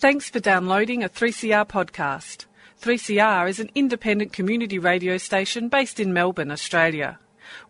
Thanks 0.00 0.28
for 0.30 0.40
downloading 0.40 1.04
a 1.04 1.10
3CR 1.10 1.68
podcast. 1.68 2.46
3CR 2.80 3.50
is 3.50 3.60
an 3.60 3.70
independent 3.74 4.32
community 4.32 4.78
radio 4.78 5.18
station 5.18 5.68
based 5.68 6.00
in 6.00 6.14
Melbourne, 6.14 6.50
Australia. 6.50 7.18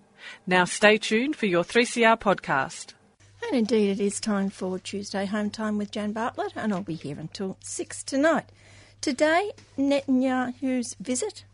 Now 0.46 0.66
stay 0.66 0.98
tuned 0.98 1.38
for 1.38 1.46
your 1.46 1.64
3CR 1.64 2.20
podcast. 2.20 2.96
And 3.48 3.60
indeed, 3.60 3.92
it 3.92 4.02
is 4.04 4.20
time 4.20 4.50
for 4.50 4.78
Tuesday 4.78 5.26
Home 5.26 5.50
Time 5.50 5.78
with 5.78 5.92
Jan 5.92 6.12
Bartlett, 6.12 6.52
and 6.58 6.74
I'll 6.74 6.82
be 6.82 6.96
here 6.96 7.18
until 7.18 7.56
6 7.62 8.04
tonight. 8.04 8.52
Today, 9.00 9.54
Netanyahu's 9.78 10.98
visit 11.00 11.46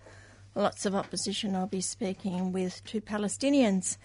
lots 0.55 0.85
of 0.85 0.95
opposition. 0.95 1.55
I'll 1.55 1.67
be 1.67 1.81
speaking 1.81 2.51
with 2.51 2.83
two 2.85 3.01
Palestinians. 3.01 3.97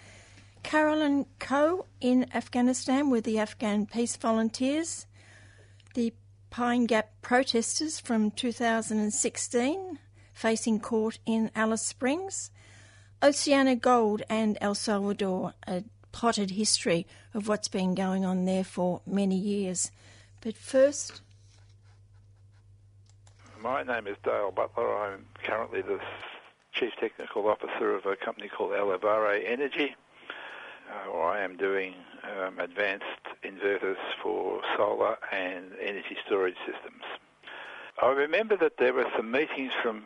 Carolyn 0.62 1.26
Coe 1.38 1.86
in 2.00 2.26
Afghanistan 2.34 3.08
with 3.08 3.24
the 3.24 3.38
Afghan 3.38 3.86
Peace 3.86 4.16
Volunteers, 4.16 5.06
the 5.94 6.12
Pine 6.50 6.84
Gap 6.86 7.12
protesters 7.22 7.98
from 7.98 8.30
2016 8.32 9.98
facing 10.34 10.80
court 10.80 11.18
in 11.26 11.50
Alice 11.54 11.82
Springs, 11.82 12.50
Oceana 13.22 13.76
Gold 13.76 14.22
and 14.28 14.56
El 14.60 14.74
Salvador, 14.74 15.54
a 15.66 15.84
plotted 16.12 16.50
history 16.50 17.06
of 17.34 17.46
what's 17.46 17.68
been 17.68 17.94
going 17.94 18.24
on 18.24 18.44
there 18.44 18.64
for 18.64 19.02
many 19.06 19.36
years. 19.36 19.90
But 20.40 20.56
first, 20.56 21.20
my 23.62 23.82
name 23.82 24.06
is 24.06 24.16
Dale 24.24 24.50
Butler. 24.50 24.96
I'm 24.96 25.26
currently 25.44 25.82
the 25.82 26.00
Chief 26.80 26.92
Technical 26.98 27.46
Officer 27.46 27.94
of 27.94 28.06
a 28.06 28.16
company 28.16 28.48
called 28.48 28.70
Elevare 28.70 29.42
Energy. 29.46 29.94
Uh, 30.90 31.12
I 31.18 31.40
am 31.40 31.58
doing 31.58 31.92
um, 32.24 32.58
advanced 32.58 33.04
inverters 33.44 33.98
for 34.22 34.62
solar 34.78 35.18
and 35.30 35.72
energy 35.78 36.16
storage 36.24 36.56
systems. 36.64 37.02
I 38.02 38.08
remember 38.12 38.56
that 38.56 38.78
there 38.78 38.94
were 38.94 39.04
some 39.14 39.30
meetings 39.30 39.72
from 39.82 40.04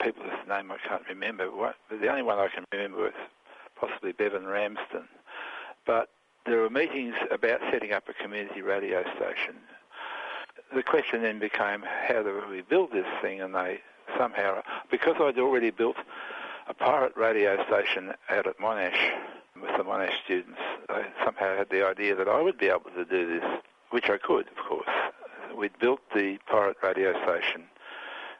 people 0.00 0.22
whose 0.22 0.48
name 0.48 0.70
I 0.70 0.76
can't 0.88 1.02
remember. 1.08 1.50
What, 1.50 1.74
the 1.90 2.06
only 2.08 2.22
one 2.22 2.38
I 2.38 2.46
can 2.46 2.64
remember 2.72 2.98
was 2.98 3.12
possibly 3.74 4.12
Bevan 4.12 4.46
Ramsden. 4.46 5.08
But 5.84 6.10
there 6.46 6.60
were 6.60 6.70
meetings 6.70 7.14
about 7.32 7.58
setting 7.72 7.92
up 7.92 8.04
a 8.08 8.12
community 8.12 8.62
radio 8.62 9.02
station. 9.16 9.56
The 10.72 10.84
question 10.84 11.22
then 11.22 11.40
became, 11.40 11.82
how 11.82 12.22
do 12.22 12.40
we 12.48 12.60
build 12.60 12.92
this 12.92 13.06
thing? 13.20 13.40
And 13.40 13.52
they 13.52 13.80
somehow, 14.16 14.62
because 14.90 15.16
I'd 15.20 15.38
already 15.38 15.70
built 15.70 15.96
a 16.68 16.74
pirate 16.74 17.16
radio 17.16 17.64
station 17.66 18.12
out 18.28 18.46
at 18.46 18.58
Monash 18.58 19.12
with 19.60 19.76
the 19.76 19.84
Monash 19.84 20.12
students, 20.24 20.60
I 20.88 21.06
somehow 21.24 21.56
had 21.56 21.70
the 21.70 21.86
idea 21.86 22.14
that 22.14 22.28
I 22.28 22.40
would 22.40 22.58
be 22.58 22.68
able 22.68 22.90
to 22.96 23.04
do 23.04 23.40
this, 23.40 23.44
which 23.90 24.08
I 24.10 24.18
could, 24.18 24.46
of 24.48 24.64
course. 24.68 24.88
We'd 25.56 25.76
built 25.80 26.00
the 26.14 26.38
pirate 26.46 26.76
radio 26.82 27.12
station. 27.24 27.64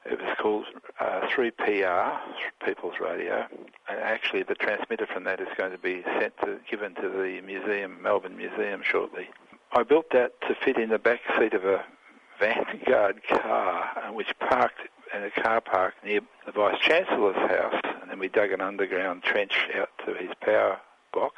It 0.04 0.20
was 0.20 0.36
called 0.38 0.66
uh, 1.00 1.22
3PR, 1.28 2.18
People's 2.64 2.94
Radio, 3.00 3.46
and 3.88 3.98
actually 3.98 4.42
the 4.42 4.54
transmitter 4.54 5.06
from 5.06 5.24
that 5.24 5.40
is 5.40 5.48
going 5.56 5.72
to 5.72 5.78
be 5.78 6.02
sent 6.18 6.34
to, 6.44 6.58
given 6.70 6.94
to 6.96 7.08
the 7.08 7.40
museum, 7.44 8.00
Melbourne 8.00 8.36
Museum, 8.36 8.82
shortly. 8.82 9.28
I 9.72 9.82
built 9.82 10.10
that 10.12 10.40
to 10.42 10.54
fit 10.54 10.78
in 10.78 10.90
the 10.90 10.98
back 10.98 11.20
seat 11.38 11.52
of 11.52 11.64
a 11.64 11.84
Vanguard 12.38 13.20
car, 13.28 14.12
which 14.12 14.32
parked 14.38 14.88
in 15.14 15.24
a 15.24 15.30
car 15.30 15.60
park 15.60 15.94
near 16.04 16.20
the 16.46 16.52
Vice 16.52 16.78
Chancellor's 16.80 17.36
house, 17.36 17.80
and 18.00 18.10
then 18.10 18.18
we 18.18 18.28
dug 18.28 18.52
an 18.52 18.60
underground 18.60 19.22
trench 19.22 19.68
out 19.74 19.90
to 20.06 20.14
his 20.14 20.30
power 20.40 20.78
box, 21.12 21.36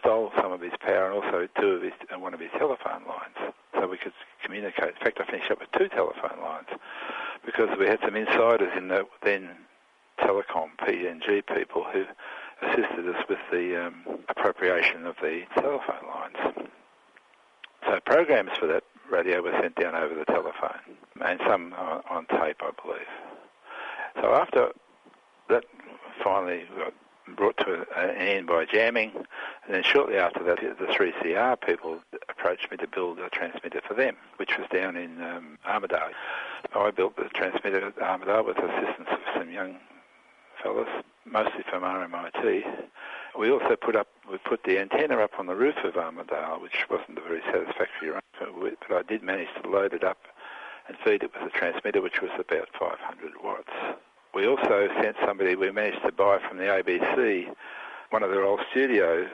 stole 0.00 0.32
some 0.40 0.52
of 0.52 0.60
his 0.60 0.72
power 0.80 1.10
and 1.10 1.14
also 1.14 1.48
two 1.60 1.68
of 1.68 1.82
his 1.82 1.92
and 2.10 2.22
one 2.22 2.34
of 2.34 2.40
his 2.40 2.50
telephone 2.58 3.02
lines, 3.06 3.54
so 3.74 3.86
we 3.86 3.96
could 3.96 4.12
communicate. 4.42 4.94
In 4.94 5.04
fact, 5.04 5.20
I 5.20 5.30
finished 5.30 5.50
up 5.50 5.60
with 5.60 5.72
two 5.72 5.88
telephone 5.88 6.40
lines 6.42 6.68
because 7.44 7.68
we 7.78 7.86
had 7.86 7.98
some 8.04 8.16
insiders 8.16 8.72
in 8.76 8.88
the 8.88 9.06
then 9.22 9.50
telecom 10.20 10.70
PMG 10.80 11.46
people 11.54 11.84
who 11.92 12.04
assisted 12.62 13.08
us 13.08 13.24
with 13.28 13.38
the 13.52 13.86
um, 13.86 14.04
appropriation 14.28 15.06
of 15.06 15.16
the 15.22 15.42
telephone 15.54 16.06
lines. 16.08 16.68
So 17.86 18.00
programs 18.04 18.50
for 18.58 18.66
that 18.66 18.82
radio 19.10 19.42
was 19.42 19.54
sent 19.60 19.74
down 19.76 19.94
over 19.94 20.14
the 20.14 20.24
telephone, 20.24 20.80
and 21.24 21.40
some 21.46 21.74
on, 21.74 22.02
on 22.10 22.26
tape, 22.26 22.60
I 22.60 22.70
believe. 22.82 23.06
So 24.20 24.34
after 24.34 24.72
that 25.48 25.64
finally 26.22 26.64
got 26.76 26.94
brought 27.36 27.56
to 27.58 27.86
an 27.96 28.10
end 28.16 28.46
by 28.46 28.64
jamming, 28.64 29.12
and 29.14 29.74
then 29.74 29.82
shortly 29.82 30.16
after 30.16 30.42
that, 30.44 30.58
the 30.60 30.86
3CR 30.86 31.60
people 31.60 32.00
approached 32.28 32.70
me 32.70 32.76
to 32.78 32.86
build 32.86 33.18
a 33.18 33.28
transmitter 33.28 33.80
for 33.86 33.94
them, 33.94 34.16
which 34.36 34.56
was 34.58 34.66
down 34.72 34.96
in 34.96 35.20
um, 35.22 35.58
Armadale. 35.66 36.10
I 36.74 36.90
built 36.90 37.16
the 37.16 37.28
transmitter 37.34 37.86
at 37.86 37.98
Armadale 37.98 38.44
with 38.44 38.58
assistance 38.58 39.08
of 39.10 39.18
some 39.36 39.50
young 39.50 39.76
fellas, 40.62 40.88
mostly 41.24 41.64
from 41.68 41.82
RMIT. 41.82 42.64
We 43.36 43.50
also 43.50 43.76
put 43.76 43.96
up 43.96 44.08
we 44.30 44.38
put 44.38 44.64
the 44.64 44.78
antenna 44.78 45.18
up 45.18 45.38
on 45.38 45.46
the 45.46 45.54
roof 45.54 45.76
of 45.84 45.96
Armadale, 45.96 46.60
which 46.60 46.86
wasn't 46.90 47.18
a 47.18 47.22
very 47.22 47.40
satisfactory 47.46 48.10
arrangement, 48.10 48.78
but 48.86 48.96
I 48.96 49.02
did 49.02 49.22
manage 49.22 49.48
to 49.62 49.68
load 49.68 49.94
it 49.94 50.04
up 50.04 50.18
and 50.86 50.96
feed 51.04 51.22
it 51.22 51.30
with 51.32 51.54
a 51.54 51.56
transmitter, 51.56 52.02
which 52.02 52.20
was 52.20 52.30
about 52.38 52.68
500 52.78 53.32
watts. 53.42 53.70
We 54.34 54.46
also 54.46 54.88
sent 55.00 55.16
somebody, 55.24 55.56
we 55.56 55.70
managed 55.70 56.02
to 56.04 56.12
buy 56.12 56.38
from 56.46 56.58
the 56.58 56.64
ABC 56.64 57.54
one 58.10 58.22
of 58.22 58.30
their 58.30 58.44
old 58.44 58.60
studio 58.70 59.26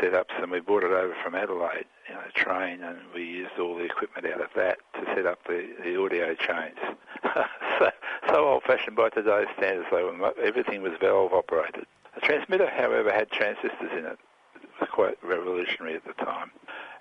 setups, 0.00 0.42
and 0.42 0.50
we 0.50 0.60
brought 0.60 0.84
it 0.84 0.90
over 0.90 1.14
from 1.22 1.34
Adelaide 1.34 1.86
in 2.08 2.16
a 2.16 2.32
train, 2.32 2.82
and 2.82 2.98
we 3.14 3.22
used 3.22 3.58
all 3.58 3.76
the 3.76 3.84
equipment 3.84 4.26
out 4.26 4.40
of 4.40 4.50
that 4.56 4.78
to 4.94 5.04
set 5.14 5.26
up 5.26 5.38
the, 5.46 5.68
the 5.84 6.00
audio 6.00 6.34
chains. 6.34 6.78
so, 7.78 7.90
so 8.28 8.48
old-fashioned 8.48 8.96
by 8.96 9.08
today's 9.10 9.48
standards, 9.56 9.88
though, 9.90 10.32
everything 10.42 10.82
was 10.82 10.92
valve 11.00 11.32
operated. 11.32 11.86
The 12.16 12.22
transmitter, 12.22 12.68
however, 12.68 13.12
had 13.12 13.30
transistors 13.30 13.92
in 13.92 14.06
it. 14.06 14.18
It 14.56 14.80
was 14.80 14.88
quite 14.90 15.22
revolutionary 15.22 15.94
at 15.94 16.04
the 16.04 16.14
time. 16.24 16.50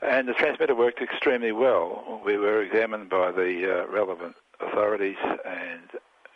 And 0.01 0.27
the 0.27 0.33
transmitter 0.33 0.75
worked 0.75 1.01
extremely 1.01 1.51
well. 1.51 2.21
We 2.23 2.37
were 2.37 2.61
examined 2.61 3.09
by 3.09 3.31
the 3.31 3.83
uh, 3.83 3.91
relevant 3.91 4.35
authorities 4.59 5.17
and 5.45 5.89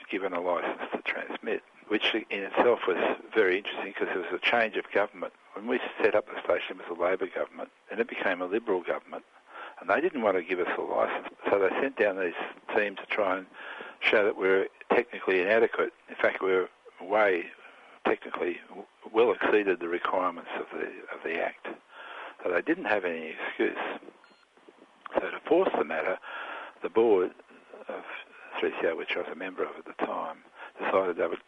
given 0.09 0.33
a 0.33 0.41
license 0.41 0.81
to 0.93 1.01
transmit, 1.01 1.61
which 1.89 2.15
in 2.15 2.39
itself 2.39 2.79
was 2.87 2.97
very 3.35 3.57
interesting 3.57 3.93
because 3.93 4.07
there 4.13 4.23
was 4.23 4.33
a 4.33 4.39
change 4.39 4.75
of 4.75 4.85
government. 4.93 5.33
When 5.53 5.67
we 5.67 5.79
set 6.01 6.15
up 6.15 6.25
the 6.27 6.41
station, 6.41 6.79
it 6.79 6.89
was 6.89 6.97
a 6.97 7.01
Labor 7.01 7.27
government, 7.27 7.69
and 7.91 7.99
it 7.99 8.07
became 8.07 8.41
a 8.41 8.45
Liberal 8.45 8.81
government. 8.81 9.23
And 9.79 9.89
they 9.89 10.01
didn't 10.01 10.21
want 10.21 10.37
to 10.37 10.43
give 10.43 10.59
us 10.59 10.67
a 10.77 10.81
license, 10.81 11.27
so 11.49 11.59
they 11.59 11.69
sent 11.81 11.97
down 11.97 12.17
these 12.17 12.33
teams 12.75 12.97
to 12.97 13.05
try 13.05 13.37
and 13.37 13.45
show 13.99 14.23
that 14.25 14.37
we 14.37 14.47
we're 14.47 14.67
technically 14.93 15.41
inadequate. 15.41 15.91
In 16.09 16.15
fact, 16.15 16.41
we 16.41 16.47
we're 16.47 16.69
way 17.01 17.45
technically 18.05 18.57
well 19.13 19.31
exceeded 19.31 19.79
the 19.79 19.87
requirements 19.87 20.49
of 20.59 20.65
the 20.71 20.85
of 20.85 21.23
the 21.23 21.41
Act. 21.41 21.67
So 22.43 22.51
they 22.51 22.61
didn't 22.61 22.85
have 22.85 23.05
any 23.05 23.35
excuse. 23.47 23.77
So 25.15 25.21
to 25.21 25.39
force 25.47 25.69
the 25.77 25.83
matter, 25.83 26.17
the 26.81 26.89
board 26.89 27.31
of 27.87 28.03
3CR, 28.61 28.95
which 28.95 29.15
I 29.15 29.19
was 29.19 29.27
a 29.31 29.35
member 29.35 29.63
of 29.63 29.71
at 29.77 29.85
the 29.85 30.05
time, 30.05 30.37
decided 30.79 31.17
they 31.17 31.27
would 31.27 31.39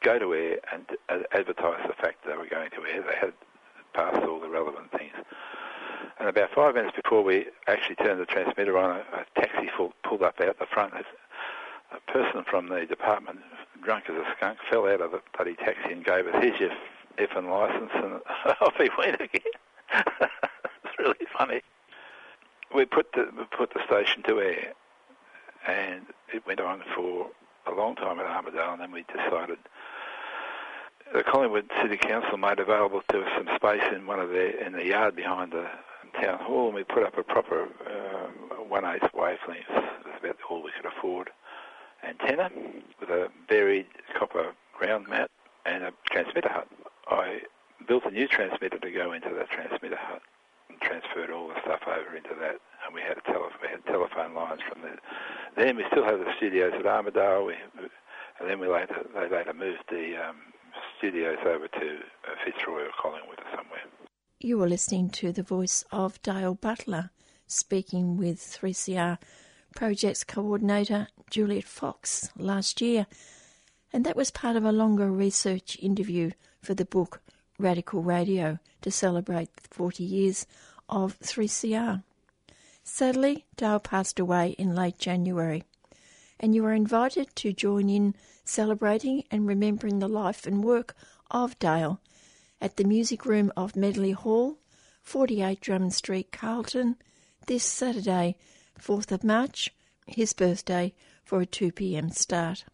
go 0.00 0.18
to 0.18 0.34
air 0.34 0.58
and 0.72 0.86
advertise 1.32 1.80
the 1.86 1.94
fact 1.94 2.24
that 2.24 2.32
they 2.32 2.36
were 2.36 2.48
going 2.48 2.70
to 2.70 2.84
air. 2.86 3.02
They 3.02 3.16
had 3.16 3.32
passed 3.94 4.26
all 4.26 4.40
the 4.40 4.48
relevant 4.48 4.90
things. 4.92 5.14
And 6.18 6.28
about 6.28 6.50
five 6.54 6.74
minutes 6.74 6.96
before 7.00 7.22
we 7.22 7.46
actually 7.66 7.96
turned 7.96 8.20
the 8.20 8.26
transmitter 8.26 8.76
on, 8.76 8.90
a, 8.90 9.20
a 9.20 9.40
taxi 9.40 9.68
full, 9.76 9.92
pulled 10.02 10.22
up 10.22 10.40
out 10.40 10.58
the 10.58 10.66
front. 10.66 10.94
A 10.94 12.12
person 12.12 12.44
from 12.48 12.68
the 12.68 12.86
department 12.86 13.38
drunk 13.82 14.04
as 14.08 14.16
a 14.16 14.24
skunk, 14.36 14.58
fell 14.70 14.86
out 14.86 15.00
of 15.00 15.12
the 15.12 15.20
bloody 15.36 15.54
taxi 15.54 15.92
and 15.92 16.04
gave 16.04 16.26
us, 16.26 16.34
here's 16.42 16.60
your 16.60 16.70
effing 17.18 17.50
licence, 17.50 17.90
and 17.94 18.20
off 18.60 18.74
he 18.76 18.90
went 18.98 19.20
again. 19.20 19.42
it's 19.94 20.98
really 20.98 21.26
funny. 21.36 21.62
We 22.74 22.84
put 22.84 23.12
the 23.12 23.28
we 23.36 23.44
put 23.44 23.72
the 23.72 23.80
station 23.86 24.22
to 24.24 24.40
air, 24.40 24.72
and 25.66 26.02
it 26.32 26.46
went 26.46 26.60
on 26.60 26.82
for 26.94 27.28
a 27.66 27.74
long 27.74 27.96
time 27.96 28.18
at 28.20 28.26
Armadale, 28.26 28.72
and 28.72 28.80
then 28.82 28.92
we 28.92 29.04
decided 29.04 29.58
the 31.12 31.22
Collingwood 31.22 31.70
City 31.82 31.96
Council 31.96 32.36
made 32.36 32.58
available 32.58 33.02
to 33.08 33.20
us 33.22 33.30
some 33.36 33.48
space 33.56 33.82
in 33.94 34.06
one 34.06 34.20
of 34.20 34.30
their 34.30 34.50
in 34.50 34.72
the 34.72 34.84
yard 34.84 35.16
behind 35.16 35.52
the 35.52 35.66
town 36.20 36.38
hall, 36.38 36.66
and 36.66 36.74
we 36.74 36.84
put 36.84 37.02
up 37.02 37.16
a 37.16 37.22
proper 37.22 37.62
um, 37.62 38.68
one 38.68 38.84
eighth 38.84 39.08
wavelength. 39.14 39.68
Was 39.70 40.14
about 40.20 40.36
all 40.50 40.62
we 40.62 40.70
could 40.76 40.86
afford 40.86 41.30
antenna 42.06 42.50
with 43.00 43.10
a 43.10 43.28
buried 43.48 43.86
copper 44.18 44.52
ground 44.76 45.06
mat 45.08 45.30
and 45.66 45.84
a 45.84 45.92
transmitter 46.10 46.48
hut. 46.48 46.68
I 47.08 47.40
built 47.86 48.04
a 48.04 48.10
new 48.10 48.28
transmitter 48.28 48.78
to 48.78 48.90
go 48.90 49.12
into 49.12 49.30
that 49.30 49.50
transmitter 49.50 49.96
hut 49.96 50.22
and 50.68 50.80
transferred 50.80 51.30
all 51.30 51.48
the 51.48 51.60
stuff 51.62 51.80
over 51.86 52.16
into 52.16 52.34
that. 52.40 52.56
And 52.84 52.94
we 52.94 53.00
had 53.00 53.18
a 53.18 53.32
tele- 53.32 53.50
we 53.62 53.68
had 53.68 53.84
telephone 53.86 54.34
lines 54.34 54.60
from 54.68 54.82
there. 54.82 54.98
Then 55.56 55.76
we 55.76 55.84
still 55.90 56.04
have 56.04 56.18
the 56.18 56.32
studios 56.36 56.72
at 56.78 56.86
Armadale. 56.86 57.46
We, 57.46 57.54
and 58.40 58.48
then 58.48 58.60
we 58.60 58.68
later 58.68 59.06
they 59.14 59.28
later 59.28 59.52
moved 59.52 59.84
the 59.90 60.16
um, 60.16 60.36
studios 60.98 61.38
over 61.44 61.68
to 61.68 61.98
uh, 61.98 62.34
Fitzroy 62.44 62.84
or 62.84 62.90
Collingwood 63.00 63.40
or 63.40 63.56
somewhere. 63.56 63.80
You 64.40 64.58
were 64.58 64.68
listening 64.68 65.10
to 65.10 65.32
the 65.32 65.42
voice 65.42 65.84
of 65.90 66.22
Dale 66.22 66.54
Butler 66.54 67.10
speaking 67.48 68.16
with 68.16 68.38
3CR 68.38 69.18
Projects 69.74 70.24
Coordinator 70.24 71.08
Juliet 71.30 71.64
Fox 71.64 72.30
last 72.36 72.80
year, 72.80 73.06
and 73.92 74.04
that 74.04 74.16
was 74.16 74.30
part 74.30 74.56
of 74.56 74.64
a 74.64 74.72
longer 74.72 75.10
research 75.10 75.78
interview 75.80 76.30
for 76.60 76.74
the 76.74 76.84
book 76.84 77.20
Radical 77.58 78.02
Radio 78.02 78.58
to 78.82 78.90
celebrate 78.90 79.50
40 79.70 80.04
years 80.04 80.46
of 80.88 81.18
3CR. 81.20 82.02
Sadly, 82.82 83.46
Dale 83.56 83.80
passed 83.80 84.18
away 84.18 84.56
in 84.58 84.74
late 84.74 84.98
January, 84.98 85.64
and 86.40 86.54
you 86.54 86.64
are 86.64 86.72
invited 86.72 87.34
to 87.36 87.52
join 87.52 87.90
in 87.90 88.14
celebrating 88.44 89.24
and 89.30 89.46
remembering 89.46 89.98
the 89.98 90.08
life 90.08 90.46
and 90.46 90.64
work 90.64 90.94
of 91.30 91.58
Dale 91.58 92.00
at 92.60 92.76
the 92.76 92.84
Music 92.84 93.24
Room 93.24 93.52
of 93.56 93.76
Medley 93.76 94.12
Hall, 94.12 94.58
48 95.02 95.60
Drummond 95.60 95.94
Street, 95.94 96.32
Carlton, 96.32 96.96
this 97.46 97.64
Saturday, 97.64 98.36
4th 98.78 99.12
of 99.12 99.24
March, 99.24 99.74
his 100.06 100.32
birthday, 100.32 100.94
for 101.24 101.40
a 101.40 101.46
2 101.46 101.72
pm 101.72 102.10
start. 102.10 102.64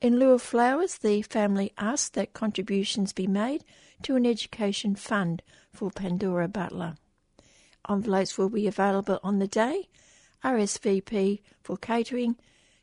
In 0.00 0.18
lieu 0.18 0.32
of 0.32 0.42
flowers, 0.42 0.98
the 0.98 1.22
family 1.22 1.72
asked 1.78 2.14
that 2.14 2.32
contributions 2.32 3.12
be 3.12 3.28
made 3.28 3.64
to 4.02 4.16
an 4.16 4.26
education 4.26 4.96
fund 4.96 5.42
for 5.72 5.90
Pandora 5.90 6.48
Butler. 6.48 6.96
Envelopes 7.88 8.36
will 8.36 8.48
be 8.48 8.66
available 8.66 9.20
on 9.22 9.38
the 9.38 9.46
day. 9.46 9.88
RSVP 10.42 11.40
for 11.62 11.76
catering 11.76 12.36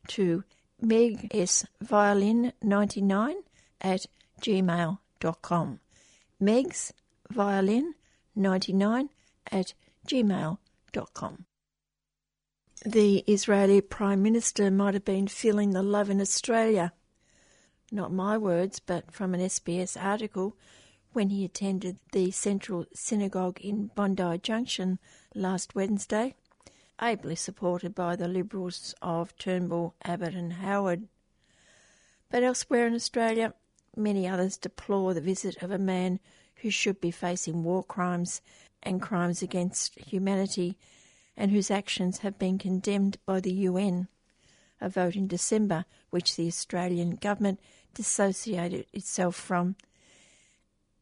to 0.07 0.43
Meg 0.81 1.27
S. 1.31 1.65
Violin 1.81 2.53
99 2.61 3.35
at 3.81 4.05
gmail.com. 4.41 5.79
Meg's 6.39 6.93
Violin 7.29 7.95
99 8.35 9.09
at 9.51 9.73
gmail.com. 10.07 11.45
The 12.85 13.25
Israeli 13.27 13.81
Prime 13.81 14.23
Minister 14.23 14.71
might 14.71 14.93
have 14.93 15.03
been 15.03 15.27
feeling 15.27 15.71
the 15.71 15.83
love 15.83 16.09
in 16.09 16.21
Australia. 16.21 16.93
Not 17.91 18.13
my 18.13 18.37
words, 18.37 18.79
but 18.79 19.11
from 19.11 19.33
an 19.33 19.41
SBS 19.41 20.01
article 20.01 20.55
when 21.11 21.29
he 21.29 21.43
attended 21.43 21.97
the 22.13 22.31
Central 22.31 22.85
Synagogue 22.93 23.59
in 23.59 23.87
Bondi 23.95 24.37
Junction 24.37 24.97
last 25.35 25.75
Wednesday, 25.75 26.35
ably 26.99 27.35
supported 27.35 27.93
by 27.93 28.15
the 28.15 28.29
Liberals 28.29 28.95
of 29.01 29.35
Turnbull, 29.35 29.93
Abbott, 30.03 30.33
and 30.33 30.53
Howard. 30.53 31.09
But 32.29 32.43
elsewhere 32.43 32.87
in 32.87 32.95
Australia, 32.95 33.55
many 33.97 34.25
others 34.25 34.55
deplore 34.55 35.13
the 35.13 35.19
visit 35.19 35.61
of 35.61 35.71
a 35.71 35.77
man 35.77 36.21
who 36.61 36.69
should 36.69 37.01
be 37.01 37.11
facing 37.11 37.61
war 37.61 37.83
crimes 37.83 38.41
and 38.81 39.01
crimes 39.01 39.41
against 39.41 39.99
humanity 39.99 40.77
and 41.39 41.51
whose 41.51 41.71
actions 41.71 42.19
have 42.19 42.37
been 42.37 42.57
condemned 42.57 43.17
by 43.25 43.39
the 43.39 43.53
UN. 43.53 44.09
A 44.81 44.89
vote 44.89 45.15
in 45.15 45.25
December, 45.25 45.85
which 46.09 46.35
the 46.35 46.47
Australian 46.47 47.15
government 47.15 47.61
dissociated 47.93 48.85
itself 48.91 49.37
from. 49.37 49.77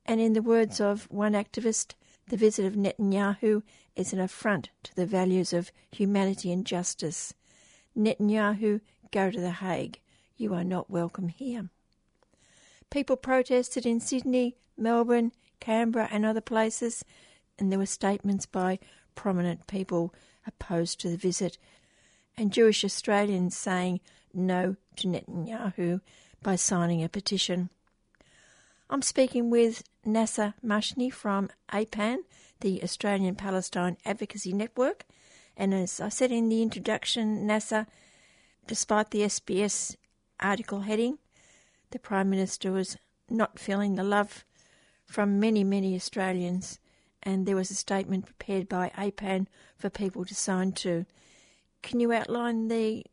And 0.06 0.22
in 0.22 0.34
the 0.34 0.44
words 0.44 0.80
of 0.80 1.08
one 1.10 1.34
activist, 1.34 1.96
the 2.28 2.38
visit 2.38 2.66
of 2.66 2.76
Netanyahu 2.76 3.64
is 3.96 4.14
an 4.14 4.20
affront 4.20 4.70
to 4.84 4.96
the 4.96 5.08
values 5.08 5.54
of 5.54 5.72
humanity 5.92 6.52
and 6.52 6.66
justice. 6.66 7.34
Netanyahu, 7.98 8.82
go 9.12 9.32
to 9.32 9.42
The 9.42 9.52
Hague. 9.52 10.00
You 10.38 10.54
are 10.54 10.64
not 10.64 10.90
welcome 10.90 11.30
here. 11.30 11.70
People 12.92 13.18
protested 13.18 13.88
in 13.88 14.00
Sydney, 14.00 14.56
Melbourne, 14.78 15.32
Canberra, 15.60 16.08
and 16.12 16.26
other 16.26 16.42
places, 16.42 17.04
and 17.58 17.72
there 17.72 17.80
were 17.80 17.88
statements 17.88 18.46
by 18.46 18.78
prominent 19.18 19.68
people 19.68 20.14
opposed 20.46 21.02
to 21.02 21.10
the 21.10 21.18
visit, 21.18 21.58
and 22.38 22.54
Jewish 22.54 22.86
Australians 22.86 23.58
saying 23.58 24.00
no 24.34 24.78
to 24.96 25.08
Netanyahu 25.08 26.00
by 26.42 26.56
signing 26.56 27.04
a 27.04 27.10
petition. 27.10 27.70
I'm 28.90 29.02
speaking 29.02 29.50
with 29.50 29.84
Nasser 30.06 30.54
Mashni 30.64 31.12
from 31.12 31.50
APAN, 31.74 32.20
the 32.62 32.82
Australian 32.82 33.36
Palestine 33.36 33.98
Advocacy 34.06 34.54
Network. 34.54 35.06
And 35.58 35.74
as 35.74 36.00
I 36.00 36.08
said 36.08 36.32
in 36.32 36.48
the 36.48 36.62
introduction, 36.62 37.46
Nasser, 37.46 37.88
despite 38.68 39.12
the 39.12 39.22
SBS 39.22 39.98
article 40.40 40.82
heading, 40.82 41.18
the 41.92 42.00
Prime 42.00 42.30
Minister 42.30 42.72
was 42.72 42.98
not 43.30 43.60
feeling 43.60 43.96
the 43.96 44.04
love 44.04 44.46
from 45.06 45.40
many, 45.40 45.64
many 45.64 45.96
Australians. 45.96 46.80
And 47.28 47.46
there 47.46 47.58
was 47.58 47.70
a 47.70 47.76
statement 47.76 48.26
prepared 48.26 48.70
by 48.70 48.90
APAN 48.98 49.48
for 49.76 49.90
people 49.90 50.24
to 50.24 50.34
sign 50.34 50.72
to. 50.84 51.06
Can 51.84 52.00
you 52.00 52.14
outline 52.14 52.70
the 52.70 53.04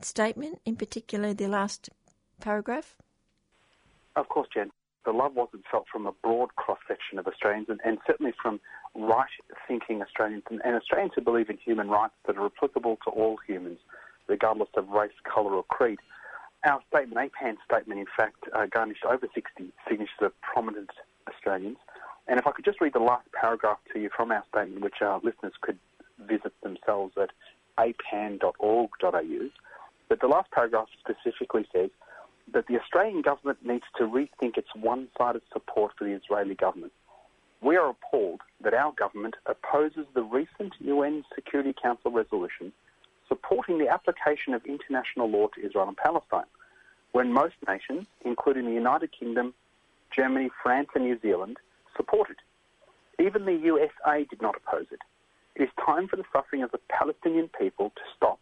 statement, 0.00 0.62
in 0.64 0.74
particular 0.76 1.34
the 1.34 1.48
last 1.48 1.90
paragraph? 2.40 2.96
Of 4.16 4.30
course, 4.30 4.48
Jen. 4.54 4.70
The 5.04 5.12
love 5.12 5.34
wasn't 5.34 5.64
felt 5.70 5.84
from 5.92 6.06
a 6.06 6.12
broad 6.12 6.54
cross 6.56 6.78
section 6.88 7.18
of 7.18 7.26
Australians 7.26 7.66
and, 7.68 7.78
and 7.84 7.98
certainly 8.06 8.32
from 8.40 8.58
right 8.94 9.28
thinking 9.68 10.00
Australians 10.00 10.44
and, 10.48 10.62
and 10.64 10.74
Australians 10.74 11.12
who 11.14 11.20
believe 11.20 11.50
in 11.50 11.58
human 11.58 11.90
rights 11.90 12.14
that 12.26 12.38
are 12.38 12.46
applicable 12.46 13.00
to 13.04 13.10
all 13.10 13.36
humans, 13.46 13.80
regardless 14.28 14.70
of 14.78 14.88
race, 14.88 15.12
colour, 15.24 15.52
or 15.52 15.64
creed. 15.64 15.98
Our 16.64 16.80
statement, 16.88 17.18
APAN's 17.18 17.58
statement, 17.70 18.00
in 18.00 18.06
fact, 18.16 18.44
uh, 18.54 18.64
garnished 18.64 19.04
over 19.04 19.28
60 19.34 19.74
signatures 19.86 20.22
of 20.22 20.32
prominent 20.40 20.88
Australians. 21.28 21.76
And 22.28 22.38
if 22.38 22.46
I 22.46 22.52
could 22.52 22.64
just 22.64 22.80
read 22.80 22.92
the 22.92 23.00
last 23.00 23.30
paragraph 23.32 23.78
to 23.92 24.00
you 24.00 24.10
from 24.14 24.30
our 24.30 24.44
statement, 24.50 24.82
which 24.82 25.02
our 25.02 25.20
listeners 25.22 25.54
could 25.60 25.78
visit 26.20 26.52
themselves 26.62 27.14
at 27.20 27.30
apan.org.au. 27.78 29.48
But 30.08 30.20
the 30.20 30.26
last 30.28 30.50
paragraph 30.50 30.88
specifically 31.00 31.66
says 31.72 31.90
that 32.52 32.66
the 32.66 32.78
Australian 32.78 33.22
government 33.22 33.64
needs 33.64 33.84
to 33.96 34.04
rethink 34.04 34.58
its 34.58 34.68
one-sided 34.74 35.42
support 35.52 35.92
for 35.96 36.04
the 36.04 36.12
Israeli 36.12 36.54
government. 36.54 36.92
We 37.60 37.76
are 37.76 37.90
appalled 37.90 38.40
that 38.62 38.74
our 38.74 38.92
government 38.92 39.36
opposes 39.46 40.06
the 40.14 40.22
recent 40.22 40.74
UN 40.80 41.24
Security 41.34 41.74
Council 41.80 42.10
resolution 42.10 42.72
supporting 43.28 43.78
the 43.78 43.88
application 43.88 44.52
of 44.52 44.64
international 44.66 45.30
law 45.30 45.46
to 45.48 45.64
Israel 45.64 45.88
and 45.88 45.96
Palestine, 45.96 46.44
when 47.12 47.32
most 47.32 47.54
nations, 47.66 48.06
including 48.24 48.66
the 48.66 48.72
United 48.72 49.10
Kingdom, 49.18 49.54
Germany, 50.14 50.50
France, 50.62 50.88
and 50.94 51.04
New 51.04 51.18
Zealand, 51.20 51.56
support 51.96 52.30
it. 52.30 52.38
Even 53.22 53.44
the 53.44 53.52
USA 53.52 54.24
did 54.28 54.40
not 54.40 54.56
oppose 54.56 54.86
it. 54.90 55.00
It 55.54 55.62
is 55.62 55.68
time 55.84 56.08
for 56.08 56.16
the 56.16 56.24
suffering 56.32 56.62
of 56.62 56.70
the 56.70 56.80
Palestinian 56.88 57.48
people 57.48 57.90
to 57.90 58.02
stop 58.16 58.40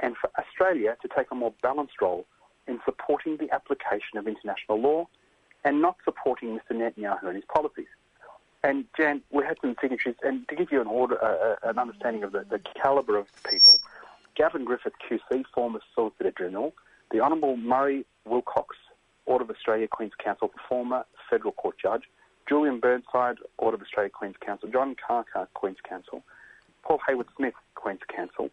and 0.00 0.16
for 0.16 0.30
Australia 0.38 0.96
to 1.02 1.08
take 1.08 1.30
a 1.30 1.34
more 1.34 1.52
balanced 1.62 2.00
role 2.00 2.26
in 2.66 2.80
supporting 2.84 3.36
the 3.36 3.50
application 3.52 4.16
of 4.16 4.26
international 4.26 4.80
law 4.80 5.08
and 5.64 5.80
not 5.80 5.96
supporting 6.04 6.58
Mr. 6.58 6.72
Netanyahu 6.76 7.24
and 7.24 7.36
his 7.36 7.44
policies. 7.52 7.88
And 8.62 8.86
Jan, 8.96 9.22
we 9.30 9.44
had 9.44 9.58
some 9.60 9.76
signatures, 9.80 10.16
and 10.22 10.48
to 10.48 10.56
give 10.56 10.72
you 10.72 10.80
an 10.80 10.86
order, 10.86 11.22
uh, 11.22 11.56
uh 11.66 11.70
an 11.70 11.78
understanding 11.78 12.22
of 12.22 12.32
the, 12.32 12.46
the 12.48 12.60
calibre 12.80 13.18
of 13.18 13.26
people, 13.44 13.78
Gavin 14.36 14.64
Griffith 14.64 14.94
QC, 15.06 15.44
former 15.54 15.80
Solicitor 15.94 16.32
General, 16.38 16.72
the 17.10 17.20
Honourable 17.20 17.56
Murray 17.56 18.06
Wilcox, 18.24 18.76
Order 19.26 19.44
of 19.44 19.50
Australia 19.50 19.86
Queen's 19.86 20.12
Counsel, 20.22 20.50
former 20.68 21.04
Federal 21.28 21.52
Court 21.52 21.76
Judge, 21.78 22.04
Julian 22.48 22.80
Burnside, 22.80 23.36
Order 23.58 23.76
of 23.76 23.82
Australia 23.82 24.10
Queen's 24.10 24.36
Counsel, 24.44 24.68
John 24.70 24.96
Carter, 25.06 25.48
Queen's 25.54 25.78
Counsel, 25.88 26.22
Paul 26.82 27.00
Heywood-Smith, 27.06 27.54
Queen's 27.74 28.00
Counsel, 28.14 28.50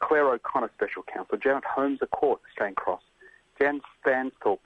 Claire 0.00 0.32
O'Connor, 0.32 0.70
Special 0.74 1.02
Counsel, 1.02 1.38
Janet 1.38 1.64
Holmes 1.64 1.98
à 2.02 2.10
Court, 2.10 2.40
Australian 2.48 2.74
Cross, 2.74 3.02
Jan 3.60 3.80
Stanthorpe, 4.00 4.60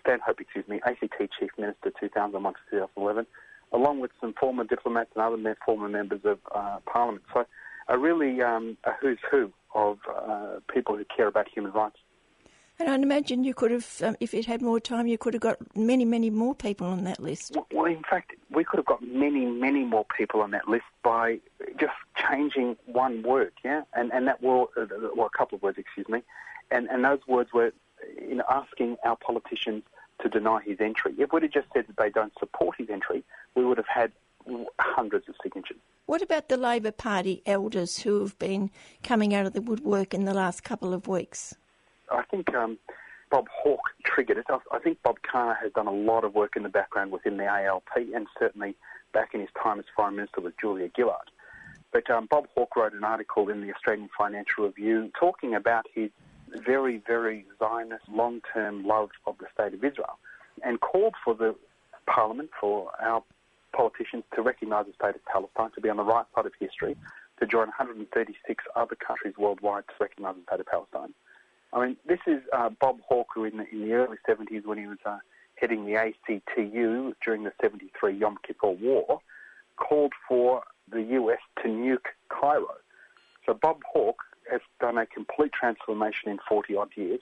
Stanhope, 0.00 0.40
excuse 0.40 0.66
me, 0.68 0.80
ACT 0.84 1.30
Chief 1.38 1.50
Minister 1.58 1.92
2001 2.00 2.52
to 2.52 2.58
2011, 2.70 3.26
along 3.72 4.00
with 4.00 4.10
some 4.20 4.34
former 4.34 4.64
diplomats 4.64 5.10
and 5.14 5.22
other 5.22 5.56
former 5.64 5.88
members 5.88 6.20
of 6.24 6.38
uh, 6.54 6.78
Parliament. 6.86 7.22
So 7.32 7.44
a 7.88 7.98
really 7.98 8.42
um, 8.42 8.76
a 8.84 8.92
who's 9.00 9.18
who 9.30 9.52
of 9.74 9.98
uh, 10.08 10.60
people 10.72 10.96
who 10.96 11.04
care 11.14 11.26
about 11.26 11.48
human 11.48 11.72
rights. 11.72 11.96
And 12.80 12.88
I'd 12.88 13.02
imagine 13.02 13.42
you 13.42 13.54
could 13.54 13.72
have, 13.72 14.02
um, 14.04 14.16
if 14.20 14.34
it 14.34 14.46
had 14.46 14.62
more 14.62 14.78
time, 14.78 15.08
you 15.08 15.18
could 15.18 15.34
have 15.34 15.40
got 15.40 15.58
many, 15.76 16.04
many 16.04 16.30
more 16.30 16.54
people 16.54 16.86
on 16.86 17.02
that 17.04 17.20
list. 17.20 17.56
Well, 17.72 17.86
in 17.86 18.04
fact, 18.08 18.32
we 18.50 18.62
could 18.62 18.78
have 18.78 18.86
got 18.86 19.02
many, 19.02 19.46
many 19.46 19.84
more 19.84 20.06
people 20.16 20.40
on 20.40 20.52
that 20.52 20.68
list 20.68 20.84
by 21.02 21.40
just 21.76 21.94
changing 22.16 22.76
one 22.86 23.22
word, 23.22 23.52
yeah? 23.64 23.82
And, 23.94 24.12
and 24.12 24.28
that 24.28 24.42
were, 24.42 24.66
uh, 24.76 24.86
well, 25.16 25.26
a 25.26 25.36
couple 25.36 25.56
of 25.56 25.62
words, 25.62 25.76
excuse 25.78 26.08
me. 26.08 26.22
And, 26.70 26.88
and 26.88 27.04
those 27.04 27.20
words 27.26 27.52
were 27.52 27.72
you 28.20 28.36
know, 28.36 28.44
asking 28.48 28.96
our 29.04 29.16
politicians 29.16 29.82
to 30.22 30.28
deny 30.28 30.60
his 30.62 30.78
entry. 30.80 31.14
If 31.18 31.32
we'd 31.32 31.42
have 31.42 31.52
just 31.52 31.68
said 31.74 31.86
that 31.88 31.96
they 31.96 32.10
don't 32.10 32.32
support 32.38 32.76
his 32.78 32.90
entry, 32.90 33.24
we 33.56 33.64
would 33.64 33.78
have 33.78 33.86
had 33.88 34.12
hundreds 34.78 35.28
of 35.28 35.34
signatures. 35.42 35.78
What 36.06 36.22
about 36.22 36.48
the 36.48 36.56
Labor 36.56 36.92
Party 36.92 37.42
elders 37.44 37.98
who 37.98 38.20
have 38.20 38.38
been 38.38 38.70
coming 39.02 39.34
out 39.34 39.46
of 39.46 39.52
the 39.52 39.60
woodwork 39.60 40.14
in 40.14 40.24
the 40.24 40.34
last 40.34 40.62
couple 40.62 40.94
of 40.94 41.06
weeks? 41.06 41.54
I 42.10 42.22
think 42.30 42.54
um, 42.54 42.78
Bob 43.30 43.46
Hawke 43.50 43.80
triggered 44.04 44.38
it. 44.38 44.46
I 44.72 44.78
think 44.78 45.02
Bob 45.02 45.16
Carr 45.22 45.56
has 45.62 45.72
done 45.72 45.86
a 45.86 45.92
lot 45.92 46.24
of 46.24 46.34
work 46.34 46.56
in 46.56 46.62
the 46.62 46.68
background 46.68 47.12
within 47.12 47.36
the 47.36 47.46
ALP 47.46 47.88
and 47.96 48.26
certainly 48.38 48.74
back 49.12 49.34
in 49.34 49.40
his 49.40 49.50
time 49.62 49.78
as 49.78 49.84
Foreign 49.94 50.16
Minister 50.16 50.40
with 50.40 50.54
Julia 50.60 50.88
Gillard. 50.94 51.30
But 51.92 52.10
um, 52.10 52.26
Bob 52.30 52.46
Hawke 52.54 52.76
wrote 52.76 52.92
an 52.92 53.04
article 53.04 53.48
in 53.48 53.62
the 53.62 53.72
Australian 53.72 54.10
Financial 54.16 54.64
Review 54.64 55.10
talking 55.18 55.54
about 55.54 55.86
his 55.94 56.10
very, 56.54 57.02
very 57.06 57.46
Zionist 57.58 58.04
long-term 58.10 58.86
love 58.86 59.10
of 59.26 59.36
the 59.38 59.46
State 59.52 59.74
of 59.74 59.84
Israel 59.84 60.18
and 60.64 60.80
called 60.80 61.14
for 61.24 61.34
the 61.34 61.54
Parliament, 62.06 62.50
for 62.60 62.90
our 63.00 63.22
politicians 63.72 64.24
to 64.34 64.42
recognise 64.42 64.86
the 64.86 64.92
State 64.94 65.14
of 65.14 65.24
Palestine, 65.26 65.70
to 65.74 65.80
be 65.80 65.88
on 65.88 65.96
the 65.96 66.04
right 66.04 66.24
side 66.34 66.46
of 66.46 66.52
history, 66.58 66.96
to 67.38 67.46
join 67.46 67.68
136 67.68 68.64
other 68.74 68.96
countries 68.96 69.34
worldwide 69.38 69.84
to 69.88 69.94
recognise 70.00 70.34
the 70.36 70.42
State 70.42 70.60
of 70.60 70.66
Palestine. 70.66 71.14
I 71.72 71.86
mean, 71.86 71.96
this 72.06 72.20
is 72.26 72.40
uh, 72.52 72.70
Bob 72.80 72.98
Hawke, 73.06 73.32
in 73.36 73.58
the, 73.58 73.68
in 73.70 73.88
the 73.88 73.92
early 73.92 74.16
70s, 74.28 74.64
when 74.64 74.78
he 74.78 74.86
was 74.86 74.98
uh, 75.04 75.18
heading 75.56 75.84
the 75.84 75.96
ACTU 75.96 77.14
during 77.24 77.44
the 77.44 77.52
73 77.60 78.16
Yom 78.16 78.38
Kippur 78.46 78.70
War, 78.70 79.20
called 79.76 80.12
for 80.26 80.62
the 80.90 81.02
US 81.02 81.40
to 81.62 81.68
nuke 81.68 82.08
Cairo. 82.28 82.76
So 83.44 83.54
Bob 83.54 83.80
Hawke 83.92 84.22
has 84.50 84.60
done 84.80 84.98
a 84.98 85.06
complete 85.06 85.52
transformation 85.52 86.30
in 86.30 86.38
40 86.48 86.76
odd 86.76 86.90
years 86.96 87.20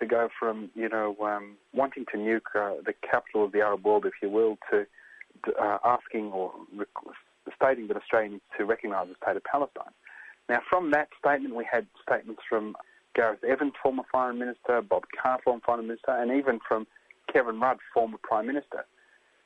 to 0.00 0.06
go 0.06 0.28
from, 0.38 0.70
you 0.74 0.88
know, 0.88 1.16
um, 1.22 1.56
wanting 1.74 2.06
to 2.12 2.16
nuke 2.16 2.54
uh, 2.54 2.80
the 2.84 2.94
capital 3.08 3.44
of 3.44 3.52
the 3.52 3.60
Arab 3.60 3.84
world, 3.84 4.06
if 4.06 4.14
you 4.22 4.30
will, 4.30 4.58
to 4.70 4.86
uh, 5.60 5.78
asking 5.84 6.32
or 6.32 6.52
stating 7.54 7.88
that 7.88 7.96
Australia 7.96 8.30
needs 8.30 8.42
to 8.56 8.64
recognise 8.64 9.08
the 9.08 9.14
state 9.22 9.36
of 9.36 9.44
Palestine. 9.44 9.92
Now, 10.48 10.60
from 10.68 10.90
that 10.92 11.08
statement, 11.18 11.54
we 11.54 11.66
had 11.70 11.86
statements 12.06 12.42
from 12.48 12.76
Gareth 13.14 13.44
Evans, 13.44 13.72
former 13.82 14.04
Foreign 14.10 14.38
Minister, 14.38 14.82
Bob 14.82 15.04
former 15.44 15.60
Foreign 15.64 15.86
Minister, 15.86 16.12
and 16.12 16.30
even 16.32 16.60
from 16.66 16.86
Kevin 17.32 17.60
Rudd, 17.60 17.78
former 17.92 18.18
Prime 18.22 18.46
Minister. 18.46 18.84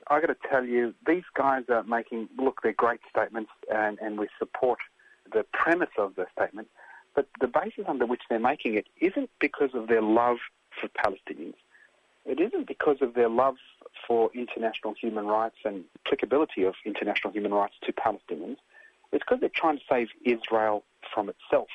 I've 0.08 0.22
got 0.24 0.28
to 0.28 0.48
tell 0.48 0.64
you, 0.64 0.94
these 1.06 1.24
guys 1.34 1.64
are 1.68 1.82
making, 1.82 2.28
look, 2.38 2.60
they're 2.62 2.72
great 2.72 3.00
statements, 3.10 3.50
and, 3.72 3.98
and 4.00 4.18
we 4.18 4.28
support 4.38 4.78
the 5.32 5.44
premise 5.52 5.90
of 5.98 6.14
the 6.14 6.26
statement, 6.36 6.68
but 7.14 7.28
the 7.40 7.48
basis 7.48 7.84
under 7.88 8.06
which 8.06 8.22
they're 8.28 8.38
making 8.38 8.74
it 8.74 8.86
isn't 9.00 9.30
because 9.40 9.70
of 9.74 9.88
their 9.88 10.02
love 10.02 10.36
for 10.80 10.88
Palestinians. 10.88 11.54
It 12.24 12.40
isn't 12.40 12.66
because 12.66 12.98
of 13.00 13.14
their 13.14 13.28
love 13.28 13.56
for 14.06 14.30
international 14.34 14.94
human 15.00 15.26
rights 15.26 15.56
and 15.64 15.84
applicability 16.04 16.64
of 16.64 16.74
international 16.84 17.32
human 17.32 17.52
rights 17.52 17.74
to 17.84 17.92
Palestinians. 17.92 18.56
It's 19.12 19.24
because 19.24 19.40
they're 19.40 19.48
trying 19.48 19.78
to 19.78 19.84
save 19.88 20.08
Israel 20.24 20.84
from 21.12 21.28
itself. 21.28 21.68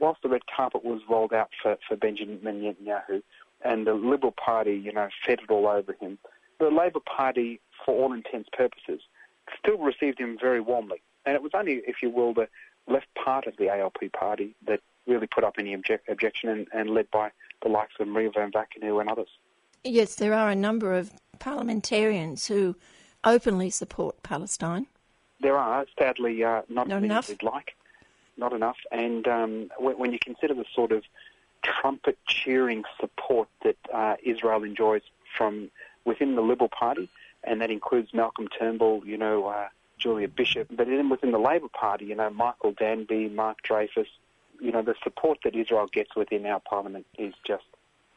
Whilst 0.00 0.22
the 0.22 0.28
red 0.28 0.42
carpet 0.54 0.84
was 0.84 1.02
rolled 1.08 1.32
out 1.32 1.50
for, 1.62 1.76
for 1.86 1.96
Benjamin 1.96 2.40
Netanyahu 2.42 3.22
and 3.62 3.86
the 3.86 3.94
Liberal 3.94 4.32
Party, 4.32 4.74
you 4.74 4.92
know, 4.92 5.08
fed 5.26 5.40
it 5.40 5.50
all 5.50 5.68
over 5.68 5.92
him, 6.00 6.18
the 6.58 6.70
Labor 6.70 7.00
Party, 7.00 7.60
for 7.84 7.94
all 7.94 8.12
intents 8.12 8.48
purposes, 8.52 9.00
still 9.58 9.78
received 9.78 10.18
him 10.18 10.38
very 10.40 10.60
warmly. 10.60 11.02
And 11.26 11.34
it 11.34 11.42
was 11.42 11.52
only, 11.54 11.82
if 11.86 11.96
you 12.02 12.10
will, 12.10 12.32
the 12.34 12.48
left 12.86 13.08
part 13.14 13.46
of 13.46 13.56
the 13.58 13.68
ALP 13.68 13.98
party 14.12 14.54
that 14.66 14.80
really 15.06 15.26
put 15.26 15.44
up 15.44 15.54
any 15.58 15.74
object, 15.74 16.08
objection 16.08 16.48
and, 16.48 16.66
and 16.72 16.90
led 16.90 17.10
by 17.10 17.30
the 17.62 17.68
likes 17.68 17.94
of 18.00 18.08
Maria 18.08 18.30
Vamvakinou 18.30 19.00
and 19.00 19.10
others. 19.10 19.28
Yes, 19.84 20.14
there 20.14 20.34
are 20.34 20.50
a 20.50 20.54
number 20.54 20.94
of 20.94 21.12
parliamentarians 21.38 22.46
who 22.46 22.76
openly 23.24 23.70
support 23.70 24.22
Palestine. 24.22 24.86
There 25.40 25.56
are, 25.56 25.86
sadly, 25.98 26.44
uh, 26.44 26.62
not, 26.68 26.88
not 26.88 27.02
enough. 27.02 27.28
we'd 27.28 27.42
like. 27.42 27.74
Not 28.40 28.54
enough. 28.54 28.78
And 28.90 29.28
um, 29.28 29.70
when, 29.78 29.98
when, 29.98 30.12
you 30.12 30.18
consider 30.18 30.54
the 30.54 30.64
sort 30.74 30.92
of 30.92 31.04
trumpet 31.62 32.18
cheering 32.26 32.84
support 32.98 33.48
that 33.62 33.76
uh, 33.92 34.16
Israel 34.22 34.64
enjoys 34.64 35.02
from 35.36 35.70
within 36.06 36.36
the 36.36 36.40
Liberal 36.40 36.70
Party, 36.70 37.10
and 37.44 37.60
that 37.60 37.70
includes 37.70 38.14
Malcolm 38.14 38.48
Turnbull, 38.48 39.02
you 39.04 39.18
know, 39.18 39.46
uh, 39.46 39.68
Julie 39.98 40.26
Bishop, 40.26 40.68
but 40.70 40.86
then 40.86 41.10
within 41.10 41.32
the 41.32 41.38
Labor 41.38 41.68
Party, 41.68 42.06
you 42.06 42.14
know, 42.14 42.30
Michael 42.30 42.72
Danby, 42.72 43.28
Mark 43.28 43.58
Dreyfus, 43.62 44.08
you 44.58 44.72
know, 44.72 44.80
the 44.80 44.94
support 45.04 45.40
that 45.44 45.54
Israel 45.54 45.86
gets 45.92 46.16
within 46.16 46.46
our 46.46 46.60
parliament 46.60 47.06
is 47.18 47.34
just 47.46 47.64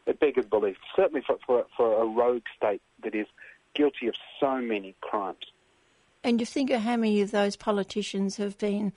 it 0.06 0.22
beggars 0.22 0.46
belief. 0.46 0.78
Certainly 0.96 1.24
for, 1.28 1.38
for, 1.46 1.66
for 1.76 2.02
a 2.02 2.06
rogue 2.06 2.44
state 2.56 2.82
that 3.04 3.14
is 3.14 3.28
guilty 3.74 4.08
of 4.08 4.16
so 4.40 4.58
many 4.62 4.96
crimes. 5.02 5.52
And 6.24 6.40
you 6.40 6.46
think 6.46 6.70
of 6.70 6.82
how 6.82 6.96
many 6.96 7.20
of 7.20 7.32
those 7.32 7.58
politicians 7.58 8.38
have 8.38 8.58
been 8.58 8.94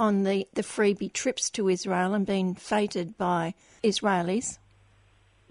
on 0.00 0.24
the, 0.24 0.48
the 0.54 0.62
freebie 0.62 1.12
trips 1.12 1.50
to 1.50 1.68
Israel 1.68 2.14
and 2.14 2.26
been 2.26 2.54
feted 2.54 3.16
by 3.16 3.54
Israelis? 3.84 4.58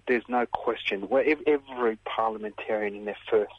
There's 0.07 0.27
no 0.27 0.45
question. 0.47 1.07
Every 1.47 1.97
parliamentarian 2.03 2.95
in 2.95 3.05
their 3.05 3.17
first 3.29 3.53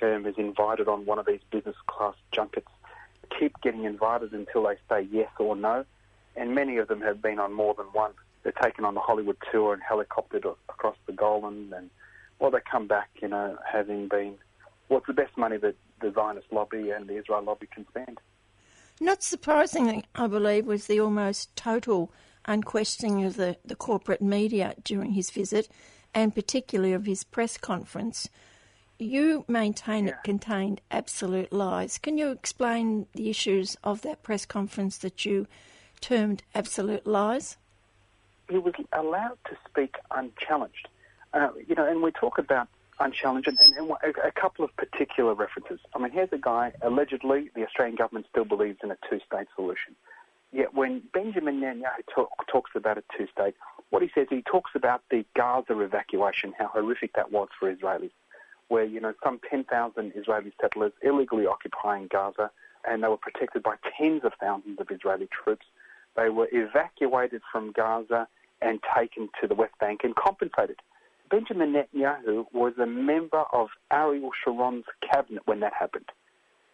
term 0.00 0.24
is 0.24 0.36
invited 0.38 0.88
on 0.88 1.04
one 1.04 1.18
of 1.18 1.26
these 1.26 1.40
business 1.50 1.76
class 1.86 2.14
junkets. 2.32 2.68
Keep 3.38 3.60
getting 3.60 3.84
invited 3.84 4.32
until 4.32 4.62
they 4.62 4.76
say 4.88 5.08
yes 5.10 5.30
or 5.38 5.56
no, 5.56 5.84
and 6.36 6.54
many 6.54 6.76
of 6.78 6.88
them 6.88 7.00
have 7.00 7.20
been 7.20 7.38
on 7.38 7.52
more 7.52 7.74
than 7.74 7.86
one 7.86 8.12
they're 8.44 8.52
taken 8.52 8.84
on 8.84 8.94
the 8.94 9.00
Hollywood 9.00 9.38
tour 9.50 9.72
and 9.72 9.82
helicoptered 9.82 10.44
across 10.68 10.96
the 11.06 11.12
Golan, 11.12 11.72
and 11.74 11.90
well, 12.38 12.50
they 12.50 12.58
come 12.60 12.86
back, 12.86 13.08
you 13.20 13.28
know, 13.28 13.58
having 13.70 14.06
been 14.06 14.36
what's 14.88 15.08
well, 15.08 15.16
the 15.16 15.22
best 15.22 15.36
money 15.36 15.56
that 15.56 15.74
the 16.00 16.12
Zionist 16.12 16.46
lobby 16.52 16.90
and 16.90 17.08
the 17.08 17.16
Israel 17.16 17.42
lobby 17.42 17.66
can 17.74 17.86
spend. 17.88 18.20
Not 19.00 19.22
surprisingly, 19.22 20.04
I 20.14 20.26
believe, 20.26 20.66
was 20.66 20.86
the 20.86 21.00
almost 21.00 21.54
total 21.56 22.12
unquestioning 22.46 23.24
of 23.24 23.36
the, 23.36 23.56
the 23.64 23.76
corporate 23.76 24.22
media 24.22 24.74
during 24.84 25.12
his 25.12 25.30
visit, 25.30 25.68
and 26.14 26.34
particularly 26.34 26.92
of 26.92 27.06
his 27.06 27.24
press 27.24 27.56
conference. 27.56 28.28
You 28.98 29.44
maintain 29.48 30.06
yeah. 30.06 30.12
it 30.12 30.24
contained 30.24 30.80
absolute 30.90 31.52
lies. 31.52 31.98
Can 31.98 32.16
you 32.16 32.30
explain 32.30 33.06
the 33.14 33.28
issues 33.28 33.76
of 33.82 34.02
that 34.02 34.22
press 34.22 34.46
conference 34.46 34.98
that 34.98 35.24
you 35.24 35.48
termed 36.00 36.42
absolute 36.54 37.06
lies? 37.06 37.56
he 38.48 38.58
was 38.58 38.74
allowed 38.92 39.38
to 39.46 39.56
speak 39.68 39.96
unchallenged. 40.10 40.88
Uh, 41.32 41.48
you 41.66 41.74
know, 41.74 41.86
and 41.86 42.02
we 42.02 42.10
talk 42.12 42.38
about 42.38 42.68
unchallenged 43.00 43.48
and, 43.48 43.58
and, 43.58 43.90
and 44.02 44.14
a, 44.24 44.32
couple 44.32 44.64
of 44.64 44.74
particular 44.76 45.34
references. 45.34 45.80
I 45.94 45.98
mean, 45.98 46.12
here's 46.12 46.32
a 46.32 46.38
guy, 46.38 46.72
allegedly, 46.82 47.50
the 47.54 47.64
Australian 47.64 47.96
government 47.96 48.26
still 48.30 48.44
believes 48.44 48.78
in 48.82 48.90
a 48.90 48.96
two-state 49.08 49.48
solution. 49.54 49.94
Yet 50.52 50.74
when 50.74 51.02
Benjamin 51.12 51.60
Netanyahu 51.60 52.06
talk, 52.14 52.30
talks 52.50 52.70
about 52.74 52.98
a 52.98 53.02
two-state, 53.16 53.54
what 53.90 54.02
he 54.02 54.10
says, 54.14 54.26
he 54.30 54.42
talks 54.42 54.72
about 54.74 55.02
the 55.10 55.24
Gaza 55.36 55.78
evacuation, 55.80 56.52
how 56.58 56.68
horrific 56.68 57.14
that 57.14 57.32
was 57.32 57.48
for 57.58 57.74
Israelis, 57.74 58.12
where, 58.68 58.84
you 58.84 59.00
know, 59.00 59.14
some 59.22 59.40
10,000 59.50 60.12
Israeli 60.14 60.52
settlers 60.60 60.92
illegally 61.02 61.46
occupying 61.46 62.08
Gaza, 62.08 62.50
and 62.88 63.02
they 63.02 63.08
were 63.08 63.16
protected 63.16 63.62
by 63.62 63.76
tens 63.96 64.22
of 64.24 64.32
thousands 64.40 64.78
of 64.80 64.90
Israeli 64.90 65.28
troops 65.44 65.66
they 66.16 66.28
were 66.28 66.48
evacuated 66.52 67.42
from 67.50 67.72
Gaza 67.72 68.28
and 68.62 68.80
taken 68.96 69.28
to 69.40 69.48
the 69.48 69.54
West 69.54 69.74
Bank 69.80 70.00
and 70.04 70.14
compensated. 70.14 70.76
Benjamin 71.30 71.72
Netanyahu 71.72 72.46
was 72.52 72.74
a 72.78 72.86
member 72.86 73.44
of 73.52 73.68
Ariel 73.90 74.30
Sharon's 74.44 74.84
cabinet 75.00 75.42
when 75.46 75.60
that 75.60 75.72
happened. 75.72 76.10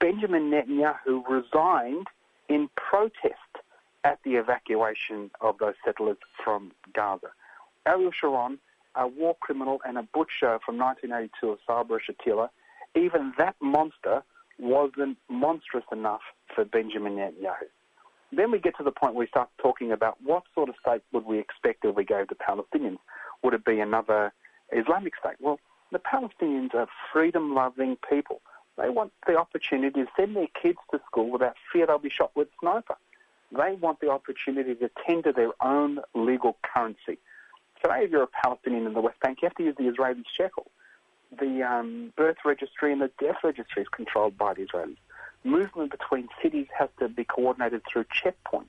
Benjamin 0.00 0.50
Netanyahu 0.50 1.22
resigned 1.28 2.08
in 2.48 2.68
protest 2.76 3.34
at 4.04 4.18
the 4.24 4.36
evacuation 4.36 5.30
of 5.40 5.58
those 5.58 5.74
settlers 5.84 6.16
from 6.42 6.72
Gaza. 6.94 7.28
Ariel 7.86 8.10
Sharon, 8.12 8.58
a 8.96 9.06
war 9.06 9.36
criminal 9.40 9.80
and 9.86 9.98
a 9.98 10.02
butcher 10.02 10.58
from 10.64 10.78
1982 10.78 11.50
of 11.50 11.58
Sabra 11.66 12.00
Shatila, 12.00 12.48
even 12.94 13.32
that 13.38 13.54
monster 13.60 14.22
wasn't 14.58 15.16
monstrous 15.28 15.84
enough 15.92 16.22
for 16.54 16.64
Benjamin 16.64 17.16
Netanyahu. 17.16 17.68
Then 18.32 18.50
we 18.50 18.58
get 18.58 18.76
to 18.78 18.84
the 18.84 18.92
point 18.92 19.14
where 19.14 19.24
we 19.24 19.28
start 19.28 19.48
talking 19.60 19.92
about 19.92 20.18
what 20.22 20.44
sort 20.54 20.68
of 20.68 20.74
state 20.80 21.02
would 21.12 21.24
we 21.24 21.38
expect 21.38 21.84
if 21.84 21.94
we 21.94 22.04
gave 22.04 22.28
the 22.28 22.36
Palestinians? 22.36 22.98
Would 23.42 23.54
it 23.54 23.64
be 23.64 23.80
another 23.80 24.32
Islamic 24.72 25.14
state? 25.16 25.36
Well, 25.40 25.58
the 25.92 25.98
Palestinians 25.98 26.74
are 26.74 26.88
freedom-loving 27.12 27.98
people. 28.08 28.40
They 28.76 28.88
want 28.88 29.12
the 29.26 29.36
opportunity 29.36 30.04
to 30.04 30.06
send 30.16 30.36
their 30.36 30.46
kids 30.60 30.78
to 30.92 31.00
school 31.06 31.30
without 31.30 31.56
fear 31.72 31.86
they'll 31.86 31.98
be 31.98 32.10
shot 32.10 32.30
with 32.34 32.48
a 32.48 32.50
sniper. 32.60 32.96
They 33.52 33.72
want 33.80 34.00
the 34.00 34.10
opportunity 34.10 34.74
to 34.76 34.90
tender 35.06 35.32
their 35.32 35.52
own 35.62 36.00
legal 36.14 36.56
currency. 36.62 37.18
Today, 37.82 38.04
if 38.04 38.10
you're 38.10 38.22
a 38.22 38.28
Palestinian 38.28 38.86
in 38.86 38.94
the 38.94 39.00
West 39.00 39.18
Bank, 39.20 39.38
you 39.42 39.48
have 39.48 39.56
to 39.56 39.64
use 39.64 39.74
the 39.76 39.88
Israeli 39.88 40.22
shekel. 40.36 40.70
The 41.38 41.62
um, 41.62 42.12
birth 42.16 42.38
registry 42.44 42.92
and 42.92 43.00
the 43.00 43.10
death 43.20 43.38
registry 43.42 43.82
is 43.82 43.88
controlled 43.88 44.38
by 44.38 44.54
the 44.54 44.66
Israelis 44.66 44.96
movement 45.44 45.90
between 45.90 46.28
cities 46.42 46.66
has 46.78 46.88
to 46.98 47.08
be 47.08 47.24
coordinated 47.24 47.82
through 47.90 48.04
checkpoints. 48.04 48.68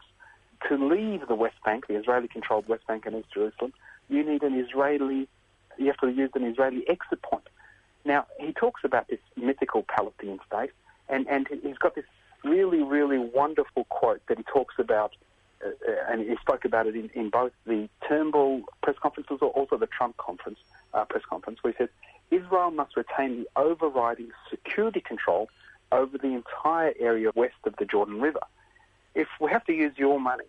To 0.70 0.76
leave 0.78 1.28
the 1.28 1.36
West 1.36 1.56
Bank, 1.66 1.88
the 1.88 1.96
Israeli-controlled 1.96 2.68
West 2.68 2.86
Bank 2.88 3.06
and 3.06 3.16
East 3.16 3.34
Jerusalem, 3.34 3.74
you 4.10 4.24
need 4.24 4.44
an 4.44 4.58
Israeli, 4.60 5.28
you 5.82 5.88
have 5.88 5.98
to 5.98 6.10
use 6.10 6.32
an 6.36 6.44
Israeli 6.44 6.88
exit 6.88 7.22
point. 7.22 7.48
Now, 8.06 8.26
he 8.40 8.52
talks 8.52 8.82
about 8.84 9.08
this 9.08 9.20
mythical 9.36 9.84
Palestinian 9.84 10.40
state, 10.48 10.72
and, 11.10 11.28
and 11.28 11.48
he's 11.64 11.78
got 11.78 11.96
this 11.96 12.06
really, 12.44 12.82
really 12.82 13.20
wonderful 13.20 13.86
quote 13.86 14.22
that 14.28 14.38
he 14.38 14.44
talks 14.44 14.76
about, 14.80 15.14
uh, 15.64 15.70
uh 15.70 16.12
and 16.12 16.28
he 16.28 16.36
spoke 16.38 16.66
about 16.66 16.88
it 16.88 16.96
in, 16.96 17.10
in 17.14 17.30
both 17.30 17.52
the 17.66 17.88
Turnbull 18.08 18.64
press 18.82 18.96
conferences 19.02 19.38
or 19.42 19.50
also 19.50 19.78
the 19.78 19.88
Trump 19.88 20.18
conference, 20.18 20.60
uh, 20.94 21.06
press 21.06 21.24
conference 21.30 21.60
where 21.62 21.74
he 21.74 21.78
said 21.78 21.90
Israel 22.32 22.72
must 22.72 22.98
retain 22.98 23.44
the 23.44 23.48
overriding 23.56 24.32
security 24.50 25.02
control 25.02 25.50
over 25.92 26.18
the 26.18 26.28
entire 26.28 26.94
area 27.00 27.32
west 27.36 27.56
of 27.66 27.76
the 27.76 27.86
Jordan 27.86 28.22
River. 28.22 28.40
If 29.14 29.28
we 29.40 29.52
have 29.52 29.66
to 29.66 29.74
use 29.74 29.94
your 29.98 30.20
money 30.20 30.46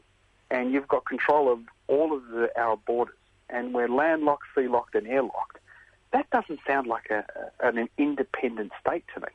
and 0.51 0.73
you've 0.73 0.89
got 0.89 1.05
control 1.05 1.53
of 1.53 1.59
all 1.89 2.17
of 2.17 2.27
the, 2.29 2.51
our 2.57 2.77
borders 2.77 3.17
and 3.52 3.73
we're 3.75 3.88
landlocked, 3.88 4.44
sea 4.54 4.66
locked, 4.66 4.94
and 4.94 5.06
airlocked, 5.06 5.61
that 6.12 6.28
doesn't 6.30 6.61
sound 6.66 6.87
like 6.87 7.11
a, 7.11 7.25
an 7.61 7.88
independent 7.99 8.73
state 8.80 9.04
to 9.14 9.21
me. 9.21 9.28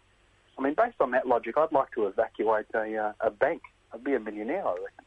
I 0.58 0.62
mean, 0.62 0.74
based 0.74 1.00
on 1.00 1.12
that 1.12 1.28
logic, 1.28 1.58
I'd 1.58 1.72
like 1.72 1.92
to 1.92 2.08
evacuate 2.08 2.66
a, 2.74 2.98
uh, 2.98 3.14
a 3.22 3.30
bank. 3.30 3.62
I'd 3.94 4.04
be 4.04 4.14
a 4.14 4.20
millionaire, 4.20 4.68
I 4.68 4.72
reckon. 4.72 5.06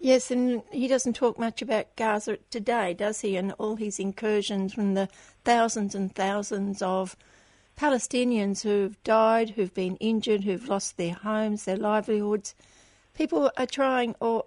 Yes, 0.00 0.30
and 0.30 0.62
he 0.70 0.88
doesn't 0.88 1.14
talk 1.14 1.38
much 1.38 1.60
about 1.60 1.94
Gaza 1.96 2.38
today, 2.50 2.94
does 2.94 3.20
he? 3.20 3.36
And 3.36 3.52
all 3.58 3.76
his 3.76 3.98
incursions 3.98 4.72
from 4.74 4.94
the 4.94 5.08
thousands 5.44 5.94
and 5.94 6.14
thousands 6.14 6.82
of 6.82 7.16
Palestinians 7.78 8.62
who've 8.62 9.02
died, 9.04 9.50
who've 9.50 9.74
been 9.74 9.96
injured, 9.96 10.44
who've 10.44 10.68
lost 10.68 10.96
their 10.96 11.14
homes, 11.14 11.64
their 11.64 11.76
livelihoods. 11.76 12.54
People 13.14 13.50
are 13.56 13.66
trying 13.66 14.14
or 14.20 14.46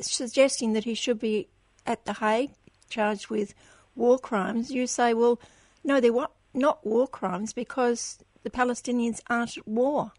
suggesting 0.00 0.72
that 0.74 0.84
he 0.84 0.94
should 0.94 1.18
be 1.18 1.48
at 1.86 2.04
The 2.04 2.14
Hague, 2.14 2.50
charged 2.88 3.28
with 3.28 3.54
war 3.94 4.18
crimes. 4.18 4.70
You 4.70 4.86
say, 4.86 5.14
well, 5.14 5.40
no, 5.84 6.00
they're 6.00 6.12
not 6.54 6.86
war 6.86 7.06
crimes 7.06 7.52
because 7.52 8.18
the 8.42 8.50
Palestinians 8.50 9.20
aren't 9.28 9.58
at 9.58 9.66
war 9.66 10.12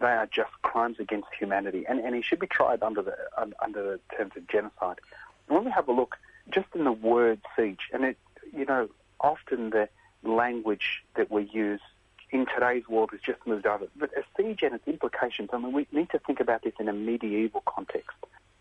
they 0.00 0.06
are 0.06 0.26
just 0.26 0.50
crimes 0.62 0.98
against 0.98 1.28
humanity, 1.38 1.84
and, 1.88 2.00
and 2.00 2.14
he 2.14 2.22
should 2.22 2.38
be 2.38 2.46
tried 2.46 2.82
under 2.82 3.02
the 3.02 3.16
under 3.62 3.82
the 3.82 4.00
terms 4.16 4.32
of 4.36 4.46
genocide. 4.48 5.00
When 5.48 5.64
we 5.64 5.70
have 5.70 5.88
a 5.88 5.92
look 5.92 6.16
just 6.50 6.68
in 6.74 6.84
the 6.84 6.92
word 6.92 7.40
siege, 7.56 7.88
and 7.92 8.04
it, 8.04 8.18
you 8.56 8.64
know, 8.64 8.88
often 9.20 9.70
the 9.70 9.88
language 10.22 11.02
that 11.16 11.30
we 11.30 11.44
use 11.44 11.80
in 12.30 12.46
today's 12.46 12.88
world 12.88 13.10
has 13.12 13.20
just 13.20 13.46
moved 13.46 13.66
over. 13.66 13.86
But 13.96 14.10
a 14.16 14.24
siege 14.36 14.62
and 14.62 14.74
its 14.74 14.86
implications, 14.86 15.50
I 15.52 15.58
mean, 15.58 15.72
we 15.72 15.86
need 15.92 16.10
to 16.10 16.18
think 16.18 16.40
about 16.40 16.62
this 16.62 16.74
in 16.80 16.88
a 16.88 16.92
medieval 16.92 17.62
context. 17.66 18.16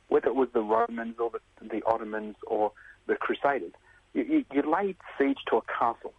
Whether 0.08 0.28
it 0.28 0.36
was 0.36 0.50
the 0.54 0.62
Romans 0.62 1.16
or 1.20 1.32
the, 1.32 1.68
the 1.68 1.84
Ottomans 1.86 2.36
or 2.46 2.72
the 3.08 3.16
Crusaders, 3.16 3.74
you, 4.14 4.24
you, 4.24 4.46
you 4.54 4.62
laid 4.62 4.98
siege 5.18 5.40
to 5.50 5.58
a 5.58 5.62
castle. 5.62 6.14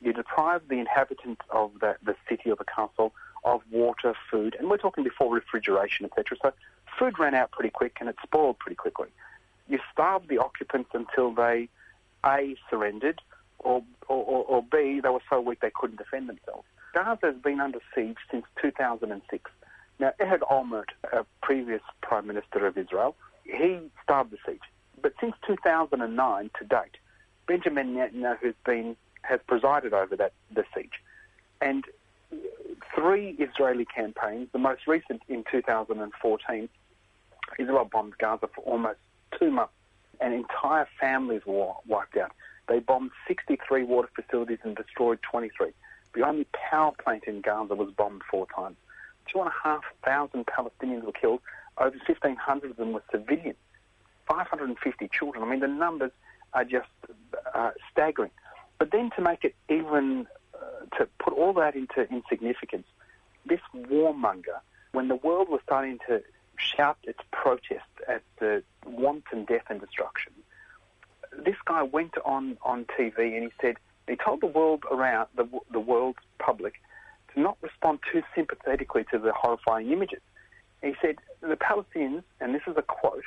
You 0.00 0.12
deprived 0.12 0.68
the 0.68 0.78
inhabitants 0.78 1.42
of 1.50 1.72
the, 1.80 1.96
the 2.04 2.14
city 2.28 2.50
or 2.50 2.56
the 2.56 2.64
castle 2.64 3.12
of 3.44 3.60
water, 3.70 4.14
food, 4.30 4.56
and 4.58 4.70
we're 4.70 4.78
talking 4.78 5.04
before 5.04 5.32
refrigeration, 5.32 6.06
etc. 6.06 6.36
So 6.42 6.52
food 6.98 7.18
ran 7.18 7.34
out 7.34 7.50
pretty 7.52 7.70
quick 7.70 7.98
and 8.00 8.08
it 8.08 8.16
spoiled 8.22 8.58
pretty 8.58 8.76
quickly. 8.76 9.08
You 9.68 9.78
starved 9.92 10.28
the 10.28 10.38
occupants 10.38 10.90
until 10.94 11.32
they 11.34 11.68
A, 12.24 12.56
surrendered, 12.70 13.20
or, 13.58 13.82
or, 14.08 14.44
or 14.44 14.62
B, 14.62 15.00
they 15.02 15.08
were 15.08 15.22
so 15.28 15.40
weak 15.40 15.60
they 15.60 15.72
couldn't 15.74 15.96
defend 15.96 16.28
themselves. 16.28 16.66
Gaza 16.94 17.26
has 17.26 17.36
been 17.36 17.60
under 17.60 17.80
siege 17.94 18.18
since 18.30 18.44
2006. 18.62 19.50
Now, 19.98 20.12
Ehud 20.20 20.40
Olmert, 20.40 20.90
a 21.12 21.24
previous 21.42 21.82
Prime 22.02 22.26
Minister 22.26 22.66
of 22.66 22.76
Israel, 22.76 23.16
he 23.44 23.78
started 24.02 24.32
the 24.32 24.38
siege. 24.46 24.60
But 25.04 25.12
since 25.20 25.34
2009 25.46 26.50
to 26.58 26.64
date, 26.64 26.96
Benjamin 27.46 27.94
Netanyahu 27.94 28.42
has 28.42 28.54
been 28.64 28.96
has 29.20 29.38
presided 29.46 29.92
over 29.92 30.16
that 30.16 30.32
the 30.50 30.64
siege, 30.74 30.94
and 31.60 31.84
three 32.94 33.36
Israeli 33.38 33.84
campaigns, 33.84 34.48
the 34.52 34.58
most 34.58 34.86
recent 34.86 35.20
in 35.28 35.44
2014, 35.50 36.68
Israel 37.58 37.84
bombed 37.84 38.16
Gaza 38.16 38.48
for 38.54 38.62
almost 38.62 38.98
two 39.38 39.50
months, 39.50 39.74
and 40.22 40.32
entire 40.32 40.88
families 40.98 41.42
were 41.44 41.74
wiped 41.86 42.16
out. 42.16 42.32
They 42.66 42.78
bombed 42.78 43.10
63 43.28 43.84
water 43.84 44.08
facilities 44.14 44.60
and 44.62 44.74
destroyed 44.74 45.18
23. 45.20 45.72
The 46.14 46.26
only 46.26 46.46
power 46.54 46.92
plant 46.92 47.24
in 47.26 47.42
Gaza 47.42 47.74
was 47.74 47.90
bombed 47.90 48.22
four 48.30 48.46
times. 48.56 48.76
Two 49.30 49.40
and 49.40 49.48
a 49.48 49.54
half 49.62 49.82
thousand 50.02 50.46
Palestinians 50.46 51.04
were 51.04 51.12
killed. 51.12 51.40
Over 51.76 51.98
1,500 52.06 52.70
of 52.70 52.76
them 52.78 52.94
were 52.94 53.02
civilians. 53.10 53.56
550 54.26 55.08
children. 55.08 55.42
I 55.44 55.50
mean, 55.50 55.60
the 55.60 55.68
numbers 55.68 56.12
are 56.52 56.64
just 56.64 56.88
uh, 57.54 57.70
staggering. 57.90 58.30
But 58.78 58.90
then 58.90 59.10
to 59.16 59.22
make 59.22 59.44
it 59.44 59.54
even 59.68 60.26
to 60.98 61.08
put 61.18 61.32
all 61.32 61.52
that 61.54 61.74
into 61.74 62.08
insignificance, 62.10 62.86
this 63.46 63.60
warmonger, 63.74 64.60
when 64.92 65.08
the 65.08 65.16
world 65.16 65.48
was 65.48 65.60
starting 65.64 65.98
to 66.08 66.22
shout 66.56 66.96
its 67.04 67.18
protest 67.30 67.84
at 68.08 68.22
the 68.38 68.62
wanton 68.86 69.44
death 69.44 69.64
and 69.68 69.80
destruction, 69.80 70.32
this 71.44 71.56
guy 71.64 71.82
went 71.82 72.14
on, 72.24 72.56
on 72.62 72.84
TV 72.84 73.34
and 73.36 73.44
he 73.44 73.50
said, 73.60 73.76
he 74.08 74.16
told 74.16 74.40
the 74.40 74.46
world 74.46 74.84
around, 74.90 75.28
the, 75.34 75.48
the 75.72 75.80
world 75.80 76.16
public, 76.38 76.74
to 77.32 77.40
not 77.40 77.56
respond 77.62 77.98
too 78.12 78.22
sympathetically 78.34 79.04
to 79.10 79.18
the 79.18 79.32
horrifying 79.32 79.90
images. 79.90 80.20
He 80.82 80.94
said, 81.00 81.16
the 81.40 81.56
Palestinians, 81.56 82.22
and 82.40 82.54
this 82.54 82.62
is 82.66 82.76
a 82.76 82.82
quote, 82.82 83.24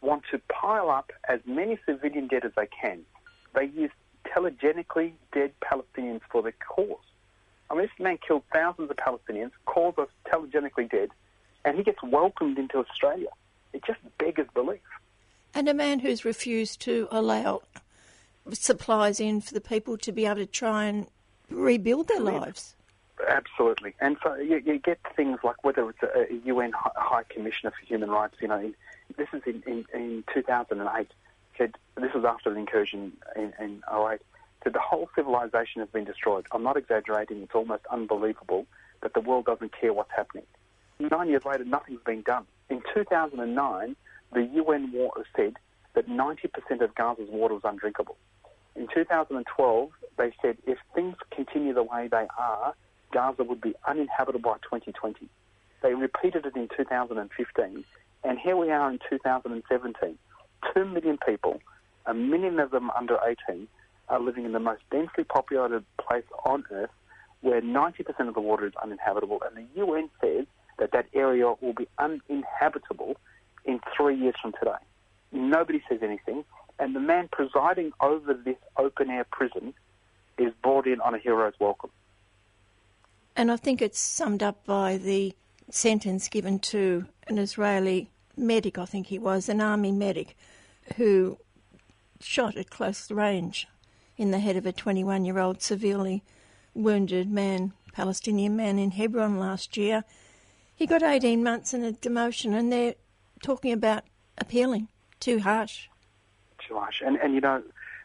want 0.00 0.24
to 0.30 0.38
pile 0.48 0.90
up 0.90 1.12
as 1.28 1.40
many 1.44 1.78
civilian 1.86 2.26
dead 2.26 2.44
as 2.44 2.52
they 2.56 2.66
can. 2.66 3.02
They 3.54 3.64
use 3.66 3.90
telegenically 4.26 5.12
dead 5.32 5.52
Palestinians 5.60 6.20
for 6.30 6.42
their 6.42 6.54
cause. 6.66 6.98
I 7.70 7.74
mean, 7.74 7.82
this 7.82 8.04
man 8.04 8.18
killed 8.26 8.42
thousands 8.52 8.90
of 8.90 8.96
Palestinians, 8.96 9.52
calls 9.66 9.96
us 9.98 10.08
telegenically 10.26 10.90
dead, 10.90 11.10
and 11.64 11.76
he 11.76 11.84
gets 11.84 12.02
welcomed 12.02 12.58
into 12.58 12.78
Australia. 12.78 13.28
It 13.72 13.84
just 13.86 14.00
beggars 14.18 14.48
belief. 14.54 14.80
And 15.54 15.68
a 15.68 15.74
man 15.74 16.00
who's 16.00 16.24
refused 16.24 16.80
to 16.82 17.08
allow 17.10 17.62
supplies 18.52 19.20
in 19.20 19.40
for 19.40 19.54
the 19.54 19.60
people 19.60 19.96
to 19.98 20.12
be 20.12 20.26
able 20.26 20.36
to 20.36 20.46
try 20.46 20.84
and 20.84 21.06
rebuild 21.50 22.08
their 22.08 22.20
lives. 22.20 22.74
Absolutely. 23.28 23.94
And 24.00 24.16
so 24.22 24.34
you, 24.36 24.62
you, 24.64 24.78
get 24.78 24.98
things 25.14 25.38
like 25.44 25.62
whether 25.62 25.88
it's 25.90 26.02
a, 26.02 26.32
a 26.32 26.46
UN 26.46 26.72
High 26.74 27.24
Commissioner 27.28 27.70
for 27.70 27.86
Human 27.86 28.10
Rights, 28.10 28.36
you 28.40 28.48
know, 28.48 28.72
this 29.16 29.28
is 29.32 29.42
in, 29.46 29.62
in, 29.66 29.84
in 29.94 30.24
2008 30.32 31.08
said, 31.56 31.74
this 31.96 32.14
was 32.14 32.24
after 32.24 32.50
the 32.50 32.58
incursion 32.58 33.12
in, 33.36 33.52
in 33.60 33.82
08, 33.92 34.20
said 34.64 34.72
the 34.72 34.80
whole 34.80 35.08
civilization 35.14 35.80
has 35.80 35.88
been 35.90 36.04
destroyed. 36.04 36.46
I'm 36.52 36.62
not 36.62 36.76
exaggerating, 36.76 37.42
it's 37.42 37.54
almost 37.54 37.84
unbelievable 37.90 38.66
that 39.02 39.14
the 39.14 39.20
world 39.20 39.46
doesn't 39.46 39.72
care 39.78 39.92
what's 39.92 40.10
happening. 40.14 40.44
Nine 40.98 41.28
years 41.28 41.44
later, 41.44 41.64
nothing's 41.64 42.02
been 42.02 42.22
done. 42.22 42.44
In 42.68 42.82
2009, 42.94 43.96
the 44.32 44.42
UN 44.42 44.92
said 45.34 45.56
that 45.94 46.08
90% 46.08 46.80
of 46.82 46.94
Gaza's 46.94 47.28
water 47.30 47.54
was 47.54 47.62
undrinkable. 47.64 48.16
In 48.76 48.86
2012, 48.94 49.90
they 50.16 50.32
said 50.40 50.56
if 50.66 50.78
things 50.94 51.16
continue 51.30 51.74
the 51.74 51.82
way 51.82 52.08
they 52.08 52.26
are, 52.38 52.74
Gaza 53.12 53.42
would 53.42 53.60
be 53.60 53.74
uninhabitable 53.86 54.52
by 54.52 54.58
2020. 54.58 55.28
They 55.82 55.94
repeated 55.94 56.46
it 56.46 56.54
in 56.54 56.68
2015, 56.76 57.84
and 58.24 58.38
here 58.38 58.56
we 58.56 58.70
are 58.70 58.90
in 58.90 58.98
2017. 59.08 60.18
2 60.74 60.84
million 60.84 61.18
people, 61.26 61.60
a 62.06 62.14
million 62.14 62.60
of 62.60 62.70
them 62.70 62.90
under 62.90 63.18
18, 63.48 63.66
are 64.08 64.20
living 64.20 64.44
in 64.44 64.52
the 64.52 64.60
most 64.60 64.82
densely 64.90 65.24
populated 65.24 65.84
place 65.98 66.24
on 66.44 66.64
Earth 66.70 66.90
where 67.40 67.62
90% 67.62 68.28
of 68.28 68.34
the 68.34 68.40
water 68.40 68.66
is 68.66 68.72
uninhabitable. 68.82 69.40
And 69.46 69.56
the 69.56 69.80
UN 69.80 70.10
says 70.20 70.46
that 70.78 70.92
that 70.92 71.06
area 71.14 71.54
will 71.60 71.72
be 71.72 71.88
uninhabitable 71.98 73.16
in 73.64 73.80
three 73.96 74.16
years 74.16 74.34
from 74.40 74.52
today. 74.52 74.78
Nobody 75.32 75.82
says 75.88 76.00
anything. 76.02 76.44
And 76.78 76.94
the 76.94 77.00
man 77.00 77.28
presiding 77.30 77.92
over 78.00 78.34
this 78.34 78.56
open 78.76 79.10
air 79.10 79.24
prison 79.30 79.74
is 80.38 80.52
brought 80.62 80.86
in 80.86 81.00
on 81.00 81.14
a 81.14 81.18
hero's 81.18 81.54
welcome. 81.60 81.90
And 83.36 83.50
I 83.50 83.56
think 83.56 83.80
it's 83.80 83.98
summed 83.98 84.42
up 84.42 84.64
by 84.64 84.96
the 84.96 85.34
sentence 85.74 86.28
given 86.28 86.58
to 86.58 87.06
an 87.28 87.38
Israeli 87.38 88.10
medic, 88.36 88.78
I 88.78 88.84
think 88.84 89.08
he 89.08 89.18
was, 89.18 89.48
an 89.48 89.60
army 89.60 89.92
medic, 89.92 90.36
who 90.96 91.38
shot 92.20 92.56
at 92.56 92.70
close 92.70 93.10
range 93.10 93.66
in 94.16 94.30
the 94.30 94.38
head 94.38 94.56
of 94.56 94.66
a 94.66 94.72
21 94.72 95.24
year 95.24 95.38
old 95.38 95.62
severely 95.62 96.22
wounded 96.74 97.30
man, 97.30 97.72
Palestinian 97.92 98.56
man 98.56 98.78
in 98.78 98.92
Hebron 98.92 99.38
last 99.38 99.76
year. 99.76 100.04
He 100.74 100.86
got 100.86 101.02
18 101.02 101.42
months 101.42 101.74
and 101.74 101.84
a 101.84 101.92
demotion, 101.92 102.54
and 102.54 102.72
they're 102.72 102.94
talking 103.42 103.72
about 103.72 104.04
appealing. 104.38 104.88
Too 105.18 105.40
harsh. 105.40 105.88
Too 106.66 106.74
harsh. 106.74 107.02
And, 107.04 107.16
and 107.18 107.34
you 107.34 107.40
know, 107.40 107.62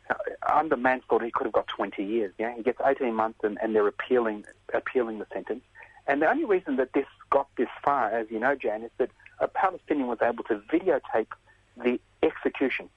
uh, 0.10 0.15
under 0.54 0.75
manslaughter, 0.75 1.25
he 1.25 1.32
could 1.32 1.45
have 1.45 1.54
got 1.54 1.67
20 1.67 2.04
years. 2.04 2.34
Yeah, 2.38 2.54
he 2.56 2.63
gets 2.63 2.80
18 2.86 3.13
months, 3.13 3.39
and, 3.43 3.58
and 3.62 3.73
they're 3.73 3.88
appealing 3.88 4.45
appealing 4.73 5.19
the 5.19 5.28
sentence. 5.34 5.63
And 6.08 6.21
the 6.21 6.30
only 6.30 6.45
reason 6.45 6.75
that 6.75 6.93
this 6.93 7.06
got 7.36 7.50
this 7.58 7.67
far, 7.84 8.10
as 8.12 8.28
you 8.30 8.39
know, 8.39 8.56
Jan, 8.56 8.84
is 8.84 8.91
that 8.98 9.10
a 9.39 9.48
Palestinian 9.50 10.08
was 10.08 10.19
able 10.21 10.45
to 10.45 10.62
videotape 10.71 11.34
the 11.76 12.00
execution. 12.24 12.88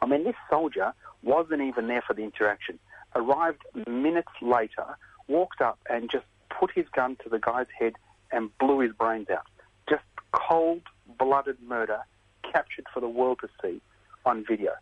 I 0.00 0.06
mean, 0.06 0.24
this 0.24 0.34
soldier 0.50 0.92
wasn't 1.22 1.62
even 1.62 1.86
there 1.86 2.02
for 2.04 2.12
the 2.12 2.24
interaction. 2.24 2.80
Arrived 3.14 3.62
minutes 3.86 4.32
later, 4.40 4.84
walked 5.28 5.60
up 5.60 5.78
and 5.88 6.10
just 6.10 6.24
put 6.50 6.72
his 6.72 6.86
gun 6.88 7.16
to 7.22 7.28
the 7.28 7.38
guy's 7.38 7.68
head 7.78 7.92
and 8.32 8.50
blew 8.58 8.80
his 8.80 8.90
brains 8.90 9.30
out. 9.30 9.46
Just 9.88 10.02
cold-blooded 10.32 11.62
murder 11.62 12.00
captured 12.42 12.86
for 12.92 12.98
the 12.98 13.08
world 13.08 13.38
to 13.42 13.48
see 13.62 13.80
on 14.26 14.44
video. 14.44 14.72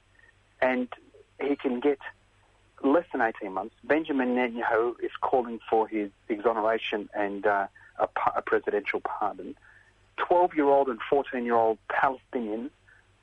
And 0.62 0.88
he 1.38 1.54
can 1.54 1.80
get 1.80 1.98
less 2.82 3.04
than 3.12 3.20
18 3.20 3.52
months, 3.52 3.74
Benjamin 3.84 4.36
Netanyahu 4.36 4.94
is 5.02 5.10
calling 5.20 5.60
for 5.68 5.86
his 5.86 6.10
exoneration 6.30 7.10
and 7.14 7.46
uh, 7.46 7.66
a, 8.00 8.08
a, 8.36 8.42
presidential 8.42 9.00
pardon. 9.00 9.54
12 10.16 10.54
year 10.54 10.66
old 10.66 10.88
and 10.88 10.98
14 11.08 11.44
year 11.44 11.54
old 11.54 11.78
Palestinians 11.90 12.70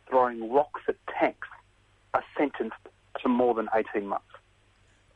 throwing 0.10 0.52
rocks 0.52 0.82
at 0.88 0.96
tanks 1.20 1.48
are 2.14 2.24
sentenced 2.38 2.76
to 3.22 3.30
more 3.30 3.54
than 3.54 3.68
18 3.74 4.08
months. 4.08 4.26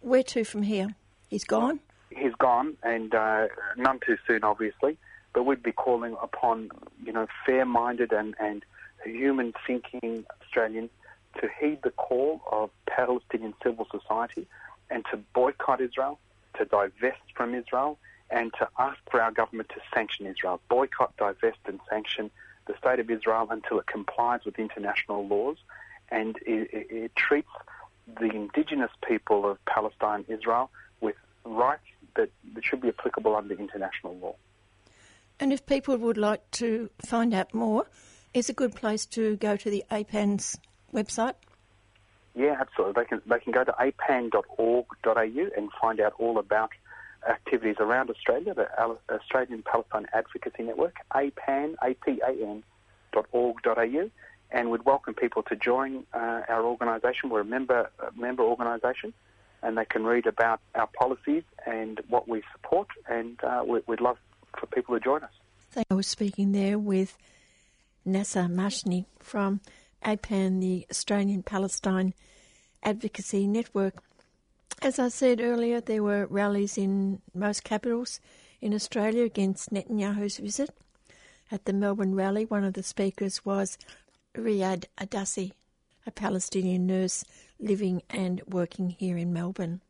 Where 0.01 0.23
to 0.23 0.43
from 0.43 0.63
here? 0.63 0.95
He's 1.29 1.43
gone? 1.43 1.79
He's 2.09 2.33
gone, 2.35 2.75
and 2.83 3.13
uh, 3.15 3.47
none 3.77 3.99
too 4.05 4.17
soon, 4.27 4.43
obviously. 4.43 4.97
But 5.33 5.43
we'd 5.43 5.63
be 5.63 5.71
calling 5.71 6.17
upon, 6.21 6.69
you 7.05 7.13
know, 7.13 7.27
fair-minded 7.45 8.11
and, 8.11 8.35
and 8.39 8.65
human-thinking 9.05 10.25
Australians 10.41 10.89
to 11.39 11.49
heed 11.59 11.79
the 11.83 11.91
call 11.91 12.41
of 12.51 12.69
Palestinian 12.85 13.53
civil 13.63 13.87
society 13.89 14.45
and 14.89 15.05
to 15.11 15.17
boycott 15.33 15.79
Israel, 15.79 16.19
to 16.57 16.65
divest 16.65 17.21
from 17.33 17.55
Israel, 17.55 17.97
and 18.31 18.53
to 18.59 18.67
ask 18.79 18.97
for 19.09 19.21
our 19.21 19.31
government 19.31 19.69
to 19.69 19.81
sanction 19.93 20.25
Israel. 20.25 20.61
Boycott, 20.69 21.15
divest, 21.17 21.59
and 21.65 21.79
sanction 21.89 22.31
the 22.67 22.77
state 22.77 22.99
of 22.99 23.09
Israel 23.09 23.47
until 23.49 23.79
it 23.79 23.87
complies 23.87 24.41
with 24.45 24.57
international 24.57 25.27
laws 25.27 25.57
and 26.09 26.37
it, 26.45 26.69
it, 26.73 26.87
it 26.91 27.15
treats 27.15 27.49
the 28.19 28.29
indigenous 28.29 28.91
people 29.07 29.49
of 29.49 29.63
Palestine, 29.65 30.25
Israel, 30.27 30.69
with 30.99 31.15
rights 31.45 31.83
that, 32.15 32.29
that 32.53 32.65
should 32.65 32.81
be 32.81 32.89
applicable 32.89 33.35
under 33.35 33.55
international 33.55 34.17
law. 34.17 34.35
And 35.39 35.51
if 35.51 35.65
people 35.65 35.97
would 35.97 36.17
like 36.17 36.49
to 36.51 36.89
find 37.03 37.33
out 37.33 37.53
more, 37.53 37.87
is 38.33 38.49
a 38.49 38.53
good 38.53 38.75
place 38.75 39.05
to 39.07 39.37
go 39.37 39.55
to 39.55 39.69
the 39.69 39.83
APAN's 39.89 40.59
website? 40.93 41.33
Yeah, 42.35 42.55
absolutely. 42.59 43.01
They 43.01 43.07
can 43.07 43.21
they 43.25 43.39
can 43.39 43.51
go 43.51 43.63
to 43.65 43.73
apan.org.au 43.73 45.49
and 45.57 45.69
find 45.81 45.99
out 45.99 46.13
all 46.17 46.37
about 46.37 46.71
activities 47.29 47.75
around 47.79 48.09
Australia, 48.09 48.53
the 48.53 48.67
Australian 49.09 49.63
Palestine 49.63 50.07
Advocacy 50.13 50.63
Network, 50.63 50.95
apan, 51.13 51.75
A-P-A-N, 51.83 52.63
.org.au, 53.31 54.09
and 54.51 54.71
we'd 54.71 54.85
welcome 54.85 55.13
people 55.13 55.43
to 55.43 55.55
join 55.55 56.03
uh, 56.13 56.41
our 56.49 56.63
organisation. 56.63 57.29
We're 57.29 57.41
a 57.41 57.45
member 57.45 57.89
a 57.99 58.19
member 58.19 58.43
organisation, 58.43 59.13
and 59.61 59.77
they 59.77 59.85
can 59.85 60.03
read 60.03 60.25
about 60.25 60.61
our 60.75 60.87
policies 60.87 61.43
and 61.65 62.01
what 62.09 62.27
we 62.27 62.43
support, 62.51 62.87
and 63.07 63.41
uh, 63.43 63.63
we'd 63.65 64.01
love 64.01 64.17
for 64.59 64.65
people 64.67 64.95
to 64.97 65.03
join 65.03 65.23
us. 65.23 65.31
Thank 65.71 65.87
I 65.89 65.93
was 65.93 66.07
speaking 66.07 66.51
there 66.51 66.77
with 66.77 67.17
Nasser 68.03 68.47
Mashni 68.49 69.05
from 69.19 69.61
APAN, 70.03 70.59
the 70.59 70.85
Australian 70.89 71.43
Palestine 71.43 72.13
Advocacy 72.83 73.47
Network. 73.47 74.01
As 74.81 74.97
I 74.97 75.09
said 75.09 75.41
earlier, 75.41 75.81
there 75.81 76.03
were 76.03 76.25
rallies 76.27 76.77
in 76.77 77.21
most 77.33 77.63
capitals 77.63 78.19
in 78.61 78.73
Australia 78.73 79.23
against 79.23 79.71
Netanyahu's 79.71 80.37
visit. 80.37 80.69
At 81.51 81.65
the 81.65 81.73
Melbourne 81.73 82.15
rally, 82.15 82.45
one 82.45 82.63
of 82.63 82.73
the 82.73 82.83
speakers 82.83 83.45
was 83.45 83.77
Riyad 84.35 84.85
Adassi, 84.97 85.51
a 86.07 86.11
Palestinian 86.11 86.87
nurse 86.87 87.25
living 87.59 88.01
and 88.09 88.41
working 88.47 88.89
here 88.89 89.17
in 89.17 89.33
Melbourne. 89.33 89.81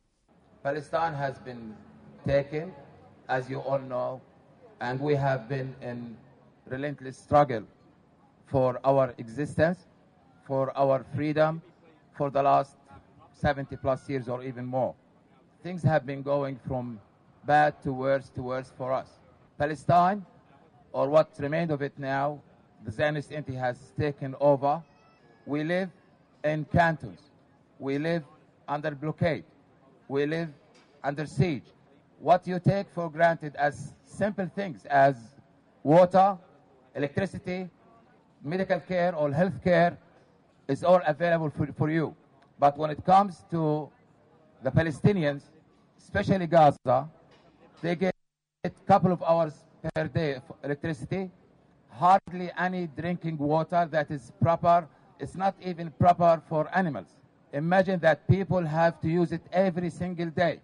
Palestine 0.63 1.13
has 1.13 1.39
been 1.39 1.75
taken, 2.25 2.73
as 3.29 3.49
you 3.49 3.59
all 3.59 3.79
know, 3.79 4.21
and 4.79 4.99
we 4.99 5.15
have 5.15 5.47
been 5.47 5.75
in 5.81 6.17
relentless 6.67 7.17
struggle 7.17 7.63
for 8.47 8.79
our 8.83 9.13
existence, 9.17 9.85
for 10.45 10.75
our 10.77 11.05
freedom, 11.15 11.61
for 12.17 12.29
the 12.29 12.43
last 12.43 12.75
70 13.41 13.75
plus 13.77 14.07
years 14.07 14.29
or 14.29 14.43
even 14.43 14.65
more. 14.65 14.93
Things 15.63 15.81
have 15.83 16.05
been 16.05 16.21
going 16.21 16.59
from 16.67 16.99
bad 17.45 17.81
to 17.83 17.91
worse 17.91 18.29
to 18.35 18.41
worse 18.43 18.71
for 18.77 18.93
us. 18.93 19.07
Palestine, 19.57 20.25
or 20.93 21.09
what 21.09 21.29
remained 21.39 21.71
of 21.71 21.81
it 21.81 21.93
now, 21.97 22.39
the 22.85 22.91
Zionist 22.91 23.31
entity 23.31 23.57
has 23.57 23.77
taken 23.99 24.35
over. 24.39 24.81
We 25.45 25.63
live 25.63 25.89
in 26.43 26.65
cantons. 26.65 27.19
We 27.79 27.97
live 27.97 28.23
under 28.67 28.91
blockade. 28.91 29.43
We 30.07 30.25
live 30.25 30.49
under 31.03 31.25
siege. 31.25 31.63
What 32.19 32.47
you 32.47 32.59
take 32.59 32.87
for 32.93 33.09
granted 33.09 33.55
as 33.55 33.93
simple 34.05 34.47
things 34.55 34.85
as 34.85 35.15
water, 35.83 36.37
electricity, 36.95 37.69
medical 38.43 38.79
care, 38.79 39.15
or 39.15 39.31
health 39.31 39.63
care 39.63 39.97
is 40.67 40.83
all 40.83 41.01
available 41.05 41.49
for, 41.49 41.67
for 41.77 41.89
you. 41.89 42.15
But 42.61 42.77
when 42.77 42.91
it 42.91 43.03
comes 43.03 43.43
to 43.49 43.89
the 44.61 44.69
Palestinians, 44.69 45.41
especially 45.97 46.45
Gaza, 46.45 47.09
they 47.81 47.95
get 47.95 48.13
a 48.63 48.69
couple 48.91 49.11
of 49.11 49.23
hours 49.23 49.55
per 49.95 50.07
day 50.07 50.35
of 50.35 50.43
electricity 50.63 51.31
hardly 51.89 52.51
any 52.59 52.85
drinking 52.85 53.39
water 53.39 53.87
that 53.91 54.11
is 54.11 54.31
proper. 54.39 54.87
It's 55.19 55.35
not 55.35 55.55
even 55.59 55.89
proper 56.03 56.39
for 56.47 56.69
animals. 56.77 57.07
Imagine 57.51 57.99
that 58.01 58.27
people 58.27 58.63
have 58.63 59.01
to 59.01 59.09
use 59.09 59.31
it 59.31 59.41
every 59.51 59.89
single 59.89 60.29
day. 60.29 60.59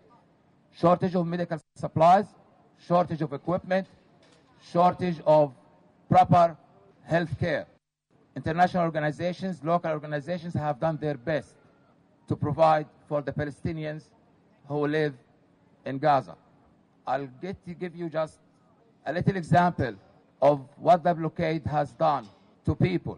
Shortage 0.79 1.15
of 1.15 1.25
medical 1.25 1.59
supplies, 1.75 2.27
shortage 2.87 3.23
of 3.23 3.33
equipment, 3.33 3.87
shortage 4.71 5.19
of 5.25 5.51
proper 6.09 6.55
health 7.05 7.39
care. 7.39 7.65
International 8.35 8.83
organizations, 8.83 9.63
local 9.63 9.89
organizations 9.91 10.53
have 10.53 10.79
done 10.79 10.97
their 10.97 11.17
best 11.17 11.55
to 12.27 12.35
provide 12.35 12.87
for 13.07 13.21
the 13.21 13.31
Palestinians 13.31 14.09
who 14.67 14.87
live 14.87 15.13
in 15.85 15.97
Gaza. 15.97 16.35
I'll 17.05 17.29
get 17.41 17.63
to 17.65 17.73
give 17.73 17.95
you 17.95 18.09
just 18.09 18.39
a 19.05 19.13
little 19.13 19.37
example 19.37 19.95
of 20.41 20.61
what 20.77 21.03
the 21.03 21.13
blockade 21.13 21.65
has 21.65 21.93
done 21.93 22.27
to 22.65 22.75
people. 22.75 23.17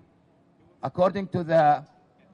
According 0.84 1.28
to 1.30 1.43
the 1.43 1.84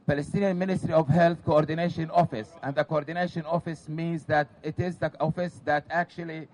Palestinian 0.05 0.59
Ministry 0.59 0.93
of 0.93 1.07
Health 1.07 1.43
Coordination 1.43 2.11
Office, 2.11 2.49
and 2.61 2.75
the 2.75 2.83
Coordination 2.83 3.43
Office 3.45 3.89
means 3.89 4.23
that 4.25 4.47
it 4.61 4.79
is 4.79 4.97
the 4.97 5.11
office 5.19 5.61
that 5.65 5.85
actually 5.89 6.47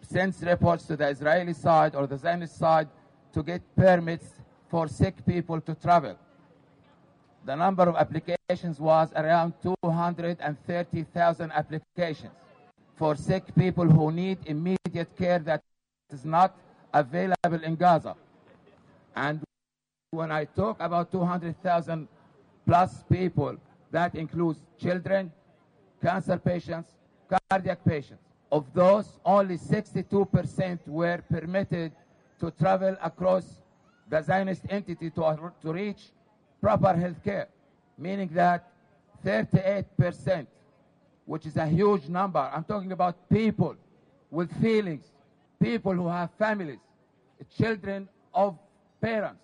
sends 0.00 0.42
reports 0.42 0.84
to 0.86 0.96
the 0.96 1.06
Israeli 1.08 1.52
side 1.52 1.94
or 1.94 2.06
the 2.06 2.16
Zionist 2.16 2.58
side 2.58 2.88
to 3.34 3.42
get 3.42 3.62
permits 3.76 4.26
for 4.68 4.88
sick 4.88 5.14
people 5.26 5.60
to 5.60 5.74
travel. 5.74 6.16
The 7.44 7.54
number 7.54 7.84
of 7.84 7.96
applications 7.96 8.78
was 8.78 9.12
around 9.14 9.54
230,000 9.62 11.52
applications 11.52 12.32
for 12.96 13.14
sick 13.14 13.44
people 13.54 13.88
who 13.88 14.10
need 14.10 14.38
immediate 14.46 15.16
care 15.16 15.38
that 15.40 15.62
is 16.10 16.24
not 16.24 16.56
available 16.92 17.62
in 17.62 17.76
Gaza. 17.76 18.16
And 19.14 19.40
when 20.10 20.32
I 20.32 20.44
talk 20.46 20.76
about 20.80 21.12
200,000 21.12 22.08
plus 22.66 23.04
people, 23.10 23.56
that 23.90 24.14
includes 24.14 24.60
children, 24.78 25.32
cancer 26.02 26.38
patients, 26.38 26.90
cardiac 27.50 27.84
patients. 27.84 28.22
Of 28.50 28.64
those, 28.72 29.18
only 29.24 29.58
62% 29.58 30.78
were 30.86 31.22
permitted 31.30 31.92
to 32.40 32.50
travel 32.50 32.96
across 33.02 33.60
the 34.08 34.22
Zionist 34.22 34.62
entity 34.70 35.10
to, 35.10 35.52
to 35.62 35.72
reach 35.72 36.10
proper 36.60 36.94
health 36.94 37.22
care, 37.24 37.48
meaning 37.96 38.28
that 38.32 38.70
38%, 39.24 40.46
which 41.26 41.46
is 41.46 41.56
a 41.56 41.66
huge 41.66 42.08
number, 42.08 42.38
I'm 42.38 42.64
talking 42.64 42.92
about 42.92 43.28
people 43.28 43.76
with 44.30 44.50
feelings, 44.60 45.04
people 45.60 45.92
who 45.92 46.08
have 46.08 46.30
families, 46.38 46.78
children 47.56 48.08
of 48.34 48.58
parents 49.00 49.40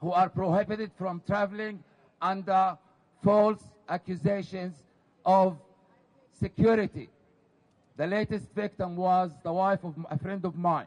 who 0.00 0.12
are 0.12 0.28
prohibited 0.28 0.90
from 0.96 1.22
traveling 1.26 1.82
under 2.20 2.76
false 3.22 3.62
accusations 3.88 4.74
of 5.24 5.56
security. 6.38 7.10
The 7.96 8.06
latest 8.06 8.46
victim 8.54 8.96
was 8.96 9.30
the 9.42 9.52
wife 9.52 9.84
of 9.84 9.94
a 10.10 10.18
friend 10.18 10.44
of 10.44 10.56
mine. 10.56 10.86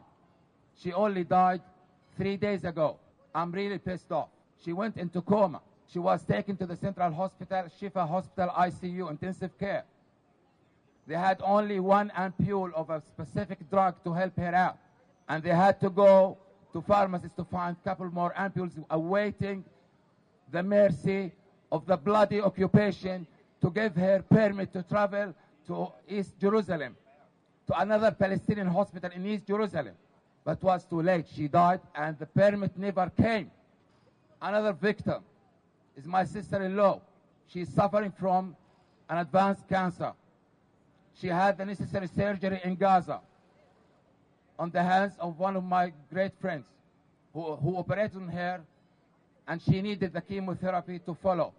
She 0.76 0.92
only 0.92 1.22
died 1.22 1.62
three 2.16 2.36
days 2.36 2.64
ago. 2.64 2.98
I'm 3.34 3.52
really 3.52 3.78
pissed 3.78 4.10
off. 4.10 4.28
She 4.64 4.72
went 4.72 4.96
into 4.96 5.20
coma. 5.20 5.60
She 5.88 5.98
was 5.98 6.24
taken 6.24 6.56
to 6.56 6.66
the 6.66 6.76
Central 6.76 7.12
Hospital, 7.12 7.64
Shifa 7.80 8.08
Hospital 8.08 8.50
ICU, 8.56 9.10
intensive 9.10 9.58
care. 9.58 9.84
They 11.06 11.16
had 11.16 11.42
only 11.44 11.80
one 11.80 12.10
ampule 12.16 12.72
of 12.72 12.88
a 12.88 13.02
specific 13.02 13.68
drug 13.70 14.02
to 14.04 14.12
help 14.14 14.36
her 14.38 14.54
out. 14.54 14.78
And 15.28 15.42
they 15.42 15.50
had 15.50 15.80
to 15.80 15.90
go 15.90 16.38
to 16.72 16.80
pharmacies 16.80 17.32
to 17.36 17.44
find 17.44 17.76
a 17.78 17.88
couple 17.88 18.10
more 18.10 18.32
ampules 18.36 18.72
awaiting 18.90 19.64
the 20.50 20.62
mercy 20.62 21.32
of 21.70 21.84
the 21.86 21.96
bloody 21.96 22.40
occupation 22.40 23.26
to 23.60 23.70
give 23.70 23.94
her 23.96 24.22
permit 24.22 24.72
to 24.72 24.82
travel 24.82 25.34
to 25.66 25.92
East 26.08 26.38
Jerusalem, 26.40 26.96
to 27.66 27.78
another 27.78 28.10
Palestinian 28.12 28.68
hospital 28.68 29.10
in 29.14 29.26
East 29.26 29.46
Jerusalem. 29.46 29.94
But 30.42 30.58
it 30.58 30.62
was 30.62 30.84
too 30.84 31.02
late. 31.02 31.26
She 31.34 31.48
died 31.48 31.80
and 31.94 32.18
the 32.18 32.26
permit 32.26 32.76
never 32.78 33.10
came. 33.10 33.50
Another 34.44 34.74
victim 34.74 35.22
is 35.96 36.04
my 36.04 36.22
sister-in-law. 36.22 37.00
She 37.46 37.62
is 37.62 37.68
suffering 37.70 38.12
from 38.20 38.54
an 39.08 39.16
advanced 39.16 39.66
cancer. 39.66 40.12
She 41.18 41.28
had 41.28 41.56
the 41.56 41.64
necessary 41.64 42.08
surgery 42.08 42.60
in 42.62 42.76
Gaza 42.76 43.20
on 44.58 44.70
the 44.70 44.82
hands 44.82 45.14
of 45.18 45.38
one 45.38 45.56
of 45.56 45.64
my 45.64 45.94
great 46.12 46.32
friends 46.42 46.66
who, 47.32 47.56
who 47.56 47.78
operated 47.78 48.18
on 48.18 48.28
her, 48.28 48.60
and 49.48 49.62
she 49.62 49.80
needed 49.80 50.12
the 50.12 50.20
chemotherapy 50.20 50.98
to 50.98 51.14
follow. 51.14 51.54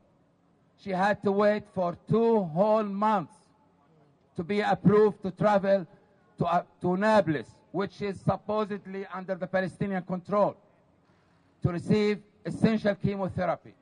She 0.84 0.91
had 0.91 1.24
to 1.24 1.32
wait 1.32 1.63
for 1.74 1.98
two 2.08 2.43
whole 2.43 2.84
months 2.84 3.34
to 4.36 4.43
be 4.43 4.60
approved 4.60 5.24
to 5.24 5.32
travel 5.32 5.88
to, 6.38 6.45
uh, 6.45 6.62
to 6.82 6.98
Nablus, 6.98 7.48
which 7.71 8.00
is 8.04 8.19
supposedly 8.19 9.08
under 9.12 9.34
the 9.34 9.48
Palestinian 9.48 10.04
control, 10.04 10.56
to 11.63 11.69
receive 11.69 12.21
essential 12.45 12.95
chemotherapy. 12.95 13.73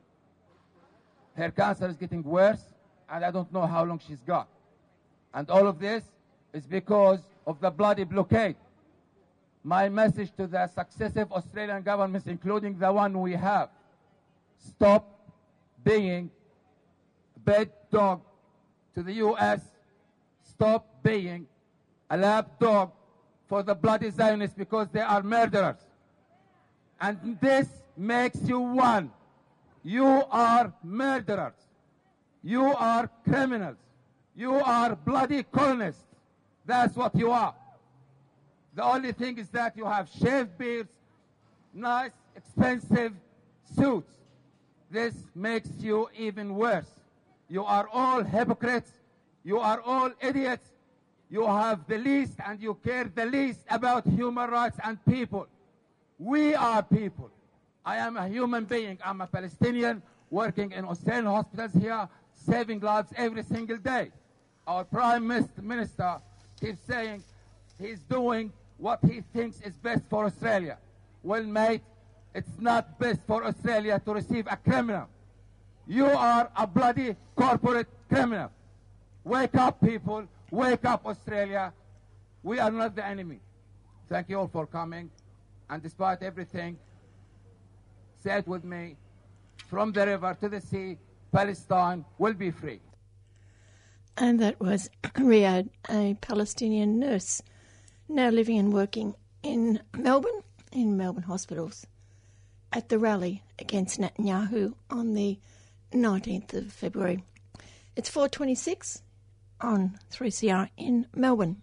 Her 1.36 1.50
cancer 1.50 1.88
is 1.88 1.96
getting 1.96 2.22
worse, 2.22 2.62
and 3.10 3.24
I 3.24 3.30
don't 3.30 3.52
know 3.52 3.66
how 3.66 3.84
long 3.84 4.00
she's 4.06 4.22
got. 4.22 4.48
And 5.32 5.50
all 5.50 5.66
of 5.66 5.78
this 5.78 6.02
is 6.52 6.64
because 6.64 7.20
of 7.46 7.60
the 7.60 7.70
bloody 7.70 8.04
blockade. 8.04 8.56
My 9.62 9.88
message 9.88 10.30
to 10.36 10.46
the 10.46 10.66
successive 10.68 11.30
Australian 11.32 11.82
governments, 11.82 12.26
including 12.26 12.78
the 12.78 12.92
one 12.92 13.20
we 13.20 13.32
have, 13.32 13.68
stop 14.58 15.10
being 15.82 16.30
a 17.36 17.40
bed 17.40 17.70
dog 17.90 18.22
to 18.94 19.02
the 19.02 19.12
U.S., 19.14 19.60
stop 20.42 20.86
being 21.02 21.46
a 22.08 22.16
lap 22.16 22.58
dog 22.60 22.92
for 23.48 23.62
the 23.62 23.74
bloody 23.74 24.10
Zionists 24.10 24.56
because 24.56 24.88
they 24.92 25.00
are 25.00 25.22
murderers. 25.22 25.76
And 27.00 27.38
this 27.40 27.68
makes 27.96 28.40
you 28.42 28.60
one. 28.60 29.10
You 29.82 30.24
are 30.30 30.72
murderers. 30.82 31.54
You 32.42 32.74
are 32.74 33.10
criminals. 33.28 33.76
You 34.36 34.54
are 34.54 34.96
bloody 34.96 35.42
colonists. 35.44 36.02
That's 36.66 36.96
what 36.96 37.14
you 37.14 37.30
are. 37.30 37.54
The 38.74 38.84
only 38.84 39.12
thing 39.12 39.38
is 39.38 39.48
that 39.50 39.76
you 39.76 39.84
have 39.84 40.08
shaved 40.20 40.58
beards, 40.58 40.92
nice, 41.72 42.10
expensive 42.34 43.12
suits. 43.76 44.12
This 44.90 45.14
makes 45.34 45.68
you 45.78 46.08
even 46.16 46.54
worse. 46.54 46.90
You 47.48 47.64
are 47.64 47.88
all 47.92 48.22
hypocrites. 48.24 48.90
You 49.44 49.58
are 49.58 49.80
all 49.80 50.10
idiots. 50.20 50.66
You 51.30 51.46
have 51.46 51.86
the 51.86 51.98
least 51.98 52.34
and 52.44 52.60
you 52.60 52.74
care 52.84 53.04
the 53.04 53.26
least 53.26 53.60
about 53.68 54.06
human 54.06 54.50
rights 54.50 54.78
and 54.82 55.04
people. 55.04 55.46
We 56.18 56.54
are 56.54 56.82
people. 56.82 57.30
I 57.84 57.96
am 57.96 58.16
a 58.16 58.26
human 58.28 58.64
being. 58.64 58.98
I'm 59.04 59.20
a 59.20 59.26
Palestinian 59.26 60.02
working 60.30 60.72
in 60.72 60.84
Australian 60.84 61.26
hospitals 61.26 61.72
here, 61.74 62.08
saving 62.32 62.80
lives 62.80 63.12
every 63.16 63.42
single 63.42 63.76
day. 63.76 64.10
Our 64.66 64.84
Prime 64.84 65.26
Minister 65.60 66.20
keeps 66.58 66.80
saying 66.86 67.22
he's 67.78 68.00
doing 68.00 68.52
what 68.78 69.00
he 69.04 69.22
thinks 69.34 69.60
is 69.60 69.76
best 69.76 70.02
for 70.08 70.24
Australia. 70.24 70.78
Well, 71.22 71.42
mate, 71.42 71.82
it's 72.34 72.58
not 72.58 72.98
best 72.98 73.20
for 73.26 73.44
Australia 73.44 74.00
to 74.04 74.14
receive 74.14 74.46
a 74.50 74.56
criminal. 74.56 75.08
You 75.86 76.06
are 76.06 76.50
a 76.56 76.66
bloody 76.66 77.14
corporate 77.36 77.88
criminal. 78.08 78.50
Wake 79.22 79.54
up, 79.56 79.80
people. 79.82 80.26
Wake 80.50 80.84
up, 80.86 81.06
Australia. 81.06 81.72
We 82.42 82.58
are 82.58 82.70
not 82.70 82.96
the 82.96 83.04
enemy. 83.04 83.40
Thank 84.08 84.30
you 84.30 84.38
all 84.38 84.48
for 84.48 84.66
coming. 84.66 85.10
And 85.68 85.82
despite 85.82 86.22
everything, 86.22 86.78
say 88.24 88.38
it 88.38 88.48
with 88.48 88.64
me 88.64 88.96
from 89.68 89.92
the 89.92 90.06
river 90.06 90.36
to 90.40 90.48
the 90.48 90.60
sea, 90.60 90.96
Palestine 91.30 92.04
will 92.18 92.32
be 92.32 92.50
free. 92.50 92.80
And 94.16 94.40
that 94.40 94.58
was 94.60 94.88
Riyadh, 95.02 95.68
a 95.90 96.14
Palestinian 96.20 96.98
nurse 96.98 97.42
now 98.08 98.30
living 98.30 98.58
and 98.58 98.72
working 98.72 99.14
in 99.42 99.80
Melbourne, 99.96 100.42
in 100.72 100.96
Melbourne 100.96 101.24
hospitals, 101.24 101.86
at 102.72 102.88
the 102.88 102.98
rally 102.98 103.42
against 103.58 104.00
Netanyahu 104.00 104.74
on 104.90 105.14
the 105.14 105.38
19th 105.92 106.54
of 106.54 106.72
February. 106.72 107.24
It's 107.96 108.08
426 108.08 109.02
on 109.60 109.98
3CR 110.10 110.70
in 110.76 111.06
Melbourne. 111.14 111.62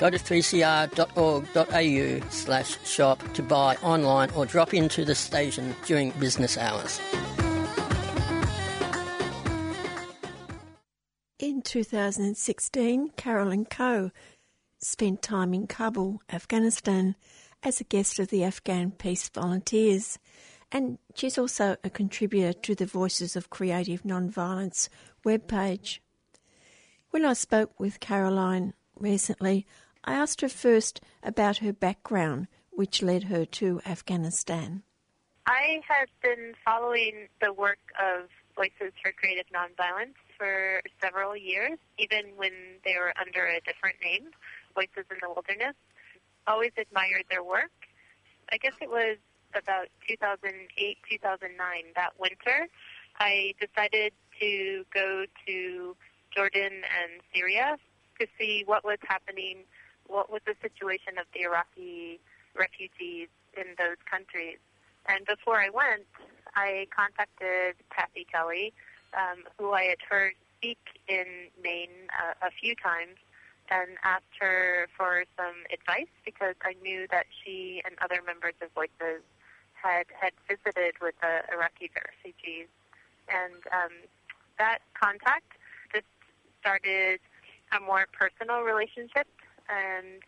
Go 0.00 0.08
to 0.08 0.16
3cr.org.au 0.16 2.28
slash 2.30 2.88
shop 2.88 3.22
to 3.34 3.42
buy 3.42 3.76
online 3.82 4.30
or 4.30 4.46
drop 4.46 4.72
into 4.72 5.04
the 5.04 5.14
station 5.14 5.76
during 5.84 6.12
business 6.12 6.56
hours. 6.56 6.98
In 11.38 11.60
2016, 11.60 13.10
Carolyn 13.10 13.66
Coe 13.66 14.10
spent 14.78 15.20
time 15.20 15.52
in 15.52 15.66
Kabul, 15.66 16.22
Afghanistan, 16.32 17.14
as 17.62 17.82
a 17.82 17.84
guest 17.84 18.18
of 18.18 18.28
the 18.28 18.42
Afghan 18.42 18.92
Peace 18.92 19.28
Volunteers, 19.28 20.18
and 20.72 20.96
she's 21.14 21.36
also 21.36 21.76
a 21.84 21.90
contributor 21.90 22.54
to 22.54 22.74
the 22.74 22.86
Voices 22.86 23.36
of 23.36 23.50
Creative 23.50 24.02
Nonviolence 24.04 24.88
webpage. 25.26 25.98
When 27.10 27.26
I 27.26 27.34
spoke 27.34 27.78
with 27.78 28.00
Caroline 28.00 28.72
recently, 28.98 29.66
I 30.04 30.14
asked 30.14 30.40
her 30.40 30.48
first 30.48 31.00
about 31.22 31.58
her 31.58 31.72
background, 31.72 32.48
which 32.70 33.02
led 33.02 33.24
her 33.24 33.44
to 33.44 33.80
Afghanistan. 33.86 34.82
I 35.46 35.80
have 35.88 36.08
been 36.22 36.54
following 36.64 37.28
the 37.40 37.52
work 37.52 37.78
of 38.00 38.28
Voices 38.56 38.92
for 39.02 39.12
Creative 39.12 39.46
Nonviolence 39.54 40.14
for 40.38 40.80
several 41.00 41.36
years, 41.36 41.78
even 41.98 42.24
when 42.36 42.52
they 42.84 42.94
were 42.98 43.12
under 43.20 43.46
a 43.46 43.60
different 43.60 43.96
name, 44.02 44.30
Voices 44.74 45.04
in 45.10 45.16
the 45.20 45.28
Wilderness. 45.28 45.74
Always 46.46 46.72
admired 46.78 47.24
their 47.30 47.44
work. 47.44 47.70
I 48.52 48.56
guess 48.56 48.72
it 48.80 48.90
was 48.90 49.16
about 49.54 49.88
2008, 50.08 50.98
2009, 51.10 51.84
that 51.96 52.12
winter, 52.18 52.68
I 53.18 53.54
decided 53.60 54.12
to 54.40 54.84
go 54.94 55.24
to 55.46 55.96
Jordan 56.34 56.72
and 56.72 57.20
Syria 57.34 57.76
to 58.18 58.26
see 58.38 58.62
what 58.66 58.84
was 58.84 58.98
happening, 59.06 59.58
what 60.10 60.30
was 60.30 60.42
the 60.46 60.54
situation 60.60 61.18
of 61.18 61.26
the 61.34 61.42
Iraqi 61.42 62.20
refugees 62.54 63.28
in 63.56 63.74
those 63.78 63.96
countries. 64.10 64.58
And 65.06 65.24
before 65.24 65.60
I 65.60 65.70
went, 65.70 66.06
I 66.54 66.86
contacted 66.94 67.76
Kathy 67.94 68.26
Kelly, 68.30 68.72
um, 69.14 69.44
who 69.58 69.72
I 69.72 69.84
had 69.84 70.02
heard 70.08 70.32
speak 70.58 70.78
in 71.08 71.48
Maine 71.62 72.10
uh, 72.10 72.34
a 72.46 72.50
few 72.50 72.74
times, 72.74 73.16
and 73.70 73.96
asked 74.04 74.34
her 74.40 74.88
for 74.96 75.24
some 75.36 75.54
advice 75.72 76.10
because 76.24 76.56
I 76.62 76.74
knew 76.82 77.06
that 77.10 77.26
she 77.42 77.82
and 77.84 77.94
other 78.02 78.20
members 78.24 78.54
of 78.60 78.68
Voices 78.74 79.22
had 79.72 80.06
had 80.20 80.32
visited 80.48 80.94
with 81.00 81.14
the 81.22 81.42
Iraqi 81.54 81.90
refugees, 81.94 82.68
and 83.28 83.54
um, 83.72 83.94
that 84.58 84.78
contact 85.00 85.56
just 85.94 86.04
started 86.60 87.20
a 87.72 87.80
more 87.80 88.06
personal 88.12 88.60
relationship. 88.62 89.26
And 89.70 90.22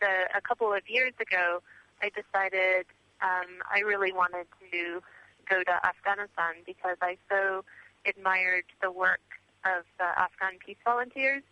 the, 0.00 0.28
a 0.36 0.40
couple 0.40 0.72
of 0.72 0.82
years 0.88 1.12
ago, 1.20 1.62
I 2.02 2.10
decided 2.10 2.86
um, 3.22 3.62
I 3.72 3.80
really 3.80 4.12
wanted 4.12 4.46
to 4.72 5.02
go 5.48 5.62
to 5.62 5.86
Afghanistan 5.86 6.62
because 6.66 6.96
I 7.00 7.16
so 7.28 7.64
admired 8.06 8.64
the 8.82 8.90
work 8.90 9.20
of 9.64 9.84
the 9.98 10.04
Afghan 10.04 10.58
peace 10.64 10.76
volunteers 10.84 11.42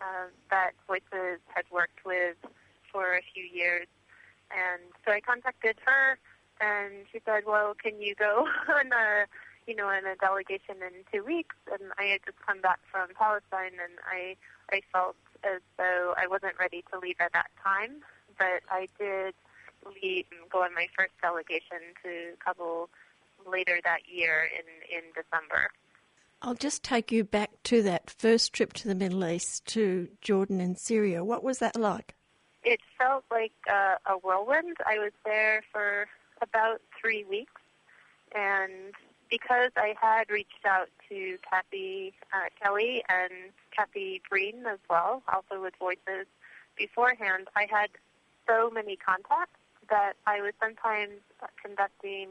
uh, 0.00 0.28
that 0.50 0.72
Voices 0.86 1.40
had 1.54 1.64
worked 1.70 2.04
with 2.04 2.36
for 2.92 3.16
a 3.16 3.22
few 3.34 3.44
years. 3.44 3.86
And 4.50 4.82
so 5.04 5.12
I 5.12 5.20
contacted 5.20 5.76
her, 5.84 6.18
and 6.60 7.06
she 7.12 7.20
said, 7.24 7.44
"Well, 7.46 7.74
can 7.74 8.00
you 8.00 8.14
go 8.14 8.46
on 8.68 8.92
a, 8.92 9.26
you 9.66 9.74
know, 9.74 9.90
in 9.90 10.06
a 10.06 10.14
delegation 10.16 10.76
in 10.82 11.02
two 11.12 11.24
weeks?" 11.24 11.56
And 11.72 11.92
I 11.98 12.04
had 12.04 12.20
just 12.24 12.38
come 12.46 12.60
back 12.60 12.78
from 12.90 13.08
Palestine, 13.18 13.80
and 13.82 13.98
I, 14.06 14.36
I 14.70 14.82
felt 14.92 15.16
as 15.54 15.60
though 15.78 16.14
I 16.16 16.26
wasn't 16.26 16.58
ready 16.58 16.84
to 16.92 16.98
leave 16.98 17.16
at 17.20 17.32
that 17.32 17.50
time, 17.62 18.02
but 18.38 18.62
I 18.70 18.88
did 18.98 19.34
leave 20.02 20.26
and 20.30 20.50
go 20.50 20.62
on 20.62 20.74
my 20.74 20.86
first 20.96 21.12
delegation 21.22 21.94
to 22.02 22.32
Kabul 22.44 22.88
later 23.50 23.78
that 23.84 24.00
year 24.12 24.48
in 24.52 24.96
in 24.96 25.04
December. 25.14 25.70
I'll 26.42 26.54
just 26.54 26.82
take 26.82 27.10
you 27.10 27.24
back 27.24 27.50
to 27.64 27.82
that 27.82 28.10
first 28.10 28.52
trip 28.52 28.72
to 28.74 28.88
the 28.88 28.94
Middle 28.94 29.24
East, 29.26 29.64
to 29.66 30.08
Jordan 30.20 30.60
and 30.60 30.78
Syria. 30.78 31.24
What 31.24 31.42
was 31.42 31.58
that 31.58 31.76
like? 31.76 32.14
It 32.62 32.80
felt 32.98 33.24
like 33.30 33.52
uh, 33.70 33.96
a 34.06 34.14
whirlwind. 34.14 34.76
I 34.86 34.98
was 34.98 35.12
there 35.24 35.62
for 35.72 36.06
about 36.42 36.82
three 37.00 37.24
weeks, 37.24 37.62
and 38.34 38.92
because 39.30 39.70
I 39.76 39.94
had 40.00 40.30
reached 40.30 40.64
out 40.64 40.88
to 41.08 41.38
Kathy 41.48 42.14
uh, 42.32 42.48
Kelly 42.62 43.02
and 43.08 43.32
Kathy 43.74 44.22
Breen 44.28 44.64
as 44.66 44.78
well, 44.88 45.22
also 45.32 45.62
with 45.62 45.74
Voices 45.78 46.26
beforehand, 46.76 47.48
I 47.56 47.66
had 47.70 47.88
so 48.46 48.70
many 48.70 48.96
contacts 48.96 49.58
that 49.88 50.14
I 50.26 50.40
was 50.40 50.52
sometimes 50.60 51.20
conducting, 51.62 52.28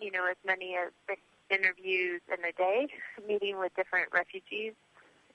you 0.00 0.10
know, 0.10 0.26
as 0.28 0.36
many 0.44 0.76
as 0.76 0.92
six 1.08 1.20
interviews 1.50 2.20
in 2.28 2.44
a 2.44 2.52
day, 2.52 2.88
meeting 3.28 3.58
with 3.58 3.74
different 3.76 4.12
refugees. 4.12 4.72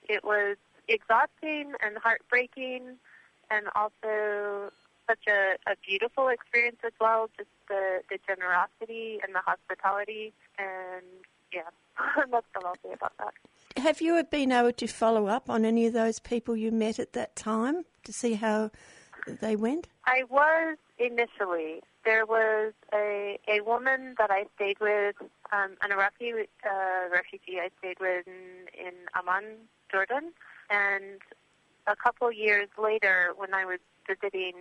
It 0.08 0.24
was 0.24 0.58
exhausting 0.88 1.74
and 1.84 1.98
heartbreaking, 1.98 2.98
and 3.50 3.68
also 3.76 4.72
such 5.12 5.26
a, 5.28 5.72
a 5.72 5.76
beautiful 5.88 6.28
experience 6.30 6.82
as 6.86 6.94
well. 7.00 7.30
Just 7.38 7.50
the, 7.68 8.02
the 8.10 8.18
generosity 8.28 9.20
and 9.24 9.36
the 9.36 9.44
hospitality, 9.52 10.34
and 10.58 11.06
yeah, 11.54 11.70
that's 12.32 12.46
all 12.56 12.68
I'll 12.68 12.76
say 12.84 12.94
about 12.94 13.14
that. 13.20 13.34
Have 13.78 14.02
you 14.02 14.22
been 14.24 14.52
able 14.52 14.74
to 14.74 14.88
follow 14.88 15.28
up 15.28 15.50
on 15.50 15.66
any 15.66 15.86
of 15.86 15.94
those 15.94 16.20
people 16.20 16.56
you 16.56 16.72
met 16.72 17.00
at 17.00 17.14
that 17.14 17.36
time 17.36 17.84
to 18.04 18.14
see 18.14 18.34
how 18.34 18.72
they 19.28 19.56
went? 19.56 19.88
I 20.06 20.24
was 20.30 20.78
initially. 20.98 21.82
There 22.04 22.26
was 22.26 22.74
a 22.94 23.38
a 23.48 23.62
woman 23.62 24.16
that 24.18 24.32
I 24.32 24.46
stayed 24.56 24.80
with, 24.80 25.16
um, 25.52 25.72
an 25.84 25.92
Iraqi 25.92 26.32
uh, 26.34 27.10
refugee 27.12 27.60
I 27.60 27.70
stayed 27.80 28.00
with 28.00 28.28
in, 28.28 28.88
in 28.88 28.94
Amman, 29.16 29.46
Jordan, 29.92 30.32
and 30.70 31.20
a 31.88 31.96
couple 31.96 32.32
years 32.32 32.70
later, 32.82 33.34
when 33.36 33.54
I 33.54 33.66
was 33.66 33.80
visiting 34.08 34.54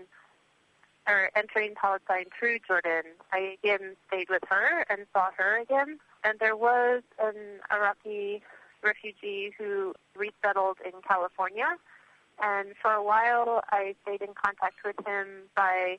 or 1.10 1.30
entering 1.34 1.74
Palestine 1.74 2.26
through 2.38 2.58
Jordan, 2.66 3.02
I 3.32 3.56
again 3.62 3.96
stayed 4.06 4.30
with 4.30 4.42
her 4.48 4.86
and 4.88 5.06
saw 5.12 5.30
her 5.36 5.58
again. 5.60 5.98
And 6.22 6.38
there 6.38 6.56
was 6.56 7.02
an 7.18 7.34
Iraqi 7.72 8.42
refugee 8.82 9.52
who 9.58 9.94
resettled 10.16 10.78
in 10.84 11.02
California. 11.06 11.76
And 12.42 12.74
for 12.80 12.92
a 12.92 13.02
while, 13.02 13.62
I 13.70 13.94
stayed 14.02 14.22
in 14.22 14.34
contact 14.34 14.76
with 14.84 14.96
him 15.06 15.26
by 15.56 15.98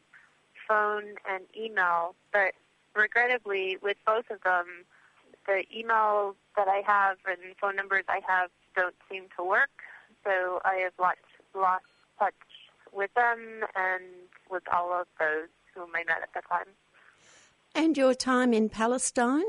phone 0.67 1.15
and 1.29 1.43
email. 1.57 2.15
But 2.31 2.53
regrettably, 2.95 3.77
with 3.81 3.97
both 4.05 4.29
of 4.31 4.41
them, 4.43 4.65
the 5.45 5.63
emails 5.75 6.35
that 6.55 6.67
I 6.67 6.81
have 6.85 7.17
and 7.27 7.55
phone 7.59 7.75
numbers 7.75 8.05
I 8.07 8.21
have 8.27 8.49
don't 8.75 8.95
seem 9.09 9.25
to 9.37 9.43
work. 9.43 9.69
So 10.23 10.61
I 10.63 10.75
have 10.75 10.93
lost, 10.99 11.17
lost 11.53 11.83
touch 12.17 12.33
with 12.93 13.13
them 13.15 13.63
and 13.75 14.03
with 14.49 14.63
all 14.71 14.93
of 14.93 15.07
those 15.19 15.49
whom 15.73 15.89
I 15.95 16.03
met 16.03 16.21
at 16.21 16.33
the 16.33 16.41
time. 16.49 16.67
And 17.73 17.97
your 17.97 18.13
time 18.13 18.53
in 18.53 18.69
Palestine? 18.69 19.45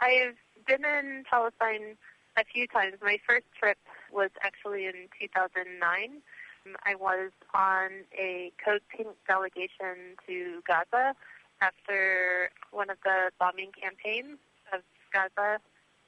I've 0.00 0.36
been 0.66 0.84
in 0.84 1.24
Palestine 1.30 1.96
a 2.36 2.44
few 2.44 2.66
times. 2.66 2.96
My 3.02 3.18
first 3.26 3.46
trip 3.58 3.78
was 4.12 4.30
actually 4.42 4.86
in 4.86 5.08
2009. 5.20 6.22
Um, 6.66 6.76
I 6.84 6.94
was 6.94 7.30
on 7.54 7.90
a 8.18 8.52
Code 8.62 8.82
Pink 8.94 9.08
delegation 9.26 10.16
to 10.26 10.62
Gaza 10.66 11.14
after 11.60 12.50
one 12.70 12.90
of 12.90 12.98
the 13.04 13.30
bombing 13.38 13.70
campaigns 13.80 14.38
of 14.72 14.80
Gaza, 15.12 15.58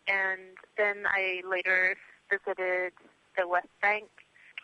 and 0.09 0.57
then 0.77 1.05
I 1.07 1.43
later 1.49 1.97
visited 2.31 2.93
the 3.37 3.47
West 3.49 3.69
Bank, 3.81 4.09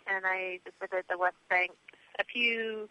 and 0.07 0.25
I 0.27 0.61
visited 0.65 1.05
the 1.09 1.19
West 1.19 1.37
Bank 1.49 1.73
a 2.19 2.25
few 2.25 2.89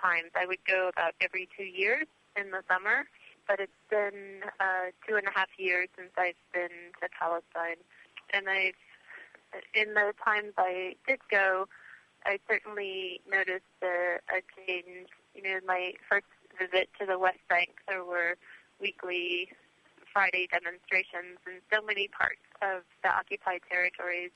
times. 0.00 0.30
I 0.34 0.46
would 0.46 0.64
go 0.66 0.88
about 0.88 1.14
every 1.20 1.48
two 1.56 1.64
years 1.64 2.06
in 2.36 2.50
the 2.50 2.62
summer, 2.68 3.06
but 3.46 3.60
it's 3.60 3.72
been 3.90 4.42
uh, 4.60 4.90
two 5.06 5.16
and 5.16 5.26
a 5.26 5.30
half 5.30 5.48
years 5.58 5.88
since 5.96 6.10
I've 6.16 6.34
been 6.52 6.92
to 7.00 7.08
Palestine, 7.18 7.80
and 8.32 8.48
I've 8.48 8.74
in 9.74 9.94
the 9.94 10.12
times 10.24 10.52
I 10.58 10.96
did 11.06 11.20
go, 11.30 11.68
I 12.24 12.38
certainly 12.48 13.20
noticed 13.30 13.62
a, 13.82 14.18
a 14.28 14.40
change. 14.66 15.08
You 15.34 15.42
know, 15.42 15.60
my 15.66 15.92
first 16.08 16.26
visit 16.58 16.88
to 16.98 17.06
the 17.06 17.18
West 17.18 17.42
Bank, 17.48 17.70
there 17.88 18.04
were 18.04 18.36
weekly 18.80 19.48
Friday 20.12 20.48
demonstrations 20.50 21.38
in 21.46 21.60
so 21.72 21.82
many 21.82 22.08
parts 22.08 22.42
of 22.62 22.82
the 23.02 23.10
occupied 23.10 23.60
territories. 23.70 24.30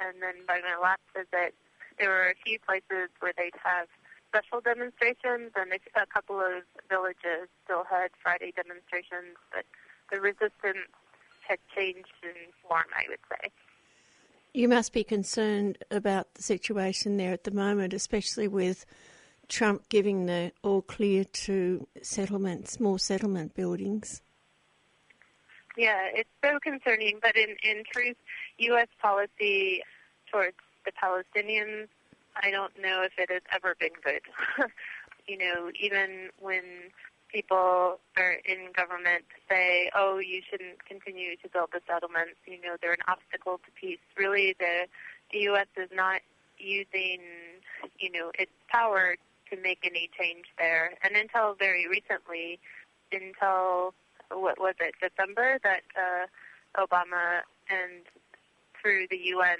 And 0.00 0.22
then 0.22 0.46
by 0.46 0.60
my 0.60 0.80
last 0.80 1.04
visit, 1.14 1.54
there 1.98 2.08
were 2.08 2.30
a 2.30 2.34
few 2.44 2.58
places 2.58 3.10
where 3.20 3.32
they'd 3.36 3.58
have 3.62 3.88
special 4.28 4.60
demonstrations, 4.60 5.52
and 5.56 5.72
a 5.72 6.06
couple 6.06 6.38
of 6.38 6.62
villages 6.88 7.48
still 7.64 7.84
had 7.84 8.10
Friday 8.22 8.52
demonstrations, 8.54 9.36
but 9.52 9.64
the 10.12 10.20
resistance 10.20 10.92
had 11.46 11.58
changed 11.74 12.12
in 12.22 12.52
form, 12.66 12.84
I 12.94 13.04
would 13.08 13.20
say. 13.30 13.50
You 14.54 14.68
must 14.68 14.92
be 14.92 15.04
concerned 15.04 15.78
about 15.90 16.34
the 16.34 16.42
situation 16.42 17.16
there 17.16 17.32
at 17.32 17.44
the 17.44 17.50
moment, 17.50 17.92
especially 17.92 18.48
with 18.48 18.84
Trump 19.48 19.88
giving 19.88 20.26
the 20.26 20.52
all 20.62 20.82
clear 20.82 21.24
to 21.24 21.86
settlements, 22.02 22.78
more 22.78 22.98
settlement 22.98 23.54
buildings. 23.54 24.22
Yeah, 25.76 26.08
it's 26.12 26.28
so 26.44 26.58
concerning, 26.58 27.18
but 27.22 27.36
in, 27.36 27.56
in 27.62 27.84
truth, 27.90 28.16
U.S. 28.58 28.88
policy 29.00 29.82
towards 30.30 30.56
the 30.88 30.92
Palestinians, 30.96 31.88
I 32.42 32.50
don't 32.50 32.72
know 32.80 33.02
if 33.02 33.12
it 33.18 33.30
has 33.30 33.42
ever 33.54 33.74
been 33.78 33.92
good. 34.02 34.22
you 35.28 35.36
know, 35.36 35.70
even 35.78 36.30
when 36.40 36.62
people 37.30 37.98
are 38.16 38.36
in 38.44 38.72
government 38.74 39.24
say, 39.48 39.90
oh, 39.94 40.18
you 40.18 40.40
shouldn't 40.48 40.84
continue 40.86 41.36
to 41.36 41.48
build 41.48 41.70
the 41.72 41.80
settlements, 41.86 42.40
you 42.46 42.60
know, 42.60 42.76
they're 42.80 42.92
an 42.92 43.04
obstacle 43.06 43.58
to 43.58 43.70
peace. 43.78 43.98
Really, 44.16 44.56
the, 44.58 44.86
the 45.32 45.40
U.S. 45.52 45.66
is 45.76 45.90
not 45.94 46.22
using, 46.58 47.20
you 47.98 48.10
know, 48.10 48.32
its 48.38 48.52
power 48.68 49.16
to 49.50 49.56
make 49.60 49.80
any 49.82 50.08
change 50.18 50.46
there. 50.58 50.94
And 51.02 51.16
until 51.16 51.54
very 51.54 51.86
recently, 51.86 52.58
until, 53.12 53.92
what 54.30 54.58
was 54.58 54.74
it, 54.80 54.94
December, 55.00 55.58
that 55.62 55.82
uh, 55.96 56.82
Obama 56.82 57.40
and 57.68 58.04
through 58.80 59.06
the 59.10 59.18
UN 59.18 59.58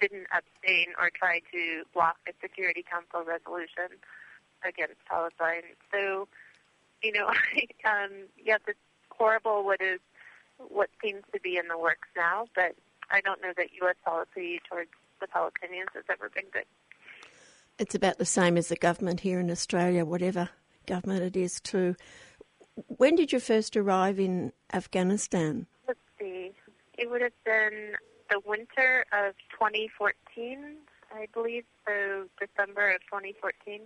didn't 0.00 0.26
abstain 0.32 0.88
or 0.98 1.10
try 1.10 1.40
to 1.52 1.84
block 1.94 2.16
a 2.28 2.32
Security 2.40 2.84
Council 2.88 3.24
resolution 3.24 3.98
against 4.66 4.96
Palestine. 5.08 5.62
So, 5.92 6.28
you 7.02 7.12
know, 7.12 7.28
um, 7.84 8.28
yes, 8.42 8.60
it's 8.66 8.78
horrible 9.10 9.64
what 9.64 9.80
is 9.80 10.00
what 10.58 10.90
seems 11.02 11.22
to 11.32 11.40
be 11.40 11.56
in 11.56 11.68
the 11.68 11.78
works 11.78 12.08
now, 12.16 12.46
but 12.54 12.74
I 13.10 13.20
don't 13.20 13.40
know 13.40 13.52
that 13.56 13.68
U.S. 13.82 13.94
policy 14.04 14.60
towards 14.68 14.90
the 15.20 15.26
Palestinians 15.26 15.94
has 15.94 16.04
ever 16.10 16.28
been 16.28 16.44
good. 16.52 16.64
It's 17.78 17.94
about 17.94 18.18
the 18.18 18.24
same 18.24 18.56
as 18.56 18.68
the 18.68 18.76
government 18.76 19.20
here 19.20 19.38
in 19.38 19.50
Australia, 19.50 20.04
whatever 20.04 20.48
government 20.86 21.22
it 21.22 21.36
is, 21.36 21.60
too. 21.60 21.94
When 22.88 23.14
did 23.14 23.32
you 23.32 23.38
first 23.40 23.76
arrive 23.76 24.18
in 24.18 24.52
Afghanistan? 24.72 25.66
Let's 25.86 26.00
see. 26.18 26.52
It 26.96 27.08
would 27.08 27.22
have 27.22 27.44
been 27.44 27.94
the 28.30 28.40
winter 28.46 29.04
of 29.12 29.34
2014, 29.52 30.76
I 31.14 31.26
believe, 31.32 31.64
so 31.86 32.24
December 32.38 32.90
of 32.90 33.00
2014. 33.02 33.80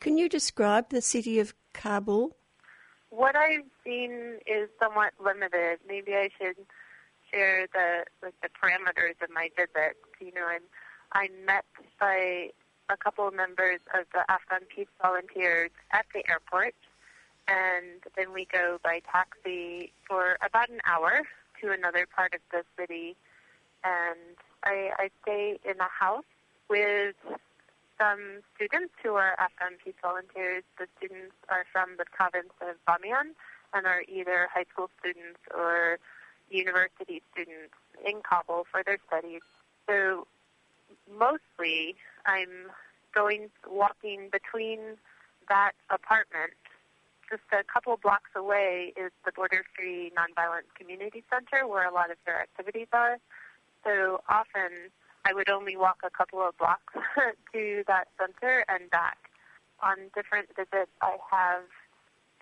Can 0.00 0.18
you 0.18 0.28
describe 0.28 0.90
the 0.90 1.00
city 1.00 1.38
of 1.38 1.54
Kabul? 1.72 2.36
What 3.10 3.36
I've 3.36 3.70
seen 3.84 4.38
is 4.46 4.68
somewhat 4.80 5.12
limited. 5.22 5.78
Maybe 5.86 6.14
I 6.14 6.28
should 6.38 6.56
share 7.32 7.66
the 7.72 8.04
like 8.22 8.34
the 8.42 8.48
parameters 8.48 9.22
of 9.22 9.30
my 9.30 9.50
visit. 9.56 9.96
You 10.20 10.32
know, 10.34 10.46
I'm 10.46 10.62
I'm 11.12 11.44
met 11.44 11.64
by 12.00 12.50
a 12.88 12.96
couple 12.96 13.28
of 13.28 13.34
members 13.34 13.80
of 13.94 14.06
the 14.12 14.24
Afghan 14.30 14.66
Peace 14.74 14.88
Volunteers 15.00 15.70
at 15.92 16.06
the 16.14 16.28
airport, 16.28 16.74
and 17.46 18.02
then 18.16 18.32
we 18.32 18.46
go 18.46 18.78
by 18.82 19.00
taxi 19.10 19.92
for 20.08 20.36
about 20.44 20.68
an 20.68 20.80
hour 20.84 21.22
to 21.62 21.72
another 21.72 22.06
part 22.14 22.34
of 22.34 22.40
the 22.50 22.62
city, 22.78 23.16
and 23.84 24.36
I, 24.64 24.90
I 24.98 25.10
stay 25.22 25.58
in 25.64 25.80
a 25.80 25.88
house 25.88 26.24
with 26.68 27.16
some 27.98 28.42
students 28.56 28.94
who 29.02 29.14
are 29.14 29.34
Afghan 29.38 29.78
Peace 29.82 29.94
Volunteers. 30.02 30.64
The 30.78 30.86
students 30.98 31.34
are 31.48 31.64
from 31.72 31.96
the 31.98 32.04
province 32.10 32.52
of 32.60 32.76
Bamiyan 32.86 33.34
and 33.74 33.86
are 33.86 34.02
either 34.08 34.48
high 34.52 34.66
school 34.72 34.90
students 34.98 35.38
or 35.54 35.98
university 36.50 37.22
students 37.32 37.74
in 38.04 38.20
Kabul 38.22 38.66
for 38.70 38.82
their 38.84 38.98
studies. 39.06 39.40
So 39.88 40.26
mostly 41.10 41.94
I'm 42.26 42.70
going 43.14 43.50
walking 43.68 44.28
between 44.30 44.96
that 45.48 45.72
apartment 45.90 46.54
just 47.32 47.48
a 47.50 47.64
couple 47.64 47.96
blocks 47.96 48.28
away 48.36 48.92
is 48.94 49.10
the 49.24 49.32
Border 49.32 49.64
Free 49.74 50.12
Nonviolent 50.12 50.68
Community 50.76 51.24
Center 51.32 51.66
where 51.66 51.88
a 51.88 51.92
lot 51.92 52.10
of 52.10 52.18
their 52.26 52.42
activities 52.42 52.88
are. 52.92 53.16
So 53.84 54.20
often 54.28 54.92
I 55.24 55.32
would 55.32 55.48
only 55.48 55.74
walk 55.74 56.04
a 56.04 56.10
couple 56.10 56.40
of 56.46 56.56
blocks 56.58 56.92
to 57.54 57.84
that 57.88 58.08
center 58.20 58.66
and 58.68 58.90
back. 58.90 59.16
On 59.82 59.96
different 60.14 60.48
visits, 60.54 60.92
I 61.00 61.16
have 61.32 61.64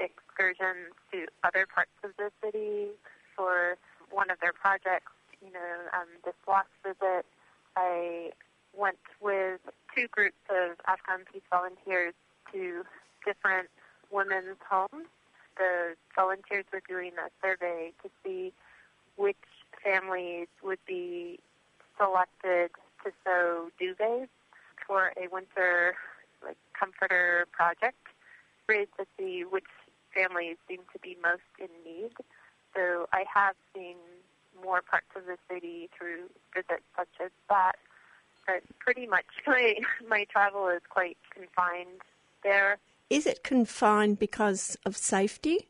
excursions 0.00 0.92
to 1.12 1.26
other 1.44 1.66
parts 1.72 1.94
of 2.02 2.10
the 2.18 2.30
city 2.42 2.88
for 3.36 3.78
one 4.10 4.28
of 4.28 4.40
their 4.40 4.52
projects. 4.52 5.12
You 5.40 5.52
know, 5.52 5.76
um, 5.94 6.08
this 6.24 6.34
last 6.48 6.68
visit, 6.84 7.24
I 7.76 8.32
went 8.76 8.98
with 9.22 9.60
two 9.94 10.08
groups 10.08 10.42
of 10.50 10.76
Afghan 10.86 11.24
peace 11.32 11.46
volunteers 11.48 12.12
to 12.52 12.82
different 13.24 13.70
women's 14.10 14.58
homes. 14.68 15.08
The 15.56 15.94
volunteers 16.14 16.64
were 16.72 16.82
doing 16.88 17.12
a 17.18 17.30
survey 17.42 17.92
to 18.02 18.10
see 18.24 18.52
which 19.16 19.36
families 19.84 20.48
would 20.62 20.78
be 20.86 21.38
selected 21.98 22.70
to 23.04 23.12
sew 23.24 23.70
duvets 23.80 24.28
for 24.86 25.12
a 25.16 25.28
winter 25.30 25.94
like 26.42 26.56
comforter 26.78 27.46
project, 27.52 27.96
to 28.68 29.04
see 29.18 29.42
which 29.42 29.64
families 30.14 30.56
seem 30.68 30.78
to 30.92 30.98
be 31.00 31.16
most 31.22 31.42
in 31.58 31.68
need. 31.84 32.12
So 32.74 33.08
I 33.12 33.24
have 33.32 33.56
seen 33.74 33.96
more 34.62 34.82
parts 34.82 35.08
of 35.16 35.26
the 35.26 35.36
city 35.52 35.88
through 35.96 36.30
visits 36.54 36.86
such 36.96 37.08
as 37.24 37.30
that. 37.48 37.76
But 38.46 38.62
pretty 38.78 39.06
much 39.06 39.26
my 39.46 39.74
my 40.08 40.24
travel 40.30 40.68
is 40.68 40.82
quite 40.88 41.18
confined 41.34 42.02
there. 42.42 42.78
Is 43.10 43.26
it 43.26 43.42
confined 43.42 44.18
because 44.18 44.78
of 44.86 44.96
safety? 44.96 45.68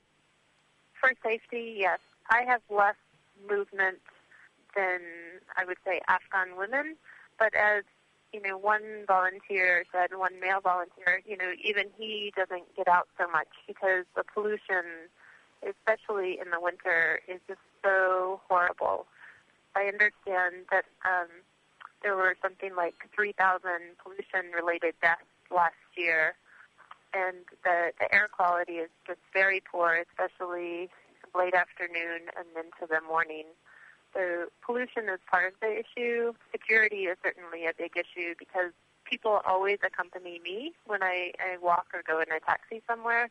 For 1.00 1.12
safety, 1.24 1.74
yes. 1.78 1.98
I 2.30 2.42
have 2.42 2.60
less 2.68 2.96
movement 3.48 3.98
than 4.76 5.00
I 5.56 5.64
would 5.64 5.78
say 5.84 6.00
Afghan 6.06 6.56
women, 6.56 6.96
but 7.38 7.54
as 7.54 7.84
you 8.32 8.40
know, 8.40 8.56
one 8.56 9.04
volunteer 9.06 9.84
said, 9.90 10.16
one 10.16 10.38
male 10.40 10.60
volunteer, 10.60 11.22
you 11.26 11.36
know, 11.36 11.52
even 11.64 11.86
he 11.98 12.32
doesn't 12.36 12.76
get 12.76 12.86
out 12.86 13.08
so 13.18 13.28
much 13.28 13.48
because 13.66 14.04
the 14.14 14.22
pollution, 14.22 15.10
especially 15.68 16.38
in 16.40 16.50
the 16.50 16.60
winter, 16.60 17.20
is 17.26 17.40
just 17.48 17.60
so 17.82 18.40
horrible. 18.48 19.06
I 19.74 19.84
understand 19.84 20.66
that 20.70 20.84
um, 21.04 21.28
there 22.02 22.14
were 22.16 22.36
something 22.40 22.76
like 22.76 22.94
3,000 23.14 23.62
pollution-related 24.02 24.94
deaths 25.02 25.22
last 25.50 25.74
year, 25.96 26.34
and 27.14 27.36
the, 27.64 27.92
the 27.98 28.14
air 28.14 28.28
quality 28.30 28.74
is 28.74 28.90
just 29.06 29.20
very 29.32 29.60
poor, 29.60 30.04
especially 30.08 30.88
late 31.36 31.54
afternoon 31.54 32.30
and 32.36 32.46
into 32.56 32.86
the 32.88 33.00
morning. 33.06 33.46
So 34.14 34.46
pollution 34.64 35.08
is 35.08 35.20
part 35.30 35.52
of 35.52 35.60
the 35.60 35.80
issue. 35.80 36.32
Security 36.50 37.06
is 37.06 37.16
certainly 37.22 37.66
a 37.66 37.72
big 37.76 37.92
issue 37.96 38.34
because 38.38 38.72
people 39.04 39.40
always 39.46 39.78
accompany 39.86 40.40
me 40.42 40.72
when 40.86 41.02
I, 41.02 41.32
I 41.38 41.58
walk 41.62 41.86
or 41.94 42.02
go 42.06 42.20
in 42.20 42.30
a 42.34 42.40
taxi 42.40 42.82
somewhere. 42.88 43.30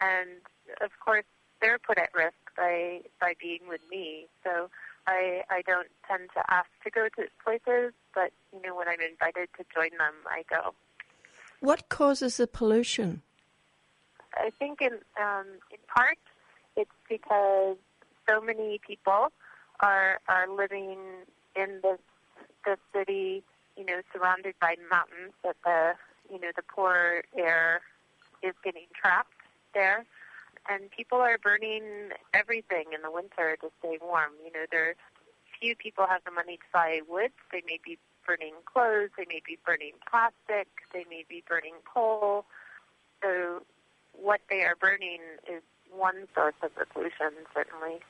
And 0.00 0.42
of 0.80 0.90
course, 1.04 1.24
they're 1.60 1.78
put 1.78 1.98
at 1.98 2.10
risk 2.14 2.34
by, 2.56 3.00
by 3.20 3.34
being 3.40 3.60
with 3.68 3.80
me. 3.90 4.26
So 4.44 4.68
I, 5.06 5.42
I 5.50 5.62
don't 5.62 5.88
tend 6.08 6.30
to 6.34 6.42
ask 6.50 6.68
to 6.84 6.90
go 6.90 7.08
to 7.16 7.26
places, 7.42 7.92
but 8.14 8.32
you 8.52 8.62
know, 8.62 8.76
when 8.76 8.88
I'm 8.88 9.00
invited 9.00 9.48
to 9.58 9.64
join 9.74 9.90
them, 9.98 10.14
I 10.26 10.42
go. 10.48 10.74
What 11.62 11.88
causes 11.88 12.38
the 12.38 12.48
pollution? 12.48 13.22
I 14.34 14.50
think 14.58 14.82
in 14.82 14.94
um, 15.16 15.46
in 15.70 15.78
part 15.86 16.18
it's 16.74 16.90
because 17.08 17.76
so 18.28 18.40
many 18.40 18.80
people 18.84 19.28
are 19.78 20.18
are 20.26 20.48
living 20.48 20.98
in 21.54 21.78
this 21.84 22.00
this 22.66 22.78
city, 22.92 23.44
you 23.76 23.84
know, 23.84 24.00
surrounded 24.12 24.56
by 24.60 24.74
mountains 24.90 25.34
that 25.44 25.54
the 25.62 25.92
you 26.28 26.40
know 26.40 26.50
the 26.56 26.62
poor 26.62 27.22
air 27.38 27.80
is 28.42 28.54
getting 28.64 28.86
trapped 29.00 29.30
there, 29.72 30.04
and 30.68 30.90
people 30.90 31.18
are 31.18 31.38
burning 31.38 32.10
everything 32.34 32.86
in 32.92 33.02
the 33.02 33.10
winter 33.12 33.56
to 33.60 33.70
stay 33.78 33.98
warm. 34.02 34.32
You 34.44 34.50
know, 34.50 34.66
there 34.72 34.96
few 35.60 35.76
people 35.76 36.06
have 36.08 36.24
the 36.24 36.32
money 36.32 36.56
to 36.56 36.64
buy 36.72 37.02
wood. 37.08 37.30
They 37.52 37.62
may 37.64 37.78
be 37.84 37.98
burning 38.26 38.54
clothes. 38.64 39.10
They 39.16 39.26
may 39.28 39.42
be 39.46 39.58
burning 39.64 39.92
plastic. 40.10 40.68
They 40.92 41.04
may 41.08 41.24
be 41.28 41.42
burning 41.48 41.74
coal. 41.92 42.44
So 43.22 43.62
what 44.12 44.40
they 44.50 44.62
are 44.62 44.76
burning 44.76 45.20
is 45.48 45.62
one 45.90 46.26
source 46.34 46.54
of 46.62 46.70
the 46.78 46.86
pollution, 46.86 47.44
certainly. 47.54 48.00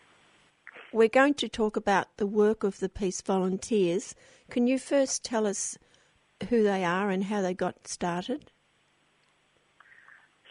We're 0.93 1.09
going 1.09 1.35
to 1.35 1.49
talk 1.49 1.77
about 1.77 2.17
the 2.17 2.27
work 2.27 2.65
of 2.65 2.79
the 2.79 2.89
Peace 2.89 3.21
Volunteers. 3.21 4.15
Can 4.51 4.67
you 4.67 4.79
first 4.79 5.25
tell 5.25 5.47
us 5.47 5.79
who 6.49 6.63
they 6.63 6.85
are 6.85 7.11
and 7.11 7.25
how 7.25 7.41
they 7.41 7.55
got 7.55 7.87
started? 7.89 8.51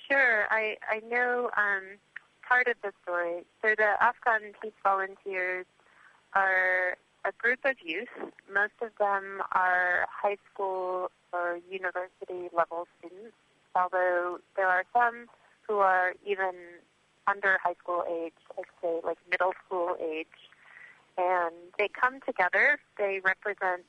Sure. 0.08 0.46
I, 0.50 0.78
I 0.90 1.02
know 1.10 1.50
um, 1.58 1.84
part 2.48 2.68
of 2.68 2.76
the 2.84 2.92
story. 3.04 3.44
So 3.62 3.76
the 3.78 3.94
Afghan 4.02 4.54
Peace 4.62 4.74
Volunteers 4.84 5.66
are 6.34 6.98
a 7.26 7.32
group 7.38 7.60
of 7.66 7.76
youth. 7.84 8.10
Most 8.54 8.74
of 8.82 8.90
them 9.00 9.42
are 9.52 10.08
high 10.10 10.38
school 10.52 11.12
or 11.34 11.60
university 11.70 12.50
level 12.56 12.88
students, 13.00 13.36
although 13.76 14.40
there 14.56 14.68
are 14.68 14.84
some 14.94 15.28
who 15.68 15.78
are 15.78 16.14
even 16.26 16.54
under 17.28 17.58
high 17.64 17.76
school 17.82 18.04
age, 18.10 18.34
I'd 18.58 18.66
say 18.82 19.00
like 19.04 19.18
middle 19.30 19.54
school 19.66 19.96
age, 20.02 20.28
and 21.18 21.54
they 21.78 21.88
come 21.88 22.20
together. 22.26 22.80
They 22.98 23.22
represent 23.24 23.84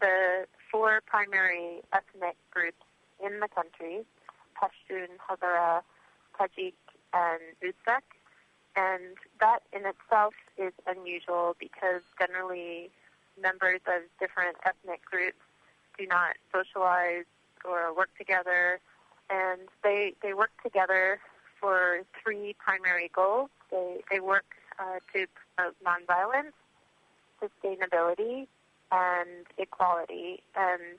the 0.00 0.46
four 0.70 1.02
primary 1.06 1.82
ethnic 1.92 2.36
groups 2.50 2.82
in 3.24 3.40
the 3.40 3.48
country, 3.48 4.04
Pashtun, 4.60 5.08
Hazara, 5.28 5.82
Tajik, 6.38 6.74
and 7.12 7.40
Uzbek. 7.62 8.02
And 8.76 9.16
that 9.40 9.60
in 9.72 9.82
itself 9.86 10.34
is 10.58 10.72
unusual 10.86 11.54
because 11.58 12.02
generally 12.18 12.90
members 13.40 13.80
of 13.86 14.02
different 14.18 14.56
ethnic 14.64 15.04
groups 15.04 15.38
do 15.98 16.06
not 16.06 16.36
socialize 16.52 17.24
or 17.64 17.94
work 17.94 18.10
together. 18.18 18.80
And 19.30 19.60
they, 19.82 20.14
they 20.22 20.34
work 20.34 20.50
together 20.62 21.20
for 21.60 22.00
three 22.22 22.54
primary 22.58 23.10
goals. 23.14 23.50
They, 23.70 24.00
they 24.10 24.20
work 24.20 24.44
uh, 24.78 24.98
to 25.14 25.26
promote 25.56 25.76
nonviolence, 25.84 26.52
sustainability, 27.40 28.46
and 28.92 29.46
equality. 29.56 30.42
And 30.54 30.98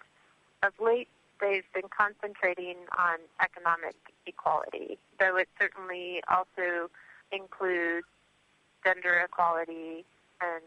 of 0.63 0.73
late, 0.83 1.09
they've 1.39 1.63
been 1.73 1.89
concentrating 1.95 2.77
on 2.97 3.17
economic 3.41 3.95
equality, 4.25 4.97
though 5.19 5.37
it 5.37 5.49
certainly 5.59 6.21
also 6.27 6.89
includes 7.35 8.07
gender 8.83 9.25
equality 9.25 10.05
and 10.41 10.63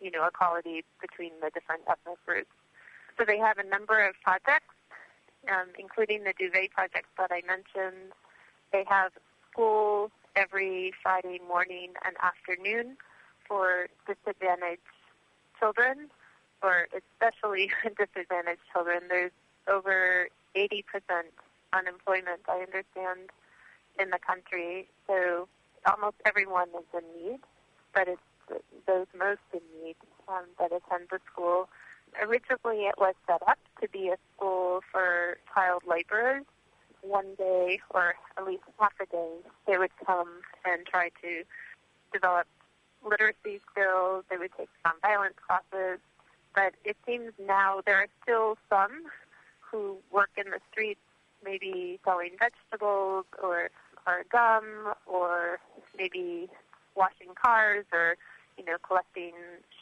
you 0.00 0.10
know 0.10 0.26
equality 0.26 0.84
between 1.00 1.32
the 1.40 1.50
different 1.50 1.82
ethnic 1.88 2.18
groups. 2.26 2.50
So 3.18 3.24
they 3.26 3.38
have 3.38 3.58
a 3.58 3.64
number 3.64 4.06
of 4.06 4.14
projects, 4.22 4.74
um, 5.48 5.68
including 5.78 6.24
the 6.24 6.32
Duvet 6.38 6.70
project 6.70 7.06
that 7.18 7.30
I 7.32 7.42
mentioned, 7.46 8.12
they 8.72 8.84
have 8.88 9.12
school 9.50 10.10
every 10.36 10.92
Friday 11.02 11.40
morning 11.46 11.94
and 12.04 12.16
afternoon 12.22 12.96
for 13.46 13.88
disadvantaged 14.06 14.82
children, 15.58 16.08
or 16.62 16.86
especially 16.94 17.70
disadvantaged 17.98 18.60
children. 18.72 19.02
There's 19.08 19.32
over 19.66 20.28
80% 20.54 20.84
unemployment, 21.72 22.40
I 22.48 22.60
understand, 22.60 23.30
in 23.98 24.10
the 24.10 24.18
country. 24.18 24.88
So 25.06 25.48
almost 25.86 26.16
everyone 26.24 26.68
is 26.78 26.84
in 26.94 27.22
need, 27.22 27.40
but 27.94 28.08
it's 28.08 28.20
those 28.86 29.06
most 29.18 29.40
in 29.52 29.60
need 29.82 29.96
um, 30.28 30.44
that 30.58 30.72
attend 30.72 31.08
the 31.10 31.18
school. 31.30 31.68
Originally, 32.20 32.86
it 32.86 32.94
was 32.98 33.14
set 33.26 33.42
up 33.46 33.58
to 33.82 33.88
be 33.88 34.08
a 34.08 34.16
school 34.34 34.80
for 34.90 35.38
child 35.54 35.82
laborers, 35.86 36.44
one 37.02 37.34
day 37.36 37.80
or 37.90 38.14
at 38.36 38.46
least 38.46 38.62
half 38.78 38.92
a 39.00 39.06
day, 39.06 39.32
they 39.66 39.78
would 39.78 39.90
come 40.04 40.40
and 40.64 40.86
try 40.86 41.10
to 41.22 41.42
develop 42.12 42.46
literacy 43.04 43.60
skills. 43.70 44.24
They 44.30 44.36
would 44.36 44.50
take 44.56 44.68
nonviolence 44.86 45.36
classes. 45.46 46.00
But 46.54 46.74
it 46.84 46.96
seems 47.06 47.32
now 47.38 47.82
there 47.84 47.96
are 47.96 48.08
still 48.22 48.56
some 48.68 49.04
who 49.60 49.98
work 50.10 50.30
in 50.36 50.50
the 50.50 50.58
streets, 50.72 51.00
maybe 51.44 52.00
selling 52.04 52.32
vegetables 52.38 53.26
or 53.42 53.70
or 54.08 54.24
gum 54.32 54.94
or 55.06 55.60
maybe 55.96 56.48
washing 56.96 57.34
cars 57.40 57.84
or 57.92 58.16
you 58.56 58.64
know 58.64 58.76
collecting 58.86 59.32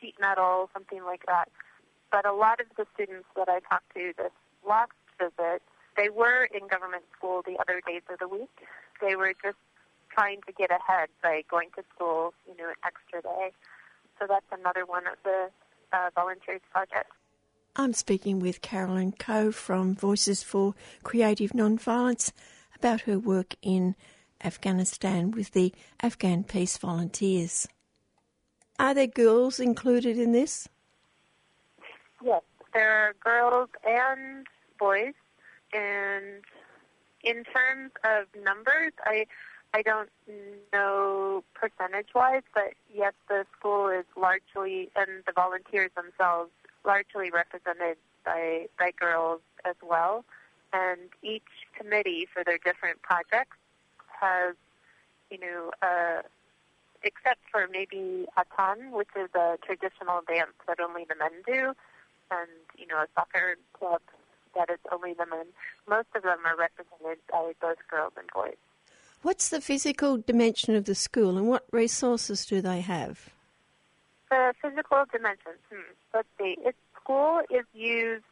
sheet 0.01 0.14
metal, 0.20 0.68
something 0.74 1.05
like 1.05 1.24
that. 1.27 1.49
But 2.11 2.27
a 2.27 2.33
lot 2.33 2.61
of 2.61 2.66
the 2.77 2.87
students 2.95 3.27
that 3.37 3.49
I 3.49 3.61
talked 3.61 3.95
to 3.95 4.12
this 4.16 4.33
last 4.66 4.93
visit 5.18 5.62
they 5.97 6.11
were 6.11 6.45
in 6.45 6.68
government 6.68 7.05
school 7.16 7.43
the 7.45 7.57
other 7.59 7.81
days 7.87 8.03
of 8.12 8.18
the 8.18 8.29
week. 8.29 8.51
They 9.01 9.16
were 9.16 9.33
just 9.43 9.57
trying 10.11 10.41
to 10.47 10.53
get 10.53 10.70
ahead 10.70 11.09
by 11.22 11.43
going 11.51 11.70
to 11.77 11.83
school, 11.95 12.35
you 12.47 12.57
know, 12.57 12.68
an 12.68 12.74
extra 12.85 13.22
day. 13.22 13.53
So 14.18 14.27
that's 14.29 14.47
another 14.53 14.85
one 14.85 15.07
of 15.07 15.14
the 15.24 15.49
uh, 15.93 16.11
volunteers 16.14 16.61
projects. 16.70 17.16
I'm 17.74 17.93
speaking 17.93 18.41
with 18.41 18.62
Carolyn 18.62 19.12
Coe 19.12 19.53
from 19.53 19.95
Voices 19.95 20.43
for 20.43 20.74
Creative 21.03 21.53
Nonviolence 21.53 22.33
about 22.74 23.03
her 23.03 23.18
work 23.18 23.55
in 23.61 23.95
Afghanistan 24.45 25.30
with 25.30 25.53
the 25.53 25.72
Afghan 26.03 26.45
Peace 26.45 26.76
Volunteers. 26.76 27.66
Are 28.78 28.95
there 28.95 29.07
girls 29.07 29.59
included 29.59 30.18
in 30.18 30.32
this? 30.32 30.68
Yes, 32.22 32.43
there 32.74 32.91
are 32.91 33.14
girls 33.20 33.70
and 33.87 34.47
boys, 34.78 35.14
and 35.72 36.45
in 37.22 37.45
terms 37.45 37.93
of 38.05 38.26
numbers, 38.43 38.93
I 39.05 39.26
I 39.74 39.82
don't 39.82 40.11
know 40.72 41.45
percentage 41.55 42.09
wise, 42.14 42.43
but 42.55 42.74
yes, 42.93 43.12
the 43.28 43.45
school 43.59 43.89
is 43.89 44.05
largely 44.16 44.91
and 44.97 45.22
the 45.26 45.32
volunteers 45.32 45.91
themselves 45.97 46.51
largely 46.84 47.30
represented 47.30 47.97
by 48.24 48.68
by 48.78 48.91
girls 48.93 49.41
as 49.64 49.76
well, 49.82 50.24
and 50.72 51.01
each 51.22 51.66
committee 51.78 52.26
for 52.32 52.45
their 52.45 52.59
different 52.59 53.03
projects 53.03 53.57
has, 54.20 54.54
you 55.30 55.38
know, 55.38 55.70
uh, 55.82 56.22
except 57.02 57.40
for 57.50 57.66
maybe 57.70 58.26
atan, 58.36 58.90
which 58.90 59.08
is 59.16 59.28
a 59.34 59.56
traditional 59.64 60.20
dance 60.26 60.52
that 60.66 60.80
only 60.80 61.04
the 61.08 61.14
men 61.16 61.42
do, 61.46 61.72
and 62.30 62.50
you 62.76 62.86
know, 62.86 62.96
a 62.96 63.06
soccer 63.14 63.56
club 63.72 64.00
that 64.56 64.70
is 64.70 64.78
only 64.92 65.14
the 65.14 65.26
men. 65.26 65.46
Most 65.88 66.08
of 66.14 66.22
them 66.22 66.38
are 66.44 66.56
represented 66.56 67.18
by 67.30 67.52
both 67.60 67.78
girls 67.90 68.12
and 68.16 68.28
boys. 68.34 68.56
What's 69.22 69.48
the 69.48 69.60
physical 69.60 70.18
dimension 70.18 70.74
of 70.74 70.84
the 70.84 70.94
school, 70.94 71.36
and 71.36 71.48
what 71.48 71.64
resources 71.72 72.46
do 72.46 72.60
they 72.60 72.80
have? 72.80 73.30
The 74.30 74.54
physical 74.60 75.04
dimensions. 75.10 75.60
Hmm. 75.70 75.92
Let's 76.14 76.28
see. 76.38 76.56
Its 76.64 76.78
school 77.00 77.42
is 77.50 77.64
used 77.72 78.24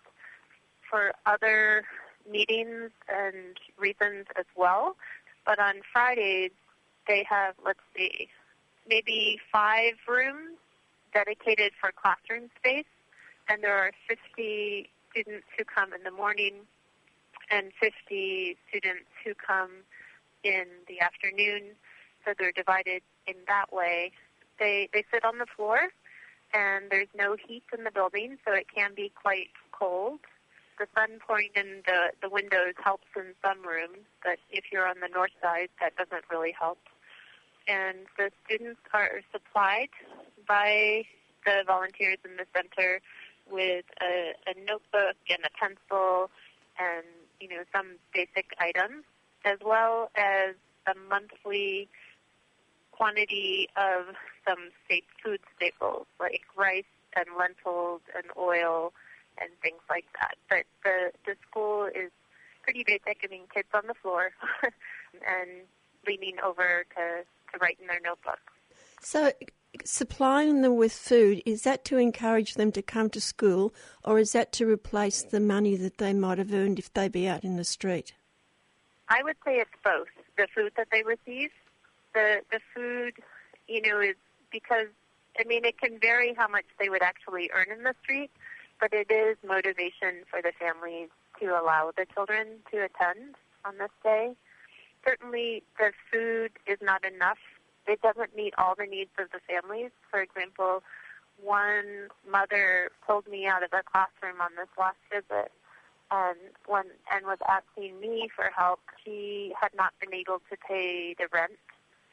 for 0.88 1.12
other 1.26 1.84
meetings 2.30 2.90
and 3.08 3.56
reasons 3.78 4.26
as 4.38 4.46
well. 4.56 4.96
But 5.44 5.58
on 5.58 5.82
Fridays, 5.92 6.52
they 7.06 7.24
have, 7.28 7.54
let's 7.64 7.80
see, 7.96 8.28
maybe 8.88 9.38
five 9.52 9.94
rooms 10.08 10.58
dedicated 11.12 11.72
for 11.80 11.92
classroom 11.92 12.50
space, 12.58 12.86
and 13.48 13.62
there 13.62 13.76
are 13.76 13.92
50 14.08 14.88
students 15.10 15.46
who 15.56 15.64
come 15.64 15.92
in 15.92 16.02
the 16.02 16.10
morning 16.10 16.54
and 17.50 17.72
50 17.80 18.56
students 18.68 19.06
who 19.24 19.32
come 19.34 19.70
in 20.42 20.64
the 20.88 21.00
afternoon. 21.00 21.76
So 22.24 22.32
they're 22.38 22.52
divided 22.52 23.02
in 23.26 23.34
that 23.48 23.72
way. 23.72 24.12
They 24.58 24.88
they 24.92 25.04
sit 25.12 25.24
on 25.24 25.38
the 25.38 25.46
floor, 25.56 25.88
and 26.54 26.86
there's 26.90 27.08
no 27.16 27.36
heat 27.36 27.64
in 27.76 27.84
the 27.84 27.90
building, 27.90 28.38
so 28.46 28.52
it 28.52 28.66
can 28.74 28.94
be 28.94 29.12
quite 29.14 29.48
cold 29.72 30.20
the 30.78 30.86
sun 30.94 31.18
pouring 31.26 31.50
in 31.54 31.82
the, 31.86 32.12
the 32.22 32.28
windows 32.28 32.74
helps 32.82 33.06
in 33.16 33.34
some 33.42 33.66
rooms, 33.66 34.04
but 34.22 34.38
if 34.50 34.64
you're 34.72 34.86
on 34.86 34.96
the 35.00 35.08
north 35.08 35.32
side, 35.42 35.68
that 35.80 35.96
doesn't 35.96 36.24
really 36.30 36.52
help. 36.52 36.78
And 37.66 37.98
the 38.18 38.30
students 38.44 38.80
are 38.92 39.20
supplied 39.32 39.88
by 40.46 41.04
the 41.44 41.62
volunteers 41.66 42.18
in 42.24 42.36
the 42.36 42.46
center 42.54 43.00
with 43.50 43.84
a, 44.00 44.32
a 44.46 44.54
notebook 44.66 45.16
and 45.28 45.38
a 45.44 45.50
pencil 45.58 46.30
and, 46.78 47.04
you 47.40 47.48
know, 47.48 47.62
some 47.72 47.96
basic 48.12 48.54
items, 48.58 49.04
as 49.44 49.58
well 49.64 50.10
as 50.16 50.54
a 50.86 50.94
monthly 51.08 51.88
quantity 52.92 53.68
of 53.76 54.14
some 54.46 54.70
safe 54.88 55.04
food 55.22 55.40
staples 55.56 56.06
like 56.20 56.42
rice 56.56 56.84
and 57.16 57.26
lentils 57.38 58.00
and 58.14 58.26
oil 58.36 58.92
and 59.40 59.50
things 59.62 59.80
like 59.88 60.06
that. 60.20 60.34
But 60.48 60.64
the 60.82 61.12
the 61.26 61.36
school 61.48 61.86
is 61.86 62.10
pretty 62.62 62.84
basic. 62.84 63.20
I 63.22 63.26
mean, 63.30 63.42
kids 63.52 63.68
on 63.74 63.86
the 63.86 63.94
floor 63.94 64.30
and 64.62 65.50
leaning 66.06 66.36
over 66.44 66.84
to 66.96 67.24
to 67.52 67.58
write 67.60 67.78
in 67.80 67.86
their 67.86 68.00
notebooks. 68.02 68.40
So, 69.00 69.32
supplying 69.84 70.62
them 70.62 70.76
with 70.76 70.92
food 70.92 71.42
is 71.44 71.62
that 71.62 71.84
to 71.86 71.98
encourage 71.98 72.54
them 72.54 72.72
to 72.72 72.82
come 72.82 73.10
to 73.10 73.20
school, 73.20 73.74
or 74.04 74.18
is 74.18 74.32
that 74.32 74.52
to 74.52 74.66
replace 74.66 75.22
the 75.22 75.40
money 75.40 75.76
that 75.76 75.98
they 75.98 76.14
might 76.14 76.38
have 76.38 76.52
earned 76.52 76.78
if 76.78 76.92
they 76.92 77.08
be 77.08 77.28
out 77.28 77.44
in 77.44 77.56
the 77.56 77.64
street? 77.64 78.14
I 79.08 79.22
would 79.22 79.36
say 79.44 79.56
it's 79.56 79.70
both. 79.84 80.08
The 80.36 80.48
food 80.54 80.72
that 80.76 80.88
they 80.90 81.02
receive, 81.02 81.50
the 82.14 82.40
the 82.50 82.60
food, 82.74 83.14
you 83.68 83.82
know, 83.82 84.00
is 84.00 84.16
because 84.50 84.88
I 85.38 85.44
mean 85.44 85.64
it 85.64 85.78
can 85.78 85.98
vary 86.00 86.34
how 86.34 86.48
much 86.48 86.64
they 86.78 86.88
would 86.88 87.02
actually 87.02 87.50
earn 87.52 87.66
in 87.70 87.84
the 87.84 87.94
street, 88.02 88.30
but 88.84 88.92
it 88.92 89.10
is 89.10 89.38
motivation 89.46 90.28
for 90.30 90.42
the 90.42 90.52
families 90.60 91.08
to 91.40 91.46
allow 91.46 91.90
the 91.96 92.04
children 92.12 92.60
to 92.70 92.84
attend 92.84 93.34
on 93.64 93.78
this 93.78 93.88
day. 94.02 94.34
Certainly, 95.02 95.62
the 95.78 95.92
food 96.12 96.50
is 96.66 96.76
not 96.82 97.02
enough. 97.02 97.38
It 97.86 98.02
doesn't 98.02 98.36
meet 98.36 98.52
all 98.58 98.74
the 98.76 98.84
needs 98.84 99.08
of 99.18 99.28
the 99.32 99.40
families. 99.48 99.90
For 100.10 100.20
example, 100.20 100.82
one 101.42 102.08
mother 102.30 102.90
pulled 103.06 103.26
me 103.26 103.46
out 103.46 103.62
of 103.62 103.72
a 103.72 103.82
classroom 103.90 104.42
on 104.42 104.50
this 104.54 104.68
last 104.78 105.00
visit 105.10 105.50
and 106.10 106.36
when 106.66 106.84
and 107.10 107.24
was 107.24 107.38
asking 107.48 107.98
me 108.00 108.28
for 108.36 108.50
help. 108.54 108.80
She 109.02 109.54
had 109.58 109.70
not 109.74 109.94
been 109.98 110.12
able 110.12 110.42
to 110.50 110.56
pay 110.68 111.14
the 111.18 111.28
rent 111.32 111.56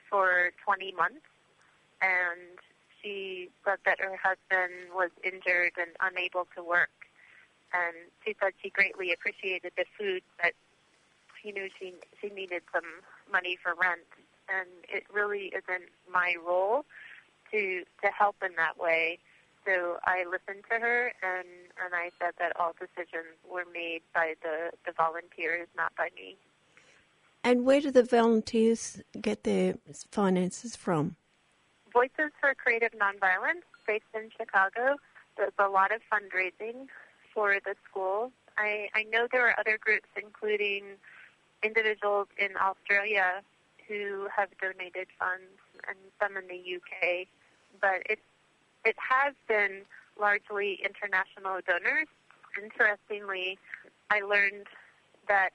for 0.09 0.51
20 0.63 0.93
months, 0.93 1.27
and 2.01 2.63
she 3.01 3.49
said 3.65 3.77
that 3.85 3.99
her 3.99 4.17
husband 4.17 4.93
was 4.93 5.09
injured 5.23 5.73
and 5.77 5.91
unable 5.99 6.47
to 6.55 6.63
work. 6.63 6.89
And 7.73 7.95
she 8.25 8.35
said 8.39 8.53
she 8.61 8.69
greatly 8.69 9.13
appreciated 9.13 9.73
the 9.77 9.85
food, 9.97 10.23
but 10.41 10.53
you 11.43 11.53
know 11.53 11.67
she 11.79 11.93
she 12.19 12.29
needed 12.29 12.63
some 12.73 12.83
money 13.31 13.57
for 13.61 13.73
rent, 13.73 14.01
and 14.49 14.67
it 14.89 15.03
really 15.11 15.53
isn't 15.55 15.89
my 16.11 16.35
role 16.45 16.85
to 17.51 17.83
to 18.03 18.09
help 18.11 18.35
in 18.43 18.55
that 18.57 18.77
way. 18.77 19.19
So 19.65 19.99
I 20.03 20.25
listened 20.25 20.65
to 20.69 20.79
her, 20.79 21.13
and 21.23 21.47
and 21.83 21.93
I 21.93 22.11
said 22.19 22.33
that 22.39 22.59
all 22.59 22.73
decisions 22.77 23.37
were 23.49 23.65
made 23.73 24.01
by 24.13 24.35
the 24.41 24.71
the 24.85 24.91
volunteers, 24.91 25.67
not 25.77 25.95
by 25.95 26.09
me. 26.15 26.35
And 27.43 27.65
where 27.65 27.81
do 27.81 27.89
the 27.89 28.03
volunteers 28.03 29.01
get 29.19 29.43
their 29.43 29.75
finances 30.11 30.75
from? 30.75 31.15
Voices 31.91 32.31
for 32.39 32.53
Creative 32.55 32.91
Nonviolence, 32.91 33.67
based 33.85 34.05
in 34.13 34.29
Chicago, 34.37 34.97
does 35.37 35.51
a 35.59 35.67
lot 35.67 35.91
of 35.91 36.01
fundraising 36.11 36.87
for 37.33 37.57
the 37.63 37.75
school. 37.89 38.31
I, 38.57 38.87
I 38.95 39.03
know 39.03 39.27
there 39.31 39.47
are 39.47 39.55
other 39.59 39.77
groups, 39.77 40.07
including 40.21 40.83
individuals 41.63 42.27
in 42.37 42.51
Australia, 42.57 43.41
who 43.87 44.27
have 44.35 44.49
donated 44.61 45.07
funds, 45.19 45.59
and 45.87 45.97
some 46.19 46.37
in 46.37 46.47
the 46.47 46.75
UK. 46.75 47.27
But 47.79 48.03
it 48.09 48.19
it 48.85 48.95
has 48.97 49.33
been 49.47 49.81
largely 50.19 50.79
international 50.83 51.59
donors. 51.67 52.07
Interestingly, 52.61 53.57
I 54.09 54.21
learned 54.21 54.67
that, 55.27 55.51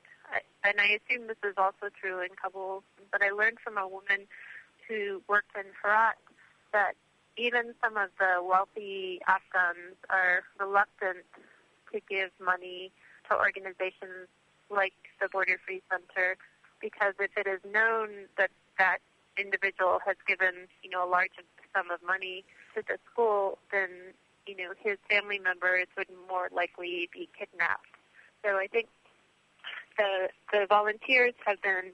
and 0.65 0.81
I 0.81 0.99
assume 0.99 1.27
this 1.27 1.37
is 1.45 1.55
also 1.57 1.89
true 2.01 2.21
in 2.21 2.31
Kabul, 2.41 2.83
but 3.11 3.23
I 3.23 3.31
learned 3.31 3.59
from 3.63 3.77
a 3.79 3.87
woman 3.87 4.27
who 4.89 5.23
worked 5.29 5.57
in 5.57 5.67
Herat 5.83 6.17
that 6.77 6.93
even 7.39 7.73
some 7.83 7.97
of 7.97 8.11
the 8.21 8.45
wealthy 8.45 9.21
Afghans 9.27 9.97
are 10.11 10.45
reluctant 10.61 11.25
to 11.91 12.01
give 12.05 12.29
money 12.37 12.93
to 13.29 13.37
organizations 13.37 14.29
like 14.69 14.93
the 15.21 15.29
Border 15.33 15.57
Free 15.65 15.81
Center 15.91 16.37
because 16.83 17.15
if 17.19 17.31
it 17.37 17.47
is 17.49 17.61
known 17.65 18.29
that 18.37 18.51
that 18.77 18.99
individual 19.39 20.01
has 20.05 20.17
given, 20.29 20.69
you 20.83 20.91
know, 20.91 21.01
a 21.07 21.09
large 21.09 21.33
sum 21.73 21.91
of 21.91 22.03
money 22.07 22.45
to 22.75 22.83
the 22.87 22.99
school, 23.11 23.57
then, 23.73 24.13
you 24.47 24.57
know, 24.57 24.73
his 24.79 24.99
family 25.09 25.39
members 25.39 25.87
would 25.97 26.09
more 26.29 26.49
likely 26.55 27.09
be 27.13 27.27
kidnapped. 27.39 27.89
So 28.45 28.59
I 28.59 28.67
think 28.67 28.89
the 29.97 30.29
the 30.53 30.67
volunteers 30.69 31.33
have 31.47 31.61
been 31.63 31.93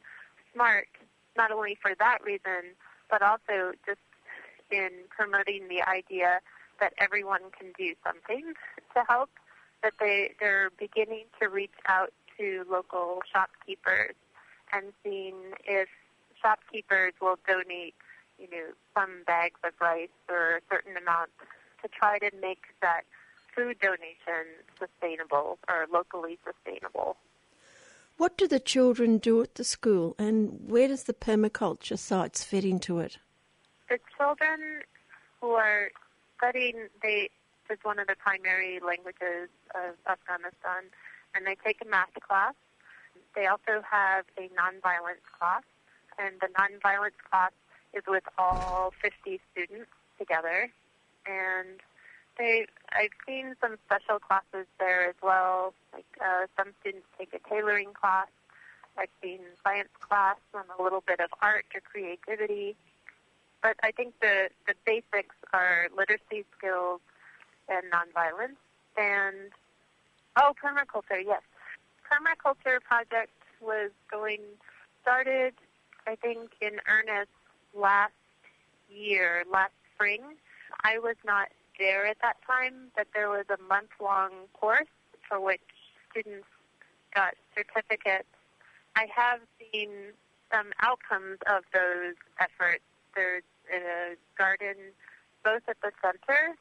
smart 0.53 0.89
not 1.37 1.53
only 1.53 1.79
for 1.81 1.95
that 1.99 2.19
reason, 2.25 2.75
but 3.11 3.23
also 3.23 3.79
just 3.87 4.01
in 4.73 4.91
promoting 5.11 5.69
the 5.69 5.83
idea 5.83 6.41
that 6.81 6.93
everyone 6.99 7.43
can 7.57 7.73
do 7.79 7.95
something 8.05 8.55
to 8.95 9.05
help, 9.09 9.31
that 9.83 9.95
they, 10.01 10.33
they're 10.41 10.71
beginning 10.79 11.25
to 11.41 11.49
reach 11.49 11.71
out 11.87 12.13
to 12.39 12.65
local 12.71 13.21
shopkeepers 13.31 14.15
and 14.73 14.93
seeing 15.05 15.35
if 15.65 15.89
shopkeepers 16.41 17.13
will 17.21 17.39
donate, 17.47 17.95
you 18.39 18.49
know, 18.51 18.73
some 18.95 19.23
bags 19.27 19.61
of 19.65 19.73
rice 19.81 20.09
or 20.29 20.57
a 20.57 20.61
certain 20.71 20.97
amount 20.97 21.31
to 21.83 21.89
try 21.89 22.19
to 22.19 22.31
make 22.41 22.65
that 22.81 23.03
food 23.55 23.77
donation 23.81 24.47
sustainable 24.79 25.59
or 25.69 25.87
locally 25.93 26.39
sustainable. 26.45 27.17
What 28.17 28.37
do 28.37 28.47
the 28.47 28.61
children 28.61 29.19
do 29.19 29.43
at 29.43 29.57
the 29.57 29.65
school 29.65 30.15
and 30.19 30.71
where 30.71 30.89
does 30.89 31.05
the 31.05 31.15
permaculture 31.15 31.99
sites 31.99 32.45
fit 32.45 32.65
into 32.65 32.99
it? 32.99 33.19
The 33.93 34.01
children 34.17 34.89
who 35.43 35.51
are 35.51 35.91
studying, 36.39 36.89
they 37.03 37.29
is 37.69 37.77
one 37.83 37.99
of 37.99 38.07
the 38.07 38.17
primary 38.17 38.81
languages 38.81 39.53
of 39.75 40.01
Afghanistan, 40.09 40.89
and 41.35 41.47
they 41.47 41.57
take 41.63 41.77
a 41.85 41.85
math 41.85 42.09
class. 42.27 42.55
They 43.37 43.45
also 43.45 43.85
have 43.85 44.25
a 44.39 44.49
nonviolence 44.57 45.21
class, 45.39 45.61
and 46.19 46.41
the 46.41 46.49
nonviolence 46.57 47.21
class 47.29 47.53
is 47.93 48.03
with 48.09 48.25
all 48.39 48.95
50 49.03 49.39
students 49.53 49.91
together. 50.19 50.71
And 51.27 51.77
they, 52.39 52.65
I've 52.93 53.13
seen 53.29 53.57
some 53.61 53.77
special 53.85 54.19
classes 54.19 54.65
there 54.81 55.07
as 55.07 55.17
well. 55.23 55.75
Like 55.93 56.09
uh, 56.19 56.47
some 56.57 56.73
students 56.81 57.09
take 57.19 57.35
a 57.35 57.47
tailoring 57.47 57.93
class. 57.93 58.29
I've 58.97 59.13
seen 59.23 59.41
science 59.63 59.93
class 60.01 60.37
and 60.55 60.65
a 60.79 60.83
little 60.83 61.05
bit 61.07 61.21
of 61.21 61.29
art 61.43 61.67
or 61.75 61.83
creativity. 61.83 62.75
But 63.63 63.77
I 63.83 63.93
think 63.93 64.15
the, 64.21 64.49
the 64.67 64.75
basics 64.85 65.37
are 65.53 65.89
literacy 65.97 66.45
skills 66.59 67.01
and 67.69 67.85
nonviolence. 67.93 68.57
And, 68.97 69.53
oh, 70.37 70.53
permaculture, 70.63 71.23
yes. 71.25 71.43
Permaculture 72.11 72.81
project 72.83 73.31
was 73.61 73.91
going, 74.11 74.41
started, 75.01 75.55
I 76.07 76.17
think, 76.17 76.51
in 76.61 76.81
earnest 76.89 77.31
last 77.75 78.13
year, 78.91 79.45
last 79.51 79.73
spring. 79.95 80.21
I 80.83 80.99
was 80.99 81.17
not 81.25 81.49
there 81.79 82.07
at 82.07 82.17
that 82.21 82.37
time, 82.47 82.91
but 82.97 83.07
there 83.15 83.31
was 83.31 83.47
a 83.49 83.63
month-long 83.69 84.31
course 84.53 84.89
for 85.29 85.41
which 85.41 85.61
students 86.11 86.47
got 87.15 87.35
certificates. 87.55 88.29
I 88.97 89.07
have 89.15 89.41
seen 89.73 89.91
some 90.53 90.73
outcomes 90.81 91.39
of 91.47 91.63
those 91.73 92.15
efforts. 92.39 92.83
There's 93.15 93.43
a 93.73 94.17
garden 94.37 94.77
both 95.45 95.63
at 95.69 95.77
the 95.83 95.93
center 96.01 96.57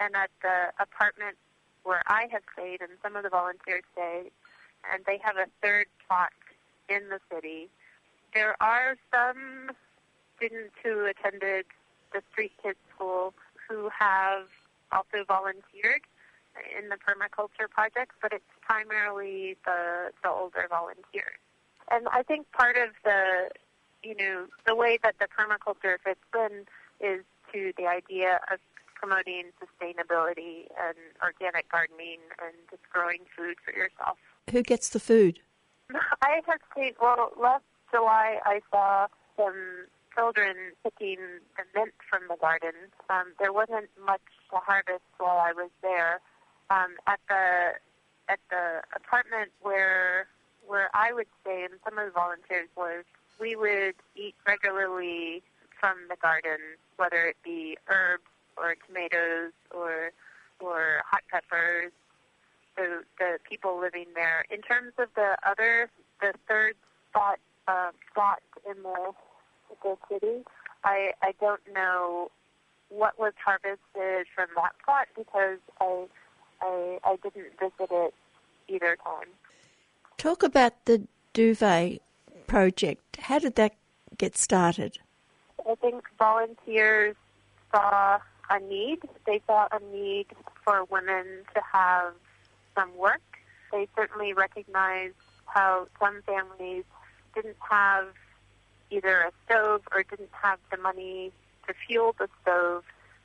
and 0.00 0.14
at 0.14 0.30
the 0.42 0.72
apartment 0.80 1.36
where 1.84 2.02
I 2.06 2.26
have 2.30 2.42
stayed 2.52 2.80
and 2.80 2.90
some 3.02 3.16
of 3.16 3.22
the 3.22 3.30
volunteers 3.30 3.84
stay, 3.92 4.30
and 4.92 5.04
they 5.06 5.18
have 5.22 5.36
a 5.36 5.46
third 5.62 5.86
plot 6.06 6.32
in 6.88 7.08
the 7.08 7.20
city. 7.32 7.68
There 8.34 8.60
are 8.60 8.96
some 9.14 9.70
students 10.36 10.74
who 10.82 11.06
attended 11.06 11.66
the 12.12 12.22
Street 12.32 12.52
Kids 12.62 12.78
School 12.94 13.34
who 13.68 13.88
have 13.96 14.46
also 14.92 15.24
volunteered 15.26 16.02
in 16.76 16.88
the 16.88 16.96
permaculture 16.96 17.68
project, 17.68 18.12
but 18.20 18.32
it's 18.32 18.44
primarily 18.60 19.56
the, 19.64 20.10
the 20.22 20.30
older 20.30 20.66
volunteers. 20.68 21.40
And 21.90 22.08
I 22.08 22.22
think 22.22 22.50
part 22.52 22.76
of 22.76 22.90
the, 23.04 23.50
you 24.06 24.14
know, 24.14 24.46
the 24.66 24.74
way 24.74 24.98
that 25.02 25.16
the 25.18 25.26
permaculture 25.26 25.96
fits 26.02 26.20
in 26.34 26.64
is 27.00 27.24
to 27.52 27.72
the 27.76 27.86
idea 27.86 28.38
of 28.52 28.60
promoting 28.94 29.50
sustainability 29.60 30.68
and 30.80 30.96
organic 31.22 31.70
gardening 31.70 32.20
and 32.40 32.54
just 32.70 32.82
growing 32.92 33.20
food 33.36 33.56
for 33.64 33.72
yourself. 33.76 34.16
Who 34.50 34.62
gets 34.62 34.88
the 34.90 35.00
food? 35.00 35.40
I 36.22 36.40
have 36.46 36.60
seen, 36.76 36.92
well, 37.00 37.32
last 37.40 37.64
July 37.90 38.38
I 38.44 38.60
saw 38.70 39.08
some 39.36 39.86
children 40.14 40.56
picking 40.82 41.18
the 41.56 41.64
mint 41.74 41.92
from 42.08 42.22
the 42.28 42.36
garden. 42.40 42.72
Um, 43.10 43.34
there 43.38 43.52
wasn't 43.52 43.90
much 44.04 44.22
to 44.50 44.56
harvest 44.56 45.04
while 45.18 45.38
I 45.38 45.52
was 45.52 45.70
there. 45.82 46.20
Um, 46.70 46.96
at 47.06 47.20
the 47.28 47.72
at 48.28 48.40
the 48.50 48.82
apartment 48.96 49.52
where 49.60 50.26
where 50.66 50.90
I 50.94 51.12
would 51.12 51.28
stay 51.42 51.64
and 51.64 51.78
some 51.84 51.98
of 51.98 52.06
the 52.06 52.10
volunteers 52.10 52.68
was, 52.76 53.04
we 53.40 53.56
would 53.56 53.94
eat 54.14 54.34
regularly 54.46 55.42
from 55.78 55.96
the 56.08 56.16
garden, 56.16 56.58
whether 56.96 57.26
it 57.26 57.36
be 57.44 57.76
herbs 57.88 58.24
or 58.56 58.74
tomatoes 58.86 59.52
or 59.74 60.10
or 60.60 61.02
hot 61.04 61.22
peppers. 61.30 61.92
So 62.76 63.02
the 63.18 63.38
people 63.48 63.80
living 63.80 64.06
there. 64.14 64.44
In 64.50 64.60
terms 64.62 64.92
of 64.98 65.08
the 65.14 65.36
other, 65.46 65.88
the 66.20 66.32
third 66.48 66.74
spot 67.10 67.38
uh, 67.68 67.90
spot 68.10 68.40
in 68.68 68.82
the 68.82 69.12
the 69.82 69.96
city, 70.08 70.44
I 70.84 71.12
I 71.22 71.32
don't 71.40 71.60
know 71.72 72.30
what 72.88 73.18
was 73.18 73.32
harvested 73.44 74.26
from 74.34 74.48
that 74.56 74.72
spot 74.82 75.08
because 75.16 75.58
I 75.80 76.06
I 76.60 76.98
I 77.04 77.16
didn't 77.22 77.58
visit 77.58 77.90
it 77.90 78.14
either 78.68 78.96
time. 79.02 79.28
Talk 80.18 80.42
about 80.42 80.84
the 80.86 81.06
duvet 81.32 82.00
project. 82.46 83.16
How 83.18 83.38
did 83.38 83.56
that 83.56 83.74
get 84.18 84.36
started? 84.36 84.98
I 85.68 85.74
think 85.76 86.04
volunteers 86.18 87.16
saw 87.72 88.18
a 88.50 88.60
need. 88.60 89.00
They 89.26 89.40
saw 89.46 89.68
a 89.72 89.80
need 89.92 90.26
for 90.64 90.84
women 90.84 91.26
to 91.54 91.60
have 91.72 92.12
some 92.76 92.96
work. 92.96 93.22
They 93.72 93.88
certainly 93.96 94.32
recognized 94.32 95.14
how 95.46 95.88
some 95.98 96.22
families 96.22 96.84
didn't 97.34 97.56
have 97.68 98.08
either 98.90 99.22
a 99.22 99.32
stove 99.44 99.82
or 99.92 100.02
didn't 100.02 100.30
have 100.32 100.58
the 100.70 100.76
money 100.76 101.32
to 101.66 101.74
fuel 101.86 102.14
the 102.18 102.28
stove 102.42 102.84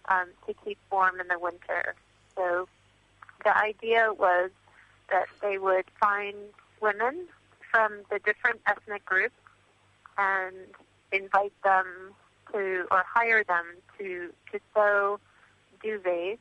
um, 0.09 0.27
to 0.47 0.55
keep 0.65 0.77
warm 0.91 1.19
in 1.19 1.27
the 1.27 1.37
winter. 1.37 1.93
So 2.35 2.67
the 3.43 3.55
idea 3.55 4.11
was 4.17 4.49
that 5.09 5.27
they 5.41 5.57
would 5.57 5.85
find 5.99 6.35
women 6.81 7.27
from 7.71 8.03
the 8.11 8.19
different 8.19 8.59
ethnic 8.67 9.05
groups 9.05 9.33
and 10.17 10.55
invite 11.11 11.53
them 11.63 12.13
to 12.51 12.85
or 12.91 13.03
hire 13.07 13.43
them 13.43 13.65
to 13.97 14.29
to 14.51 14.59
sew 14.73 15.19
duvets, 15.83 16.37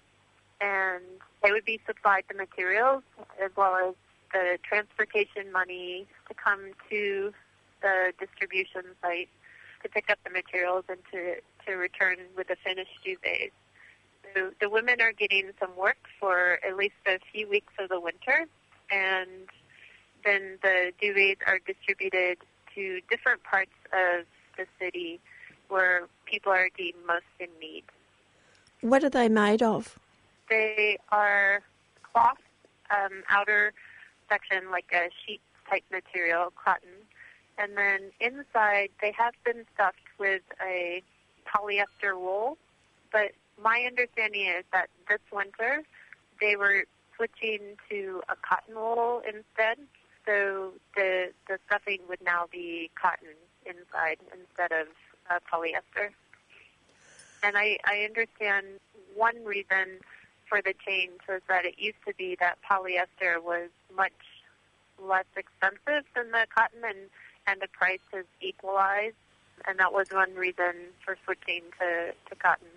and 0.61 1.03
they 1.43 1.53
would 1.53 1.65
be 1.65 1.81
supplied 1.87 2.25
the 2.29 2.37
materials 2.37 3.03
as 3.43 3.51
well 3.57 3.77
as 3.77 3.95
the 4.33 4.59
transportation 4.63 5.51
money 5.53 6.07
to 6.29 6.35
come 6.35 6.73
to 6.91 7.33
the 7.83 8.13
distribution 8.19 8.83
site 9.01 9.29
to 9.83 9.89
pick 9.89 10.11
up 10.11 10.19
the 10.25 10.31
materials 10.31 10.85
and 10.89 10.99
to 11.13 11.37
to 11.67 11.77
return 11.77 12.17
with 12.37 12.49
the 12.49 12.57
finished 12.65 12.99
duvets. 13.07 13.53
So 14.35 14.51
the 14.61 14.69
women 14.69 15.01
are 15.01 15.13
getting 15.13 15.51
some 15.59 15.77
work 15.77 15.99
for 16.19 16.59
at 16.67 16.77
least 16.77 16.95
a 17.07 17.19
few 17.33 17.49
weeks 17.49 17.73
of 17.79 17.89
the 17.89 18.01
winter, 18.01 18.47
and 18.91 19.49
then 20.25 20.59
the 20.63 20.93
duvets 21.03 21.39
are 21.47 21.59
distributed 21.67 22.39
to 22.75 23.01
different 23.11 23.43
parts 23.43 23.73
of 23.93 24.27
the 24.57 24.67
city 24.79 25.21
where 25.69 26.07
people 26.25 26.53
are 26.53 26.69
deemed 26.77 26.99
most 27.07 27.25
in 27.39 27.49
need. 27.61 27.85
What 28.81 29.05
are 29.05 29.11
they 29.11 29.29
made 29.29 29.63
of? 29.63 29.99
They 30.49 30.99
are 31.11 31.61
cloth, 32.03 32.39
um, 32.91 33.23
outer 33.29 33.73
section 34.29 34.71
like 34.71 34.87
a 34.93 35.11
sheet 35.25 35.41
type 35.69 35.85
material, 35.91 36.53
cotton, 36.63 36.89
and 37.59 37.77
then 37.77 38.11
inside 38.21 38.89
they 39.01 39.13
have 39.17 39.35
been 39.45 39.65
stuffed 39.75 39.99
with 40.19 40.43
a 40.63 41.03
polyester 41.47 42.19
wool. 42.19 42.59
But 43.13 43.33
my 43.63 43.85
understanding 43.87 44.47
is 44.47 44.65
that 44.73 44.89
this 45.09 45.21
winter 45.33 45.83
they 46.41 46.57
were 46.57 46.85
switching 47.17 47.77
to 47.91 48.23
a 48.29 48.37
cotton 48.37 48.75
wool 48.75 49.23
instead. 49.27 49.77
So 50.31 50.73
the 50.95 51.33
the 51.49 51.59
stuffing 51.67 51.99
would 52.09 52.23
now 52.23 52.47
be 52.53 52.89
cotton 53.01 53.35
inside 53.67 54.19
instead 54.33 54.71
of 54.71 54.87
uh, 55.29 55.41
polyester. 55.53 56.11
And 57.43 57.57
I, 57.57 57.79
I 57.85 58.03
understand 58.03 58.67
one 59.17 59.45
reason 59.45 59.99
for 60.49 60.63
the 60.63 60.75
change 60.87 61.21
was 61.29 61.41
that 61.49 61.65
it 61.65 61.75
used 61.79 61.99
to 62.07 62.15
be 62.15 62.37
that 62.39 62.59
polyester 62.69 63.43
was 63.43 63.71
much 63.97 64.13
less 65.03 65.25
expensive 65.37 66.05
than 66.15 66.31
the 66.31 66.47
cotton 66.55 66.83
and, 66.87 66.99
and 67.49 67.61
the 67.61 67.69
price 67.69 67.99
has 68.13 68.27
equalized. 68.41 69.17
And 69.67 69.81
that 69.81 69.93
was 69.93 70.09
one 70.13 70.35
reason 70.35 70.75
for 71.05 71.17
switching 71.25 71.63
to, 71.81 72.13
to 72.29 72.37
cotton. 72.37 72.69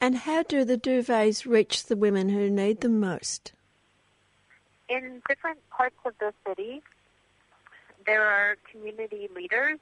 And 0.00 0.16
how 0.16 0.42
do 0.42 0.64
the 0.64 0.78
duvets 0.78 1.44
reach 1.44 1.84
the 1.84 1.96
women 1.96 2.30
who 2.30 2.48
need 2.48 2.80
them 2.80 2.98
most? 2.98 3.52
In 4.88 5.22
different 5.28 5.58
parts 5.70 5.96
of 6.04 6.14
the 6.18 6.32
city, 6.46 6.82
there 8.06 8.24
are 8.24 8.56
community 8.72 9.28
leaders 9.34 9.78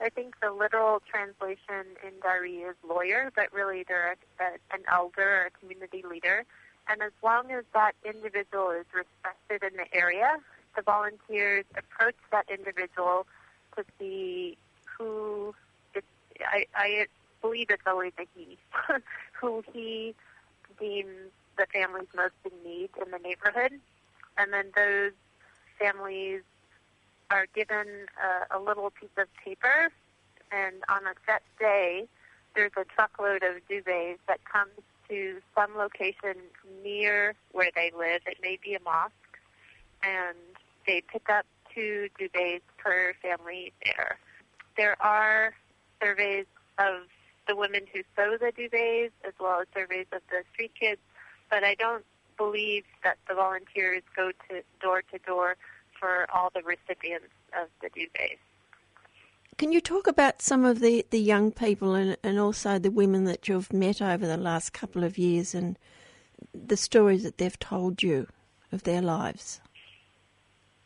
I 0.00 0.08
think 0.10 0.36
the 0.40 0.52
literal 0.52 1.02
translation 1.10 1.96
in 2.04 2.12
Dari 2.22 2.58
is 2.58 2.76
lawyer, 2.88 3.32
but 3.34 3.52
really 3.52 3.84
they're 3.86 4.12
a, 4.12 4.42
a, 4.42 4.46
an 4.72 4.84
elder 4.90 5.42
or 5.42 5.46
a 5.46 5.50
community 5.50 6.04
leader. 6.08 6.44
And 6.88 7.02
as 7.02 7.12
long 7.22 7.50
as 7.50 7.64
that 7.74 7.92
individual 8.04 8.70
is 8.70 8.86
respected 8.94 9.62
in 9.62 9.76
the 9.76 9.92
area, 9.94 10.36
the 10.76 10.82
volunteers 10.82 11.64
approach 11.76 12.14
that 12.30 12.46
individual 12.48 13.26
to 13.76 13.84
see 13.98 14.56
who, 14.96 15.54
it, 15.94 16.04
I, 16.40 16.66
I 16.74 17.06
believe 17.42 17.66
it's 17.70 17.82
always 17.86 18.12
a 18.18 18.26
he, 18.36 18.56
who 19.32 19.64
he 19.72 20.14
deems 20.78 21.30
the 21.56 21.66
family's 21.72 22.06
most 22.16 22.34
in 22.44 22.52
need 22.64 22.90
in 23.04 23.10
the 23.10 23.18
neighborhood. 23.18 23.80
And 24.38 24.52
then 24.52 24.70
those 24.74 25.12
families 25.78 26.42
are 27.30 27.46
given 27.54 28.06
a, 28.22 28.56
a 28.56 28.60
little 28.60 28.90
piece 28.90 29.10
of 29.18 29.26
paper, 29.44 29.90
and 30.50 30.76
on 30.88 31.06
a 31.06 31.14
set 31.26 31.42
day, 31.58 32.06
there's 32.54 32.72
a 32.76 32.84
truckload 32.84 33.42
of 33.42 33.56
duvets 33.70 34.18
that 34.26 34.40
comes 34.44 34.70
to 35.08 35.40
some 35.54 35.76
location 35.76 36.36
near 36.82 37.34
where 37.52 37.70
they 37.74 37.90
live. 37.96 38.22
It 38.26 38.38
may 38.42 38.58
be 38.62 38.74
a 38.74 38.80
mosque, 38.80 39.12
and 40.02 40.36
they 40.86 41.02
pick 41.12 41.28
up 41.28 41.44
two 41.74 42.08
duvets 42.18 42.62
per 42.78 43.14
family 43.20 43.72
there. 43.84 44.18
There 44.76 45.00
are 45.02 45.54
surveys 46.02 46.46
of 46.78 47.02
the 47.46 47.56
women 47.56 47.82
who 47.92 48.02
sew 48.16 48.36
the 48.38 48.52
duvets 48.52 49.10
as 49.26 49.34
well 49.40 49.60
as 49.60 49.66
surveys 49.74 50.06
of 50.12 50.22
the 50.30 50.42
street 50.52 50.72
kids, 50.78 51.00
but 51.50 51.64
I 51.64 51.74
don't 51.74 52.04
believe 52.38 52.84
that 53.04 53.18
the 53.28 53.34
volunteers 53.34 54.02
go 54.16 54.30
to 54.48 54.62
door 54.80 55.02
to 55.12 55.18
door 55.18 55.56
for 55.98 56.26
all 56.32 56.50
the 56.54 56.62
recipients 56.62 57.26
of 57.60 57.68
the 57.82 57.90
duvets. 57.90 58.38
Can 59.58 59.72
you 59.72 59.80
talk 59.80 60.06
about 60.06 60.40
some 60.40 60.64
of 60.64 60.78
the, 60.78 61.04
the 61.10 61.18
young 61.18 61.50
people 61.50 61.94
and, 61.94 62.16
and 62.22 62.38
also 62.38 62.78
the 62.78 62.92
women 62.92 63.24
that 63.24 63.48
you've 63.48 63.72
met 63.72 64.00
over 64.00 64.24
the 64.24 64.36
last 64.36 64.72
couple 64.72 65.02
of 65.02 65.18
years 65.18 65.52
and 65.52 65.76
the 66.54 66.76
stories 66.76 67.24
that 67.24 67.38
they've 67.38 67.58
told 67.58 68.02
you 68.02 68.28
of 68.70 68.84
their 68.84 69.02
lives? 69.02 69.60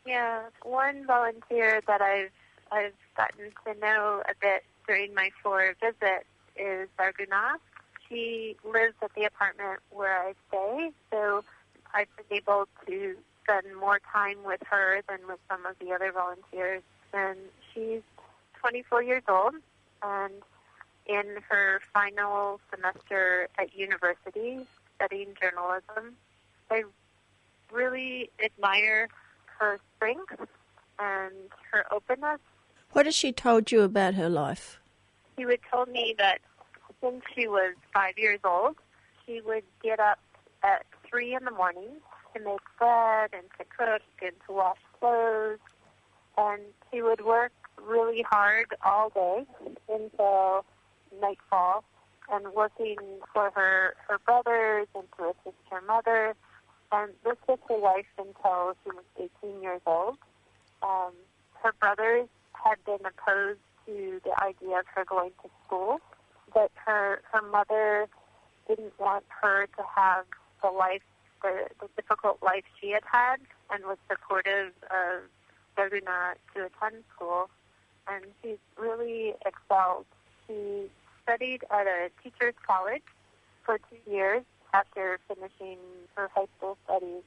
Yeah, 0.07 0.45
one 0.63 1.07
volunteer 1.07 1.83
that 1.87 2.01
I've 2.01 2.31
I've 2.73 2.95
gotten 3.17 3.53
to 3.67 3.79
know 3.81 4.23
a 4.27 4.33
bit 4.41 4.65
during 4.87 5.15
my 5.15 5.31
four 5.43 5.75
visits 5.81 6.25
is 6.57 6.89
Zarghuna. 6.99 7.57
She 8.13 8.57
lives 8.63 8.95
at 9.03 9.15
the 9.15 9.25
apartment 9.25 9.81
where 9.91 10.19
I 10.21 10.35
stay, 10.49 10.91
so 11.11 11.45
I've 11.95 12.09
been 12.17 12.39
able 12.39 12.69
to 12.87 13.17
spend 13.43 13.75
more 13.77 14.01
time 14.13 14.45
with 14.45 14.61
her 14.69 15.01
than 15.09 15.21
with 15.27 15.39
some 15.51 15.65
of 15.65 15.79
the 15.79 15.93
other 15.93 16.13
volunteers. 16.13 16.83
And 17.15 17.39
she's 17.73 18.03
24 18.61 19.03
years 19.03 19.23
old 19.29 19.55
and 20.03 20.35
in 21.07 21.39
her 21.49 21.81
final 21.93 22.61
semester 22.71 23.49
at 23.59 23.75
university 23.75 24.67
studying 24.97 25.35
journalism. 25.41 26.17
I 26.71 26.85
really 27.73 28.31
admire 28.45 29.09
her 29.59 29.81
strength 29.97 30.35
and 30.99 31.33
her 31.71 31.87
openness. 31.91 32.41
What 32.91 33.07
has 33.07 33.15
she 33.15 33.33
told 33.33 33.73
you 33.73 33.83
about 33.83 34.15
her 34.15 34.29
life? 34.29 34.79
She 35.39 35.47
would 35.47 35.61
tell 35.71 35.87
me 35.87 36.15
that 36.19 36.41
since 37.03 37.23
she 37.35 37.49
was 37.49 37.75
five 37.93 38.15
years 38.17 38.41
old, 38.45 38.77
she 39.27 39.41
would 39.41 39.65
get 39.83 40.01
up 40.01 40.19
at 40.63 40.85
three 41.09 41.35
in 41.35 41.45
the 41.45 41.51
morning 41.51 42.01
to 42.35 42.41
make 42.43 42.61
bread 42.79 43.31
and 43.33 43.45
to 43.59 43.65
cook 43.77 44.03
and 44.21 44.33
to 44.47 44.53
wash 44.53 44.79
clothes. 44.99 45.59
And 46.39 46.63
she 46.91 47.03
would 47.03 47.25
work 47.25 47.53
really 47.85 48.25
hard 48.31 48.67
all 48.85 49.11
day 49.11 49.47
until 49.89 50.65
nightfall 51.21 51.85
and 52.31 52.49
working 52.55 52.97
for 53.33 53.51
her, 53.55 53.95
her 54.09 54.19
brothers 54.25 54.87
and 54.95 55.05
to 55.19 55.25
assist 55.25 55.61
her 55.71 55.81
mother. 55.83 56.35
And 56.93 57.13
this 57.25 57.37
was 57.49 57.59
her 57.69 57.79
life 57.79 58.07
until 58.19 58.75
she 58.85 58.91
was 58.91 59.31
18 59.45 59.63
years 59.63 59.81
old. 59.87 60.17
Um, 60.83 61.13
her 61.63 61.73
brothers 61.79 62.29
had 62.53 62.77
been 62.85 62.99
opposed 63.07 63.61
to 63.87 64.21
the 64.25 64.43
idea 64.43 64.79
of 64.79 64.87
her 64.95 65.05
going 65.05 65.33
to 65.43 65.51
school, 65.67 66.01
but 66.55 66.71
her, 66.87 67.23
her 67.33 67.43
mother 67.43 68.09
didn't 68.69 68.99
want 68.99 69.25
her 69.43 69.67
to 69.67 69.83
have 69.95 70.25
the 70.63 70.69
life 70.71 71.03
the, 71.43 71.67
the 71.81 71.89
difficult 71.97 72.39
life 72.43 72.65
she 72.81 72.91
had 72.91 73.03
had 73.11 73.37
and 73.71 73.85
was 73.85 73.99
supportive 74.09 74.73
of 74.91 75.23
Zarghuna 75.77 76.35
to 76.55 76.67
attend 76.67 77.03
school. 77.15 77.51
And 78.09 78.25
she's 78.43 78.59
really 78.79 79.35
excelled. 79.45 80.07
She 80.47 80.91
studied 81.23 81.65
at 81.71 81.87
a 81.87 82.11
teacher's 82.23 82.55
college 82.67 83.03
for 83.65 83.79
two 83.79 84.11
years 84.11 84.43
after 84.75 85.19
finishing 85.29 85.79
her 86.15 86.31
high 86.35 86.47
school 86.57 86.79
studies 86.85 87.23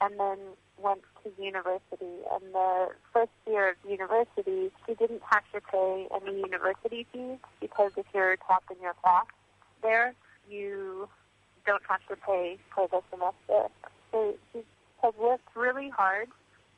and 0.00 0.18
then 0.18 0.38
went 0.78 1.02
to 1.22 1.42
university. 1.42 2.24
And 2.32 2.54
the 2.54 2.88
first 3.12 3.30
year 3.46 3.70
of 3.70 3.76
university, 3.88 4.70
she 4.86 4.94
didn't 4.94 5.22
have 5.30 5.44
to 5.52 5.60
pay 5.60 6.08
any 6.14 6.38
university 6.38 7.06
fees 7.12 7.38
because 7.60 7.92
if 7.96 8.06
you're 8.14 8.36
top 8.36 8.64
in 8.70 8.80
your 8.82 8.94
class 8.94 9.26
there, 9.82 10.14
you 10.48 11.08
don't 11.66 11.82
have 11.88 12.00
to 12.08 12.16
pay 12.16 12.58
for 12.74 12.88
the 12.88 13.00
semester. 13.10 13.68
So 14.12 14.34
she 14.52 14.60
has 15.02 15.14
worked 15.18 15.54
really 15.54 15.88
hard. 15.88 16.28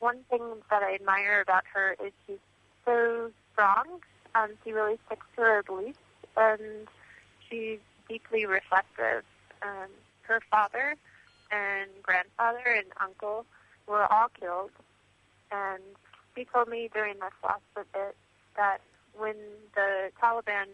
One 0.00 0.18
thing 0.28 0.42
that 0.70 0.82
I 0.82 0.94
admire 0.94 1.40
about 1.40 1.64
her 1.72 1.96
is 2.04 2.12
she's 2.26 2.38
so 2.84 3.30
strong. 3.52 4.00
Um, 4.34 4.50
she 4.64 4.72
really 4.72 4.98
sticks 5.06 5.26
to 5.36 5.42
her 5.42 5.62
beliefs, 5.62 5.98
and 6.36 6.88
she's 7.48 7.78
deeply 8.08 8.46
reflective. 8.46 9.24
Um, 9.62 9.88
her 10.22 10.40
father 10.50 10.96
and 11.52 11.90
grandfather 12.02 12.64
and 12.66 12.86
uncle 13.00 13.44
were 13.86 14.10
all 14.12 14.28
killed, 14.40 14.70
and 15.50 15.82
she 16.34 16.46
told 16.46 16.68
me 16.68 16.88
during 16.92 17.14
this 17.14 17.32
last 17.44 17.62
visit 17.76 18.16
that 18.56 18.78
when 19.16 19.36
the 19.74 20.10
Taliban 20.20 20.66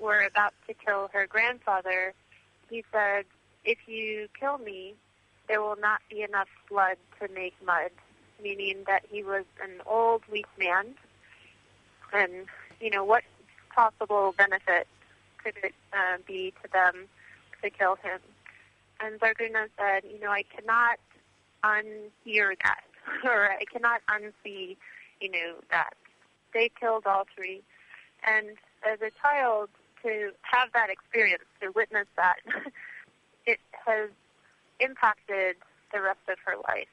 were 0.00 0.20
about 0.24 0.54
to 0.68 0.74
kill 0.74 1.10
her 1.12 1.26
grandfather, 1.26 2.14
he 2.70 2.84
said, 2.92 3.24
if 3.64 3.78
you 3.86 4.28
kill 4.38 4.58
me, 4.58 4.94
there 5.48 5.60
will 5.60 5.76
not 5.76 6.00
be 6.08 6.22
enough 6.22 6.48
blood 6.70 6.96
to 7.20 7.28
make 7.32 7.54
mud, 7.64 7.90
meaning 8.42 8.84
that 8.86 9.04
he 9.10 9.22
was 9.22 9.44
an 9.62 9.82
old, 9.86 10.22
weak 10.30 10.46
man. 10.58 10.94
And, 12.12 12.46
you 12.80 12.90
know, 12.90 13.04
what 13.04 13.24
possible 13.74 14.34
benefit 14.36 14.86
could 15.42 15.54
it 15.62 15.74
uh, 15.92 16.18
be 16.26 16.52
to 16.62 16.70
them 16.72 17.08
to 17.62 17.70
kill 17.70 17.96
him? 17.96 18.20
And 19.02 19.18
Zarghuna 19.20 19.68
said, 19.78 20.04
you 20.10 20.20
know, 20.20 20.30
I 20.30 20.44
cannot 20.44 20.98
unhear 21.64 22.54
that, 22.62 22.82
or 23.24 23.50
I 23.50 23.64
cannot 23.70 24.00
unsee, 24.08 24.76
you 25.20 25.30
know, 25.30 25.54
that. 25.70 25.94
They 26.54 26.70
killed 26.78 27.06
all 27.06 27.24
three. 27.34 27.62
And 28.26 28.56
as 28.86 29.00
a 29.00 29.10
child, 29.20 29.70
to 30.02 30.32
have 30.42 30.68
that 30.74 30.90
experience, 30.90 31.44
to 31.60 31.70
witness 31.70 32.06
that, 32.16 32.36
it 33.46 33.58
has 33.86 34.10
impacted 34.80 35.56
the 35.92 36.00
rest 36.00 36.20
of 36.28 36.38
her 36.44 36.56
life. 36.68 36.88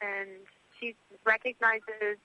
And 0.00 0.28
she 0.78 0.94
recognizes 1.24 2.18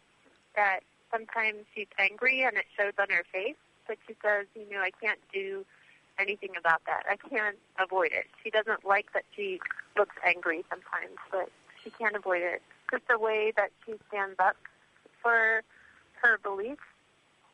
that 0.55 0.81
sometimes 1.11 1.65
she's 1.73 1.87
angry 1.99 2.43
and 2.43 2.55
it 2.57 2.65
shows 2.77 2.93
on 2.99 3.09
her 3.09 3.23
face, 3.31 3.55
but 3.87 3.97
she 4.07 4.15
says, 4.23 4.45
you 4.55 4.69
know, 4.71 4.81
I 4.81 4.91
can't 5.01 5.19
do 5.33 5.65
anything 6.19 6.51
about 6.57 6.81
that. 6.85 7.03
I 7.09 7.15
can't 7.15 7.57
avoid 7.79 8.11
it. 8.11 8.25
She 8.43 8.49
doesn't 8.49 8.85
like 8.85 9.13
that 9.13 9.23
she 9.35 9.59
looks 9.97 10.15
angry 10.25 10.63
sometimes, 10.69 11.17
but 11.31 11.49
she 11.83 11.89
can't 11.91 12.15
avoid 12.15 12.41
it. 12.41 12.61
Just 12.91 13.07
the 13.07 13.19
way 13.19 13.51
that 13.55 13.71
she 13.85 13.95
stands 14.09 14.35
up 14.39 14.55
for 15.21 15.61
her 16.21 16.37
beliefs. 16.43 16.81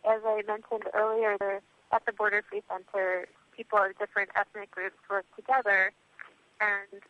As 0.07 0.21
I 0.25 0.41
mentioned 0.47 0.83
earlier, 0.93 1.61
at 1.91 2.05
the 2.05 2.11
Border 2.11 2.43
Free 2.49 2.63
Center, 2.69 3.27
people 3.55 3.79
of 3.79 3.97
different 3.99 4.29
ethnic 4.35 4.71
groups 4.71 4.97
work 5.09 5.25
together 5.35 5.91
and 6.61 7.01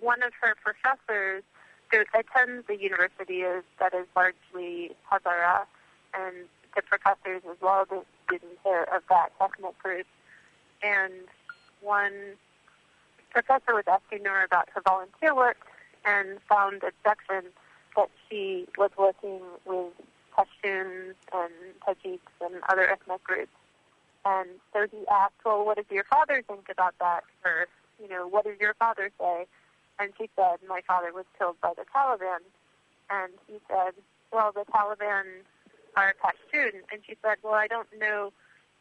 one 0.00 0.22
of 0.22 0.32
her 0.40 0.54
professors 0.62 1.42
who 1.90 2.04
attends 2.14 2.66
the 2.66 2.78
university 2.78 3.42
is 3.42 3.64
that 3.78 3.92
is 3.92 4.06
largely 4.16 4.96
Hazara, 5.10 5.66
and 6.14 6.48
the 6.74 6.82
professors 6.82 7.42
as 7.50 7.56
well, 7.60 7.84
the 7.88 8.02
students 8.26 8.60
are 8.64 8.84
of 8.84 9.02
that 9.10 9.30
ethnic 9.40 9.78
group. 9.82 10.06
And 10.82 11.12
one 11.80 12.36
professor 13.30 13.74
was 13.74 13.84
asking 13.86 14.24
her 14.24 14.44
about 14.44 14.68
her 14.74 14.82
volunteer 14.86 15.34
work 15.34 15.58
and 16.04 16.38
found 16.48 16.82
a 16.82 16.92
section 17.06 17.50
that 17.96 18.08
she 18.28 18.66
was 18.76 18.90
working 18.98 19.40
with 19.64 19.92
Pashtuns 20.36 21.14
and 21.32 21.52
Tajiks 21.86 22.20
and 22.40 22.54
other 22.68 22.88
ethnic 22.90 23.22
groups. 23.22 23.52
And 24.24 24.48
so 24.72 24.86
he 24.90 25.04
asked, 25.10 25.34
well, 25.44 25.64
what 25.64 25.76
does 25.76 25.86
your 25.90 26.04
father 26.04 26.42
think 26.46 26.68
about 26.70 26.94
that 27.00 27.24
Or, 27.44 27.66
you 28.00 28.08
know, 28.08 28.26
what 28.26 28.44
does 28.44 28.58
your 28.60 28.74
father 28.74 29.10
say? 29.18 29.46
And 29.98 30.12
she 30.18 30.28
said, 30.36 30.58
my 30.68 30.80
father 30.86 31.12
was 31.12 31.24
killed 31.38 31.56
by 31.60 31.72
the 31.76 31.84
Taliban. 31.94 32.38
And 33.10 33.32
he 33.46 33.58
said, 33.68 33.92
well, 34.32 34.52
the 34.52 34.64
Taliban 34.72 35.24
are 35.96 36.14
Pashtun. 36.22 36.80
And 36.90 37.02
she 37.06 37.16
said, 37.22 37.36
well, 37.42 37.54
I 37.54 37.66
don't 37.66 37.88
know 37.98 38.32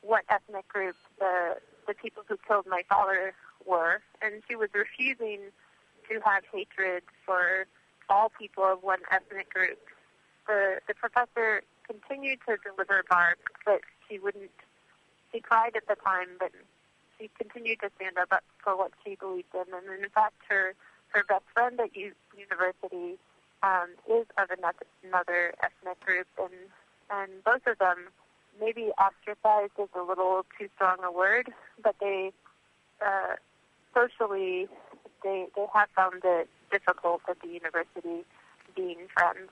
what 0.02 0.24
ethnic 0.30 0.68
group 0.68 0.96
the 1.20 1.58
the 1.92 1.96
people 2.02 2.24
who 2.28 2.38
killed 2.48 2.66
my 2.68 2.84
father 2.88 3.34
were. 3.66 4.02
And 4.22 4.42
she 4.48 4.56
was 4.56 4.70
refusing 4.74 5.52
to 6.10 6.20
have 6.24 6.44
hatred 6.52 7.04
for 7.26 7.66
all 8.10 8.32
people 8.38 8.64
of 8.64 8.84
one 8.84 9.00
ethnic 9.12 9.54
group. 9.54 9.80
The 10.48 10.80
the 10.88 10.94
professor 10.94 11.62
continued 11.88 12.40
to 12.48 12.58
deliver 12.64 13.04
bark, 13.10 13.40
but 13.66 13.82
she 14.08 14.20
wouldn't. 14.20 14.52
She 15.32 15.40
cried 15.40 15.76
at 15.76 15.88
the 15.88 15.96
time, 16.04 16.30
but 16.40 16.52
she 17.18 17.30
continued 17.38 17.80
to 17.82 17.90
stand 17.96 18.18
up 18.18 18.44
for 18.64 18.76
what 18.76 18.92
she 19.04 19.16
believed 19.16 19.54
in. 19.54 19.74
And 19.74 20.04
in 20.04 20.10
fact, 20.10 20.36
her 20.50 20.74
her 21.10 21.24
best 21.28 21.44
friend 21.54 21.80
at 21.80 21.96
u- 21.96 22.16
university 22.36 23.20
um, 23.64 23.90
is 24.10 24.26
of 24.38 24.50
another, 24.50 24.88
another 25.04 25.54
ethnic 25.62 26.00
group, 26.00 26.28
and 26.40 26.72
and 27.12 27.44
both 27.44 27.68
of 27.68 27.78
them 27.78 28.10
maybe 28.60 28.92
ostracized 28.98 29.74
is 29.80 29.90
a 29.96 30.02
little 30.02 30.46
too 30.58 30.70
strong 30.76 30.98
a 31.04 31.12
word, 31.12 31.52
but 31.84 31.96
they 32.00 32.32
uh, 33.06 33.36
socially 33.94 34.68
they 35.24 35.48
they 35.56 35.66
have 35.74 35.90
found 35.96 36.22
it 36.24 36.50
difficult 36.72 37.22
at 37.30 37.42
the 37.42 37.48
university 37.48 38.26
being 38.76 39.08
friends. 39.14 39.50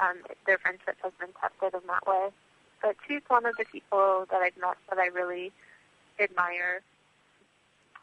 Um, 0.00 0.16
their 0.46 0.58
friendship 0.58 0.96
has 1.02 1.12
been 1.18 1.30
tested 1.40 1.80
in 1.80 1.86
that 1.88 2.06
way. 2.06 2.30
But 2.80 2.96
she's 3.06 3.22
one 3.28 3.44
of 3.44 3.56
the 3.56 3.64
people 3.70 4.26
that 4.30 4.40
I've 4.40 4.56
met 4.56 4.76
that 4.88 4.98
I 4.98 5.06
really 5.06 5.52
admire. 6.18 6.80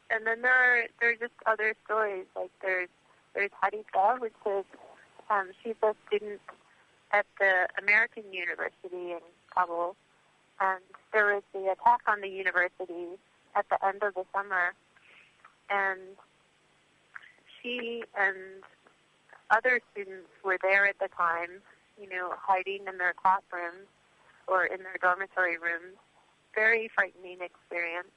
And 0.10 0.26
then 0.26 0.42
there 0.42 0.54
are 0.54 0.84
there 1.00 1.12
are 1.12 1.16
just 1.16 1.34
other 1.46 1.74
stories 1.86 2.26
like 2.36 2.52
there's 2.62 2.90
there's 3.34 3.52
Haditha, 3.64 4.20
which 4.20 4.34
is 4.46 4.66
um, 5.30 5.50
she's 5.64 5.76
a 5.84 5.94
student 6.08 6.42
at 7.12 7.26
the 7.40 7.68
American 7.80 8.24
University 8.32 9.12
in 9.12 9.20
Kabul, 9.54 9.96
and 10.60 10.82
there 11.14 11.34
was 11.34 11.44
the 11.54 11.72
attack 11.72 12.02
on 12.08 12.22
the 12.22 12.30
university 12.30 13.18
at 13.56 13.66
the 13.70 13.84
end 13.86 14.04
of 14.04 14.14
the 14.14 14.24
summer, 14.34 14.74
and 15.70 16.00
she 17.62 18.04
and 18.18 18.64
other 19.50 19.80
students 19.92 20.30
were 20.44 20.58
there 20.62 20.86
at 20.86 21.00
the 21.00 21.08
time, 21.16 21.62
you 22.02 22.10
know, 22.10 22.34
hiding 22.38 22.86
in 22.88 22.98
their 22.98 23.14
classrooms 23.14 23.88
or 24.48 24.66
in 24.66 24.84
their 24.84 24.98
dormitory 25.02 25.58
rooms. 25.58 25.98
Very 26.54 26.90
frightening 26.94 27.40
experience. 27.42 28.12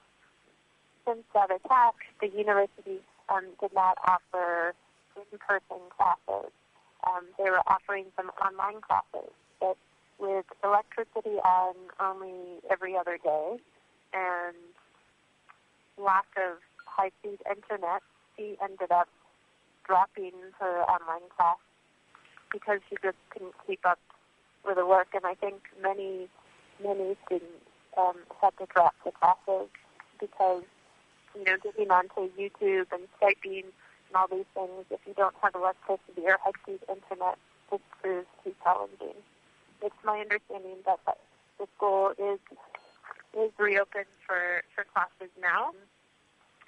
Since 1.07 1.23
that 1.33 1.51
attack, 1.51 1.93
the 2.21 2.27
university 2.27 3.01
um, 3.29 3.45
did 3.59 3.73
not 3.73 3.97
offer 4.05 4.73
in-person 5.15 5.81
classes. 5.97 6.51
Um, 7.07 7.25
they 7.37 7.49
were 7.49 7.61
offering 7.67 8.05
some 8.15 8.31
online 8.41 8.81
classes, 8.81 9.31
with 10.21 10.45
electricity 10.63 11.37
on 11.43 11.73
only 11.99 12.61
every 12.69 12.95
other 12.95 13.17
day 13.21 13.57
and 14.13 14.55
lack 15.97 16.27
of 16.37 16.59
high-speed 16.85 17.39
internet, 17.49 18.03
she 18.37 18.55
ended 18.61 18.91
up 18.91 19.09
dropping 19.85 20.33
her 20.59 20.83
online 20.83 21.27
class 21.35 21.57
because 22.53 22.79
she 22.89 22.95
just 23.03 23.17
couldn't 23.31 23.53
keep 23.65 23.85
up 23.85 23.99
with 24.65 24.75
the 24.75 24.85
work. 24.85 25.07
And 25.13 25.25
I 25.25 25.33
think 25.33 25.55
many, 25.81 26.29
many 26.83 27.17
students 27.25 27.65
um, 27.97 28.15
had 28.39 28.51
to 28.59 28.67
drop 28.73 28.93
the 29.03 29.11
classes 29.11 29.69
because, 30.19 30.63
you 31.35 31.43
know, 31.43 31.57
getting 31.63 31.89
onto 31.89 32.29
YouTube 32.37 32.87
and 32.91 33.07
Skyping 33.19 33.65
and 33.65 34.15
all 34.15 34.27
these 34.29 34.45
things, 34.53 34.85
if 34.91 34.99
you 35.07 35.13
don't 35.15 35.35
have 35.41 35.55
electricity 35.55 36.21
or 36.25 36.37
high-speed 36.43 36.79
internet, 36.87 37.37
just 37.69 37.83
proves 38.01 38.27
too 38.43 38.53
challenging. 38.63 39.17
It's 39.81 39.95
my 40.03 40.19
understanding 40.19 40.77
that 40.85 40.99
the 41.05 41.67
school 41.75 42.11
is 42.17 42.39
is 43.37 43.51
reopened 43.57 44.11
for, 44.27 44.61
for 44.75 44.83
classes 44.93 45.31
now. 45.41 45.71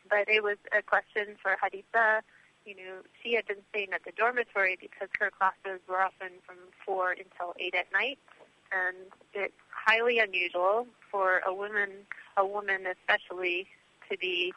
But 0.09 0.29
it 0.29 0.41
was 0.43 0.57
a 0.77 0.81
question 0.81 1.35
for 1.41 1.57
Haditha 1.61 2.21
you 2.65 2.75
know, 2.75 3.01
she 3.21 3.33
had 3.33 3.45
been 3.45 3.63
staying 3.69 3.93
at 3.93 4.03
the 4.05 4.11
dormitory 4.11 4.77
because 4.79 5.09
her 5.19 5.29
classes 5.29 5.81
were 5.87 6.01
often 6.01 6.29
from 6.45 6.55
4 6.85 7.11
until 7.11 7.53
8 7.59 7.75
at 7.75 7.91
night. 7.91 8.19
And 8.71 8.95
it's 9.33 9.53
highly 9.69 10.19
unusual 10.19 10.87
for 11.11 11.41
a 11.45 11.53
woman, 11.53 11.89
a 12.37 12.45
woman 12.45 12.85
especially, 12.87 13.67
to 14.09 14.17
be 14.17 14.53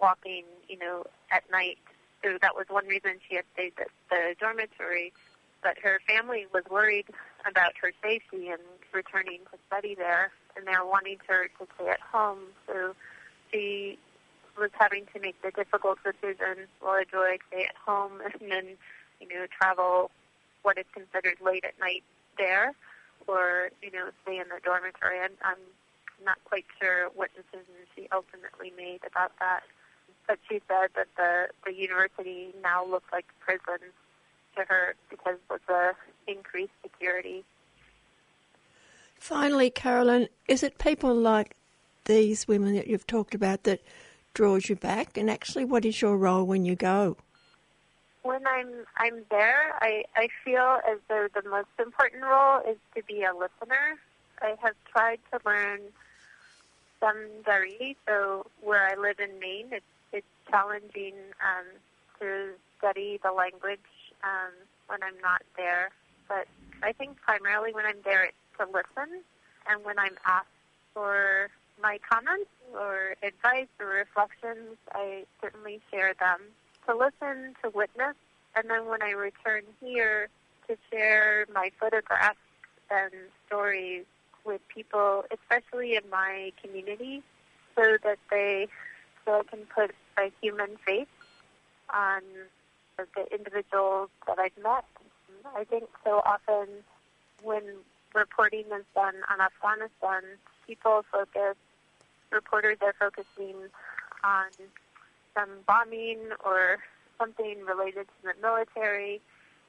walking, 0.00 0.44
you 0.68 0.78
know, 0.78 1.04
at 1.30 1.44
night. 1.50 1.78
So 2.22 2.38
that 2.42 2.54
was 2.54 2.66
one 2.68 2.86
reason 2.86 3.18
she 3.28 3.36
had 3.36 3.44
stayed 3.54 3.72
at 3.78 3.88
the 4.10 4.34
dormitory. 4.38 5.12
But 5.62 5.78
her 5.78 6.00
family 6.06 6.46
was 6.52 6.64
worried 6.70 7.06
about 7.48 7.72
her 7.80 7.92
safety 8.02 8.48
and 8.48 8.60
returning 8.92 9.40
to 9.52 9.58
study 9.66 9.94
there, 9.94 10.32
and 10.56 10.66
they 10.66 10.72
were 10.72 10.86
wanting 10.86 11.18
her 11.28 11.48
to 11.58 11.66
stay 11.76 11.90
at 11.90 12.00
home. 12.00 12.38
So 12.66 12.94
she 13.52 13.98
was 14.58 14.70
having 14.78 15.06
to 15.14 15.20
make 15.20 15.40
the 15.42 15.50
difficult 15.50 15.98
decision, 16.04 16.66
well, 16.82 17.02
do 17.10 17.18
I 17.18 17.38
stay 17.48 17.64
at 17.64 17.76
home 17.76 18.20
and 18.24 18.50
then, 18.50 18.66
you 19.20 19.28
know, 19.28 19.46
travel 19.50 20.10
what 20.62 20.78
is 20.78 20.86
considered 20.94 21.36
late 21.44 21.64
at 21.64 21.78
night 21.78 22.02
there, 22.38 22.72
or, 23.26 23.70
you 23.82 23.90
know, 23.90 24.10
stay 24.22 24.38
in 24.38 24.48
the 24.48 24.60
dormitory? 24.64 25.18
And 25.22 25.34
I'm 25.42 25.60
not 26.24 26.38
quite 26.44 26.64
sure 26.80 27.10
what 27.14 27.30
decision 27.34 27.74
she 27.94 28.08
ultimately 28.12 28.72
made 28.76 29.00
about 29.06 29.32
that. 29.40 29.60
But 30.26 30.38
she 30.48 30.62
said 30.68 30.88
that 30.96 31.08
the, 31.16 31.48
the 31.66 31.74
university 31.74 32.54
now 32.62 32.84
looks 32.86 33.12
like 33.12 33.26
prison 33.40 33.92
to 34.56 34.64
her 34.66 34.94
because 35.10 35.36
of 35.50 35.60
the 35.66 35.92
increased 36.26 36.72
security. 36.82 37.44
Finally, 39.18 39.70
Carolyn, 39.70 40.28
is 40.48 40.62
it 40.62 40.78
people 40.78 41.14
like 41.14 41.56
these 42.04 42.46
women 42.46 42.74
that 42.74 42.86
you've 42.86 43.06
talked 43.06 43.34
about 43.34 43.64
that 43.64 43.80
draws 44.34 44.68
you 44.68 44.76
back? 44.76 45.16
And 45.16 45.30
actually, 45.30 45.64
what 45.64 45.84
is 45.84 46.02
your 46.02 46.16
role 46.16 46.44
when 46.44 46.64
you 46.64 46.76
go? 46.76 47.16
When 48.22 48.46
I'm 48.46 48.70
I'm 48.96 49.24
there, 49.30 49.74
I, 49.80 50.04
I 50.16 50.28
feel 50.44 50.80
as 50.90 50.98
though 51.08 51.28
the 51.34 51.48
most 51.48 51.68
important 51.78 52.22
role 52.22 52.60
is 52.68 52.76
to 52.94 53.02
be 53.02 53.22
a 53.22 53.32
listener. 53.32 53.98
I 54.40 54.56
have 54.62 54.74
tried 54.90 55.20
to 55.32 55.40
learn 55.44 55.80
some 57.00 57.16
Dari, 57.44 57.96
so 58.06 58.46
where 58.62 58.88
I 58.88 58.94
live 58.94 59.20
in 59.20 59.38
Maine, 59.38 59.68
it's 59.72 59.84
it's 60.12 60.26
challenging 60.50 61.14
um, 61.40 61.66
to 62.20 62.50
study 62.78 63.18
the 63.22 63.32
language 63.32 63.80
um, 64.22 64.52
when 64.86 65.02
I'm 65.02 65.20
not 65.22 65.42
there. 65.56 65.90
But 66.28 66.46
I 66.82 66.92
think 66.92 67.20
primarily 67.20 67.72
when 67.72 67.84
I'm 67.86 68.02
there, 68.04 68.24
it's 68.24 68.36
to 68.58 68.66
listen, 68.66 69.22
and 69.68 69.84
when 69.84 69.98
I'm 69.98 70.16
asked 70.26 70.46
for 70.92 71.48
my 71.82 71.98
comments 72.08 72.50
or 72.72 73.16
advice 73.22 73.68
or 73.80 73.86
reflections, 73.86 74.76
I 74.92 75.24
certainly 75.40 75.80
share 75.90 76.14
them. 76.18 76.40
To 76.86 76.94
listen, 76.94 77.54
to 77.62 77.70
witness, 77.70 78.14
and 78.54 78.70
then 78.70 78.86
when 78.86 79.02
I 79.02 79.10
return 79.10 79.62
here, 79.80 80.28
to 80.68 80.76
share 80.90 81.46
my 81.52 81.70
photographs 81.80 82.38
and 82.90 83.12
stories 83.46 84.04
with 84.44 84.60
people, 84.68 85.24
especially 85.32 85.96
in 85.96 86.08
my 86.10 86.52
community, 86.62 87.22
so 87.74 87.96
that 88.04 88.18
they 88.30 88.68
so 89.24 89.40
I 89.40 89.42
can 89.44 89.66
put 89.74 89.92
a 90.18 90.30
human 90.40 90.76
face 90.86 91.06
on 91.92 92.20
the 92.96 93.34
individuals 93.34 94.10
that 94.26 94.38
I've 94.38 94.56
met. 94.62 94.84
I 95.56 95.64
think 95.64 95.84
so 96.04 96.22
often 96.24 96.68
when 97.42 97.62
reporting 98.14 98.64
is 98.74 98.84
done 98.94 99.14
on 99.30 99.40
Afghanistan, 99.40 100.22
people 100.66 101.04
focus, 101.10 101.56
reporters 102.30 102.78
are 102.80 102.94
focusing 102.98 103.56
on 104.22 104.46
some 105.36 105.50
bombing 105.66 106.20
or 106.44 106.78
something 107.18 107.64
related 107.64 108.06
to 108.06 108.22
the 108.22 108.34
military 108.40 109.20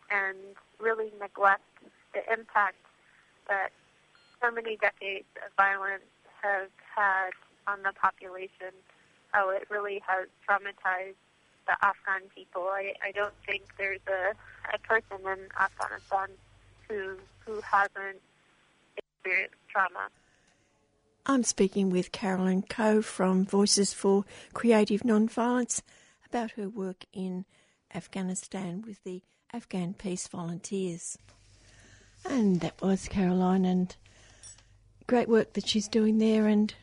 and 0.09 0.37
really 0.79 1.11
neglect 1.19 1.63
the 2.13 2.21
impact 2.31 2.77
that 3.47 3.69
so 4.41 4.51
many 4.51 4.77
decades 4.77 5.25
of 5.45 5.51
violence 5.57 6.03
have 6.41 6.69
had 6.95 7.31
on 7.67 7.81
the 7.83 7.91
population, 7.93 8.71
how 9.31 9.49
it 9.49 9.67
really 9.69 10.01
has 10.07 10.27
traumatized 10.47 11.15
the 11.67 11.73
Afghan 11.81 12.29
people. 12.33 12.63
I, 12.63 12.93
I 13.03 13.11
don't 13.11 13.33
think 13.45 13.63
there's 13.77 14.01
a, 14.07 14.33
a 14.73 14.79
person 14.79 15.25
in 15.25 15.47
Afghanistan 15.59 16.29
who 16.87 17.17
who 17.45 17.61
hasn't 17.61 18.21
experienced 18.97 19.55
trauma. 19.69 20.09
I'm 21.25 21.43
speaking 21.43 21.89
with 21.89 22.11
Carolyn 22.11 22.61
Coe 22.63 23.01
from 23.01 23.45
Voices 23.45 23.93
for 23.93 24.25
Creative 24.53 25.01
Nonviolence 25.01 25.81
about 26.27 26.51
her 26.51 26.69
work 26.69 27.05
in 27.13 27.45
Afghanistan 27.93 28.83
with 28.85 29.03
the 29.03 29.23
Afghan 29.53 29.93
Peace 29.93 30.27
Volunteers. 30.27 31.17
And 32.27 32.59
that 32.61 32.81
was 32.81 33.07
Caroline, 33.07 33.65
and 33.65 33.95
great 35.07 35.29
work 35.29 35.53
that 35.53 35.67
she's 35.67 35.87
doing 35.87 36.17
there 36.17 36.47
and 36.47 36.73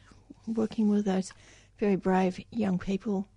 working 0.46 0.88
with 0.88 1.04
those 1.04 1.32
very 1.78 1.96
brave 1.96 2.40
young 2.50 2.78
people 2.78 3.28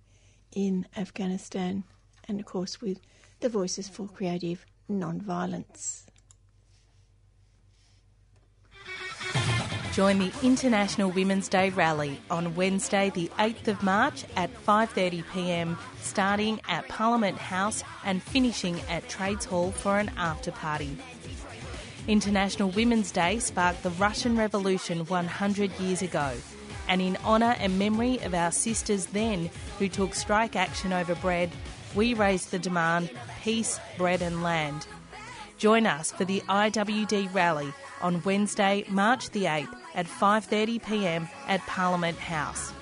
in 0.56 0.86
Afghanistan, 0.96 1.84
and 2.26 2.40
of 2.40 2.46
course 2.46 2.80
with 2.80 2.98
the 3.40 3.48
Voices 3.48 3.88
for 3.88 4.08
Creative 4.08 4.64
Nonviolence. 4.90 6.06
Join 9.92 10.18
the 10.18 10.32
International 10.42 11.10
Women's 11.10 11.48
Day 11.48 11.70
rally 11.70 12.20
on 12.30 12.54
Wednesday 12.54 13.10
the 13.10 13.30
8th 13.38 13.68
of 13.68 13.82
March 13.82 14.24
at 14.34 14.50
5:30 14.64 15.24
p.m. 15.32 15.78
starting 16.00 16.60
at 16.68 16.88
Parliament 16.88 17.38
House 17.38 17.84
and 18.04 18.22
finishing 18.22 18.80
at 18.90 19.08
Trades 19.08 19.44
Hall 19.44 19.70
for 19.72 19.98
an 19.98 20.10
after 20.16 20.52
party. 20.52 20.96
International 22.08 22.70
Women's 22.70 23.10
Day 23.10 23.38
sparked 23.38 23.82
the 23.82 23.90
Russian 23.90 24.36
Revolution 24.36 25.04
100 25.06 25.80
years 25.80 26.02
ago, 26.02 26.32
and 26.88 27.00
in 27.00 27.16
honour 27.24 27.56
and 27.58 27.78
memory 27.78 28.18
of 28.20 28.34
our 28.34 28.52
sisters 28.52 29.06
then 29.06 29.50
who 29.78 29.88
took 29.88 30.14
strike 30.14 30.56
action 30.56 30.92
over 30.92 31.14
bread, 31.16 31.50
we 31.94 32.14
raised 32.14 32.50
the 32.50 32.58
demand 32.58 33.10
peace, 33.42 33.80
bread 33.96 34.22
and 34.22 34.42
land. 34.42 34.86
Join 35.58 35.86
us 35.86 36.12
for 36.12 36.24
the 36.24 36.40
IWD 36.48 37.34
rally 37.34 37.72
on 38.02 38.22
Wednesday, 38.24 38.84
March 38.88 39.30
the 39.30 39.44
8th 39.44 39.74
at 39.94 40.06
5:30 40.06 40.84
p.m. 40.84 41.28
at 41.48 41.60
Parliament 41.66 42.18
House. 42.18 42.72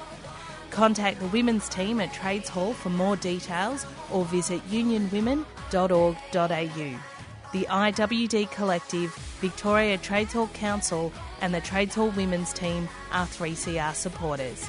Contact 0.71 1.21
the 1.21 1.29
women's 1.29 1.69
team 1.69 2.01
at 2.01 2.13
Trades 2.13 2.49
Hall 2.49 2.73
for 2.73 2.91
more 2.91 3.17
details 3.17 3.87
or 4.11 4.25
visit 4.25 4.61
unionwomen.org.au. 4.71 7.14
The 7.55 7.67
IWD 7.71 8.51
Collective, 8.51 9.15
Victoria 9.41 9.97
Trades 9.97 10.33
Hall 10.33 10.49
Council, 10.55 11.13
and 11.41 11.55
the 11.55 11.61
Trades 11.61 11.95
Hall 11.95 12.11
Women's 12.11 12.53
Team 12.53 12.89
are 13.13 13.29
3CR 13.29 13.95
supporters. 13.95 14.69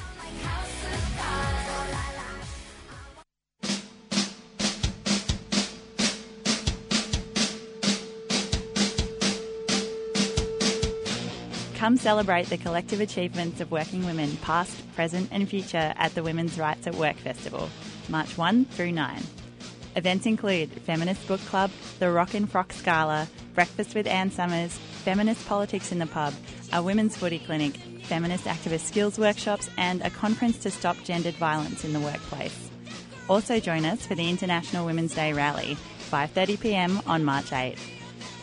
Come 11.74 11.96
celebrate 11.96 12.46
the 12.46 12.56
collective 12.56 13.00
achievements 13.00 13.60
of 13.60 13.72
working 13.72 14.06
women, 14.06 14.36
past, 14.42 14.94
present, 14.94 15.28
and 15.32 15.48
future, 15.48 15.92
at 15.96 16.14
the 16.14 16.22
Women's 16.22 16.56
Rights 16.56 16.86
at 16.86 16.94
Work 16.94 17.16
Festival, 17.16 17.68
March 18.08 18.38
1 18.38 18.66
through 18.66 18.92
9. 18.92 19.22
Events 19.96 20.26
include 20.26 20.70
Feminist 20.70 21.26
Book 21.26 21.40
Club, 21.46 21.72
the 21.98 22.10
Rock 22.10 22.34
and 22.34 22.50
Frock 22.50 22.72
Scala, 22.72 23.28
Breakfast 23.54 23.94
with 23.94 24.06
Ann 24.06 24.30
Summers, 24.30 24.76
Feminist 25.04 25.46
Politics 25.46 25.92
in 25.92 25.98
the 25.98 26.06
Pub, 26.06 26.34
a 26.72 26.82
Women's 26.82 27.16
Footy 27.16 27.38
Clinic, 27.38 27.76
Feminist 28.02 28.44
Activist 28.44 28.80
Skills 28.80 29.18
Workshops, 29.18 29.70
and 29.76 30.02
a 30.02 30.10
conference 30.10 30.58
to 30.58 30.70
stop 30.70 30.96
gendered 31.04 31.34
violence 31.34 31.84
in 31.84 31.92
the 31.92 32.00
workplace. 32.00 32.70
Also 33.28 33.58
join 33.58 33.84
us 33.84 34.06
for 34.06 34.14
the 34.14 34.28
International 34.28 34.86
Women's 34.86 35.14
Day 35.14 35.32
Rally, 35.32 35.76
5.30pm 36.10 37.02
on 37.06 37.24
March 37.24 37.52
8. 37.52 37.76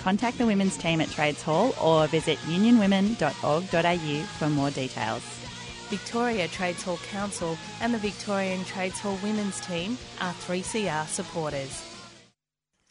Contact 0.01 0.37
the 0.37 0.45
women's 0.45 0.75
team 0.77 0.99
at 0.99 1.09
Trades 1.09 1.41
Hall 1.41 1.73
or 1.81 2.07
visit 2.07 2.37
unionwomen.org.au 2.39 4.23
for 4.37 4.49
more 4.49 4.69
details. 4.71 5.23
Victoria 5.87 6.47
Trades 6.47 6.83
Hall 6.83 6.97
Council 7.09 7.57
and 7.79 7.93
the 7.93 7.99
Victorian 7.99 8.65
Trades 8.65 8.99
Hall 8.99 9.17
Women's 9.23 9.61
Team 9.61 9.97
are 10.19 10.33
3CR 10.33 11.07
supporters. 11.07 11.92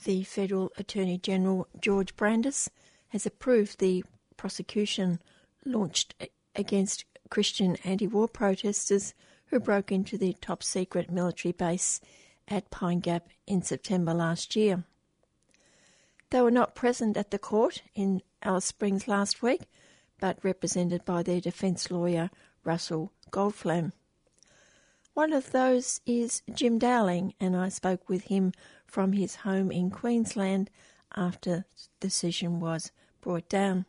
The 0.05 0.25
Federal 0.25 0.73
Attorney 0.79 1.17
General 1.17 1.69
George 1.81 2.17
Brandis 2.17 2.69
has 3.11 3.25
approved 3.25 3.79
the 3.79 4.03
prosecution 4.37 5.21
launched 5.65 6.15
against 6.57 7.05
Christian 7.31 7.77
anti 7.85 8.09
war 8.09 8.27
protesters 8.27 9.15
who 9.47 9.61
broke 9.61 9.93
into 9.93 10.19
the 10.19 10.33
top 10.41 10.65
secret 10.65 11.09
military 11.09 11.53
base 11.53 12.01
at 12.49 12.71
Pine 12.71 12.99
Gap 12.99 13.29
in 13.47 13.63
September 13.63 14.13
last 14.13 14.57
year. 14.57 14.83
They 16.31 16.41
were 16.41 16.51
not 16.51 16.75
present 16.75 17.17
at 17.17 17.31
the 17.31 17.39
court 17.39 17.83
in 17.95 18.23
Alice 18.43 18.65
Springs 18.65 19.07
last 19.07 19.41
week, 19.41 19.63
but 20.19 20.43
represented 20.43 21.05
by 21.05 21.23
their 21.23 21.41
defence 21.41 21.93
lawyer 21.93 22.31
Russell 22.65 23.13
Goldflam. 23.31 23.93
One 25.15 25.33
of 25.33 25.53
those 25.53 26.01
is 26.07 26.43
Jim 26.53 26.79
Dowling, 26.79 27.35
and 27.39 27.55
I 27.55 27.69
spoke 27.69 28.09
with 28.09 28.25
him 28.25 28.53
from 28.93 29.15
his 29.15 29.37
home 29.37 29.73
in 29.73 29.91
Queensland 29.91 30.69
after 31.17 31.65
the 31.77 31.89
decision 31.99 32.61
was 32.61 32.93
brought 33.23 33.49
down 33.49 33.87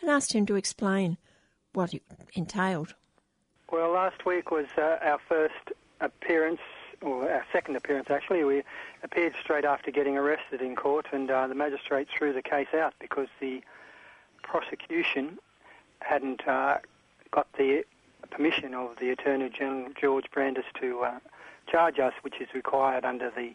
and 0.00 0.08
asked 0.08 0.32
him 0.32 0.46
to 0.46 0.54
explain 0.54 1.18
what 1.72 1.92
it 1.92 2.04
entailed. 2.34 2.94
Well, 3.72 3.90
last 3.90 4.24
week 4.24 4.52
was 4.52 4.66
uh, 4.78 4.98
our 5.02 5.18
first 5.28 5.72
appearance 6.00 6.60
or 7.02 7.28
our 7.28 7.44
second 7.52 7.74
appearance 7.74 8.08
actually, 8.08 8.44
we 8.44 8.62
appeared 9.02 9.34
straight 9.42 9.64
after 9.64 9.90
getting 9.90 10.16
arrested 10.16 10.60
in 10.60 10.76
court, 10.76 11.06
and 11.12 11.30
uh, 11.30 11.46
the 11.46 11.54
magistrate 11.54 12.06
threw 12.16 12.32
the 12.32 12.42
case 12.42 12.68
out 12.74 12.94
because 13.00 13.28
the 13.40 13.62
prosecution 14.42 15.38
hadn't 16.00 16.46
uh, 16.46 16.78
got 17.32 17.50
the 17.54 17.84
permission 18.30 18.74
of 18.74 18.90
the 19.00 19.10
Attorney 19.10 19.48
General 19.48 19.88
George 19.98 20.26
Brandis 20.30 20.64
to 20.80 21.00
uh, 21.00 21.18
charge 21.66 21.98
us, 21.98 22.12
which 22.22 22.40
is 22.40 22.48
required 22.54 23.04
under 23.04 23.30
the 23.30 23.54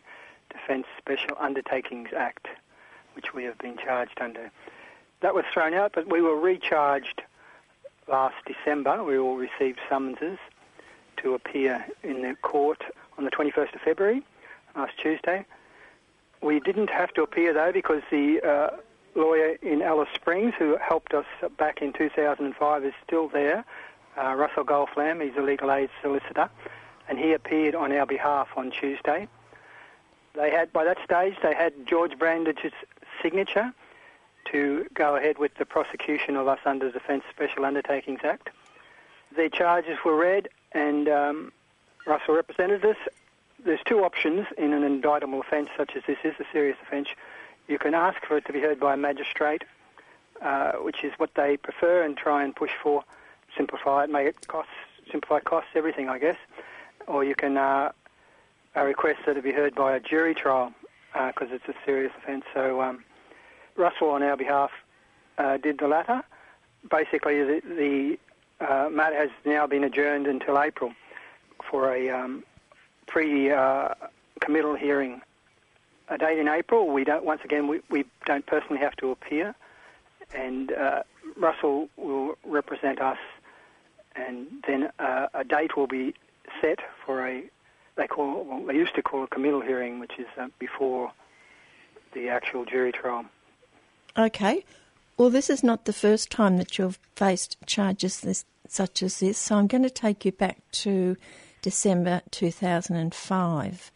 Defence 0.49 0.85
Special 0.97 1.35
Undertakings 1.39 2.09
Act, 2.15 2.47
which 3.13 3.33
we 3.33 3.43
have 3.43 3.57
been 3.57 3.77
charged 3.77 4.19
under. 4.21 4.51
That 5.21 5.33
was 5.33 5.45
thrown 5.53 5.73
out, 5.73 5.91
but 5.93 6.11
we 6.11 6.21
were 6.21 6.39
recharged 6.39 7.21
last 8.07 8.35
December. 8.45 9.03
We 9.03 9.17
all 9.17 9.37
received 9.37 9.79
summonses 9.89 10.37
to 11.17 11.33
appear 11.33 11.85
in 12.03 12.21
the 12.21 12.35
court 12.41 12.83
on 13.17 13.23
the 13.23 13.31
21st 13.31 13.75
of 13.75 13.81
February, 13.81 14.21
last 14.75 14.93
Tuesday. 15.01 15.45
We 16.41 16.59
didn't 16.59 16.89
have 16.89 17.13
to 17.13 17.23
appear 17.23 17.53
though 17.53 17.71
because 17.71 18.01
the 18.11 18.41
uh, 18.41 18.77
lawyer 19.15 19.55
in 19.61 19.81
Alice 19.81 20.09
Springs 20.13 20.53
who 20.59 20.77
helped 20.77 21.13
us 21.13 21.25
back 21.57 21.81
in 21.81 21.93
2005 21.93 22.85
is 22.85 22.93
still 23.05 23.29
there, 23.29 23.65
uh, 24.17 24.33
Russell 24.35 24.63
Goldflam, 24.63 25.23
he's 25.23 25.35
a 25.37 25.41
legal 25.41 25.71
aid 25.71 25.89
solicitor, 26.01 26.49
and 27.09 27.17
he 27.17 27.33
appeared 27.33 27.75
on 27.75 27.91
our 27.91 28.05
behalf 28.05 28.49
on 28.55 28.71
Tuesday. 28.71 29.27
They 30.35 30.51
had, 30.51 30.73
by 30.73 30.83
that 30.83 30.97
stage, 31.03 31.35
they 31.41 31.55
had 31.55 31.73
George 31.87 32.17
Brandis's 32.17 32.73
signature 33.21 33.73
to 34.51 34.85
go 34.93 35.15
ahead 35.15 35.37
with 35.37 35.55
the 35.55 35.65
prosecution 35.65 36.35
of 36.35 36.47
us 36.47 36.59
under 36.65 36.87
the 36.87 36.93
Defence 36.93 37.23
Special 37.29 37.65
Undertakings 37.65 38.19
Act. 38.23 38.49
The 39.35 39.49
charges 39.49 39.97
were 40.05 40.15
read, 40.15 40.49
and 40.73 41.07
um, 41.07 41.51
Russell 42.05 42.35
represented 42.35 42.85
us. 42.85 42.97
There's 43.63 43.79
two 43.85 44.03
options 44.03 44.45
in 44.57 44.73
an 44.73 44.83
indictable 44.83 45.39
offence 45.39 45.69
such 45.75 45.95
as 45.95 46.03
this 46.05 46.17
is, 46.23 46.35
a 46.39 46.45
serious 46.51 46.77
offence. 46.81 47.07
You 47.67 47.79
can 47.79 47.95
ask 47.95 48.23
for 48.25 48.37
it 48.37 48.45
to 48.45 48.53
be 48.53 48.59
heard 48.59 48.79
by 48.79 48.93
a 48.93 48.97
magistrate, 48.97 49.63
uh, 50.41 50.73
which 50.73 51.03
is 51.03 51.13
what 51.17 51.33
they 51.35 51.57
prefer, 51.57 52.03
and 52.03 52.15
try 52.15 52.43
and 52.43 52.55
push 52.55 52.71
for, 52.81 53.03
simplify 53.57 54.03
it, 54.03 54.09
make 54.09 54.27
it 54.27 54.47
costs, 54.47 54.71
simplify 55.09 55.39
costs, 55.39 55.69
everything, 55.73 56.09
I 56.09 56.19
guess. 56.19 56.37
Or 57.07 57.23
you 57.23 57.35
can 57.35 57.57
uh, 57.57 57.91
request 58.83 59.19
that 59.25 59.37
it 59.37 59.43
be 59.43 59.51
heard 59.51 59.75
by 59.75 59.95
a 59.95 59.99
jury 59.99 60.33
trial 60.35 60.73
because 61.13 61.49
uh, 61.51 61.55
it's 61.55 61.67
a 61.67 61.73
serious 61.85 62.11
offence. 62.17 62.43
So 62.53 62.81
um, 62.81 63.03
Russell, 63.75 64.09
on 64.09 64.23
our 64.23 64.35
behalf, 64.35 64.71
uh, 65.37 65.57
did 65.57 65.79
the 65.79 65.87
latter. 65.87 66.21
Basically, 66.89 67.43
the, 67.43 67.61
the 68.59 68.65
uh, 68.65 68.89
matter 68.89 69.15
has 69.15 69.29
now 69.45 69.65
been 69.67 69.83
adjourned 69.83 70.27
until 70.27 70.59
April 70.59 70.93
for 71.69 71.93
a 71.93 72.09
um, 72.09 72.43
pre-committal 73.07 74.75
hearing. 74.75 75.21
A 76.09 76.17
date 76.17 76.37
in 76.37 76.47
April. 76.47 76.93
We 76.93 77.03
don't. 77.03 77.25
Once 77.25 77.41
again, 77.43 77.67
we, 77.67 77.81
we 77.89 78.05
don't 78.25 78.45
personally 78.45 78.79
have 78.79 78.95
to 78.97 79.09
appear, 79.09 79.55
and 80.35 80.71
Russell 81.35 81.89
will 81.97 82.37
represent 82.45 83.01
us, 83.01 83.17
and 84.15 84.47
then 84.67 84.91
uh, 84.99 85.27
a 85.33 85.43
date 85.43 85.75
will 85.75 85.87
be 85.87 86.13
set 86.61 86.79
for 87.05 87.27
a. 87.27 87.43
They 87.97 88.07
call 88.07 88.43
well, 88.43 88.65
they 88.65 88.75
used 88.75 88.95
to 88.95 89.01
call 89.01 89.23
a 89.23 89.27
committal 89.27 89.61
hearing, 89.61 89.99
which 89.99 90.13
is 90.17 90.27
uh, 90.37 90.47
before 90.59 91.11
the 92.13 92.29
actual 92.29 92.65
jury 92.65 92.91
trial. 92.91 93.25
Okay. 94.17 94.65
Well, 95.17 95.29
this 95.29 95.49
is 95.49 95.63
not 95.63 95.85
the 95.85 95.93
first 95.93 96.29
time 96.29 96.57
that 96.57 96.77
you've 96.77 96.99
faced 97.15 97.57
charges 97.65 98.19
this, 98.19 98.43
such 98.67 99.01
as 99.01 99.19
this, 99.19 99.37
so 99.37 99.55
I'm 99.55 99.67
going 99.67 99.83
to 99.83 99.89
take 99.89 100.25
you 100.25 100.33
back 100.33 100.57
to 100.83 101.15
December 101.61 102.21
2005. 102.31 103.91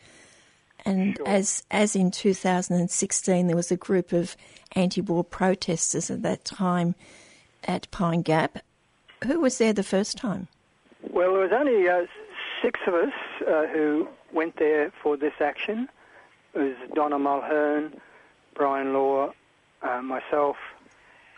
And 0.85 1.17
sure. 1.17 1.27
as 1.27 1.63
as 1.69 1.95
in 1.95 2.09
2016, 2.09 3.47
there 3.47 3.55
was 3.55 3.71
a 3.71 3.77
group 3.77 4.13
of 4.13 4.37
anti-war 4.73 5.25
protesters 5.25 6.09
at 6.09 6.21
that 6.21 6.45
time 6.45 6.95
at 7.65 7.91
Pine 7.91 8.21
Gap. 8.21 8.59
Who 9.25 9.41
was 9.41 9.57
there 9.57 9.73
the 9.73 9.83
first 9.83 10.17
time? 10.17 10.47
Well, 11.11 11.33
there 11.33 11.41
was 11.41 11.51
only 11.51 11.87
uh, 11.89 12.05
six 12.61 12.79
of 12.87 12.93
us 12.93 13.13
uh, 13.47 13.67
who 13.67 14.07
went 14.33 14.57
there 14.57 14.91
for 15.01 15.17
this 15.17 15.33
action. 15.39 15.89
It 16.53 16.59
was 16.59 16.75
Donna 16.93 17.17
Mulhearn, 17.17 17.93
Bryan 18.55 18.93
Law, 18.93 19.33
uh, 19.81 20.01
myself, 20.01 20.57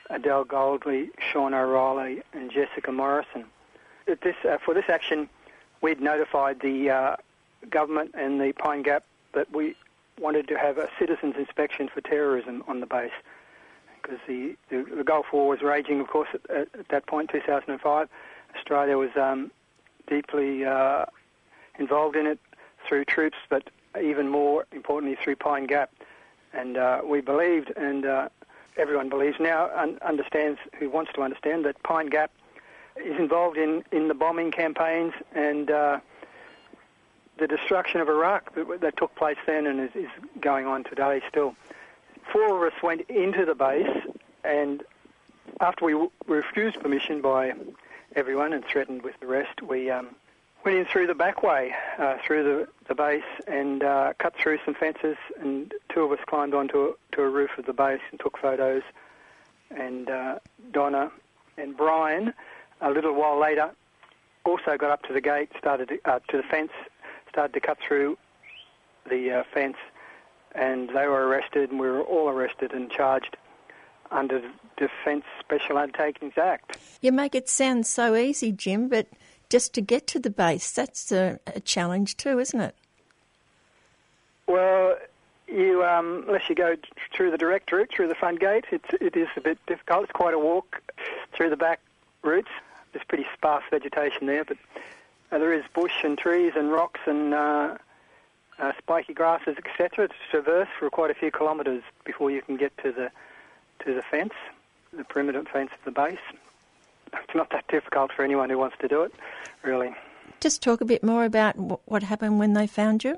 Adele 0.09 0.45
Goldie, 0.45 1.09
Sean 1.31 1.53
O'Reilly, 1.53 2.21
and 2.33 2.51
Jessica 2.51 2.91
Morrison. 2.91 3.45
This, 4.05 4.35
uh, 4.47 4.57
for 4.63 4.73
this 4.73 4.85
action, 4.89 5.29
we'd 5.81 6.01
notified 6.01 6.59
the 6.61 6.89
uh, 6.89 7.15
government 7.69 8.11
and 8.13 8.39
the 8.41 8.51
Pine 8.53 8.83
Gap 8.83 9.03
that 9.33 9.51
we 9.53 9.75
wanted 10.19 10.47
to 10.47 10.57
have 10.57 10.77
a 10.77 10.89
citizens 10.99 11.35
inspection 11.37 11.89
for 11.93 12.01
terrorism 12.01 12.63
on 12.67 12.79
the 12.79 12.85
base 12.85 13.11
because 14.01 14.19
the, 14.27 14.55
the, 14.69 14.83
the, 14.95 15.03
Gulf 15.03 15.27
War 15.31 15.47
was 15.47 15.61
raging, 15.61 15.99
of 15.99 16.07
course, 16.07 16.29
at, 16.33 16.67
at 16.77 16.87
that 16.89 17.05
point, 17.05 17.29
2005. 17.31 18.09
Australia 18.55 18.97
was 18.97 19.11
um, 19.15 19.51
deeply 20.11 20.65
uh, 20.65 21.05
involved 21.79 22.15
in 22.17 22.27
it 22.27 22.39
through 22.87 23.05
troops, 23.05 23.37
but 23.49 23.69
even 23.99 24.27
more 24.27 24.65
importantly 24.71 25.17
through 25.23 25.37
Pine 25.37 25.65
Gap. 25.65 25.91
And 26.53 26.77
uh, 26.77 27.01
we 27.03 27.21
believed, 27.21 27.71
and 27.77 28.05
uh, 28.05 28.29
everyone 28.77 29.07
believes 29.09 29.37
now, 29.39 29.69
un- 29.73 29.97
understands, 30.01 30.59
who 30.77 30.89
wants 30.89 31.11
to 31.15 31.21
understand, 31.21 31.63
that 31.65 31.81
Pine 31.83 32.07
Gap 32.07 32.31
is 32.97 33.17
involved 33.17 33.57
in, 33.57 33.83
in 33.93 34.09
the 34.09 34.13
bombing 34.13 34.51
campaigns 34.51 35.13
and 35.33 35.71
uh, 35.71 35.99
the 37.37 37.47
destruction 37.47 38.01
of 38.01 38.09
Iraq 38.09 38.53
that, 38.55 38.81
that, 38.81 38.97
took 38.97 39.15
place 39.15 39.37
then 39.47 39.65
and 39.65 39.79
is, 39.79 39.95
is, 39.95 40.09
going 40.41 40.65
on 40.65 40.83
today 40.83 41.21
still. 41.29 41.55
four 42.33 42.67
of 42.67 42.73
us 42.73 42.83
went 42.83 43.01
into 43.09 43.45
the 43.45 43.55
base, 43.55 43.97
and 44.43 44.83
after 45.61 45.85
we 45.85 45.93
w- 45.93 46.11
refused 46.27 46.79
permission 46.81 47.21
by 47.21 47.53
everyone 48.15 48.53
and 48.53 48.63
threatened 48.65 49.03
with 49.03 49.15
arrest, 49.21 49.61
we 49.61 49.89
um, 49.89 50.15
went 50.65 50.77
in 50.77 50.85
through 50.85 51.07
the 51.07 51.15
back 51.15 51.43
way, 51.43 51.73
uh, 51.97 52.17
through 52.25 52.43
the, 52.43 52.67
the 52.87 52.95
base, 52.95 53.23
and 53.47 53.83
uh, 53.83 54.13
cut 54.19 54.35
through 54.35 54.59
some 54.65 54.73
fences. 54.73 55.17
And 55.39 55.73
two 55.93 56.01
of 56.01 56.11
us 56.11 56.19
climbed 56.27 56.53
onto 56.53 56.79
a, 56.79 57.15
to 57.15 57.21
a 57.21 57.29
roof 57.29 57.51
of 57.57 57.65
the 57.65 57.73
base 57.73 58.01
and 58.11 58.19
took 58.19 58.37
photos. 58.37 58.83
And 59.69 60.09
uh, 60.09 60.39
Donna 60.71 61.11
and 61.57 61.75
Bryan, 61.75 62.33
a 62.81 62.89
little 62.89 63.13
while 63.13 63.39
later, 63.39 63.71
also 64.43 64.77
got 64.77 64.91
up 64.91 65.03
to 65.03 65.13
the 65.13 65.21
gate, 65.21 65.49
started 65.57 65.89
to, 65.89 65.99
uh, 66.05 66.19
to 66.29 66.37
the 66.37 66.43
fence, 66.43 66.71
started 67.29 67.53
to 67.53 67.59
cut 67.59 67.77
through 67.85 68.17
the 69.09 69.31
uh, 69.31 69.43
fence, 69.53 69.77
and 70.53 70.89
they 70.89 71.07
were 71.07 71.27
arrested, 71.27 71.71
and 71.71 71.79
we 71.79 71.89
were 71.89 72.01
all 72.01 72.29
arrested 72.29 72.73
and 72.73 72.91
charged 72.91 73.37
under 74.11 74.39
the 74.39 74.51
Defence 74.77 75.25
Special 75.39 75.77
Undertakings 75.77 76.33
Act. 76.37 76.77
You 77.01 77.11
make 77.11 77.35
it 77.35 77.49
sound 77.49 77.85
so 77.85 78.15
easy, 78.15 78.51
Jim, 78.51 78.89
but 78.89 79.07
just 79.49 79.73
to 79.73 79.81
get 79.81 80.07
to 80.07 80.19
the 80.19 80.29
base, 80.29 80.71
that's 80.71 81.11
a, 81.11 81.39
a 81.47 81.59
challenge 81.59 82.17
too, 82.17 82.39
isn't 82.39 82.59
it? 82.59 82.75
Well, 84.47 84.97
you 85.47 85.83
um, 85.83 86.25
unless 86.27 86.49
you 86.49 86.55
go 86.55 86.75
through 87.13 87.31
the 87.31 87.37
direct 87.37 87.71
route 87.71 87.89
through 87.95 88.07
the 88.07 88.15
front 88.15 88.39
gate, 88.39 88.65
it's 88.71 88.89
it 88.99 89.15
is 89.15 89.27
a 89.35 89.41
bit 89.41 89.57
difficult. 89.65 90.03
It's 90.03 90.11
quite 90.11 90.33
a 90.33 90.39
walk 90.39 90.81
through 91.35 91.49
the 91.49 91.57
back 91.57 91.79
routes. 92.23 92.49
There's 92.93 93.05
pretty 93.07 93.25
sparse 93.33 93.63
vegetation 93.69 94.27
there, 94.27 94.43
but 94.43 94.57
uh, 95.31 95.37
there 95.37 95.53
is 95.53 95.63
bush 95.73 96.03
and 96.03 96.17
trees 96.17 96.53
and 96.55 96.71
rocks 96.71 96.99
and 97.05 97.33
uh, 97.33 97.77
uh, 98.59 98.71
spiky 98.77 99.13
grasses, 99.13 99.55
etc. 99.57 100.07
to 100.07 100.13
traverse 100.29 100.67
for 100.77 100.89
quite 100.89 101.11
a 101.11 101.15
few 101.15 101.31
kilometres 101.31 101.83
before 102.05 102.31
you 102.31 102.41
can 102.41 102.57
get 102.57 102.77
to 102.79 102.91
the 102.91 103.11
to 103.85 103.93
the 103.93 104.01
fence, 104.01 104.33
the 104.93 105.03
perimeter 105.03 105.43
fence 105.51 105.71
of 105.77 105.83
the 105.85 105.91
base. 105.91 106.19
It's 107.13 107.35
not 107.35 107.49
that 107.51 107.67
difficult 107.67 108.11
for 108.11 108.23
anyone 108.23 108.49
who 108.49 108.57
wants 108.57 108.77
to 108.81 108.87
do 108.87 109.03
it, 109.03 109.13
really. 109.63 109.93
Just 110.39 110.61
talk 110.61 110.81
a 110.81 110.85
bit 110.85 111.03
more 111.03 111.25
about 111.25 111.55
what 111.87 112.03
happened 112.03 112.39
when 112.39 112.53
they 112.53 112.67
found 112.67 113.03
you. 113.03 113.17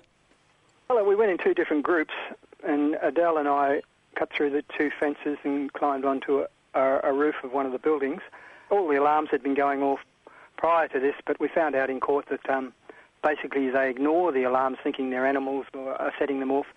Well, 0.89 1.05
we 1.05 1.15
went 1.15 1.31
in 1.31 1.37
two 1.37 1.53
different 1.53 1.83
groups, 1.83 2.13
and 2.63 2.97
Adele 3.01 3.37
and 3.37 3.47
I 3.47 3.81
cut 4.15 4.31
through 4.31 4.51
the 4.51 4.63
two 4.77 4.91
fences 4.99 5.37
and 5.43 5.71
climbed 5.73 6.05
onto 6.05 6.45
a, 6.73 6.99
a, 7.03 7.13
roof 7.13 7.35
of 7.43 7.53
one 7.53 7.65
of 7.65 7.71
the 7.71 7.79
buildings. 7.79 8.21
All 8.69 8.87
the 8.87 8.99
alarms 8.99 9.29
had 9.31 9.41
been 9.41 9.55
going 9.55 9.81
off 9.81 9.99
prior 10.57 10.87
to 10.89 10.99
this, 10.99 11.15
but 11.25 11.39
we 11.39 11.47
found 11.47 11.75
out 11.75 11.89
in 11.89 11.99
court 11.99 12.27
that 12.29 12.47
um, 12.49 12.73
basically 13.23 13.69
they 13.69 13.89
ignore 13.89 14.31
the 14.31 14.43
alarms 14.43 14.77
thinking 14.83 15.09
they're 15.09 15.25
animals 15.25 15.65
or 15.73 15.93
are 15.93 16.13
setting 16.19 16.39
them 16.39 16.51
off, 16.51 16.67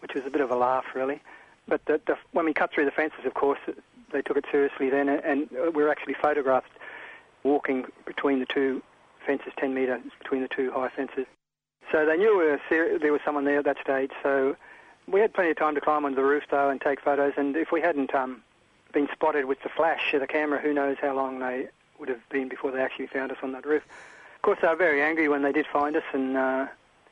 which 0.00 0.14
was 0.14 0.24
a 0.24 0.30
bit 0.30 0.40
of 0.40 0.50
a 0.50 0.56
laugh, 0.56 0.84
really. 0.94 1.20
But 1.68 1.84
the, 1.84 2.00
the, 2.06 2.16
when 2.32 2.46
we 2.46 2.54
cut 2.54 2.72
through 2.72 2.86
the 2.86 2.90
fences, 2.90 3.24
of 3.26 3.34
course, 3.34 3.58
they 4.12 4.22
took 4.22 4.36
it 4.36 4.46
seriously 4.50 4.88
then, 4.88 5.08
and 5.08 5.48
we 5.50 5.82
were 5.82 5.90
actually 5.90 6.14
photographed 6.14 6.70
walking 7.44 7.84
between 8.06 8.40
the 8.40 8.46
two 8.46 8.82
fences, 9.26 9.52
10 9.58 9.74
metres 9.74 10.00
between 10.18 10.40
the 10.42 10.48
two 10.48 10.70
high 10.70 10.88
fences. 10.88 11.26
So 11.92 12.04
they 12.06 12.16
knew 12.16 12.36
we 12.38 12.46
were 12.46 12.98
there 12.98 13.12
was 13.12 13.20
someone 13.24 13.44
there 13.44 13.58
at 13.58 13.64
that 13.64 13.78
stage. 13.82 14.10
So 14.22 14.56
we 15.06 15.20
had 15.20 15.32
plenty 15.32 15.50
of 15.50 15.56
time 15.56 15.74
to 15.74 15.80
climb 15.80 16.04
onto 16.04 16.16
the 16.16 16.24
roof, 16.24 16.44
though, 16.50 16.68
and 16.68 16.80
take 16.80 17.00
photos. 17.00 17.34
And 17.36 17.56
if 17.56 17.72
we 17.72 17.80
hadn't 17.80 18.14
um, 18.14 18.42
been 18.92 19.08
spotted 19.12 19.46
with 19.46 19.62
the 19.62 19.70
flash 19.70 20.12
of 20.14 20.20
the 20.20 20.26
camera, 20.26 20.60
who 20.60 20.74
knows 20.74 20.96
how 21.00 21.14
long 21.14 21.38
they 21.38 21.68
would 21.98 22.08
have 22.08 22.20
been 22.30 22.48
before 22.48 22.70
they 22.70 22.80
actually 22.80 23.06
found 23.06 23.32
us 23.32 23.38
on 23.42 23.52
that 23.52 23.66
roof. 23.66 23.82
Of 24.36 24.42
course, 24.42 24.58
they 24.60 24.68
were 24.68 24.76
very 24.76 25.02
angry 25.02 25.28
when 25.28 25.42
they 25.42 25.52
did 25.52 25.66
find 25.66 25.96
us 25.96 26.04
and 26.12 26.36
uh, 26.36 26.66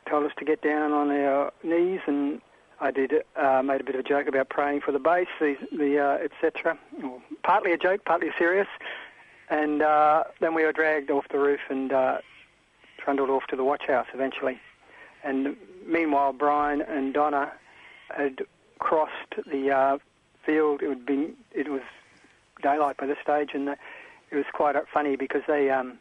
told 0.09 0.25
us 0.25 0.33
to 0.39 0.45
get 0.45 0.63
down 0.63 0.93
on 0.93 1.11
our 1.11 1.53
knees 1.63 2.01
and 2.07 2.41
I 2.81 2.91
did 2.91 3.13
uh, 3.37 3.63
made 3.65 3.81
a 3.81 3.85
bit 3.85 3.95
of 3.95 4.01
a 4.01 4.09
joke 4.09 4.27
about 4.27 4.49
praying 4.49 4.83
for 4.83 4.93
the 4.93 4.99
base, 4.99 5.29
the, 5.41 5.57
the 5.73 5.99
uh, 5.99 6.19
etc. 6.25 6.79
Partly 7.43 7.73
a 7.73 7.79
joke, 7.79 8.05
partly 8.05 8.29
serious. 8.39 8.69
And 9.49 9.81
uh, 9.83 10.25
then 10.41 10.55
we 10.55 10.65
were 10.65 10.73
dragged 10.73 11.11
off 11.11 11.27
the 11.31 11.39
roof 11.39 11.61
and 11.71 11.93
uh, 11.93 12.19
trundled 12.99 13.31
off 13.31 13.47
to 13.49 13.57
the 13.57 13.65
watch 13.65 13.85
house 13.87 14.09
eventually. 14.13 14.61
And 15.25 15.57
meanwhile, 15.87 16.33
Bryan 16.33 16.83
and 16.83 17.15
Donna 17.15 17.53
had 18.15 18.43
crossed 18.79 19.35
the 19.51 19.71
uh, 19.71 19.99
field. 20.45 20.83
It 20.83 20.89
would 20.89 21.07
be 21.07 21.35
it 21.53 21.69
was 21.69 21.83
daylight 22.63 22.97
by 22.97 23.07
this 23.07 23.19
stage, 23.23 23.51
and 23.55 23.69
the, 23.69 23.77
it 24.31 24.37
was 24.37 24.47
quite 24.53 24.77
funny 24.93 25.17
because 25.17 25.43
they 25.47 25.71
um, 25.71 25.99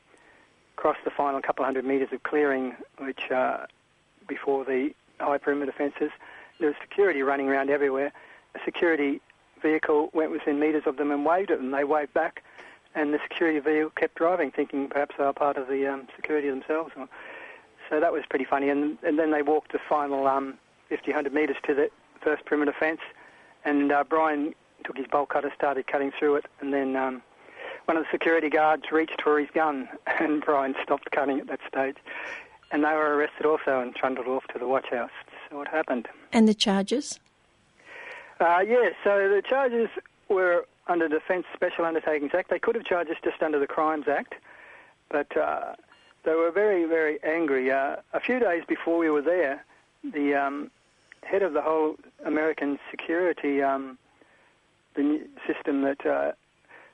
crossed 0.76 1.04
the 1.06 1.12
final 1.12 1.42
couple 1.42 1.64
of 1.64 1.68
hundred 1.68 1.86
metres 1.86 2.10
of 2.12 2.24
clearing, 2.24 2.76
which 2.98 3.32
uh, 3.32 3.66
before 4.28 4.66
the 4.66 4.92
high 5.20 5.38
perimeter 5.38 5.72
fences 5.72 6.12
there 6.60 6.70
was 6.70 6.78
security 6.82 7.22
running 7.22 7.48
around 7.48 7.70
everywhere. 7.70 8.12
A 8.56 8.60
security 8.64 9.22
vehicle 9.62 10.10
went 10.14 10.32
within 10.32 10.60
metres 10.60 10.84
of 10.86 10.98
them 10.98 11.12
and 11.12 11.26
waved 11.26 11.52
at 11.52 11.58
them. 11.58 11.72
They 11.72 11.84
waved 11.84 12.14
back, 12.14 12.44
and 12.94 13.14
the 13.14 13.20
security 13.30 13.60
vehicle 13.60 13.92
kept 13.96 14.16
driving, 14.16 14.52
thinking 14.52 14.88
perhaps 14.88 15.16
they 15.18 15.24
were 15.24 15.34
part 15.34 15.58
of 15.58 15.68
the 15.68 15.88
um, 15.88 16.08
security 16.16 16.50
themselves. 16.50 16.94
So 17.90 18.00
that 18.00 18.12
was 18.12 18.24
pretty 18.30 18.46
funny. 18.46 18.70
And, 18.70 18.98
and 19.04 19.20
then 19.20 19.32
they 19.32 19.42
walked 19.42 19.72
the 19.72 19.80
final 19.90 20.28
um, 20.28 20.56
50, 20.90 21.12
100 21.12 21.34
metres 21.34 21.58
to 21.64 21.74
the 21.74 21.90
first 22.22 22.46
perimeter 22.46 22.74
fence, 22.78 23.02
and 23.64 23.92
uh, 23.92 24.04
Bryan 24.04 24.54
took 24.84 24.98
his 24.98 25.08
bolt 25.08 25.30
cutter, 25.30 25.52
started 25.56 25.88
cutting 25.88 26.12
through 26.18 26.36
it, 26.36 26.46
and 26.62 26.74
then 26.74 26.96
um, 26.96 27.22
one 27.86 27.98
of 27.98 28.04
the 28.04 28.10
security 28.12 28.50
guards 28.50 28.92
reached 28.92 29.22
for 29.22 29.40
his 29.40 29.50
gun, 29.54 29.90
and 30.20 30.44
Bryan 30.44 30.76
stopped 30.82 31.12
cutting 31.12 31.40
at 31.40 31.48
that 31.48 31.60
stage. 31.68 31.98
And 32.72 32.84
they 32.84 32.94
were 32.94 33.16
arrested 33.16 33.46
also 33.46 33.80
and 33.80 33.96
trundled 33.96 34.28
off 34.28 34.46
to 34.54 34.60
the 34.60 34.68
watch 34.68 34.88
house. 34.90 35.12
What 35.56 35.68
happened? 35.68 36.08
And 36.34 36.48
the 36.48 36.54
charges? 36.54 37.20
Uh, 38.40 38.60
yeah, 38.68 38.90
so 39.04 39.30
the 39.30 39.42
charges 39.48 39.88
were 40.30 40.66
under 40.88 41.08
Defence 41.08 41.46
Special 41.54 41.86
Undertakings 41.86 42.32
Act. 42.34 42.50
They 42.50 42.60
could 42.60 42.76
have 42.76 42.84
charged 42.84 43.10
us 43.10 43.18
just 43.24 43.42
under 43.42 43.60
the 43.60 43.68
Crimes 43.68 44.06
Act, 44.08 44.36
but 45.10 45.36
uh, 45.38 45.74
they 46.26 46.34
were 46.34 46.52
very, 46.52 46.86
very 46.86 47.24
angry. 47.24 47.72
Uh, 47.72 47.98
a 48.14 48.20
few 48.20 48.40
days 48.40 48.64
before 48.68 48.98
we 48.98 49.10
were 49.10 49.22
there, 49.22 49.64
the 50.04 50.36
um, 50.36 50.70
head 51.24 51.42
of 51.42 51.54
the 51.54 51.62
whole 51.62 51.96
American 52.26 52.78
security 52.92 53.62
um, 53.62 53.98
the 54.96 55.28
system 55.46 55.82
that 55.82 56.06
uh, 56.06 56.32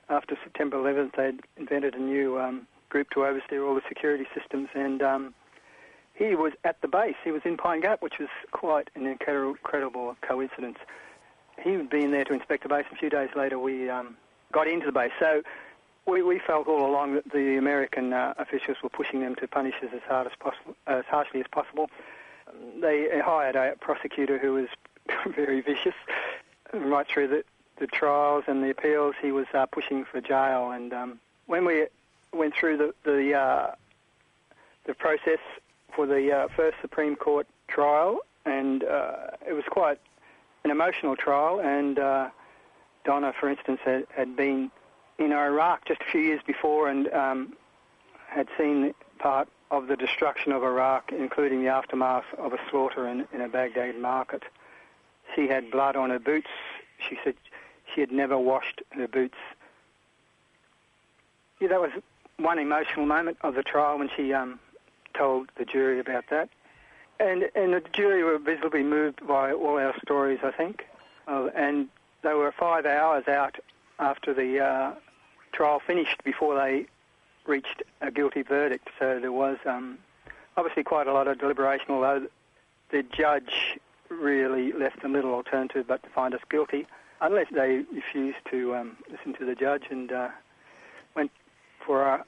after 0.08 0.36
September 0.42 0.76
11th 0.76 1.16
they'd 1.16 1.40
invented 1.56 1.94
a 1.94 1.98
new 1.98 2.38
um, 2.40 2.66
group 2.88 3.08
to 3.10 3.24
oversee 3.24 3.58
all 3.58 3.74
the 3.74 3.82
security 3.88 4.24
systems 4.36 4.68
and 4.74 5.02
um, 5.02 5.34
he 6.14 6.34
was 6.34 6.52
at 6.64 6.80
the 6.82 6.88
base. 6.88 7.16
He 7.24 7.30
was 7.30 7.42
in 7.44 7.56
Pine 7.56 7.80
Gap, 7.80 8.02
which 8.02 8.18
was 8.18 8.28
quite 8.50 8.90
an 8.94 9.06
incredible 9.06 10.16
coincidence. 10.20 10.78
He 11.62 11.72
had 11.72 11.90
been 11.90 12.10
there 12.10 12.24
to 12.24 12.32
inspect 12.32 12.62
the 12.62 12.68
base. 12.68 12.84
A 12.92 12.96
few 12.96 13.10
days 13.10 13.30
later, 13.34 13.58
we 13.58 13.88
um, 13.88 14.16
got 14.52 14.68
into 14.68 14.86
the 14.86 14.92
base. 14.92 15.12
So 15.18 15.42
we, 16.06 16.22
we 16.22 16.38
felt 16.38 16.66
all 16.66 16.84
along 16.84 17.14
that 17.14 17.30
the 17.32 17.56
American 17.56 18.12
uh, 18.12 18.34
officials 18.38 18.78
were 18.82 18.88
pushing 18.88 19.20
them 19.20 19.34
to 19.36 19.48
punish 19.48 19.74
us 19.82 19.90
as 19.94 20.02
hard 20.06 20.26
as 20.26 20.32
possible, 20.38 20.76
as 20.86 21.04
harshly 21.06 21.40
as 21.40 21.46
possible. 21.50 21.90
They 22.80 23.08
hired 23.24 23.56
a 23.56 23.76
prosecutor 23.80 24.38
who 24.38 24.54
was 24.54 24.68
very 25.34 25.60
vicious, 25.60 25.94
right 26.74 27.06
through 27.06 27.28
the, 27.28 27.44
the 27.78 27.86
trials 27.86 28.44
and 28.46 28.62
the 28.62 28.70
appeals. 28.70 29.14
He 29.20 29.32
was 29.32 29.46
uh, 29.54 29.66
pushing 29.66 30.04
for 30.04 30.20
jail, 30.20 30.70
and 30.70 30.92
um, 30.92 31.20
when 31.46 31.64
we 31.64 31.86
went 32.32 32.54
through 32.54 32.76
the 32.78 32.94
the, 33.04 33.34
uh, 33.34 33.74
the 34.86 34.94
process, 34.94 35.38
for 35.94 36.06
the 36.06 36.32
uh, 36.32 36.48
first 36.56 36.76
Supreme 36.80 37.16
Court 37.16 37.46
trial, 37.68 38.18
and 38.44 38.84
uh, 38.84 39.28
it 39.46 39.52
was 39.52 39.64
quite 39.70 39.98
an 40.64 40.70
emotional 40.70 41.16
trial. 41.16 41.60
And 41.60 41.98
uh, 41.98 42.28
Donna, 43.04 43.32
for 43.38 43.48
instance, 43.48 43.80
had, 43.84 44.06
had, 44.14 44.36
been 44.36 44.70
in 45.18 45.32
Iraq 45.32 45.86
just 45.86 46.00
a 46.00 46.10
few 46.10 46.20
years 46.20 46.40
before 46.46 46.88
and 46.88 47.08
um, 47.12 47.54
had 48.28 48.48
seen 48.58 48.94
part 49.18 49.48
of 49.70 49.86
the 49.86 49.96
destruction 49.96 50.52
of 50.52 50.62
Iraq, 50.62 51.12
including 51.12 51.62
the 51.62 51.68
aftermath 51.68 52.24
of 52.38 52.52
a 52.52 52.58
slaughter 52.70 53.08
in, 53.08 53.26
in 53.32 53.40
a 53.40 53.48
Baghdad 53.48 53.96
market. 53.98 54.42
She 55.34 55.48
had 55.48 55.70
blood 55.70 55.96
on 55.96 56.10
her 56.10 56.18
boots. 56.18 56.50
She 57.08 57.18
said 57.24 57.34
she 57.94 58.00
had 58.00 58.12
never 58.12 58.38
washed 58.38 58.82
her 58.90 59.08
boots. 59.08 59.38
Yeah, 61.60 61.68
that 61.68 61.80
was 61.80 61.90
one 62.38 62.58
emotional 62.58 63.06
moment 63.06 63.38
of 63.42 63.54
the 63.54 63.62
trial 63.62 63.98
when 63.98 64.10
she 64.16 64.32
um, 64.32 64.58
told 65.12 65.50
the 65.56 65.64
jury 65.64 65.98
about 65.98 66.24
that. 66.30 66.48
And, 67.20 67.48
and 67.54 67.72
the 67.74 67.82
jury 67.92 68.24
were 68.24 68.38
visibly 68.38 68.82
moved 68.82 69.26
by 69.26 69.52
all 69.52 69.78
our 69.78 69.94
stories, 70.02 70.40
I 70.42 70.50
think. 70.50 70.86
Uh, 71.28 71.48
and 71.54 71.88
they 72.22 72.34
were 72.34 72.52
five 72.52 72.86
hours 72.86 73.28
out 73.28 73.56
after 73.98 74.34
the 74.34 74.60
uh, 74.60 74.94
trial 75.52 75.80
finished 75.86 76.24
before 76.24 76.56
they 76.56 76.86
reached 77.46 77.82
a 78.00 78.10
guilty 78.10 78.42
verdict. 78.42 78.88
So 78.98 79.20
there 79.20 79.32
was 79.32 79.58
um, 79.66 79.98
obviously 80.56 80.82
quite 80.82 81.06
a 81.06 81.12
lot 81.12 81.28
of 81.28 81.38
deliberation, 81.38 81.86
although 81.90 82.26
the 82.90 83.02
judge 83.02 83.78
really 84.08 84.72
left 84.72 85.02
them 85.02 85.12
little 85.12 85.32
alternative 85.34 85.86
but 85.88 86.02
to 86.02 86.08
find 86.10 86.34
us 86.34 86.40
guilty, 86.50 86.86
unless 87.20 87.46
they 87.52 87.84
refused 87.92 88.38
to 88.50 88.74
um, 88.74 88.96
listen 89.10 89.32
to 89.34 89.44
the 89.44 89.54
judge 89.54 89.84
and 89.90 90.12
uh, 90.12 90.28
went 91.14 91.30
for 91.84 92.06
uh, 92.06 92.22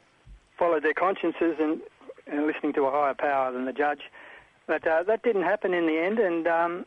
followed 0.59 0.83
their 0.83 0.95
consciences 0.95 1.57
and 1.59 1.81
and 2.27 2.47
listening 2.47 2.73
to 2.75 2.87
a 2.87 2.91
higher 2.91 3.15
power 3.15 3.53
than 3.53 3.65
the 3.65 3.73
judge. 3.73 4.11
But 4.67 4.87
uh, 4.87 5.03
that 5.05 5.23
didn't 5.23 5.43
happen 5.43 5.75
in 5.75 5.87
the 5.87 5.99
end, 5.99 6.19
and 6.19 6.47
um, 6.47 6.87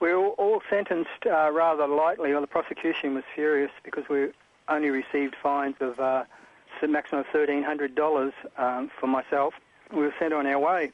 we 0.00 0.12
were 0.12 0.28
all 0.30 0.62
sentenced 0.68 1.26
uh, 1.26 1.50
rather 1.52 1.86
lightly, 1.86 2.32
or 2.32 2.40
the 2.40 2.46
prosecution 2.46 3.14
was 3.14 3.24
furious 3.34 3.70
because 3.84 4.08
we 4.08 4.28
only 4.68 4.90
received 4.90 5.36
fines 5.40 5.76
of 5.80 6.00
uh, 6.00 6.24
a 6.82 6.88
maximum 6.88 7.20
of 7.20 7.26
$1,300 7.26 8.32
um, 8.58 8.90
for 8.98 9.06
myself. 9.06 9.54
We 9.92 10.00
were 10.00 10.14
sent 10.18 10.32
on 10.34 10.46
our 10.46 10.58
way. 10.58 10.90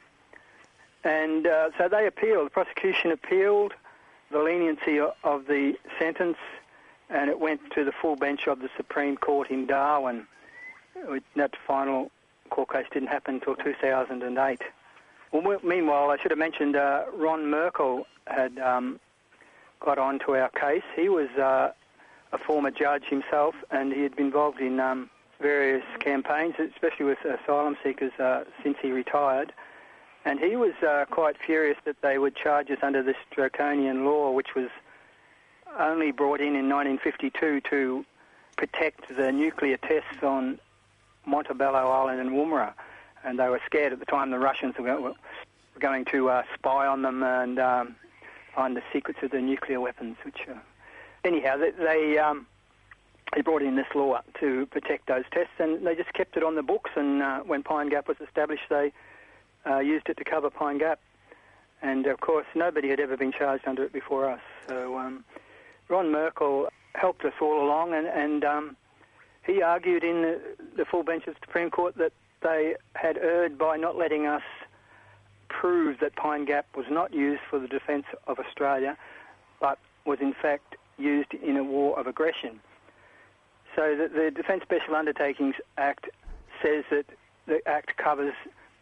And 1.03 1.47
uh, 1.47 1.71
so 1.77 1.87
they 1.87 2.05
appealed. 2.05 2.47
The 2.47 2.51
prosecution 2.51 3.11
appealed 3.11 3.73
the 4.31 4.39
leniency 4.39 4.99
of 4.99 5.47
the 5.47 5.75
sentence, 5.97 6.37
and 7.09 7.29
it 7.29 7.39
went 7.39 7.61
to 7.71 7.83
the 7.83 7.91
full 7.91 8.15
bench 8.15 8.47
of 8.47 8.59
the 8.59 8.69
Supreme 8.77 9.17
Court 9.17 9.49
in 9.49 9.65
Darwin. 9.65 10.27
That 11.35 11.55
final 11.65 12.11
court 12.49 12.71
case 12.71 12.85
didn't 12.91 13.09
happen 13.09 13.35
until 13.35 13.55
2008. 13.55 14.61
Well, 15.31 15.59
meanwhile, 15.63 16.09
I 16.09 16.17
should 16.17 16.31
have 16.31 16.39
mentioned 16.39 16.75
uh, 16.75 17.05
Ron 17.13 17.49
Merkel 17.49 18.07
had 18.27 18.57
um, 18.59 18.99
got 19.79 19.97
onto 19.97 20.35
our 20.35 20.49
case. 20.49 20.83
He 20.95 21.07
was 21.09 21.29
uh, 21.37 21.71
a 22.31 22.37
former 22.37 22.71
judge 22.71 23.05
himself, 23.05 23.55
and 23.71 23.93
he 23.93 24.01
had 24.01 24.15
been 24.15 24.27
involved 24.27 24.59
in 24.59 24.79
um, 24.79 25.09
various 25.39 25.83
campaigns, 25.99 26.55
especially 26.59 27.05
with 27.05 27.19
asylum 27.25 27.77
seekers 27.83 28.11
uh, 28.19 28.43
since 28.63 28.77
he 28.81 28.91
retired. 28.91 29.53
And 30.25 30.39
he 30.39 30.55
was 30.55 30.73
uh, 30.85 31.05
quite 31.09 31.37
furious 31.43 31.77
that 31.85 32.01
they 32.01 32.17
would 32.17 32.35
charge 32.35 32.69
us 32.69 32.79
under 32.81 33.01
this 33.01 33.15
draconian 33.31 34.05
law, 34.05 34.31
which 34.31 34.55
was 34.55 34.69
only 35.79 36.11
brought 36.11 36.41
in 36.41 36.55
in 36.55 36.67
1952 36.69 37.61
to 37.69 38.05
protect 38.57 39.15
the 39.15 39.31
nuclear 39.31 39.77
tests 39.77 40.23
on 40.23 40.59
Montebello 41.25 41.89
Island 41.89 42.19
and 42.19 42.31
Woomera. 42.31 42.73
And 43.23 43.37
they 43.37 43.49
were 43.49 43.61
scared 43.65 43.91
at 43.93 43.99
the 43.99 44.05
time 44.05 44.31
the 44.31 44.39
Russians 44.39 44.75
were 44.77 45.13
going 45.79 46.05
to 46.05 46.29
uh, 46.29 46.43
spy 46.53 46.87
on 46.87 47.01
them 47.01 47.23
and 47.23 47.59
um, 47.59 47.95
find 48.55 48.75
the 48.75 48.83
secrets 48.93 49.19
of 49.23 49.31
the 49.31 49.41
nuclear 49.41 49.79
weapons. 49.81 50.15
Which, 50.23 50.39
uh, 50.49 50.53
anyhow, 51.23 51.57
they 51.57 51.71
they, 51.71 52.17
um, 52.17 52.47
they 53.35 53.41
brought 53.41 53.61
in 53.61 53.75
this 53.75 53.87
law 53.93 54.21
to 54.39 54.65
protect 54.67 55.07
those 55.07 55.25
tests, 55.31 55.53
and 55.59 55.85
they 55.85 55.95
just 55.95 56.13
kept 56.13 56.37
it 56.37 56.43
on 56.43 56.55
the 56.55 56.63
books. 56.63 56.91
And 56.95 57.21
uh, 57.21 57.39
when 57.41 57.63
Pine 57.63 57.89
Gap 57.89 58.07
was 58.07 58.17
established, 58.25 58.63
they 58.69 58.93
uh, 59.69 59.79
used 59.79 60.07
it 60.09 60.17
to 60.17 60.23
cover 60.23 60.49
Pine 60.49 60.77
Gap. 60.77 60.99
And 61.81 62.07
of 62.07 62.19
course, 62.19 62.45
nobody 62.55 62.89
had 62.89 62.99
ever 62.99 63.15
been 63.15 63.31
charged 63.31 63.67
under 63.67 63.83
it 63.83 63.93
before 63.93 64.29
us. 64.29 64.41
So 64.67 64.97
um, 64.97 65.23
Ron 65.87 66.11
Merkel 66.11 66.67
helped 66.95 67.23
us 67.23 67.33
all 67.41 67.65
along, 67.65 67.93
and, 67.93 68.07
and 68.07 68.43
um, 68.43 68.77
he 69.49 69.61
argued 69.61 70.03
in 70.03 70.21
the, 70.21 70.39
the 70.77 70.85
full 70.85 71.03
bench 71.03 71.25
of 71.27 71.33
the 71.33 71.39
Supreme 71.45 71.69
Court 71.69 71.95
that 71.97 72.13
they 72.41 72.75
had 72.95 73.17
erred 73.17 73.57
by 73.57 73.77
not 73.77 73.97
letting 73.97 74.25
us 74.25 74.43
prove 75.49 75.99
that 75.99 76.15
Pine 76.15 76.45
Gap 76.45 76.67
was 76.77 76.85
not 76.89 77.13
used 77.13 77.41
for 77.49 77.59
the 77.59 77.67
defence 77.67 78.05
of 78.27 78.39
Australia, 78.39 78.95
but 79.59 79.79
was 80.05 80.19
in 80.21 80.33
fact 80.33 80.75
used 80.97 81.33
in 81.33 81.57
a 81.57 81.63
war 81.63 81.99
of 81.99 82.07
aggression. 82.07 82.59
So 83.75 83.95
the, 83.95 84.07
the 84.07 84.31
Defence 84.31 84.63
Special 84.63 84.95
Undertakings 84.95 85.55
Act 85.77 86.09
says 86.61 86.83
that 86.91 87.05
the 87.47 87.67
Act 87.67 87.97
covers 87.97 88.33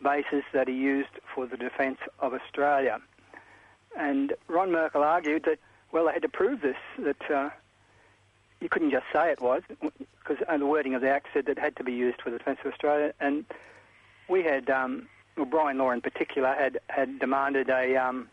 bases 0.03 0.44
that 0.53 0.68
are 0.68 0.72
used 0.72 1.10
for 1.34 1.48
the 1.48 1.57
defence 1.57 1.98
of 2.19 2.34
Australia. 2.34 2.99
And 3.98 4.34
Ron 4.48 4.72
Merkel 4.72 5.03
argued 5.03 5.45
that, 5.45 5.60
well, 5.91 6.06
they 6.06 6.14
had 6.14 6.22
to 6.23 6.30
prove 6.30 6.61
this, 6.61 6.76
that 6.99 7.31
uh, 7.31 7.49
you 8.60 8.69
couldn't 8.69 8.91
just 8.91 9.06
say 9.14 9.31
it 9.31 9.41
was, 9.41 9.64
because 10.27 10.43
the 10.59 10.65
wording 10.65 10.93
of 10.93 11.01
the 11.01 11.09
Act 11.09 11.27
said 11.33 11.45
that 11.45 11.53
it 11.53 11.59
had 11.59 11.75
to 11.77 11.83
be 11.83 11.93
used 11.93 12.21
for 12.21 12.29
the 12.29 12.37
defence 12.37 12.59
of 12.65 12.71
Australia. 12.71 13.13
And 13.19 13.45
we 14.27 14.43
had, 14.43 14.69
um, 14.69 15.07
well, 15.35 15.45
Bryan 15.45 15.77
Law 15.77 15.91
in 15.91 16.01
particular, 16.01 16.53
had, 16.53 16.79
had 16.89 17.19
demanded 17.19 17.69
a 17.69 17.95
um, 17.95 18.29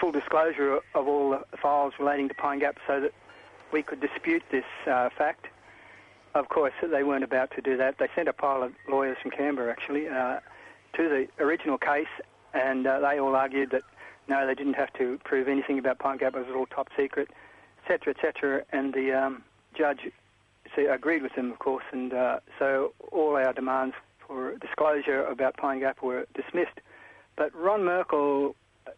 full 0.00 0.10
disclosure 0.12 0.80
of 0.94 1.06
all 1.06 1.30
the 1.30 1.56
files 1.56 1.94
relating 1.98 2.28
to 2.28 2.34
Pine 2.34 2.58
Gap 2.58 2.76
so 2.86 3.00
that 3.00 3.12
we 3.72 3.82
could 3.82 4.00
dispute 4.00 4.42
this 4.50 4.64
uh, 4.86 5.08
fact. 5.16 5.46
Of 6.34 6.48
course, 6.48 6.72
they 6.82 7.02
weren't 7.02 7.24
about 7.24 7.50
to 7.52 7.62
do 7.62 7.76
that. 7.76 7.98
They 7.98 8.08
sent 8.14 8.28
a 8.28 8.32
pile 8.32 8.62
of 8.62 8.72
lawyers 8.88 9.16
from 9.22 9.30
Canberra, 9.30 9.70
actually, 9.70 10.08
uh, 10.08 10.40
to 10.94 11.08
the 11.08 11.28
original 11.42 11.78
case, 11.78 12.06
and 12.52 12.86
uh, 12.86 13.00
they 13.00 13.18
all 13.20 13.34
argued 13.34 13.70
that 13.70 13.82
no, 14.28 14.44
they 14.44 14.54
didn't 14.54 14.74
have 14.74 14.92
to 14.94 15.20
prove 15.24 15.46
anything 15.46 15.78
about 15.78 16.00
Pine 16.00 16.18
Gap; 16.18 16.34
it 16.34 16.46
was 16.46 16.54
all 16.54 16.66
top 16.66 16.88
secret, 16.96 17.30
etc., 17.84 18.12
etc. 18.12 18.64
And 18.72 18.92
the 18.92 19.12
um, 19.12 19.44
judge 19.72 20.00
agreed 20.84 21.22
with 21.22 21.34
them, 21.34 21.50
of 21.50 21.58
course, 21.58 21.84
and 21.92 22.12
uh, 22.12 22.40
so 22.58 22.92
all 23.12 23.36
our 23.36 23.52
demands 23.52 23.94
for 24.26 24.56
disclosure 24.56 25.24
about 25.24 25.56
Pine 25.56 25.80
Gap 25.80 26.02
were 26.02 26.26
dismissed. 26.34 26.80
But 27.36 27.54
Ron 27.54 27.84
Merkel 27.84 28.54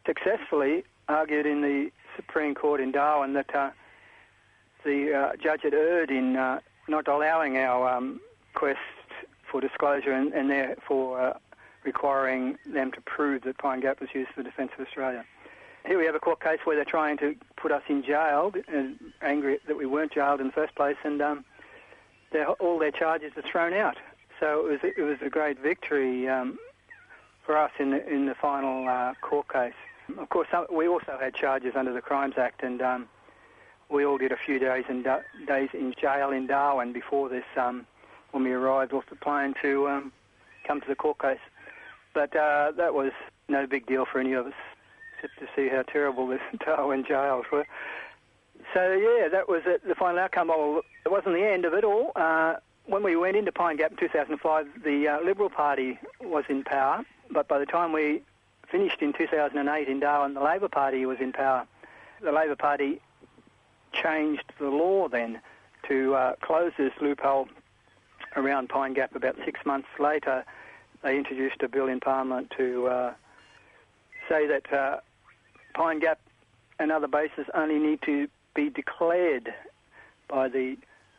successfully 0.06 0.84
argued 1.08 1.46
in 1.46 1.62
the 1.62 1.90
Supreme 2.16 2.54
Court 2.54 2.80
in 2.80 2.92
Darwin 2.92 3.32
that 3.34 3.54
uh, 3.54 3.70
the 4.84 5.14
uh, 5.14 5.36
judge 5.36 5.62
had 5.62 5.74
erred 5.74 6.10
in 6.10 6.36
uh, 6.36 6.60
not 6.88 7.08
allowing 7.08 7.56
our 7.56 7.88
um, 7.88 8.20
quest 8.54 8.78
for 9.50 9.60
disclosure 9.60 10.12
and, 10.12 10.32
and 10.32 10.50
therefore 10.50 11.20
uh, 11.20 11.38
requiring 11.84 12.58
them 12.66 12.92
to 12.92 13.00
prove 13.02 13.42
that 13.42 13.58
Pine 13.58 13.80
Gap 13.80 14.00
was 14.00 14.10
used 14.14 14.30
for 14.30 14.42
the 14.42 14.50
defence 14.50 14.72
of 14.78 14.86
Australia. 14.86 15.24
Here 15.86 15.98
we 15.98 16.04
have 16.04 16.14
a 16.14 16.20
court 16.20 16.40
case 16.42 16.58
where 16.64 16.76
they're 16.76 16.84
trying 16.84 17.16
to 17.18 17.34
put 17.56 17.72
us 17.72 17.82
in 17.88 18.02
jail, 18.02 18.52
and 18.68 18.98
angry 19.22 19.58
that 19.66 19.76
we 19.76 19.86
weren't 19.86 20.12
jailed 20.12 20.40
in 20.40 20.48
the 20.48 20.52
first 20.52 20.74
place, 20.74 20.96
and 21.02 21.22
um, 21.22 21.44
all 22.60 22.78
their 22.78 22.90
charges 22.90 23.32
are 23.36 23.42
thrown 23.42 23.72
out. 23.72 23.96
So 24.40 24.66
it 24.66 24.70
was 24.70 24.92
it 24.96 25.02
was 25.02 25.18
a 25.22 25.30
great 25.30 25.58
victory 25.58 26.28
um, 26.28 26.58
for 27.44 27.56
us 27.56 27.72
in 27.78 27.90
the 27.90 28.06
in 28.08 28.26
the 28.26 28.34
final 28.34 28.88
uh, 28.88 29.14
court 29.20 29.48
case. 29.52 29.74
Of 30.18 30.28
course, 30.30 30.48
some, 30.50 30.66
we 30.72 30.88
also 30.88 31.18
had 31.20 31.34
charges 31.34 31.74
under 31.76 31.92
the 31.92 32.00
Crimes 32.00 32.34
Act, 32.38 32.62
and 32.62 32.80
um, 32.80 33.08
we 33.90 34.04
all 34.04 34.18
did 34.18 34.32
a 34.32 34.36
few 34.36 34.58
days 34.58 34.84
in 34.88 35.02
days 35.02 35.70
in 35.72 35.94
jail 36.00 36.30
in 36.30 36.46
Darwin 36.46 36.92
before 36.92 37.28
this 37.28 37.44
um, 37.56 37.86
when 38.30 38.44
we 38.44 38.52
arrived 38.52 38.92
off 38.92 39.04
the 39.10 39.16
plane 39.16 39.54
to 39.62 39.88
um, 39.88 40.12
come 40.66 40.80
to 40.80 40.86
the 40.86 40.94
court 40.94 41.18
case. 41.18 41.38
But 42.14 42.34
uh, 42.36 42.72
that 42.76 42.94
was 42.94 43.12
no 43.48 43.66
big 43.66 43.86
deal 43.86 44.04
for 44.10 44.18
any 44.18 44.32
of 44.34 44.46
us, 44.46 44.54
except 45.16 45.38
to 45.40 45.46
see 45.56 45.68
how 45.68 45.82
terrible 45.82 46.26
this 46.26 46.40
Darwin 46.64 47.04
jails 47.06 47.46
were. 47.50 47.66
So 48.74 48.92
yeah, 48.92 49.28
that 49.28 49.48
was 49.48 49.62
it, 49.66 49.86
the 49.86 49.94
final 49.94 50.18
outcome. 50.18 50.48
Well, 50.48 50.82
it 51.04 51.10
wasn't 51.10 51.34
the 51.34 51.44
end 51.44 51.64
of 51.64 51.74
it 51.74 51.84
all. 51.84 52.12
Uh, 52.14 52.56
when 52.86 53.02
we 53.02 53.16
went 53.16 53.36
into 53.36 53.52
Pine 53.52 53.76
Gap 53.76 53.92
in 53.92 53.96
2005, 53.96 54.66
the 54.84 55.08
uh, 55.08 55.24
Liberal 55.24 55.50
Party 55.50 55.98
was 56.20 56.44
in 56.48 56.64
power, 56.64 57.04
but 57.30 57.48
by 57.48 57.58
the 57.58 57.66
time 57.66 57.92
we 57.92 58.22
finished 58.70 59.00
in 59.00 59.12
2008 59.12 59.88
in 59.88 60.00
Darwin, 60.00 60.34
the 60.34 60.40
Labor 60.40 60.68
Party 60.68 61.04
was 61.06 61.18
in 61.20 61.32
power. 61.32 61.66
The 62.22 62.32
Labor 62.32 62.56
Party 62.56 63.00
changed 63.92 64.44
the 64.58 64.68
law 64.68 65.08
then 65.08 65.40
to 65.88 66.14
uh, 66.14 66.34
close 66.40 66.72
this 66.76 66.92
loophole 67.00 67.48
around 68.36 68.68
Pine 68.68 68.94
Gap 68.94 69.14
about 69.14 69.36
six 69.44 69.60
months 69.64 69.88
later 69.98 70.44
they 71.02 71.16
introduced 71.16 71.62
a 71.62 71.68
bill 71.68 71.86
in 71.86 72.00
Parliament 72.00 72.52
to 72.56 72.86
uh, 72.86 73.12
say 74.28 74.46
that 74.46 74.72
uh, 74.72 74.98
Pine 75.74 76.00
Gap 76.00 76.20
and 76.78 76.90
other 76.90 77.06
bases 77.08 77.46
only 77.54 77.78
need 77.78 78.02
to 78.02 78.28
be 78.54 78.70
declared 78.70 79.52
by 80.28 80.48
the 80.48 80.76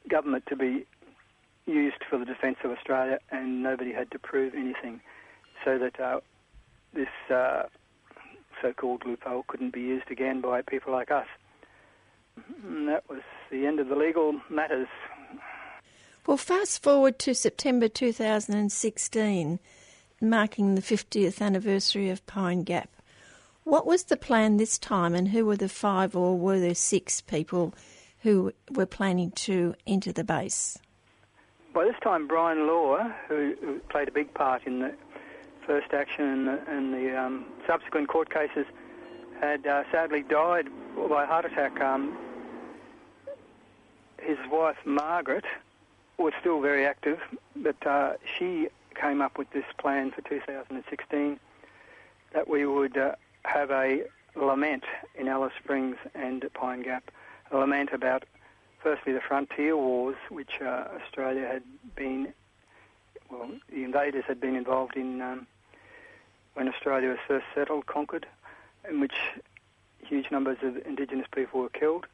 government 0.10 0.46
to 0.48 0.56
be 0.56 0.86
used 1.66 2.04
for 2.10 2.18
the 2.18 2.26
defence 2.26 2.58
of 2.64 2.72
Australia, 2.72 3.20
and 3.32 3.62
nobody 3.62 3.94
had 3.94 4.10
to 4.12 4.20
prove 4.20 4.54
anything, 4.56 5.02
so 5.64 5.78
that 5.78 6.00
uh, 6.00 6.20
this 6.94 7.08
uh, 7.30 7.64
so-called 8.62 9.04
loophole 9.06 9.44
couldn't 9.48 9.74
be 9.74 9.82
used 9.82 10.10
again 10.10 10.42
by 10.42 10.62
people 10.62 10.92
like 10.92 11.12
us. 11.12 11.28
And 12.64 12.88
that 12.88 13.08
was 13.10 13.22
the 13.52 13.66
end 13.66 13.80
of 13.80 13.90
the 13.90 13.96
legal 13.96 14.40
matters 14.50 14.88
well, 16.30 16.38
fast 16.38 16.84
forward 16.84 17.18
to 17.20 17.34
September 17.34 17.88
2016, 17.88 19.60
marking 20.22 20.76
the 20.76 20.82
50th 20.82 21.42
anniversary 21.42 22.12
of 22.12 22.24
Pine 22.28 22.62
Gap. 22.62 22.90
What 23.64 23.86
was 23.86 24.06
the 24.06 24.18
plan 24.18 24.58
this 24.58 24.78
time, 24.78 25.14
and 25.14 25.30
who 25.30 25.46
were 25.46 25.58
the 25.58 25.70
five 25.70 26.16
or 26.16 26.38
were 26.38 26.60
there 26.60 26.76
six 26.76 27.22
people 27.22 27.74
who 28.22 28.54
were 28.72 28.86
planning 28.86 29.32
to 29.32 29.76
enter 29.86 30.12
the 30.12 30.24
base? 30.24 30.78
By 31.74 31.86
this 31.86 31.96
time, 32.02 32.28
Bryan 32.28 32.68
Law, 32.68 33.10
who, 33.28 33.80
played 33.90 34.08
a 34.08 34.12
big 34.12 34.34
part 34.34 34.66
in 34.66 34.80
the 34.80 34.94
first 35.66 35.94
action 35.94 36.26
and 36.26 36.48
the, 36.48 36.72
and 36.72 36.94
the 36.94 37.20
um, 37.20 37.46
subsequent 37.68 38.08
court 38.08 38.34
cases, 38.34 38.66
had 39.40 39.66
uh, 39.68 39.84
sadly 39.92 40.24
died 40.24 40.68
by 41.10 41.24
a 41.24 41.28
heart 41.28 41.46
attack. 41.46 41.80
Um, 41.80 42.18
his 44.22 44.38
wife, 44.52 44.78
Margaret, 44.84 45.46
was 46.18 46.34
still 46.40 46.60
very 46.60 46.86
active, 46.86 47.20
but 47.56 47.86
uh, 47.88 48.14
she 48.38 48.68
came 49.00 49.22
up 49.22 49.38
with 49.38 49.50
this 49.52 49.64
plan 49.78 50.12
for 50.12 50.22
2016 50.22 51.40
that 52.34 52.48
we 52.48 52.66
would 52.66 52.98
uh, 52.98 53.16
have 53.46 53.72
a 53.72 54.04
lament 54.36 54.84
in 55.16 55.28
Alice 55.28 55.54
Springs 55.62 55.98
and 56.16 56.46
Pine 56.54 56.84
Gap, 56.84 57.12
a 57.52 57.58
lament 57.58 57.92
about 57.94 58.24
firstly 58.82 59.14
the 59.14 59.22
frontier 59.22 59.76
wars, 59.76 60.16
which 60.30 60.62
uh, 60.62 60.86
Australia 61.02 61.48
had 61.48 61.64
been, 61.96 62.34
well, 63.30 63.50
the 63.70 63.84
invaders 63.84 64.24
had 64.28 64.40
been 64.40 64.56
involved 64.56 64.96
in 64.96 65.22
um, 65.22 65.48
when 66.54 66.68
Australia 66.68 67.10
was 67.10 67.20
first 67.28 67.46
settled, 67.54 67.86
conquered, 67.86 68.26
in 68.90 69.00
which 69.00 69.16
huge 70.04 70.32
numbers 70.32 70.58
of 70.62 70.78
Indigenous 70.86 71.28
people 71.34 71.62
were 71.62 71.70
killed. 71.70 72.06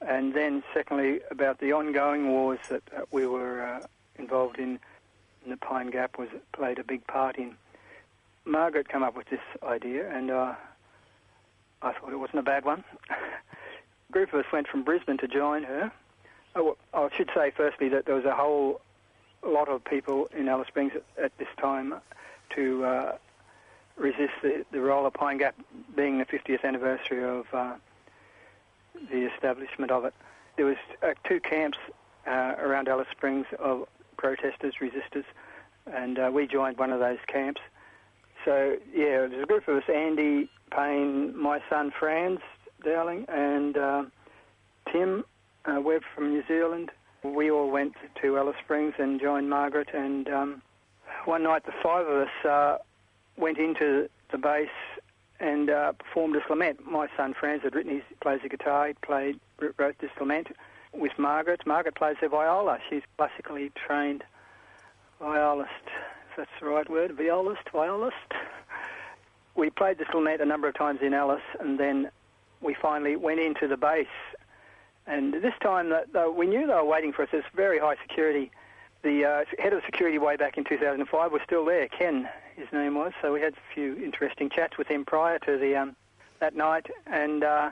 And 0.00 0.34
then, 0.34 0.62
secondly, 0.74 1.20
about 1.30 1.58
the 1.58 1.72
ongoing 1.72 2.28
wars 2.28 2.58
that 2.68 2.82
uh, 2.94 3.02
we 3.10 3.26
were 3.26 3.62
uh, 3.62 3.86
involved 4.18 4.58
in, 4.58 4.78
and 5.42 5.52
the 5.52 5.56
Pine 5.56 5.90
Gap 5.90 6.18
was 6.18 6.28
played 6.52 6.78
a 6.78 6.84
big 6.84 7.06
part 7.06 7.36
in. 7.36 7.56
Margaret 8.46 8.88
came 8.88 9.02
up 9.02 9.16
with 9.16 9.28
this 9.28 9.40
idea, 9.62 10.08
and 10.10 10.30
uh, 10.30 10.54
I 11.82 11.92
thought 11.92 12.12
it 12.12 12.16
wasn't 12.16 12.38
a 12.38 12.42
bad 12.42 12.64
one. 12.64 12.84
a 13.10 14.12
group 14.12 14.32
of 14.32 14.40
us 14.40 14.52
went 14.52 14.68
from 14.68 14.84
Brisbane 14.84 15.18
to 15.18 15.28
join 15.28 15.64
her. 15.64 15.92
Oh, 16.54 16.76
I 16.94 17.08
should 17.14 17.30
say, 17.34 17.52
firstly, 17.54 17.88
that 17.90 18.06
there 18.06 18.14
was 18.14 18.24
a 18.24 18.34
whole 18.34 18.80
lot 19.44 19.68
of 19.68 19.84
people 19.84 20.28
in 20.36 20.48
Alice 20.48 20.68
Springs 20.68 20.92
at, 20.94 21.24
at 21.24 21.38
this 21.38 21.48
time 21.60 21.94
to 22.54 22.84
uh, 22.84 23.18
resist 23.96 24.32
the, 24.42 24.64
the 24.70 24.80
role 24.80 25.06
of 25.06 25.14
Pine 25.14 25.38
Gap 25.38 25.56
being 25.94 26.18
the 26.18 26.24
50th 26.24 26.64
anniversary 26.64 27.24
of 27.24 27.46
uh, 27.52 27.74
the 29.10 29.30
establishment 29.32 29.90
of 29.90 30.04
it. 30.04 30.14
There 30.56 30.66
was 30.66 30.76
uh, 31.02 31.14
two 31.24 31.40
camps 31.40 31.78
uh, 32.26 32.54
around 32.58 32.88
Alice 32.88 33.08
Springs 33.10 33.46
of 33.58 33.86
protesters, 34.16 34.74
resistors, 34.80 35.24
and 35.86 36.18
uh, 36.18 36.30
we 36.32 36.46
joined 36.46 36.78
one 36.78 36.90
of 36.90 37.00
those 37.00 37.18
camps. 37.26 37.60
So 38.46 38.76
yeah, 38.94 39.26
there's 39.26 39.42
a 39.42 39.46
group 39.46 39.68
of 39.68 39.76
us: 39.76 39.82
Andy 39.92 40.48
Paine, 40.70 41.36
my 41.36 41.60
son 41.68 41.92
Franz 41.98 42.40
Dowling, 42.82 43.26
and 43.28 43.76
uh, 43.76 44.04
Tim 44.90 45.24
uh, 45.66 45.80
Webb 45.80 46.02
from 46.14 46.30
New 46.30 46.44
Zealand. 46.46 46.90
We 47.24 47.50
all 47.50 47.70
went 47.70 47.94
to 48.22 48.38
Alice 48.38 48.56
Springs 48.64 48.94
and 48.98 49.20
joined 49.20 49.50
Margaret. 49.50 49.88
And 49.92 50.28
um, 50.28 50.62
one 51.24 51.42
night, 51.42 51.66
the 51.66 51.72
five 51.82 52.06
of 52.06 52.28
us 52.28 52.46
uh, 52.48 52.78
went 53.36 53.58
into 53.58 54.08
the 54.30 54.38
base 54.38 54.68
and 55.40 55.68
uh, 55.68 55.92
performed 55.92 56.34
this 56.34 56.44
lament. 56.48 56.80
My 56.88 57.08
son 57.16 57.34
Franz 57.38 57.62
had 57.62 57.74
written, 57.74 57.92
he 57.96 58.02
plays 58.20 58.40
the 58.42 58.48
guitar, 58.48 58.88
he 58.88 58.94
played, 58.94 59.40
wrote 59.76 59.96
this 60.00 60.10
lament 60.20 60.48
with 60.92 61.12
Margaret. 61.18 61.66
Margaret 61.66 61.96
plays 61.96 62.16
the 62.22 62.28
viola. 62.28 62.78
She's 62.88 63.02
classically 63.16 63.70
trained 63.74 64.22
violist, 65.20 65.70
that's 66.36 66.50
the 66.60 66.66
right 66.66 66.88
word, 66.88 67.12
violist, 67.12 67.68
violist. 67.72 68.16
We 69.54 69.70
played 69.70 69.98
this 69.98 70.08
lament 70.12 70.42
a 70.42 70.44
number 70.44 70.68
of 70.68 70.74
times 70.74 71.00
in 71.02 71.14
Alice, 71.14 71.42
and 71.60 71.80
then 71.80 72.10
we 72.60 72.74
finally 72.74 73.16
went 73.16 73.40
into 73.40 73.66
the 73.66 73.76
base. 73.76 74.06
And 75.06 75.34
this 75.34 75.54
time, 75.62 75.92
we 76.36 76.46
knew 76.46 76.66
they 76.66 76.74
were 76.74 76.84
waiting 76.84 77.12
for 77.12 77.22
us. 77.22 77.28
It's 77.32 77.46
very 77.54 77.78
high 77.78 77.96
security. 78.06 78.50
The 79.02 79.24
uh, 79.24 79.44
head 79.58 79.72
of 79.72 79.82
security 79.84 80.18
way 80.18 80.36
back 80.36 80.58
in 80.58 80.64
2005 80.64 81.32
was 81.32 81.40
still 81.44 81.64
there, 81.64 81.88
Ken, 81.88 82.28
his 82.56 82.66
name 82.72 82.94
was. 82.96 83.12
So 83.22 83.32
we 83.32 83.40
had 83.40 83.54
a 83.54 83.74
few 83.74 83.96
interesting 83.96 84.50
chats 84.50 84.76
with 84.76 84.88
him 84.88 85.04
prior 85.04 85.38
to 85.40 85.56
the 85.56 85.76
um, 85.76 85.96
that 86.40 86.56
night, 86.56 86.86
and 87.06 87.44
uh, 87.44 87.70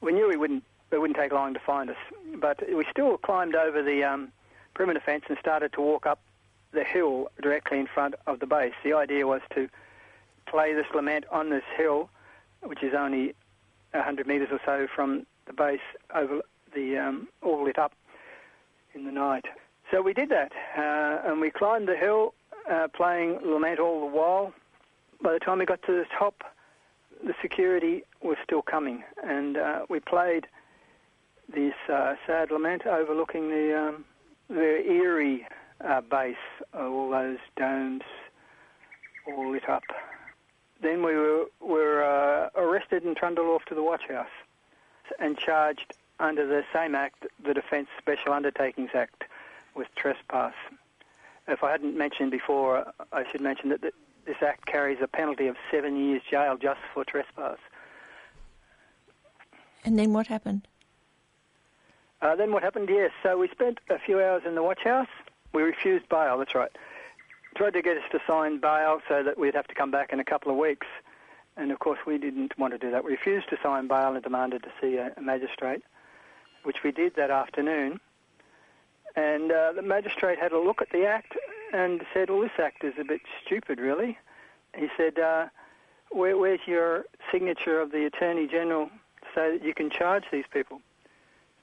we 0.00 0.12
knew 0.12 0.28
we 0.28 0.36
wouldn't 0.36 0.62
it 0.92 0.98
wouldn't 0.98 1.18
take 1.18 1.32
long 1.32 1.52
to 1.52 1.60
find 1.60 1.90
us. 1.90 1.96
But 2.36 2.62
we 2.72 2.86
still 2.90 3.18
climbed 3.18 3.56
over 3.56 3.82
the 3.82 4.04
um, 4.04 4.32
perimeter 4.74 5.00
fence 5.04 5.24
and 5.28 5.36
started 5.38 5.72
to 5.72 5.80
walk 5.80 6.06
up 6.06 6.20
the 6.76 6.84
hill 6.84 7.28
directly 7.42 7.80
in 7.80 7.86
front 7.86 8.14
of 8.26 8.38
the 8.38 8.46
base. 8.46 8.74
The 8.84 8.92
idea 8.92 9.26
was 9.26 9.40
to 9.54 9.68
play 10.46 10.74
this 10.74 10.86
lament 10.94 11.24
on 11.32 11.50
this 11.50 11.64
hill, 11.76 12.08
which 12.62 12.82
is 12.82 12.94
only 12.96 13.34
100 13.92 14.26
metres 14.26 14.48
or 14.52 14.60
so 14.64 14.86
from 14.94 15.26
the 15.46 15.52
base, 15.52 15.80
over 16.14 16.42
the 16.74 16.98
um, 16.98 17.28
all 17.42 17.64
lit 17.64 17.78
up 17.78 17.92
in 18.94 19.04
the 19.04 19.12
night. 19.12 19.46
So 19.90 20.02
we 20.02 20.12
did 20.12 20.28
that, 20.28 20.52
uh, 20.76 21.28
and 21.28 21.40
we 21.40 21.50
climbed 21.50 21.88
the 21.88 21.96
hill 21.96 22.34
uh, 22.70 22.88
playing 22.94 23.38
lament 23.42 23.78
all 23.80 24.00
the 24.00 24.16
while. 24.16 24.52
By 25.22 25.32
the 25.32 25.38
time 25.38 25.58
we 25.58 25.64
got 25.66 25.82
to 25.82 25.92
the 25.92 26.06
top, 26.18 26.42
the 27.24 27.34
security 27.40 28.04
was 28.22 28.36
still 28.44 28.62
coming, 28.62 29.02
and 29.24 29.56
uh, 29.56 29.86
we 29.88 30.00
played 30.00 30.46
this 31.52 31.74
uh, 31.92 32.14
sad 32.26 32.50
lament 32.50 32.86
overlooking 32.86 33.48
the 33.48 33.78
um, 33.78 34.04
the 34.48 34.88
eerie 34.88 35.46
uh, 35.84 36.00
base, 36.00 36.36
all 36.74 37.10
those 37.10 37.38
domes 37.56 38.02
all 39.26 39.50
lit 39.50 39.68
up. 39.68 39.82
Then 40.82 41.02
we 41.02 41.16
were, 41.16 41.46
were 41.60 42.04
uh, 42.04 42.60
arrested 42.60 43.02
and 43.04 43.16
trundled 43.16 43.48
off 43.48 43.64
to 43.66 43.74
the 43.74 43.82
watch 43.82 44.02
house 44.08 44.26
and 45.18 45.38
charged 45.38 45.94
under 46.18 46.46
the 46.46 46.64
same 46.72 46.94
act, 46.94 47.26
the 47.44 47.54
Defence 47.54 47.88
Special 47.98 48.32
Undertakings 48.32 48.90
Act, 48.94 49.24
with 49.74 49.88
trespass. 49.96 50.54
If 51.48 51.62
I 51.62 51.70
hadn't 51.70 51.96
mentioned 51.96 52.30
before, 52.30 52.92
I 53.12 53.24
should 53.30 53.40
mention 53.40 53.68
that 53.70 53.80
this 53.82 54.36
act 54.42 54.66
carries 54.66 54.98
a 55.02 55.06
penalty 55.06 55.46
of 55.46 55.56
seven 55.70 55.96
years 55.96 56.22
jail 56.28 56.56
just 56.56 56.80
for 56.92 57.04
trespass. 57.04 57.58
And 59.84 59.98
then 59.98 60.12
what 60.12 60.26
happened? 60.26 60.66
Uh, 62.20 62.34
then 62.34 62.50
what 62.50 62.62
happened? 62.62 62.88
Yes, 62.90 63.12
so 63.22 63.38
we 63.38 63.48
spent 63.48 63.78
a 63.88 63.98
few 63.98 64.20
hours 64.20 64.42
in 64.46 64.54
the 64.54 64.62
watch 64.62 64.80
house. 64.82 65.06
We 65.52 65.62
refused 65.62 66.08
bail. 66.08 66.38
That's 66.38 66.54
right. 66.54 66.70
Tried 67.56 67.72
to 67.72 67.82
get 67.82 67.96
us 67.96 68.02
to 68.12 68.20
sign 68.26 68.60
bail 68.60 69.00
so 69.08 69.22
that 69.22 69.38
we'd 69.38 69.54
have 69.54 69.66
to 69.68 69.74
come 69.74 69.90
back 69.90 70.12
in 70.12 70.20
a 70.20 70.24
couple 70.24 70.52
of 70.52 70.58
weeks, 70.58 70.86
and 71.56 71.72
of 71.72 71.78
course 71.78 71.98
we 72.06 72.18
didn't 72.18 72.58
want 72.58 72.74
to 72.74 72.78
do 72.78 72.90
that. 72.90 73.04
We 73.04 73.12
refused 73.12 73.48
to 73.50 73.56
sign 73.62 73.88
bail 73.88 74.14
and 74.14 74.22
demanded 74.22 74.62
to 74.64 74.70
see 74.80 74.96
a, 74.96 75.12
a 75.16 75.22
magistrate, 75.22 75.82
which 76.64 76.78
we 76.84 76.92
did 76.92 77.16
that 77.16 77.30
afternoon. 77.30 77.98
And 79.14 79.50
uh, 79.50 79.72
the 79.72 79.82
magistrate 79.82 80.38
had 80.38 80.52
a 80.52 80.58
look 80.58 80.82
at 80.82 80.90
the 80.90 81.06
act 81.06 81.32
and 81.72 82.02
said, 82.12 82.28
"Well, 82.28 82.42
this 82.42 82.58
act 82.58 82.84
is 82.84 82.94
a 83.00 83.04
bit 83.04 83.22
stupid, 83.44 83.80
really." 83.80 84.18
He 84.76 84.88
said, 84.96 85.18
uh, 85.18 85.46
Where, 86.10 86.36
"Where's 86.36 86.60
your 86.66 87.06
signature 87.32 87.80
of 87.80 87.92
the 87.92 88.04
Attorney 88.04 88.46
General 88.46 88.90
so 89.34 89.52
that 89.52 89.64
you 89.64 89.72
can 89.72 89.88
charge 89.88 90.24
these 90.30 90.44
people?" 90.52 90.82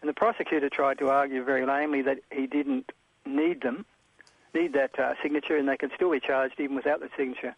And 0.01 0.10
the 0.10 0.14
prosecutor 0.14 0.69
tried 0.69 0.97
to 0.97 1.10
argue 1.10 1.43
very 1.43 1.65
lamely 1.65 2.01
that 2.01 2.19
he 2.31 2.47
didn't 2.47 2.91
need 3.25 3.61
them, 3.61 3.85
need 4.53 4.73
that 4.73 4.97
uh, 4.99 5.13
signature, 5.21 5.57
and 5.57 5.67
they 5.67 5.77
can 5.77 5.91
still 5.95 6.11
be 6.11 6.19
charged 6.19 6.59
even 6.59 6.75
without 6.75 6.99
the 6.99 7.09
signature. 7.17 7.55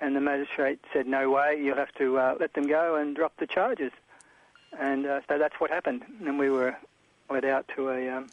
And 0.00 0.14
the 0.14 0.20
magistrate 0.20 0.80
said, 0.92 1.06
"No 1.06 1.30
way, 1.30 1.60
you'll 1.60 1.76
have 1.76 1.94
to 1.94 2.18
uh, 2.18 2.34
let 2.38 2.54
them 2.54 2.66
go 2.66 2.94
and 2.94 3.16
drop 3.16 3.32
the 3.38 3.46
charges." 3.46 3.92
And 4.78 5.06
uh, 5.06 5.20
so 5.28 5.38
that's 5.38 5.58
what 5.58 5.70
happened, 5.70 6.04
and 6.24 6.38
we 6.38 6.50
were 6.50 6.76
led 7.30 7.44
out 7.44 7.68
to 7.76 7.90
a 7.90 8.08
um, 8.08 8.28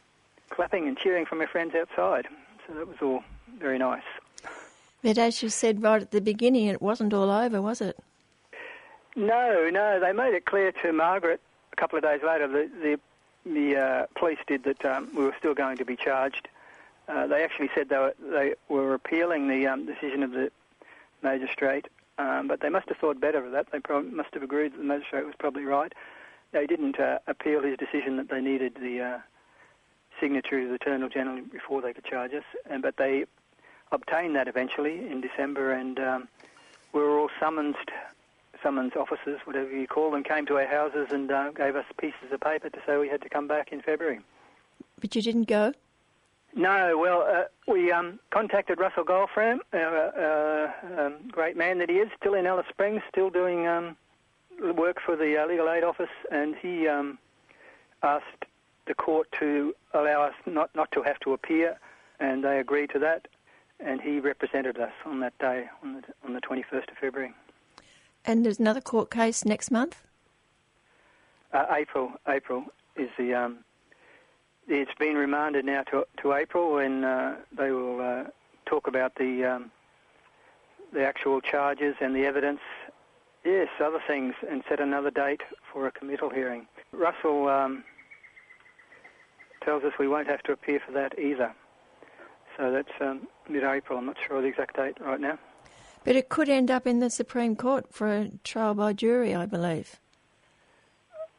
clapping 0.50 0.88
and 0.88 0.98
cheering 0.98 1.26
from 1.26 1.42
our 1.42 1.48
friends 1.48 1.74
outside. 1.76 2.28
So 2.68 2.74
that 2.74 2.88
was 2.88 2.98
all 3.02 3.24
very 3.60 3.78
nice. 3.78 4.04
But 5.02 5.18
as 5.18 5.42
you 5.44 5.50
said 5.50 5.84
right 5.84 6.02
at 6.02 6.12
the 6.12 6.22
beginning, 6.22 6.66
it 6.66 6.82
wasn't 6.82 7.14
all 7.14 7.30
over, 7.30 7.62
was 7.62 7.82
it? 7.82 7.98
No, 9.16 9.70
no. 9.72 10.00
They 10.00 10.12
made 10.12 10.34
it 10.34 10.46
clear 10.46 10.72
to 10.84 10.92
Margaret 10.92 11.40
a 11.74 11.76
couple 11.76 11.98
of 11.98 12.04
days 12.04 12.22
later. 12.26 12.48
The 12.48 12.70
the, 12.82 13.00
the 13.46 13.76
uh, 13.76 14.06
police 14.16 14.40
did 14.48 14.64
that 14.64 14.84
um, 14.86 15.10
we 15.16 15.24
were 15.24 15.36
still 15.38 15.54
going 15.54 15.78
to 15.78 15.86
be 15.86 15.96
charged. 15.96 16.48
Uh, 17.08 17.28
they 17.28 17.44
actually 17.44 17.70
said 17.76 17.90
they 17.90 17.98
were, 17.98 18.16
they 18.20 18.54
were 18.68 18.94
appealing 18.94 19.48
the 19.48 19.68
um, 19.68 19.86
decision 19.86 20.24
of 20.24 20.32
the 20.32 20.52
magistrate, 21.22 21.88
um, 22.18 22.48
but 22.48 22.62
they 22.62 22.70
must 22.70 22.88
have 22.90 22.98
thought 22.98 23.20
better 23.20 23.46
of 23.46 23.52
that. 23.52 23.72
They 23.72 23.80
probably 23.80 24.12
must 24.12 24.34
have 24.34 24.44
agreed 24.44 24.74
that 24.74 24.78
the 24.78 24.84
magistrate 24.84 25.26
was 25.26 25.36
probably 25.38 25.66
right. 25.66 25.94
They 26.52 26.66
didn't 26.66 27.00
uh, 27.00 27.20
appeal 27.28 27.62
his 27.62 27.78
decision 27.78 28.18
that 28.18 28.30
they 28.30 28.42
needed 28.42 28.78
the 28.80 29.02
uh, 29.02 29.20
signature 30.20 30.60
of 30.62 30.70
the 30.70 30.76
Attorney 30.76 31.08
General 31.10 31.42
before 31.52 31.82
they 31.82 31.94
could 31.94 32.06
charge 32.06 32.34
us. 32.34 32.44
And 32.70 32.82
but 32.82 32.98
they 32.98 33.26
obtained 33.92 34.36
that 34.36 34.48
eventually 34.48 35.00
in 35.12 35.22
December, 35.22 35.74
and 35.74 36.00
um, 36.00 36.28
we 36.94 37.02
were 37.02 37.20
all 37.20 37.30
summoned, 37.40 37.76
summons 38.66 38.94
officers, 38.96 39.40
whatever 39.46 39.70
you 39.70 39.86
call 39.86 40.10
them, 40.10 40.24
came 40.24 40.48
to 40.48 40.58
our 40.58 40.66
houses 40.66 41.08
and 41.12 41.32
uh, 41.32 41.52
gave 41.52 41.76
us 41.76 41.86
pieces 42.00 42.32
of 42.32 42.42
paper 42.42 42.68
to 42.68 42.80
say 42.88 42.98
we 42.98 43.08
had 43.08 43.22
to 43.22 43.30
come 43.30 43.48
back 43.48 43.72
in 43.72 43.80
February. 43.80 44.20
But 45.00 45.16
you 45.16 45.22
didn't 45.22 45.48
go. 45.48 45.74
No, 46.56 46.98
well, 46.98 47.22
uh, 47.22 47.44
we 47.72 47.92
um, 47.92 48.20
contacted 48.32 48.80
Russell 48.80 49.04
Goldflam, 49.04 49.60
uh, 49.72 49.78
uh, 49.78 51.02
um, 51.02 51.16
great 51.30 51.56
man 51.56 51.78
that 51.80 51.90
he 51.90 51.98
is, 51.98 52.10
still 52.20 52.34
in 52.34 52.48
Alice 52.48 52.66
Springs, 52.70 53.02
still 53.10 53.30
doing 53.30 53.68
um, 53.68 53.96
work 54.76 54.98
for 55.06 55.16
the 55.16 55.38
uh, 55.38 55.46
legal 55.46 55.70
aid 55.70 55.84
office, 55.84 56.10
and 56.32 56.56
he 56.56 56.88
um, 56.88 57.20
asked 58.02 58.46
the 58.88 58.96
court 58.96 59.28
to 59.40 59.76
allow 59.94 60.24
us 60.24 60.34
not, 60.46 60.74
not 60.74 60.92
to 60.94 61.04
have 61.04 61.20
to 61.20 61.34
appear, 61.34 61.78
and 62.20 62.44
they 62.44 62.58
agreed 62.58 62.90
to 62.92 63.00
that. 63.00 63.28
And 63.82 64.00
he 64.00 64.22
represented 64.22 64.80
us 64.80 64.94
on 65.06 65.20
that 65.20 65.38
day, 65.38 65.66
on 65.84 65.96
the, 65.96 66.02
on 66.26 66.34
the 66.34 66.42
21st 66.42 66.90
of 66.90 66.98
February. 67.00 67.34
And 68.26 68.44
there's 68.44 68.60
another 68.60 68.82
court 68.82 69.12
case 69.12 69.46
next 69.46 69.72
month? 69.72 70.04
Uh, 71.54 71.66
April. 71.72 72.12
April 72.28 72.66
is 72.96 73.10
the. 73.18 73.34
Um, 73.34 73.60
it's 74.68 74.96
been 74.98 75.16
remanded 75.16 75.64
now 75.64 75.84
to, 75.84 76.08
to 76.24 76.34
April 76.34 76.74
when 76.74 77.04
uh, 77.04 77.36
they 77.56 77.70
will 77.70 78.02
uh, 78.02 78.24
talk 78.66 78.88
about 78.88 79.16
the 79.16 79.46
um, 79.46 79.72
the 80.92 81.06
actual 81.06 81.40
charges 81.40 81.96
and 82.02 82.16
the 82.16 82.26
evidence. 82.26 82.62
Yes, 83.44 83.68
other 83.80 84.02
things, 84.08 84.34
and 84.50 84.64
set 84.68 84.80
another 84.80 85.12
date 85.12 85.42
for 85.72 85.86
a 85.86 85.92
committal 85.92 86.32
hearing. 86.32 86.66
Russell 86.92 87.48
um, 87.48 87.84
tells 89.64 89.84
us 89.84 89.94
we 90.00 90.08
won't 90.08 90.28
have 90.28 90.42
to 90.44 90.52
appear 90.52 90.82
for 90.84 90.92
that 90.94 91.20
either. 91.20 91.54
So 92.58 92.72
that's 92.72 92.90
um, 93.00 93.28
mid-April. 93.48 94.00
I'm 94.00 94.08
not 94.08 94.18
sure 94.26 94.38
of 94.38 94.44
the 94.44 94.50
exact 94.50 94.78
date 94.78 94.98
right 95.00 95.20
now. 95.20 95.38
But 96.06 96.16
it 96.16 96.30
could 96.30 96.48
end 96.48 96.70
up 96.70 96.86
in 96.86 97.00
the 97.00 97.10
Supreme 97.10 97.56
Court 97.56 97.88
for 97.92 98.08
a 98.08 98.30
trial 98.44 98.76
by 98.76 98.94
jury, 98.94 99.34
I 99.34 99.48
believe. 99.48 100.00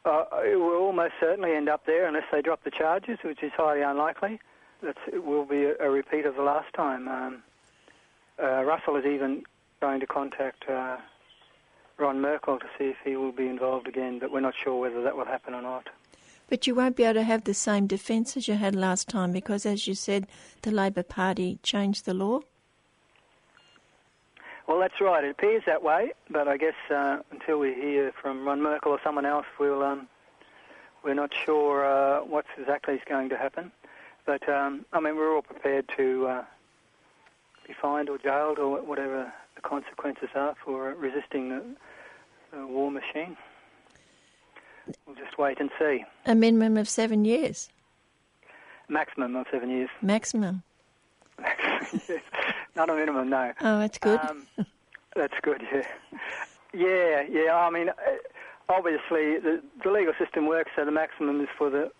Uh, 0.03 0.25
it 0.45 0.57
will 0.59 0.77
almost 0.77 1.13
certainly 1.19 1.53
end 1.53 1.69
up 1.69 1.85
there 1.85 2.05
unless 2.05 2.25
they 2.31 2.41
drop 2.41 2.63
the 2.63 2.71
charges, 2.71 3.17
which 3.23 3.41
is 3.41 3.51
highly 3.55 3.81
unlikely. 3.81 4.39
That's, 4.83 4.99
it 5.11 5.23
will 5.23 5.45
be 5.45 5.63
a, 5.63 5.75
a 5.79 5.89
repeat 5.89 6.25
of 6.25 6.35
the 6.35 6.43
last 6.43 6.73
time. 6.73 7.07
Um, 7.07 7.43
uh, 8.41 8.63
Russell 8.63 8.97
is 8.97 9.05
even 9.05 9.43
going 9.81 10.01
to 10.01 10.07
contact 10.07 10.69
uh, 10.69 10.97
Ron 11.97 12.19
Merkel 12.19 12.59
to 12.59 12.65
see 12.77 12.85
if 12.85 12.97
he 13.03 13.15
will 13.15 13.31
be 13.31 13.47
involved 13.47 13.87
again, 13.87 14.19
but 14.19 14.31
we're 14.31 14.41
not 14.41 14.53
sure 14.61 14.79
whether 14.79 15.01
that 15.01 15.15
will 15.15 15.25
happen 15.25 15.53
or 15.53 15.61
not. 15.61 15.87
But 16.49 16.67
you 16.67 16.75
won't 16.75 16.95
be 16.95 17.03
able 17.03 17.15
to 17.15 17.23
have 17.23 17.45
the 17.45 17.53
same 17.53 17.87
defence 17.87 18.37
as 18.37 18.47
you 18.47 18.55
had 18.55 18.75
last 18.75 19.07
time 19.07 19.31
because, 19.31 19.65
as 19.65 19.87
you 19.87 19.95
said, 19.95 20.27
the 20.61 20.71
Labor 20.71 21.03
Party 21.03 21.59
changed 21.63 22.05
the 22.05 22.13
law. 22.13 22.41
Well, 24.67 24.79
that's 24.79 24.99
right. 24.99 25.23
It 25.23 25.31
appears 25.31 25.63
that 25.65 25.81
way, 25.81 26.11
but 26.29 26.49
I 26.49 26.57
guess 26.57 26.75
uh, 26.93 27.19
until 27.31 27.57
we 27.59 27.73
hear 27.73 28.11
from 28.21 28.45
Ron 28.45 28.61
Merkel 28.61 28.91
or 28.91 28.99
someone 29.01 29.25
else, 29.25 29.45
we'll 29.59 29.81
um, 29.81 30.09
we're 31.03 31.13
not 31.13 31.33
sure 31.33 31.85
uh, 31.85 32.19
what 32.25 32.45
exactly 32.57 32.95
is 32.95 33.01
going 33.07 33.29
to 33.29 33.37
happen. 33.37 33.71
But 34.25 34.47
um, 34.49 34.85
I 34.91 34.99
mean, 34.99 35.15
we're 35.15 35.33
all 35.33 35.41
prepared 35.41 35.89
to 35.95 36.27
uh, 36.27 36.43
be 37.65 37.73
fined 37.81 38.09
or 38.09 38.17
jailed 38.17 38.59
or 38.59 38.81
whatever 38.81 39.31
the 39.55 39.61
consequences 39.61 40.29
are 40.35 40.55
for 40.63 40.93
resisting 40.95 41.49
the, 41.49 41.63
the 42.51 42.67
war 42.67 42.91
machine. 42.91 43.37
We'll 45.05 45.15
just 45.15 45.37
wait 45.37 45.61
and 45.61 45.69
see. 45.79 46.03
A 46.25 46.35
minimum 46.35 46.75
of 46.75 46.89
seven 46.89 47.23
years. 47.23 47.69
Maximum 48.89 49.35
of 49.37 49.47
seven 49.49 49.69
years. 49.69 49.89
Maximum. 50.01 50.63
yes. 51.39 52.09
Not 52.77 52.91
a 52.91 52.95
minimum, 52.95 53.27
no. 53.29 53.53
Oh, 53.61 53.79
that's 53.79 53.97
good. 53.97 54.19
Um, 54.19 54.45
that's 55.15 55.33
good, 55.41 55.63
yeah. 55.73 55.81
Yeah, 56.73 57.23
yeah. 57.27 57.55
I 57.55 57.71
mean, 57.71 57.89
uh, 57.89 57.93
obviously, 58.69 59.39
the, 59.39 59.63
the 59.83 59.89
legal 59.89 60.13
system 60.19 60.45
works, 60.45 60.69
so 60.75 60.85
the 60.85 60.91
maximum 60.91 61.41
is 61.41 61.47
for 61.57 61.71
the 61.71 61.91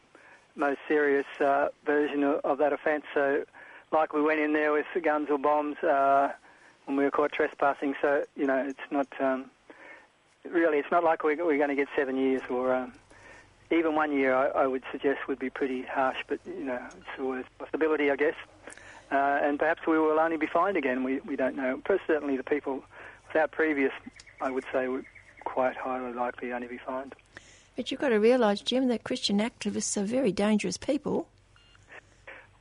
most 0.55 0.77
serious 0.87 1.25
uh, 1.39 1.69
version 1.83 2.23
of, 2.23 2.41
of 2.43 2.57
that 2.59 2.73
offence. 2.73 3.05
So, 3.15 3.43
like 3.91 4.13
we 4.13 4.21
went 4.21 4.39
in 4.39 4.53
there 4.53 4.71
with 4.71 4.85
guns 5.03 5.29
or 5.31 5.39
bombs 5.39 5.77
uh, 5.77 6.31
when 6.85 6.95
we 6.95 7.05
were 7.05 7.11
caught 7.11 7.31
trespassing. 7.31 7.95
So, 7.99 8.23
you 8.35 8.45
know, 8.45 8.57
it's 8.57 8.91
not 8.91 9.07
um, 9.19 9.49
really. 10.47 10.77
It's 10.77 10.91
not 10.91 11.03
like 11.03 11.23
we're, 11.23 11.43
we're 11.43 11.57
going 11.57 11.69
to 11.69 11.75
get 11.75 11.87
seven 11.95 12.17
years 12.17 12.43
or 12.51 12.75
um, 12.75 12.93
even 13.71 13.95
one 13.95 14.11
year. 14.11 14.35
I, 14.35 14.49
I 14.49 14.67
would 14.67 14.83
suggest 14.91 15.27
would 15.27 15.39
be 15.39 15.49
pretty 15.49 15.81
harsh, 15.81 16.17
but 16.27 16.39
you 16.45 16.65
know, 16.65 16.79
it's 16.97 17.19
always 17.19 17.45
a 17.59 17.63
possibility, 17.63 18.11
I 18.11 18.15
guess. 18.15 18.35
Uh, 19.11 19.39
and 19.41 19.57
perhaps 19.57 19.81
we 19.87 19.97
will 19.97 20.19
only 20.19 20.37
be 20.37 20.47
fined 20.47 20.77
again. 20.77 21.03
We 21.03 21.19
we 21.21 21.35
don't 21.35 21.55
know. 21.55 21.81
But 21.87 21.99
certainly, 22.05 22.35
the 22.37 22.43
people 22.43 22.83
without 23.27 23.51
previous, 23.51 23.93
I 24.41 24.51
would 24.51 24.65
say, 24.71 24.87
would 24.87 25.05
quite 25.45 25.77
highly 25.77 26.13
likely 26.13 26.51
only 26.51 26.67
be 26.67 26.77
fined. 26.77 27.15
But 27.75 27.91
you've 27.91 28.01
got 28.01 28.09
to 28.09 28.17
realise, 28.17 28.61
Jim, 28.61 28.87
that 28.87 29.03
Christian 29.03 29.39
activists 29.39 29.95
are 29.97 30.03
very 30.03 30.31
dangerous 30.31 30.77
people. 30.77 31.27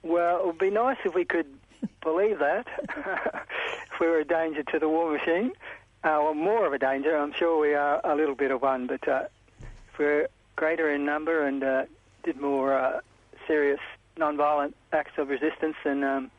Well, 0.02 0.38
it 0.38 0.46
would 0.46 0.58
be 0.58 0.70
nice 0.70 0.98
if 1.04 1.14
we 1.14 1.24
could 1.24 1.46
believe 2.02 2.38
that. 2.38 2.66
if 2.88 4.00
we 4.00 4.06
were 4.06 4.20
a 4.20 4.24
danger 4.24 4.62
to 4.62 4.78
the 4.78 4.88
war 4.88 5.10
machine, 5.10 5.52
uh, 6.04 6.20
well, 6.22 6.34
more 6.34 6.66
of 6.66 6.72
a 6.72 6.78
danger. 6.78 7.16
I'm 7.16 7.32
sure 7.32 7.58
we 7.58 7.74
are 7.74 8.00
a 8.04 8.14
little 8.14 8.34
bit 8.34 8.50
of 8.50 8.62
one, 8.62 8.86
but 8.86 9.08
uh, 9.08 9.24
if 9.60 9.98
we're 9.98 10.28
greater 10.54 10.90
in 10.92 11.04
number 11.04 11.44
and 11.44 11.64
uh, 11.64 11.84
did 12.22 12.40
more 12.40 12.78
uh, 12.78 13.00
serious 13.46 13.80
non-violent 14.16 14.76
acts 14.92 15.18
of 15.18 15.28
resistance, 15.28 15.76
then 15.84 16.04
um, 16.04 16.30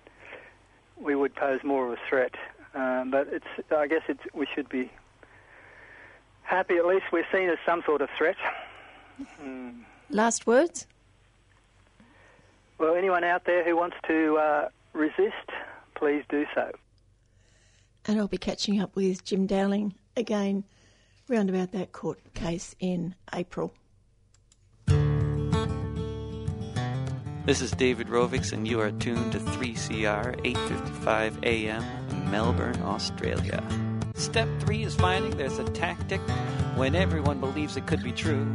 we 1.00 1.16
would 1.16 1.36
pose 1.36 1.64
more 1.64 1.86
of 1.88 1.94
a 1.94 1.98
threat. 2.10 2.36
Um, 2.74 3.12
but 3.12 3.28
it's, 3.32 3.46
I 3.76 3.88
guess 3.88 4.02
it's, 4.08 4.22
we 4.34 4.48
should 4.54 4.70
be 4.70 4.92
happy 6.44 6.78
at 6.78 6.86
least 6.86 7.06
we're 7.12 7.26
seen 7.32 7.50
as 7.50 7.58
some 7.66 7.84
sort 7.86 8.02
of 8.02 8.10
threat. 8.18 8.38
Mm. 9.42 9.82
Last 10.10 10.48
words? 10.48 10.88
Well, 12.78 12.96
anyone 12.96 13.24
out 13.24 13.46
there 13.46 13.64
who 13.64 13.76
wants 13.76 13.98
to 14.08 14.38
uh, 14.38 14.70
resist, 14.94 15.50
please 15.96 16.24
do 16.30 16.46
so. 16.54 16.72
And 18.06 18.20
I'll 18.20 18.28
be 18.28 18.38
catching 18.38 18.80
up 18.80 18.96
with 18.96 19.26
Jim 19.26 19.48
Dowling 19.48 19.96
again 20.16 20.64
round 21.28 21.50
about 21.50 21.72
that 21.74 21.92
court 21.92 22.20
case 22.34 22.76
in 22.80 23.16
April. 23.34 23.74
This 27.48 27.62
is 27.62 27.72
David 27.72 28.08
Rovics, 28.08 28.52
and 28.52 28.68
you 28.68 28.82
are 28.82 28.92
tuned 28.92 29.32
to 29.32 29.40
3CR 29.40 30.38
855 30.44 31.46
AM, 31.46 32.30
Melbourne, 32.30 32.78
Australia. 32.82 33.64
Step 34.16 34.50
three 34.60 34.84
is 34.84 34.96
finding 34.96 35.38
there's 35.38 35.58
a 35.58 35.64
tactic 35.64 36.20
when 36.76 36.94
everyone 36.94 37.40
believes 37.40 37.78
it 37.78 37.88
could 37.88 38.04
be 38.04 38.12
true. 38.12 38.54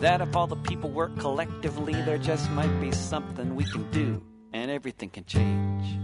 That 0.00 0.22
if 0.22 0.34
all 0.34 0.46
the 0.46 0.56
people 0.56 0.88
work 0.88 1.14
collectively, 1.18 1.92
there 1.92 2.16
just 2.16 2.50
might 2.52 2.74
be 2.80 2.90
something 2.90 3.54
we 3.54 3.64
can 3.64 3.90
do, 3.90 4.22
and 4.54 4.70
everything 4.70 5.10
can 5.10 5.26
change. 5.26 5.98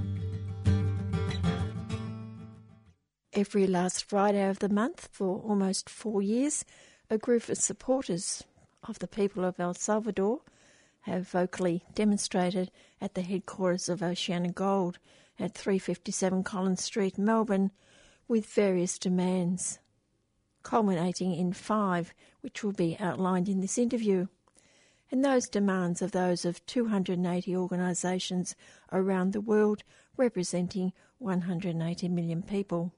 Every 3.32 3.66
last 3.66 4.05
Friday 4.05 4.47
of 4.47 4.59
the 4.59 4.68
month 4.68 5.09
for 5.12 5.39
almost 5.39 5.89
four 5.89 6.20
years, 6.20 6.62
a 7.09 7.16
group 7.16 7.48
of 7.48 7.56
supporters 7.56 8.44
of 8.86 8.98
the 8.98 9.09
people 9.09 9.47
of 9.47 9.59
El 9.59 9.73
Salvador 9.73 10.43
have 11.07 11.28
vocally 11.28 11.85
demonstrated 11.95 12.69
at 13.01 13.15
the 13.15 13.23
headquarters 13.23 13.89
of 13.89 14.03
Oceana 14.03 14.51
Gold 14.51 14.99
at 15.39 15.55
357 15.55 16.43
Collins 16.43 16.83
Street, 16.83 17.16
Melbourne, 17.16 17.70
with 18.27 18.45
various 18.47 18.99
demands, 18.99 19.78
culminating 20.65 21.33
in 21.33 21.53
five, 21.53 22.12
which 22.41 22.65
will 22.65 22.73
be 22.73 22.97
outlined 22.99 23.49
in 23.49 23.61
this 23.61 23.78
interview. 23.78 24.27
And 25.12 25.24
those 25.24 25.49
demands 25.49 26.03
are 26.03 26.09
those 26.09 26.45
of 26.45 26.66
280 26.66 27.57
organisations 27.57 28.57
around 28.91 29.33
the 29.33 29.41
world, 29.41 29.85
representing 30.16 30.93
180 31.19 32.09
million 32.09 32.43
people. 32.43 32.93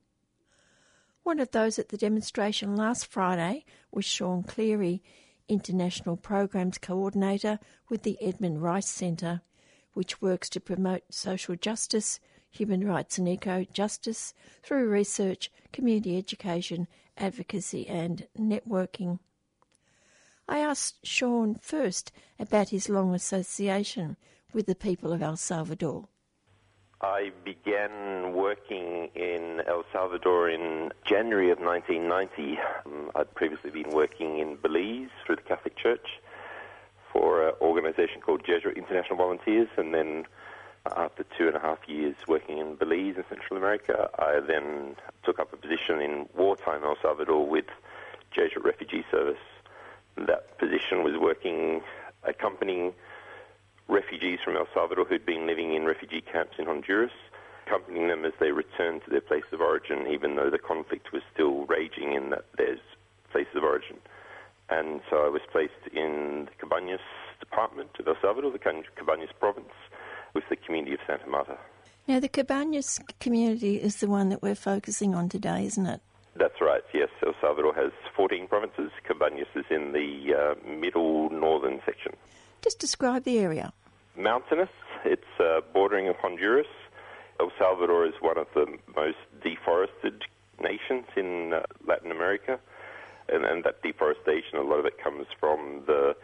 One 1.25 1.41
of 1.41 1.51
those 1.51 1.79
at 1.79 1.91
the 1.91 1.99
demonstration 1.99 2.75
last 2.75 3.05
Friday 3.05 3.67
was 3.93 4.07
Sean 4.07 4.45
Cleary, 4.45 5.03
International 5.49 6.17
Programs 6.17 6.79
Coordinator 6.79 7.59
with 7.89 8.03
the 8.03 8.19
Edmund 8.21 8.63
Rice 8.63 8.89
Centre, 8.89 9.43
which 9.95 10.21
works 10.21 10.49
to 10.51 10.61
promote 10.61 11.03
social 11.11 11.57
justice, 11.57 12.21
human 12.51 12.87
rights, 12.87 13.19
and 13.19 13.29
eco 13.29 13.65
justice 13.65 14.35
through 14.63 14.89
research, 14.89 15.51
community 15.73 16.17
education, 16.17 16.87
advocacy, 17.17 17.87
and 17.89 18.27
networking. 18.39 19.19
I 20.49 20.61
asked 20.61 21.07
Sean 21.07 21.55
first 21.57 22.13
about 22.39 22.71
his 22.71 22.89
long 22.89 23.15
association 23.15 24.17
with 24.53 24.67
the 24.67 24.75
people 24.75 25.13
of 25.13 25.23
El 25.23 25.37
Salvador. 25.37 26.09
I 27.01 27.31
began 27.45 28.33
working 28.33 29.11
in 29.15 29.63
El 29.69 29.85
Salvador 29.93 30.51
in 30.51 30.91
January 31.05 31.51
of 31.51 31.61
1990. 31.61 32.59
Um, 32.87 33.11
I'd 33.15 33.33
previously 33.37 33.71
been 33.71 33.91
working 33.91 34.41
in 34.41 34.57
Belize 34.57 35.11
through 35.25 35.37
the 35.37 35.43
Catholic 35.43 35.77
Church 35.77 36.21
for 37.13 37.49
an 37.49 37.55
organization 37.61 38.21
called 38.21 38.45
Jesuit 38.45 38.77
International 38.77 39.17
Volunteers, 39.17 39.69
and 39.77 39.95
then 39.95 40.25
after 40.97 41.25
two 41.37 41.47
and 41.47 41.55
a 41.55 41.61
half 41.61 41.79
years 41.87 42.17
working 42.27 42.59
in 42.59 42.75
Belize 42.75 43.17
in 43.17 43.25
Central 43.29 43.59
America, 43.59 44.11
I 44.19 44.41
then 44.41 44.97
took 45.23 45.39
up 45.39 45.53
a 45.53 45.57
position 45.57 46.01
in 46.01 46.29
wartime 46.37 46.83
El 46.83 46.97
Salvador 47.01 47.47
with 47.47 47.67
Jesuit 48.33 48.65
Refugee 48.65 49.05
Service. 49.09 49.39
That 50.17 50.59
position 50.59 51.05
was 51.05 51.17
working, 51.17 51.81
accompanying 52.25 52.93
refugees 53.89 54.39
from 54.45 54.57
El 54.57 54.69
Salvador 54.73 55.05
who'd 55.05 55.27
been 55.27 55.47
living 55.47 55.75
in 55.75 55.85
refugee 55.85 56.21
camps 56.21 56.57
in 56.59 56.67
Honduras, 56.67 57.13
accompanying 57.67 58.09
them 58.09 58.25
as 58.25 58.33
they 58.39 58.53
returned 58.53 59.03
to 59.05 59.11
their 59.11 59.21
place 59.21 59.45
of 59.53 59.61
origin, 59.61 60.07
even 60.07 60.37
though 60.37 60.51
the 60.51 60.59
conflict 60.59 61.13
was 61.13 61.23
still 61.33 61.67
raging 61.67 62.13
in 62.13 62.31
that 62.31 62.45
their 62.57 62.77
place 63.33 63.49
of 63.55 63.63
origin. 63.63 63.97
And 64.71 65.01
so 65.11 65.25
I 65.25 65.29
was 65.29 65.41
placed 65.51 65.89
in 65.93 66.47
the 66.47 66.67
Cabañas 66.67 67.01
department 67.41 67.91
of 67.99 68.07
El 68.07 68.17
Salvador, 68.21 68.53
the 68.53 68.59
Cabañas 68.59 69.33
province, 69.41 69.73
with 70.35 70.45
the 70.51 70.57
community 70.57 70.95
of 70.95 71.01
Santa 71.07 71.27
Marta. 71.27 71.59
Now, 72.07 72.21
the 72.21 72.29
Cabañas 72.29 73.01
community 73.21 73.77
is 73.77 73.97
the 73.97 74.09
one 74.09 74.29
that 74.29 74.43
we're 74.43 74.55
focusing 74.55 75.15
on 75.15 75.29
today, 75.29 75.65
isn't 75.67 75.87
it? 75.87 76.01
That's 76.37 76.61
right, 76.61 76.83
yes. 76.95 77.09
El 77.27 77.35
Salvador 77.41 77.75
has 77.75 77.93
14 78.17 78.47
provinces. 78.47 78.91
Cabañas 79.09 79.49
is 79.55 79.65
in 79.71 79.93
the 79.93 80.35
uh, 80.35 80.69
middle 80.69 81.31
northern 81.31 81.81
section. 81.85 82.13
Just 82.63 82.79
describe 82.79 83.25
the 83.25 83.39
area. 83.39 83.73
Mountainous. 84.17 84.71
It's 85.05 85.41
uh, 85.41 85.61
bordering 85.73 86.13
Honduras. 86.21 86.67
El 87.41 87.53
Salvador 87.59 88.05
is 88.07 88.15
one 88.21 88.37
of 88.37 88.49
the 88.55 88.67
most 88.97 89.19
deforested 89.43 90.25
nations 90.61 91.07
in 91.17 91.53
uh, 91.53 91.63
Latin 91.87 92.11
America. 92.11 92.59
And, 93.29 93.45
and 93.45 93.63
that 93.65 93.83
deforestation, 93.83 94.59
a 94.59 94.63
lot 94.63 94.81
of 94.81 94.87
it 94.87 94.99
comes 95.03 95.27
from 95.39 95.83
the 95.87 96.17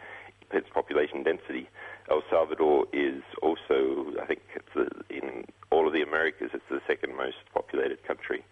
its 0.51 0.67
population 0.73 1.23
density. 1.23 1.67
El 2.09 2.21
Salvador 2.29 2.85
is 2.93 3.21
also, 3.41 4.13
I 4.21 4.25
think, 4.25 4.41
the, 4.73 4.87
in 5.09 5.45
all 5.71 5.87
of 5.87 5.93
the 5.93 6.01
Americas, 6.01 6.51
it's 6.53 6.63
the 6.69 6.81
second 6.87 7.15
most 7.15 7.37
populated 7.53 8.03
country. 8.03 8.43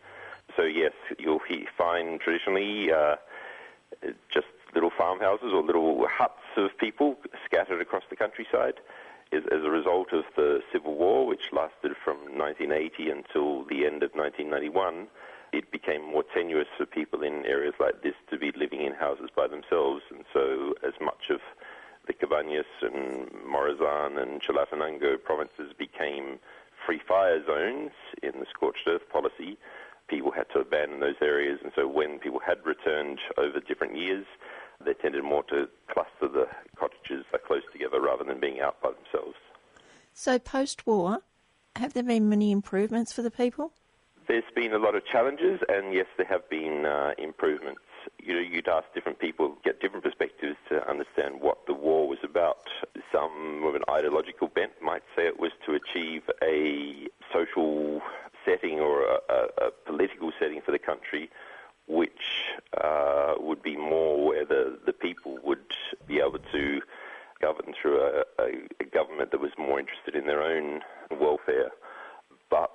So 0.56 0.64
yes, 0.64 0.94
you'll 1.20 1.42
find 1.78 2.20
traditionally 2.20 2.92
uh, 2.92 3.16
just 4.32 4.48
little 4.74 4.92
farmhouses 4.98 5.52
or 5.54 5.64
little 5.64 6.06
huts 6.08 6.42
of 6.58 6.78
people 6.78 7.18
scattered 7.46 7.82
across 7.82 8.04
the 8.10 8.16
countryside. 8.16 8.76
As, 9.32 9.44
as 9.52 9.64
a 9.64 9.70
result 9.70 10.14
of 10.14 10.26
the 10.36 10.62
Civil 10.72 10.96
War, 10.96 11.26
which 11.26 11.52
lasted 11.52 11.94
from 12.04 12.18
1980 12.38 13.10
until 13.10 13.64
the 13.66 13.86
end 13.86 14.04
of 14.04 14.12
1991, 14.14 15.08
it 15.54 15.72
became 15.72 16.04
more 16.04 16.24
tenuous 16.34 16.68
for 16.78 16.86
people 16.86 17.22
in 17.24 17.46
areas 17.46 17.76
like 17.80 18.02
this 18.02 18.16
to 18.32 18.38
be 18.38 18.52
living 18.52 18.82
in 18.82 18.94
houses 18.94 19.30
by 19.36 19.48
themselves. 19.48 20.02
And 20.10 20.26
so, 20.34 20.74
as 20.86 20.94
much 21.00 21.30
of 21.30 21.40
the 22.08 22.14
Cabañas 22.14 22.66
and 22.82 23.30
Morazan 23.48 24.22
and 24.22 24.42
Chalatenango 24.42 25.24
provinces 25.24 25.72
became 25.78 26.40
free 26.86 27.00
fire 27.08 27.44
zones 27.46 27.92
in 28.22 28.32
the 28.40 28.46
scorched 28.50 28.88
earth 28.88 29.08
policy, 29.10 29.58
people 30.08 30.32
had 30.32 30.50
to 30.50 30.60
abandon 30.60 31.00
those 31.00 31.22
areas. 31.22 31.60
And 31.64 31.72
so, 31.76 31.88
when 31.88 32.20
people 32.20 32.40
had 32.40 32.66
returned 32.66 33.20
over 33.38 33.60
different 33.60 33.96
years, 33.96 34.26
they 34.86 34.94
tended 34.94 35.24
more 35.24 35.44
to 35.44 35.68
cluster 35.92 36.28
the 36.28 36.48
cottages 36.78 37.26
close 37.46 37.64
together 37.72 38.02
rather 38.02 38.24
than 38.24 38.40
being 38.40 38.60
out 38.62 38.82
by 38.82 38.90
themselves. 38.92 39.38
So, 40.14 40.40
post 40.40 40.86
war, 40.88 41.20
have 41.76 41.94
there 41.94 42.04
been 42.04 42.30
many 42.30 42.52
improvements 42.52 43.12
for 43.12 43.22
the 43.22 43.32
people? 43.32 43.74
There's 44.28 44.44
been 44.56 44.74
a 44.74 44.78
lot 44.78 44.96
of 44.96 45.06
challenges, 45.06 45.60
and 45.68 45.94
yes, 45.94 46.06
there 46.18 46.28
have 46.28 46.50
been 46.50 46.86
uh, 46.86 47.12
improvements. 47.18 47.82
You 48.22 48.36
know, 48.36 48.40
you'd 48.40 48.68
ask 48.68 48.86
different 48.94 49.20
people, 49.20 49.58
get 49.64 49.82
different 49.82 50.04
perspectives 50.04 50.56
to 50.70 50.88
understand 50.90 51.42
what 51.42 51.66
the 51.68 51.74
war 51.74 52.08
was 52.08 52.20
about. 52.24 52.68
Some 53.12 53.64
with 53.66 53.76
an 53.76 53.84
ideological 53.90 54.48
bent 54.48 54.72
might 54.82 55.04
say 55.16 55.28
it 55.28 55.40
was 55.40 55.52
to 55.66 55.74
achieve 55.74 56.24
a 56.42 57.08
social 57.34 58.02
setting 58.46 58.80
or 58.80 59.04
a, 59.04 59.18
a, 59.30 59.68
a 59.68 59.72
political 59.86 60.32
setting 60.40 60.62
for 60.66 60.72
the 60.72 60.80
country 60.80 61.30
which 61.88 62.12
uh, 62.82 63.34
would 63.40 63.62
be 63.62 63.76
more 63.76 64.26
where 64.26 64.46
the, 64.46 64.78
the 64.86 64.94
people 64.94 65.38
would 65.44 65.60
be 66.08 66.20
able 66.20 66.40
to 66.52 66.82
govern 67.42 67.74
through 67.80 68.00
a, 68.00 68.24
a, 68.40 68.48
a 68.80 68.86
government 68.86 69.32
that 69.32 69.42
was 69.42 69.52
more 69.58 69.80
interested 69.80 70.16
in 70.16 70.26
their 70.26 70.42
own 70.42 70.82
welfare. 71.12 71.72
But 72.50 72.72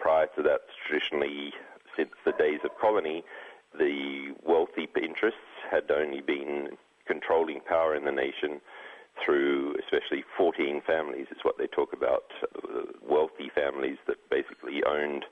prior 0.00 0.26
to 0.36 0.42
that, 0.42 0.62
traditionally, 0.86 1.52
since 1.96 2.10
the 2.24 2.32
days 2.32 2.60
of 2.64 2.70
colony, 2.80 3.22
the 3.78 4.34
wealthy 4.44 4.88
interests 5.00 5.38
had 5.70 5.90
only 5.90 6.20
been 6.20 6.70
controlling 7.06 7.60
power 7.60 7.94
in 7.94 8.04
the 8.04 8.12
nation 8.12 8.60
through 9.24 9.76
especially 9.78 10.24
14 10.36 10.82
families 10.86 11.26
is 11.30 11.38
what 11.42 11.56
they 11.58 11.66
talk 11.66 11.92
about, 11.92 12.24
uh, 12.42 12.82
wealthy 13.02 13.50
families 13.54 13.98
that 14.06 14.16
basically 14.28 14.82
owned 14.84 15.24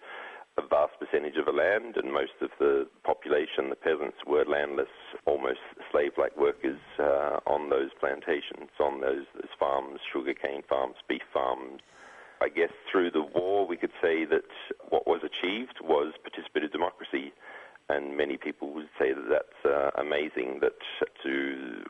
a 0.58 0.62
vast 0.62 0.92
percentage 1.00 1.36
of 1.36 1.46
the 1.46 1.52
land, 1.52 1.96
and 1.96 2.12
most 2.12 2.36
of 2.42 2.50
the 2.58 2.86
population, 3.04 3.70
the 3.70 3.76
peasants, 3.76 4.18
were 4.26 4.44
landless, 4.44 4.92
almost 5.24 5.60
slave-like 5.90 6.36
workers 6.36 6.78
uh, 6.98 7.40
on 7.46 7.70
those 7.70 7.88
plantations, 7.98 8.68
on 8.78 9.00
those, 9.00 9.24
those 9.34 9.52
farms, 9.58 10.00
sugarcane 10.12 10.62
farms, 10.68 10.96
beef 11.08 11.22
farms. 11.32 11.80
I 12.42 12.48
guess 12.48 12.72
through 12.90 13.12
the 13.12 13.22
war, 13.22 13.66
we 13.66 13.76
could 13.76 13.94
say 14.02 14.24
that 14.26 14.44
what 14.90 15.06
was 15.06 15.20
achieved 15.22 15.78
was 15.80 16.12
participative 16.20 16.72
democracy, 16.72 17.32
and 17.88 18.16
many 18.16 18.36
people 18.36 18.74
would 18.74 18.90
say 18.98 19.12
that 19.12 19.28
that's 19.30 19.64
uh, 19.64 19.90
amazing 20.00 20.58
that 20.60 20.76
to 21.22 21.84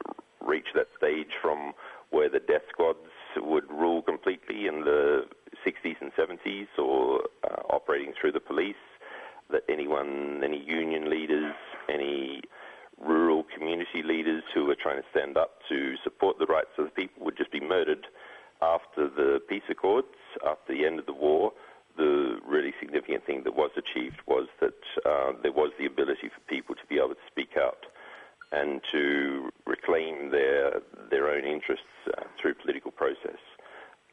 reach 0.46 0.66
that 0.74 0.88
stage 0.96 1.34
from 1.40 1.72
where 2.10 2.28
the 2.28 2.40
death 2.40 2.62
squads 2.70 2.98
would 3.36 3.68
rule 3.70 4.02
completely 4.02 4.66
in 4.66 4.80
the 4.84 5.22
60s 5.66 5.96
and 6.00 6.12
70s 6.12 6.66
or 6.78 7.22
operating 7.70 8.12
through 8.18 8.32
the 8.32 8.40
police, 8.40 8.74
that 9.50 9.62
anyone, 9.68 10.42
any 10.44 10.62
union 10.64 11.10
leaders, 11.10 11.54
any 11.88 12.42
rural 12.98 13.44
community 13.54 14.02
leaders 14.02 14.42
who 14.54 14.64
were 14.64 14.76
trying 14.76 14.96
to 14.96 15.08
stand 15.10 15.36
up 15.36 15.58
to 15.68 15.94
support 16.04 16.38
the 16.38 16.46
rights 16.46 16.70
of 16.78 16.86
the 16.86 16.90
people 16.90 17.24
would 17.24 17.36
just 17.36 17.50
be 17.50 17.60
murdered 17.60 18.06
after 18.60 19.08
the 19.08 19.40
peace 19.48 19.62
accords, 19.68 20.06
after 20.46 20.72
the 20.72 20.86
end 20.86 20.98
of 20.98 21.06
the 21.06 21.12
war. 21.12 21.52
The 21.96 22.38
really 22.46 22.72
significant 22.80 23.26
thing 23.26 23.42
that 23.44 23.54
was 23.54 23.70
achieved 23.76 24.20
was 24.26 24.46
that 24.60 24.80
uh, 25.04 25.32
there 25.42 25.52
was 25.52 25.72
the 25.78 25.86
ability 25.86 26.30
for 26.34 26.40
people 26.48 26.74
to 26.74 26.86
be 26.88 26.96
able 26.96 27.10
to 27.10 27.26
speak 27.30 27.56
out 27.56 27.84
and 28.52 28.80
to 28.92 29.50
reclaim 29.66 30.30
their 30.30 30.80
their 31.10 31.28
own 31.28 31.44
interests 31.44 31.84
uh, 32.16 32.22
through 32.40 32.54
political 32.54 32.90
process. 32.90 33.40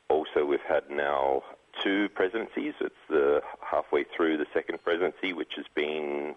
Also, 0.09 0.45
we've 0.45 0.59
had 0.67 0.89
now 0.89 1.43
two 1.84 2.10
presidencies. 2.10 2.73
It's 2.80 2.95
the 3.10 3.41
halfway 3.61 4.03
through 4.03 4.38
the 4.38 4.45
second 4.53 4.84
presidency, 4.84 5.34
which 5.34 5.53
has 5.56 5.65
been 5.76 6.35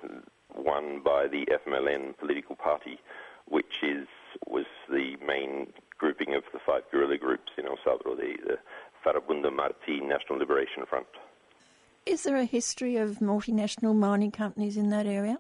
won 0.55 1.01
by 1.05 1.29
the 1.29 1.47
FMLN 1.47 2.19
political 2.19 2.57
party, 2.57 2.99
which 3.47 3.83
is 3.83 4.07
was 4.47 4.67
the 4.89 5.17
main 5.25 5.73
grouping 5.99 6.35
of 6.35 6.43
the 6.53 6.59
five 6.65 6.83
guerrilla 6.91 7.19
groups 7.19 7.53
in 7.59 7.67
El 7.67 7.79
Salvador, 7.85 8.17
the, 8.17 8.35
the 8.45 8.59
Farabundo 9.05 9.55
Marti 9.55 10.01
National 10.01 10.39
Liberation 10.39 10.85
Front. 10.89 11.07
Is 12.07 12.25
there 12.25 12.37
a 12.37 12.45
history 12.45 12.97
of 12.97 13.19
multinational 13.19 13.95
mining 13.95 14.33
companies 14.33 14.77
in 14.77 14.91
that 14.91 15.07
area? 15.07 15.39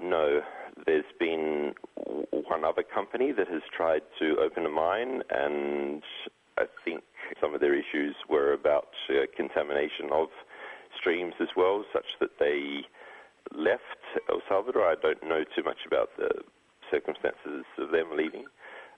No. 0.00 0.40
There's 0.86 1.04
been 1.18 1.74
one 2.30 2.64
other 2.64 2.82
company 2.82 3.32
that 3.32 3.48
has 3.48 3.62
tried 3.76 4.02
to 4.18 4.36
open 4.38 4.64
a 4.64 4.70
mine, 4.70 5.22
and 5.30 6.02
I 6.58 6.66
think 6.84 7.02
some 7.40 7.54
of 7.54 7.60
their 7.60 7.74
issues 7.74 8.16
were 8.28 8.52
about 8.52 8.88
uh, 9.08 9.26
contamination 9.36 10.10
of 10.12 10.28
streams 10.98 11.34
as 11.40 11.48
well, 11.56 11.84
such 11.92 12.18
that 12.20 12.38
they 12.38 12.82
left 13.54 13.82
El 14.28 14.40
Salvador. 14.48 14.84
I 14.84 14.96
don't 15.00 15.22
know 15.22 15.44
too 15.44 15.62
much 15.62 15.86
about 15.86 16.10
the 16.16 16.30
circumstances 16.90 17.64
of 17.78 17.90
them 17.90 18.16
leaving. 18.16 18.44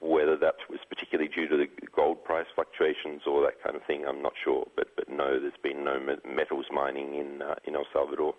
Whether 0.00 0.36
that 0.38 0.56
was 0.70 0.80
particularly 0.88 1.30
due 1.30 1.46
to 1.48 1.56
the 1.58 1.68
gold 1.94 2.24
price 2.24 2.46
fluctuations 2.54 3.22
or 3.26 3.42
that 3.42 3.62
kind 3.62 3.76
of 3.76 3.82
thing, 3.82 4.06
I'm 4.08 4.22
not 4.22 4.32
sure. 4.42 4.66
But 4.74 4.88
but 4.96 5.10
no, 5.10 5.38
there's 5.38 5.52
been 5.62 5.84
no 5.84 6.00
metals 6.24 6.66
mining 6.72 7.14
in 7.14 7.42
uh, 7.42 7.56
in 7.66 7.76
El 7.76 7.84
Salvador 7.92 8.34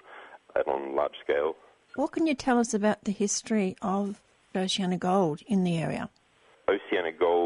on 0.65 0.95
large 0.95 1.17
scale. 1.23 1.55
What 1.95 2.13
can 2.13 2.25
you 2.25 2.33
tell 2.33 2.57
us 2.57 2.73
about 2.73 3.03
the 3.03 3.11
history 3.11 3.75
of 3.81 4.19
Oceana 4.55 4.97
Gold 4.97 5.41
in 5.45 5.63
the 5.63 5.77
area? 5.77 6.09
Oceana 6.67 7.11
Gold 7.11 7.40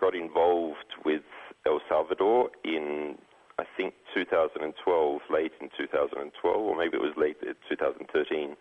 got 0.00 0.14
involved 0.14 0.94
with 1.04 1.22
El 1.66 1.80
Salvador 1.88 2.50
in, 2.64 3.16
I 3.58 3.64
think, 3.76 3.94
2012, 4.14 5.20
late 5.30 5.52
in 5.60 5.68
2012, 5.76 6.56
or 6.56 6.76
maybe 6.76 6.96
it 6.96 7.00
was 7.00 7.14
late 7.16 7.36
2013, 7.68 8.56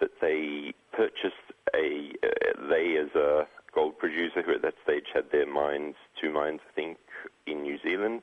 that 0.00 0.10
they 0.20 0.74
purchased 0.92 1.46
a, 1.74 2.12
uh, 2.22 2.68
they 2.68 2.96
as 2.96 3.14
a 3.14 3.46
gold 3.74 3.98
producer 3.98 4.42
who 4.42 4.54
at 4.54 4.62
that 4.62 4.74
stage 4.82 5.04
had 5.12 5.24
their 5.32 5.46
mines, 5.46 5.94
two 6.20 6.32
mines, 6.32 6.60
I 6.70 6.72
think, 6.74 6.98
in 7.46 7.62
New 7.62 7.78
Zealand, 7.82 8.22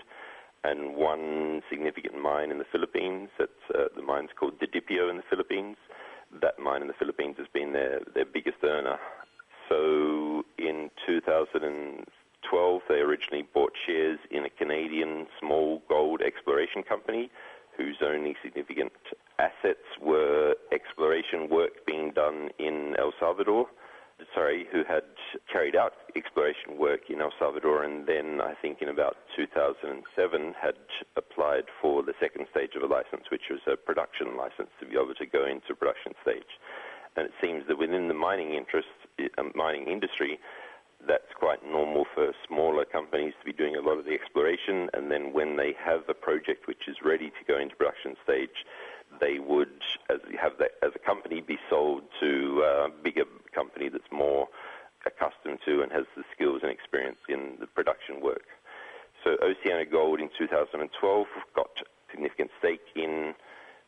and 0.63 0.95
one 0.95 1.61
significant 1.69 2.21
mine 2.21 2.51
in 2.51 2.57
the 2.57 2.65
Philippines. 2.71 3.29
That's 3.37 3.51
uh, 3.73 3.85
the 3.95 4.01
mine's 4.01 4.29
called 4.39 4.59
Didipio 4.59 5.09
in 5.09 5.17
the 5.17 5.23
Philippines. 5.29 5.77
That 6.41 6.59
mine 6.59 6.81
in 6.81 6.87
the 6.87 6.93
Philippines 6.97 7.35
has 7.39 7.47
been 7.53 7.73
their, 7.73 7.99
their 8.13 8.25
biggest 8.25 8.57
earner. 8.63 8.97
So 9.67 10.43
in 10.57 10.89
2000 11.07 12.05
2012, 12.49 12.81
they 12.89 12.95
originally 12.95 13.47
bought 13.53 13.73
shares 13.85 14.19
in 14.29 14.45
a 14.45 14.49
Canadian 14.49 15.27
small 15.39 15.81
gold 15.87 16.21
exploration 16.21 16.83
company 16.83 17.29
whose 17.77 17.97
only 18.03 18.35
significant 18.43 18.91
assets 19.39 19.87
were 20.01 20.55
exploration 20.71 21.49
work 21.49 21.85
being 21.85 22.11
done 22.11 22.49
in 22.59 22.95
El 22.99 23.13
Salvador. 23.19 23.67
Sorry, 24.35 24.67
who 24.71 24.83
had 24.87 25.03
carried 25.51 25.75
out 25.75 25.93
exploration 26.15 26.77
work 26.77 27.09
in 27.09 27.21
El 27.21 27.33
Salvador 27.39 27.83
and 27.83 28.05
then, 28.05 28.39
I 28.39 28.53
think 28.61 28.81
in 28.81 28.89
about 28.89 29.17
2007, 29.35 30.53
had 30.61 30.75
applied 31.15 31.63
for 31.81 32.03
the 32.03 32.13
second 32.19 32.45
stage 32.51 32.75
of 32.75 32.83
a 32.83 32.93
license, 32.93 33.31
which 33.31 33.49
was 33.49 33.61
a 33.65 33.75
production 33.75 34.37
license 34.37 34.69
to 34.79 34.85
be 34.85 34.93
able 34.93 35.15
to 35.15 35.25
go 35.25 35.47
into 35.47 35.73
production 35.73 36.13
stage. 36.21 36.59
And 37.15 37.25
it 37.25 37.33
seems 37.41 37.65
that 37.67 37.79
within 37.79 38.07
the 38.07 38.13
mining 38.13 38.53
interest, 38.53 38.93
uh, 39.19 39.43
mining 39.55 39.87
industry, 39.87 40.39
that's 41.07 41.33
quite 41.37 41.65
normal 41.65 42.05
for 42.13 42.31
smaller 42.47 42.85
companies 42.85 43.33
to 43.39 43.45
be 43.45 43.53
doing 43.53 43.75
a 43.75 43.81
lot 43.81 43.97
of 43.97 44.05
the 44.05 44.13
exploration, 44.13 44.89
and 44.93 45.11
then 45.11 45.33
when 45.33 45.57
they 45.57 45.73
have 45.83 46.01
a 46.07 46.13
project 46.13 46.67
which 46.67 46.87
is 46.87 46.97
ready 47.03 47.29
to 47.29 47.43
go 47.47 47.59
into 47.59 47.75
production 47.75 48.15
stage, 48.23 48.65
they 49.19 49.39
would, 49.39 49.81
as 50.09 50.19
have 50.39 50.53
that, 50.59 50.71
as 50.81 50.91
a 50.95 50.99
company, 50.99 51.41
be 51.41 51.57
sold 51.69 52.03
to 52.19 52.63
a 52.63 52.89
bigger 53.03 53.25
company 53.53 53.89
that's 53.89 54.11
more 54.11 54.47
accustomed 55.05 55.59
to 55.65 55.81
and 55.81 55.91
has 55.91 56.05
the 56.15 56.23
skills 56.33 56.61
and 56.63 56.71
experience 56.71 57.17
in 57.27 57.57
the 57.59 57.67
production 57.67 58.21
work. 58.21 58.45
So 59.23 59.37
Oceana 59.41 59.85
Gold 59.85 60.19
in 60.19 60.29
2012 60.37 61.27
got 61.55 61.69
significant 62.09 62.51
stake 62.59 62.85
in 62.95 63.33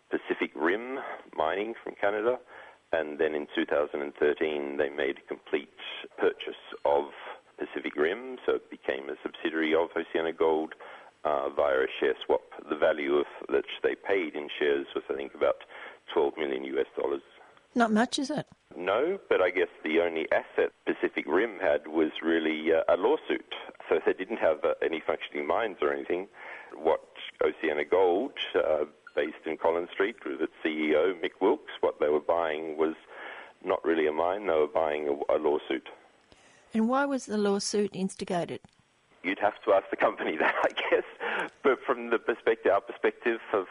Pacific 0.09 0.51
Rim 0.55 0.99
mining 1.35 1.73
from 1.83 1.93
Canada 1.99 2.37
and 2.93 3.19
then 3.19 3.33
in 3.33 3.47
2013 3.55 4.77
they 4.77 4.89
made 4.89 5.17
a 5.17 5.27
complete 5.27 5.69
purchase 6.17 6.61
of 6.85 7.05
Pacific 7.57 7.95
Rim, 7.95 8.37
so 8.45 8.55
it 8.55 8.69
became 8.69 9.09
a 9.09 9.15
subsidiary 9.21 9.73
of 9.73 9.89
Oceana 9.95 10.33
Gold 10.33 10.73
uh, 11.23 11.49
via 11.49 11.79
a 11.79 11.87
share 11.99 12.15
swap. 12.25 12.41
The 12.69 12.75
value 12.75 13.15
of 13.15 13.25
that 13.49 13.65
they 13.83 13.95
paid 13.95 14.35
in 14.35 14.47
shares 14.59 14.87
was, 14.95 15.03
I 15.09 15.15
think, 15.15 15.33
about 15.33 15.57
12 16.13 16.33
million 16.37 16.63
US 16.65 16.87
dollars. 16.97 17.21
Not 17.75 17.91
much, 17.91 18.19
is 18.19 18.29
it? 18.29 18.45
No, 18.77 19.19
but 19.29 19.41
I 19.41 19.49
guess 19.49 19.67
the 19.83 19.99
only 20.01 20.27
asset 20.31 20.71
Pacific 20.85 21.25
Rim 21.27 21.59
had 21.59 21.87
was 21.87 22.11
really 22.21 22.71
uh, 22.73 22.81
a 22.93 22.97
lawsuit. 22.97 23.53
So 23.89 23.99
they 24.05 24.13
didn't 24.13 24.37
have 24.37 24.63
uh, 24.63 24.73
any 24.83 25.01
functioning 25.05 25.47
mines 25.47 25.77
or 25.81 25.93
anything. 25.93 26.27
What 26.75 27.01
Oceana 27.43 27.85
Gold, 27.85 28.33
uh, 28.55 28.85
based 29.15 29.45
in 29.45 29.57
Collins 29.57 29.89
Street, 29.91 30.15
with 30.25 30.41
its 30.41 30.53
CEO 30.63 31.13
Mick 31.21 31.41
Wilkes, 31.41 31.71
what 31.81 31.99
they 31.99 32.09
were 32.09 32.19
buying 32.19 32.77
was 32.77 32.95
not 33.63 33.83
really 33.85 34.07
a 34.07 34.11
mine, 34.11 34.47
they 34.47 34.53
were 34.53 34.67
buying 34.67 35.07
a, 35.07 35.35
a 35.35 35.37
lawsuit. 35.37 35.89
And 36.73 36.89
why 36.89 37.05
was 37.05 37.25
the 37.25 37.37
lawsuit 37.37 37.91
instigated? 37.95 38.59
You'd 39.23 39.39
have 39.39 39.61
to 39.65 39.73
ask 39.73 39.89
the 39.89 39.95
company 39.95 40.37
that, 40.39 40.55
I 40.63 40.69
guess. 40.69 41.49
But 41.63 41.79
from 41.85 42.09
the 42.09 42.19
perspective, 42.19 42.71
our 42.71 42.81
perspective 42.81 43.39
of 43.53 43.67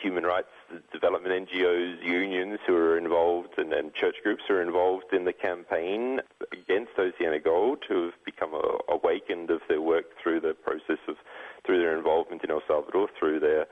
human 0.00 0.24
rights 0.24 0.48
development 0.92 1.48
NGOs, 1.48 2.04
unions 2.04 2.58
who 2.66 2.76
are 2.76 2.98
involved, 2.98 3.58
and, 3.58 3.72
and 3.72 3.94
church 3.94 4.16
groups 4.22 4.42
who 4.46 4.54
are 4.54 4.62
involved 4.62 5.12
in 5.12 5.24
the 5.24 5.32
campaign 5.32 6.20
against 6.52 6.92
Oceana 6.98 7.40
Gold, 7.40 7.84
who 7.88 8.04
have 8.06 8.24
become 8.24 8.52
awakened 8.88 9.50
of 9.50 9.60
their 9.68 9.80
work 9.80 10.06
through 10.22 10.40
the 10.40 10.54
process 10.54 10.98
of, 11.08 11.16
through 11.64 11.78
their 11.78 11.96
involvement 11.96 12.44
in 12.44 12.50
El 12.50 12.62
Salvador, 12.66 13.08
through 13.18 13.40
their 13.40 13.66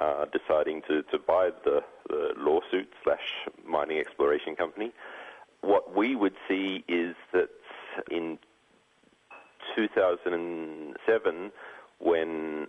uh, 0.00 0.24
deciding 0.32 0.82
to, 0.88 1.02
to 1.04 1.18
buy 1.18 1.50
the, 1.64 1.80
the 2.08 2.32
lawsuit 2.36 2.88
slash 3.04 3.48
mining 3.66 3.98
exploration 3.98 4.56
company. 4.56 4.92
What 5.60 5.94
we 5.96 6.16
would 6.16 6.34
see 6.48 6.84
is 6.88 7.14
that 7.32 7.50
in 8.10 8.38
2007, 9.76 11.52
when 11.98 12.66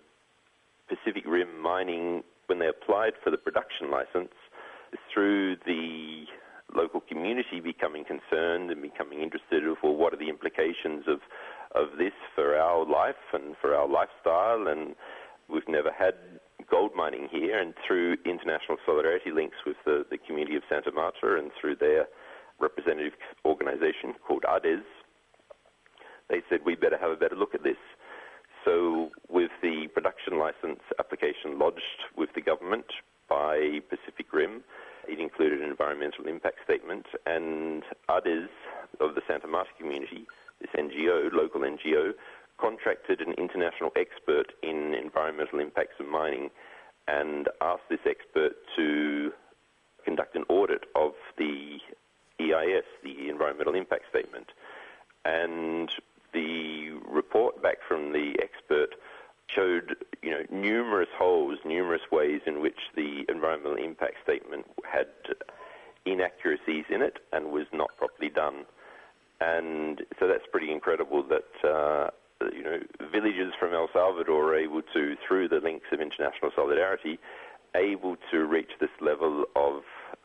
Pacific 0.90 1.24
Rim 1.26 1.62
Mining, 1.62 2.24
when 2.48 2.60
they 2.60 2.68
applied 2.68 3.14
for 3.24 3.32
the 3.32 3.38
production 3.38 3.90
license, 3.90 4.34
through 5.14 5.56
the 5.66 6.26
local 6.76 7.02
community 7.02 7.60
becoming 7.60 8.04
concerned 8.04 8.72
and 8.72 8.82
becoming 8.82 9.22
interested 9.22 9.66
of 9.66 9.78
well, 9.84 9.96
what 9.96 10.14
are 10.14 10.18
the 10.18 10.30
implications 10.30 11.06
of 11.08 11.20
of 11.74 11.98
this 11.98 12.14
for 12.36 12.58
our 12.58 12.86
life 12.86 13.16
and 13.34 13.56
for 13.62 13.76
our 13.76 13.88
lifestyle 13.88 14.68
and 14.68 14.96
we've 15.50 15.68
never 15.68 15.92
had 15.92 16.14
gold 16.72 16.92
mining 16.96 17.28
here, 17.30 17.60
and 17.60 17.74
through 17.86 18.16
international 18.26 18.78
solidarity 18.86 19.32
links 19.32 19.58
with 19.68 19.76
the, 19.86 20.06
the 20.10 20.18
community 20.18 20.56
of 20.56 20.64
Santa 20.70 20.92
Marta 20.92 21.38
and 21.38 21.52
through 21.60 21.76
their 21.76 22.08
representative 22.60 23.14
organisation 23.46 24.16
called 24.26 24.46
ADES, 24.48 24.86
they 26.30 26.42
said 26.50 26.62
we 26.66 26.76
better 26.76 26.98
have 26.98 27.12
a 27.12 27.16
better 27.18 27.36
look 27.36 27.54
at 27.54 27.64
this. 27.64 27.82
So, 28.64 29.10
with 29.28 29.52
the 29.62 29.88
production 29.94 30.40
license 30.40 30.80
application 31.00 31.60
lodged 31.60 32.08
with 32.16 32.30
the 32.36 32.42
government 32.42 32.86
by 33.28 33.80
Pacific 33.90 34.32
Rim, 34.32 34.64
it 35.08 35.20
included 35.20 35.62
an 35.62 35.70
environmental 35.70 36.28
impact 36.28 36.60
statement, 36.64 37.06
and 37.26 37.84
ADES 38.08 38.50
of 39.00 39.16
the 39.16 39.22
Santa 39.28 39.48
Marta 39.48 39.72
community, 39.78 40.26
this 40.62 40.70
NGO, 40.78 41.34
local 41.34 41.62
NGO, 41.62 42.12
contracted 42.62 43.22
an 43.22 43.34
international 43.34 43.92
expert 43.96 44.54
in 44.62 44.94
environmental 44.94 45.60
impacts 45.60 46.00
of 46.00 46.08
mining 46.08 46.52
and 47.08 47.50
asked 47.62 47.90
this 47.90 48.00
expert 48.06 48.54
to 48.76 49.32
conduct 50.06 50.36
an 50.36 50.44
audit 50.50 50.86
of 50.96 51.14
the 51.38 51.80
EIS, 52.40 52.84
the 53.04 53.30
Environmental 53.30 53.76
Impact 53.76 54.04
Statement. 54.10 54.48
And 55.26 55.92
the 56.34 56.92
report 57.08 57.62
back 57.62 57.78
from 57.88 58.14
the 58.14 58.36
expert 58.42 58.96
showed, 59.48 59.98
you 60.22 60.32
know, 60.32 60.44
numerous 60.50 61.10
holes, 61.18 61.60
numerous 61.66 62.02
ways 62.12 62.42
in 62.46 62.62
which 62.62 62.80
the 62.96 63.26
environmental 63.28 63.76
impact 63.76 64.16
statement 64.24 64.66
had 64.90 65.08
inaccuracies 66.06 66.86
in 66.90 67.02
it 67.02 67.20
and 67.34 67.52
was 67.52 67.66
not 67.74 67.96
properly 67.98 68.30
done. 68.30 68.66
And 69.40 70.02
so 70.20 70.28
that's 70.28 70.46
pretty 70.52 70.72
incredible 70.72 71.24
that 71.24 71.68
uh, 71.68 72.10
you 72.54 72.64
know, 72.64 72.80
villages 73.12 73.54
from 73.60 73.74
El 73.74 73.90
Salvador 73.94 74.54
are 74.54 74.58
able 74.58 74.82
to, 74.94 75.16
through 75.28 75.50
the 75.50 75.60
links 75.64 75.86
of 75.92 76.00
international 76.02 76.52
solidarity, 76.56 77.20
able 77.76 78.18
to 78.32 78.46
reach 78.46 78.72
this 78.80 78.90
level 79.00 79.46
of 79.56 79.82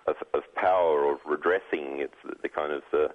of, 0.07 0.17
of 0.35 0.43
power 0.55 1.11
of 1.11 1.19
redressing. 1.27 1.99
It's 1.99 2.15
the, 2.25 2.35
the, 2.43 2.49
kind 2.49 2.73
of 2.73 2.83
the 2.93 3.09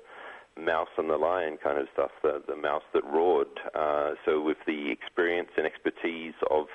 mouse 0.60 0.90
and 0.98 1.10
the 1.10 1.18
lion 1.18 1.57
kind 1.64 1.80
of 1.80 1.88
stuff, 1.94 2.11
the, 2.22 2.41
the 2.48 2.56
mouse 2.56 2.84
that 2.94 3.03
roared. 3.06 3.48
Uh, 3.73 4.11
so 4.26 4.41
with 4.41 4.57
the 4.68 4.91
experience 4.91 5.49
and 5.57 5.65
expertise 5.65 6.34
of 6.49 6.68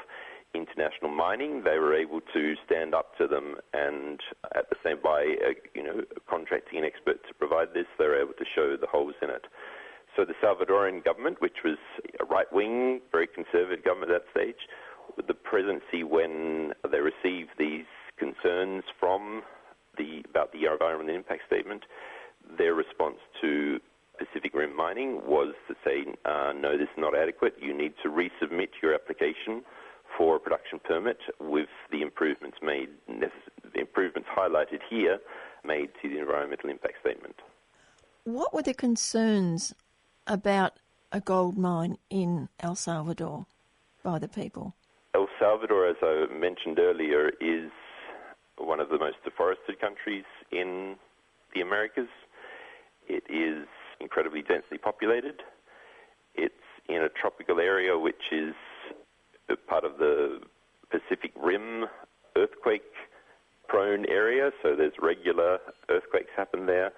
international 0.55 1.11
mining, 1.11 1.63
they 1.65 1.79
were 1.79 1.95
able 1.95 2.21
to 2.33 2.55
stand 2.65 2.95
up 2.95 3.17
to 3.19 3.27
them, 3.27 3.57
and 3.75 4.21
at 4.55 4.69
the 4.71 4.77
same 4.83 4.97
by 5.03 5.37
uh, 5.47 5.53
you 5.75 5.83
know 5.83 6.01
contracting 6.29 6.79
an 6.79 6.85
expert 6.85 7.21
to 7.29 7.35
provide 7.35 7.69
this, 7.75 7.87
they 7.99 8.07
were 8.07 8.21
able 8.21 8.33
to 8.33 8.45
show 8.55 8.77
the 8.81 8.87
holes 8.87 9.15
in 9.21 9.29
it. 9.29 9.45
So 10.17 10.25
the 10.25 10.35
Salvadoran 10.43 11.05
government, 11.05 11.43
which 11.43 11.59
was 11.63 11.77
a 12.19 12.25
right-wing, 12.25 13.03
very 13.13 13.27
conservative 13.27 13.85
government 13.85 14.13
at 14.13 14.23
that 14.23 14.41
stage, 14.41 14.57
the 15.29 15.35
presidency 15.35 16.03
when 16.03 16.73
they 16.91 17.01
received 17.01 17.51
these 17.59 17.85
concerns 18.19 18.83
from 18.99 19.43
the 19.99 20.23
about 20.29 20.53
the 20.53 20.65
environmental 20.71 21.15
impact 21.15 21.43
statement, 21.47 21.85
their 22.57 22.75
response 22.75 23.17
to 23.43 23.79
Pacific 24.19 24.55
Rim 24.55 24.75
Mining 24.75 25.21
was 25.27 25.55
to 25.69 25.75
say, 25.85 26.07
uh, 26.25 26.53
no, 26.57 26.79
this 26.79 26.89
is 26.89 26.99
not 26.99 27.15
adequate. 27.15 27.55
You 27.61 27.77
need 27.77 27.93
to 28.03 28.09
resubmit 28.09 28.69
your 28.83 28.95
application 28.95 29.63
for 30.17 30.37
a 30.37 30.41
production 30.41 30.81
permit 30.83 31.19
with 31.41 31.69
the 31.93 32.01
improvements 32.01 32.59
made, 32.63 32.89
the 33.07 33.81
improvements 33.81 34.29
highlighted 34.35 34.81
here, 34.89 35.19
made 35.65 35.91
to 36.01 36.09
the 36.09 36.19
environmental 36.19 36.71
impact 36.71 36.95
statement. 37.01 37.37
What 38.25 38.55
were 38.55 38.63
the 38.63 38.75
concerns 38.75 39.75
about 40.27 40.79
a 41.13 41.21
gold 41.21 41.57
mine 41.57 41.99
in 42.11 42.49
El 42.61 42.75
Salvador 42.75 43.47
by 44.03 44.19
the 44.19 44.29
people? 44.29 44.75
El 45.15 45.29
Salvador, 45.39 45.87
as 45.89 45.97
I 46.03 46.27
mentioned 46.33 46.79
earlier, 46.79 47.31
is 47.41 47.71
one 48.59 48.81
of 48.81 48.89
the 48.89 48.99
most 48.99 49.17
deforested 49.25 49.81
countries 49.81 50.25
in 50.51 50.97
the 51.55 51.61
Americas. 51.61 52.09
It 53.09 53.25
is 53.31 53.67
incredibly 54.01 54.43
densely 54.43 54.79
populated. 54.79 55.43
It's 56.35 56.55
in 56.89 57.03
a 57.03 57.09
tropical 57.09 57.61
area 57.61 57.99
which 57.99 58.33
is 58.33 58.55
part 59.69 59.85
of 59.85 59.99
the 59.99 60.41
Pacific 60.91 61.33
Rim 61.41 61.87
earthquake 62.37 62.83
prone 63.69 64.07
area, 64.07 64.51
so 64.63 64.77
there's 64.77 64.93
regular 65.01 65.59
earthquakes 65.89 66.31
happen 66.37 66.67
there 66.67 66.93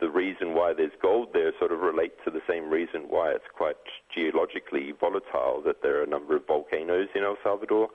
the 0.00 0.10
reason 0.10 0.54
why 0.54 0.72
there's 0.76 0.92
gold 1.00 1.28
there 1.32 1.52
sort 1.58 1.72
of 1.72 1.80
relates 1.80 2.14
to 2.24 2.30
the 2.30 2.42
same 2.48 2.68
reason 2.70 3.02
why 3.08 3.30
it's 3.30 3.48
quite 3.54 3.76
geologically 4.14 4.92
volatile, 4.98 5.62
that 5.64 5.82
there 5.82 6.00
are 6.00 6.02
a 6.04 6.08
number 6.08 6.36
of 6.36 6.46
volcanoes 6.46 7.08
in 7.14 7.22
El 7.22 7.36
Salvador. 7.42 7.88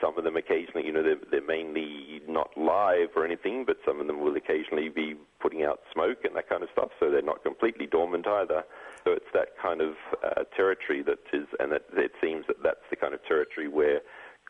Some 0.00 0.16
of 0.16 0.22
them 0.22 0.36
occasionally, 0.36 0.86
you 0.86 0.92
know, 0.92 1.02
they're, 1.02 1.18
they're 1.28 1.46
mainly 1.46 2.22
not 2.28 2.56
live 2.56 3.08
or 3.16 3.24
anything, 3.24 3.64
but 3.66 3.78
some 3.84 4.00
of 4.00 4.06
them 4.06 4.20
will 4.20 4.36
occasionally 4.36 4.88
be 4.88 5.16
putting 5.40 5.64
out 5.64 5.80
smoke 5.92 6.18
and 6.22 6.36
that 6.36 6.48
kind 6.48 6.62
of 6.62 6.68
stuff, 6.72 6.90
so 7.00 7.10
they're 7.10 7.20
not 7.20 7.42
completely 7.42 7.86
dormant 7.86 8.26
either. 8.26 8.62
So 9.02 9.10
it's 9.12 9.26
that 9.34 9.58
kind 9.60 9.80
of 9.80 9.94
uh, 10.22 10.44
territory 10.56 11.02
that 11.02 11.18
is, 11.32 11.46
and 11.58 11.72
it, 11.72 11.84
it 11.94 12.12
seems 12.22 12.46
that 12.46 12.62
that's 12.62 12.86
the 12.90 12.96
kind 12.96 13.12
of 13.12 13.24
territory 13.24 13.66
where 13.66 14.00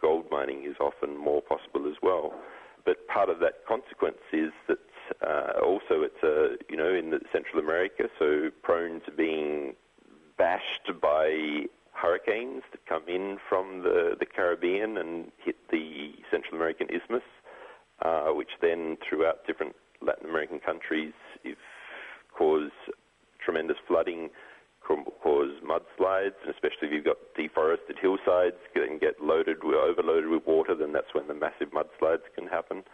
gold 0.01 0.27
mining 0.31 0.65
is 0.65 0.77
often 0.81 1.17
more 1.17 1.41
possible 1.41 1.89
as 1.89 1.97
well. 2.03 2.35
But 2.85 3.07
part 3.09 3.31
of 3.31 3.41
that 3.41 3.67
consequence 3.67 4.21
is 4.33 4.53
that 4.69 4.79
uh, 5.23 5.61
also, 5.65 6.03
it's 6.03 6.23
uh, 6.23 6.57
you 6.69 6.77
know 6.77 6.95
in 6.95 7.13
Central 7.33 7.63
America, 7.63 8.05
so 8.19 8.51
prone 8.63 9.01
to 9.07 9.13
being 9.13 9.75
bashed 10.37 10.91
by 11.01 11.65
hurricanes 11.93 12.63
that 12.71 12.87
come 12.87 13.03
in 13.09 13.39
from 13.49 13.83
the, 13.83 14.15
the 14.21 14.27
Caribbean 14.27 14.99
and 14.99 15.33
hit 15.45 15.57
the 15.71 16.13
Central 16.31 16.55
American 16.55 16.87
isthmus, 16.91 17.23
uh, 18.05 18.29
which 18.29 18.51
then 18.63 18.97
throughout 19.09 19.47
different 19.47 19.75
Latin 20.01 20.29
American 20.29 20.61
countries 20.61 21.13
cause 22.37 22.71
tremendous 23.45 23.77
flooding, 23.89 24.31
cause 24.87 25.51
mudslides, 25.65 26.39
and 26.43 26.55
especially 26.55 26.87
if 26.87 26.93
you've 26.93 27.05
got 27.05 27.17
deforested 27.37 27.97
hillsides 28.01 28.57
and 28.77 29.01
get 29.01 29.21
loaded, 29.21 29.59
overloaded 29.65 30.31
with 30.31 30.47
water, 30.47 30.75
then 30.75 30.93
that's 30.93 31.13
when 31.13 31.27
the 31.27 31.35
massive 31.35 31.71
mudslides 31.75 32.23
can 32.37 32.47
happen. 32.47 32.85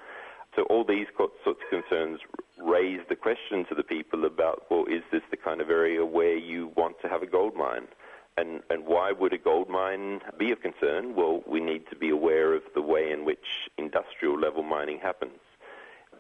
So 0.57 0.63
all 0.65 0.85
these 0.85 1.07
sorts 1.17 1.35
of 1.47 1.57
concerns 1.69 2.21
raise 2.59 3.01
the 3.09 3.17
question 3.17 3.65
to 3.69 3.75
the 3.75 3.83
people 3.83 4.25
about, 4.25 4.63
well, 4.71 4.85
is 4.87 5.03
this 5.11 5.23
the 5.31 5.37
kind 5.37 5.61
of 5.61 5.69
area 5.71 6.05
where 6.05 6.37
you 6.37 6.73
want 6.77 6.97
to 7.03 7.09
have 7.09 7.23
a 7.23 7.27
gold 7.27 7.55
mine? 7.57 7.89
And, 8.37 8.63
and 8.71 8.85
why 8.87 9.13
would 9.13 9.33
a 9.33 9.39
gold 9.39 9.69
mine 9.69 10.21
be 10.39 10.51
of 10.51 10.61
concern? 10.61 11.15
Well, 11.15 11.43
we 11.47 11.61
need 11.61 11.85
to 11.91 11.97
be 11.97 12.11
aware 12.11 12.55
of 12.55 12.63
the 12.75 12.83
way 12.83 13.11
in 13.13 13.25
which 13.25 13.69
industrial 13.79 14.39
level 14.39 14.63
mining 14.63 14.99
happens. 14.99 15.39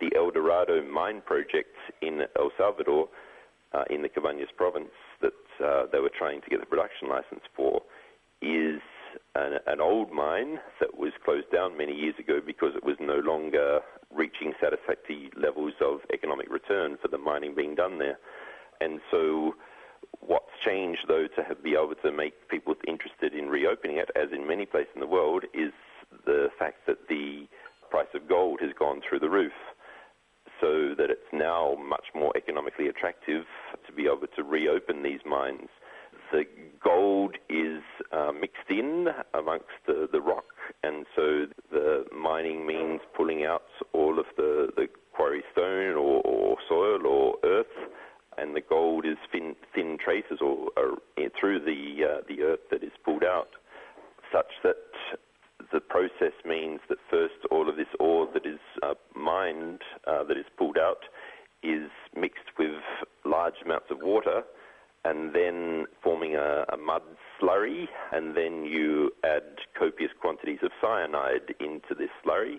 The 0.01 0.15
El 0.17 0.31
Dorado 0.31 0.83
mine 0.83 1.23
project 1.25 1.75
in 2.03 2.23
El 2.37 2.51
Salvador, 2.57 3.09
uh, 3.73 3.85
in 3.91 4.03
the 4.03 4.09
Cabañas 4.09 4.55
province, 4.57 4.93
that 5.21 5.65
uh, 5.65 5.87
they 5.93 6.01
were 6.01 6.11
trying 6.17 6.41
to 6.43 6.51
get 6.51 6.61
the 6.61 6.67
production 6.67 7.09
license 7.09 7.43
for, 7.57 7.83
is 8.43 8.81
an, 9.35 9.59
an, 9.67 9.81
old 9.81 10.13
mine 10.13 10.59
that 10.81 10.97
was 10.97 11.13
closed 11.25 11.51
down 11.53 11.77
many 11.77 11.93
years 11.93 12.15
ago 12.19 12.41
because 12.45 12.73
it 12.77 12.85
was 12.85 12.97
no 13.01 13.17
longer 13.19 13.81
reaching 14.13 14.53
satisfactory 14.61 15.31
levels 15.37 15.75
of 15.81 16.01
economic 16.13 16.51
return 16.51 16.97
for 17.01 17.09
the 17.09 17.19
mining 17.19 17.55
being 17.55 17.75
done 17.75 17.99
there. 17.99 18.19
And 18.81 19.01
so 19.11 19.55
what's 20.21 20.51
changed, 20.65 21.07
though, 21.09 21.27
to 21.37 21.55
be 21.63 21.73
able 21.73 21.95
to 22.03 22.13
make 22.13 22.49
people 22.49 22.75
interested 22.87 23.35
in 23.35 23.49
reopening 23.49 23.99
it, 23.99 24.11
as 24.17 24.29
in 24.33 24.47
many 24.47 24.67
places 24.67 24.91
in 24.95 25.01
the 25.01 25.07
world, 25.07 25.45
is 25.53 25.73
the 26.27 26.49
fact 26.59 26.87
that 26.87 27.09
the 27.09 27.47
price 27.91 28.09
of 28.15 28.29
gold 28.29 28.61
has 28.61 28.71
gone 28.79 29.01
through 29.09 29.21
the 29.21 29.31
roof. 29.31 29.53
So 30.61 30.95
that 30.97 31.11
it's 31.11 31.33
now 31.33 31.77
much 31.85 32.07
more 32.15 32.33
economically 32.37 32.89
attractive 32.89 33.45
to 33.87 33.93
be 33.93 34.05
able 34.05 34.29
to 34.37 34.43
reopen 34.43 35.03
these 35.03 35.21
mines. 35.27 35.69
The 36.35 36.47
gold 36.83 37.37
is 37.49 37.81
uh, 38.11 38.33
mixed 38.33 38.69
in 38.69 39.07
amongst 39.35 39.79
the, 39.87 40.09
the 40.11 40.21
rock, 40.21 40.47
and 40.83 41.07
so 41.15 41.47
the 41.71 42.07
mining 42.13 42.67
means 42.67 43.03
pulling 43.17 43.45
out 43.45 43.63
all 43.93 44.19
of 44.19 44.27
the, 44.37 44.71
the 44.75 44.89
quarry 45.15 45.45
stone 45.53 45.95
or, 45.95 46.23
or 46.23 46.57
soil 46.69 47.07
or 47.07 47.37
earth 47.45 47.67
and 48.37 48.57
the 48.57 48.61
gold 48.61 49.07
is 49.07 49.17
thin, 49.31 49.55
thin 49.77 49.97
traces 50.05 50.39
or, 50.41 50.71
or 50.77 50.97
through 51.39 51.61
the 51.61 52.05
uh, 52.05 52.23
the 52.27 52.43
earth 52.43 52.67
that 52.73 52.83
is 52.83 52.91
pulled 53.05 53.23
out, 53.23 53.51
such 54.33 54.51
that 54.65 54.75
the 55.73 55.79
process 55.79 56.35
means 56.45 56.81
that 56.89 56.99
first 57.09 57.35
all 57.53 57.69
of 57.69 57.77
this 57.77 57.87
ore 58.01 58.29
that 58.35 58.45
is 58.45 58.59
uh, 58.83 58.95
mined, 59.15 59.83
uh, 60.09 60.25
that 60.25 60.37
is 60.37 60.47
pulled 60.59 60.79
out, 60.79 61.05
is 61.63 61.91
mixed 62.17 62.59
with 62.59 62.75
large 63.25 63.55
amounts 63.65 63.87
of 63.93 63.99
water, 64.03 64.43
and 65.05 65.35
then 65.35 65.85
forming 66.03 66.35
a, 66.35 66.65
a 66.73 66.77
mud 66.77 67.03
slurry, 67.41 67.87
and 68.13 68.37
then 68.37 68.65
you 68.65 69.11
add 69.25 69.43
copious 69.79 70.11
quantities 70.21 70.59
of 70.63 70.71
cyanide 70.81 71.55
into 71.61 71.95
this 71.99 72.11
slurry 72.25 72.57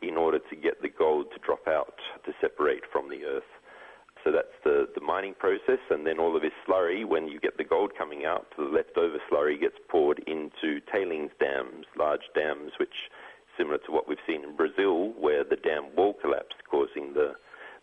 in 0.00 0.16
order 0.16 0.38
to 0.38 0.56
get 0.56 0.80
the 0.80 0.88
gold 0.88 1.26
to 1.32 1.38
drop 1.44 1.66
out 1.66 1.98
to 2.24 2.32
separate 2.40 2.82
from 2.92 3.08
the 3.08 3.24
earth. 3.24 3.50
So 4.24 4.32
that's 4.32 4.54
the, 4.64 4.88
the 4.94 5.00
mining 5.00 5.34
process, 5.38 5.78
and 5.90 6.06
then 6.06 6.18
all 6.18 6.36
of 6.36 6.42
this 6.42 6.52
slurry, 6.68 7.04
when 7.04 7.28
you 7.28 7.40
get 7.40 7.56
the 7.56 7.64
gold 7.64 7.92
coming 7.96 8.24
out, 8.24 8.46
the 8.56 8.64
leftover 8.64 9.18
slurry 9.30 9.60
gets 9.60 9.76
poured 9.88 10.18
into 10.26 10.80
tailings 10.92 11.30
dams, 11.40 11.86
large 11.96 12.28
dams, 12.34 12.72
which 12.78 13.10
similar 13.56 13.78
to 13.78 13.92
what 13.92 14.08
we've 14.08 14.18
seen 14.26 14.44
in 14.44 14.56
Brazil, 14.56 15.12
where 15.18 15.44
the 15.44 15.56
dam 15.56 15.86
wall 15.96 16.14
collapsed, 16.20 16.62
causing 16.70 17.14
the 17.14 17.34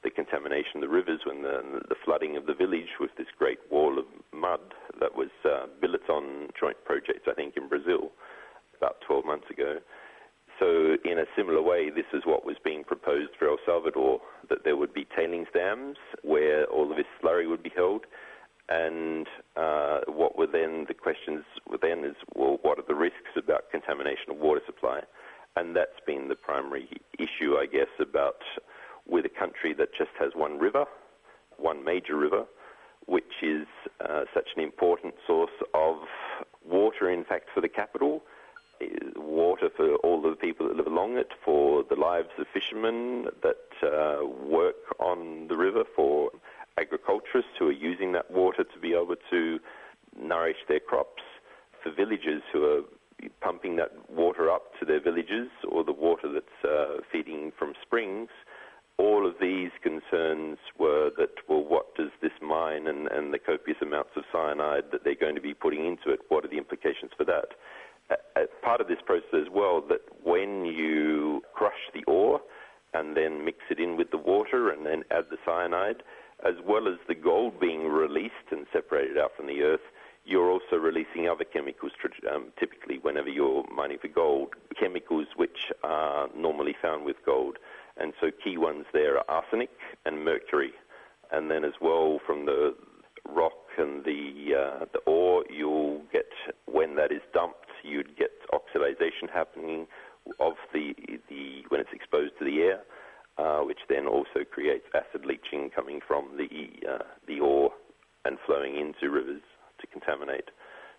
the 0.05 0.11
contamination 0.11 0.75
of 0.75 0.81
the 0.81 0.87
rivers 0.87 1.21
when 1.25 1.41
the, 1.41 1.81
the 1.89 1.95
flooding 2.05 2.37
of 2.37 2.45
the 2.45 2.53
village 2.53 2.93
with 2.99 3.09
this 3.17 3.27
great 3.37 3.57
wall 3.71 3.97
of 3.97 4.05
mud 4.31 4.61
that 4.99 5.15
was 5.15 5.29
uh, 5.43 5.65
Billiton 5.81 6.47
joint 6.57 6.77
projects, 6.85 7.25
I 7.27 7.33
think, 7.33 7.57
in 7.57 7.67
Brazil 7.67 8.11
about 8.77 8.97
12 9.07 9.25
months 9.25 9.49
ago. 9.49 9.79
So, 10.59 10.95
in 11.03 11.17
a 11.17 11.25
similar 11.35 11.61
way, 11.61 11.89
this 11.89 12.05
is 12.13 12.21
what 12.23 12.45
was 12.45 12.55
being 12.63 12.83
proposed 12.83 13.31
for 13.37 13.49
El 13.49 13.57
Salvador 13.65 14.21
that 14.47 14.59
there 14.63 14.77
would 14.77 14.93
be 14.93 15.07
tailings 15.17 15.47
dams 15.53 15.97
where 16.21 16.65
all 16.65 16.89
of 16.91 16.97
this 16.97 17.07
slurry 17.21 17.49
would 17.49 17.63
be 17.63 17.71
held. 17.75 18.05
And 18.69 19.27
uh, 19.57 20.01
what 20.07 20.37
were 20.37 20.47
then 20.47 20.85
the 20.87 20.93
questions 20.93 21.43
were 21.67 21.79
then 21.81 22.05
is, 22.05 22.15
well, 22.35 22.59
what 22.61 22.77
are 22.77 22.85
the 22.87 22.95
risks 22.95 23.35
about 23.35 23.71
contamination 23.71 24.29
of 24.29 24.37
water 24.37 24.61
supply? 24.65 25.01
And 25.55 25.75
that's 25.75 25.99
been 26.05 26.29
the 26.29 26.35
primary 26.35 26.89
issue, 27.17 27.55
I 27.57 27.65
guess, 27.65 27.91
about 27.99 28.37
with 29.07 29.25
a 29.25 29.29
country 29.29 29.73
that 29.73 29.89
just 29.97 30.11
has 30.19 30.31
one 30.35 30.57
river, 30.59 30.85
one 31.57 31.83
major 31.83 32.15
river, 32.15 32.45
which 33.05 33.43
is 33.43 33.67
uh, 34.01 34.23
such 34.33 34.49
an 34.55 34.63
important 34.63 35.13
source 35.27 35.51
of 35.73 35.97
water, 36.67 37.09
in 37.09 37.23
fact, 37.23 37.49
for 37.53 37.61
the 37.61 37.69
capital 37.69 38.23
water 39.15 39.69
for 39.75 39.95
all 39.97 40.21
the 40.21 40.35
people 40.35 40.67
that 40.67 40.75
live 40.75 40.87
along 40.87 41.17
it, 41.17 41.31
for 41.43 41.83
the 41.89 41.95
lives 41.95 42.29
of 42.37 42.45
fishermen 42.53 43.27
that 43.41 43.67
uh, 43.83 44.25
work 44.25 44.75
on 44.99 45.47
the 45.47 45.55
river, 45.55 45.83
for 45.95 46.31
agriculturists 46.77 47.51
who 47.57 47.67
are 47.67 47.71
using 47.71 48.11
that 48.11 48.29
water 48.29 48.63
to 48.63 48.79
be 48.79 48.93
able 48.93 49.15
to 49.29 49.59
nourish 50.19 50.57
their 50.67 50.79
crops, 50.79 51.23
for 51.81 51.91
villagers 51.91 52.41
who 52.51 52.65
are 52.65 53.29
pumping 53.41 53.77
that 53.77 53.91
water 54.09 54.51
up 54.51 54.77
to 54.79 54.85
their 54.85 54.99
villages, 54.99 55.47
or 55.69 55.83
the 55.83 55.93
water 55.93 56.31
that's 56.31 56.65
uh, 56.69 57.01
feeding 57.11 57.51
from 57.57 57.73
springs. 57.81 58.29
All 58.97 59.27
of 59.27 59.35
these 59.41 59.71
concerns 59.83 60.57
were 60.79 61.11
that, 61.17 61.31
well, 61.49 61.63
what 61.63 61.95
does 61.95 62.11
this 62.21 62.31
mine 62.41 62.87
and, 62.87 63.07
and 63.07 63.33
the 63.33 63.39
copious 63.39 63.77
amounts 63.81 64.11
of 64.15 64.23
cyanide 64.31 64.85
that 64.91 65.03
they're 65.03 65.15
going 65.15 65.35
to 65.35 65.41
be 65.41 65.53
putting 65.53 65.85
into 65.85 66.11
it, 66.11 66.19
what 66.29 66.45
are 66.45 66.47
the 66.47 66.57
implications 66.57 67.11
for 67.17 67.25
that? 67.25 67.49
as 68.35 68.47
part 68.61 68.81
of 68.81 68.87
this 68.87 68.99
process 69.05 69.33
as 69.33 69.47
well 69.51 69.81
that 69.89 70.01
when 70.23 70.65
you 70.65 71.41
crush 71.53 71.89
the 71.93 72.03
ore 72.05 72.41
and 72.93 73.17
then 73.17 73.43
mix 73.43 73.59
it 73.69 73.79
in 73.79 73.97
with 73.97 74.11
the 74.11 74.17
water 74.17 74.69
and 74.69 74.85
then 74.85 75.03
add 75.11 75.25
the 75.29 75.37
cyanide, 75.45 76.03
as 76.45 76.55
well 76.65 76.87
as 76.87 76.95
the 77.07 77.15
gold 77.15 77.59
being 77.59 77.87
released 77.87 78.51
and 78.51 78.65
separated 78.71 79.17
out 79.17 79.31
from 79.35 79.47
the 79.47 79.61
earth, 79.61 79.81
you're 80.25 80.49
also 80.49 80.75
releasing 80.75 81.29
other 81.29 81.43
chemicals, 81.43 81.91
um, 82.33 82.51
typically 82.59 82.97
whenever 82.99 83.29
you're 83.29 83.63
mining 83.73 83.97
for 83.99 84.07
gold, 84.07 84.53
chemicals 84.79 85.27
which 85.35 85.71
are 85.83 86.29
normally 86.35 86.75
found 86.81 87.05
with 87.05 87.17
gold. 87.25 87.57
And 87.97 88.13
so 88.19 88.27
key 88.43 88.57
ones 88.57 88.85
there 88.93 89.17
are 89.17 89.25
arsenic 89.29 89.69
and 90.05 90.23
mercury. 90.23 90.71
And 91.31 91.49
then 91.49 91.63
as 91.63 91.73
well 91.81 92.19
from 92.25 92.45
the 92.45 92.75
rock 93.27 93.53
and 93.77 94.03
the, 94.05 94.53
uh, 94.53 94.85
the 94.93 94.99
ore, 95.05 95.43
you'll 95.49 96.01
get, 96.11 96.27
when 96.65 96.95
that 96.95 97.11
is 97.11 97.21
dumped, 97.33 97.71
you'd 97.83 98.17
get 98.17 98.31
oxidization 98.53 99.29
happening 99.33 99.87
of 100.39 100.53
the, 100.73 100.93
the 101.29 101.61
when 101.69 101.79
it's 101.79 101.93
exposed 101.93 102.33
to 102.39 102.45
the 102.45 102.57
air, 102.61 102.79
uh, 103.37 103.61
which 103.61 103.79
then 103.89 104.07
also 104.07 104.43
creates 104.49 104.85
acid 104.95 105.25
leaching 105.25 105.69
coming 105.69 105.99
from 106.05 106.37
the 106.37 106.87
uh, 106.89 107.03
the 107.27 107.39
ore 107.39 107.71
and 108.25 108.37
flowing 108.45 108.75
into 108.75 109.13
rivers 109.13 109.41
to 109.79 109.87
contaminate. 109.87 110.49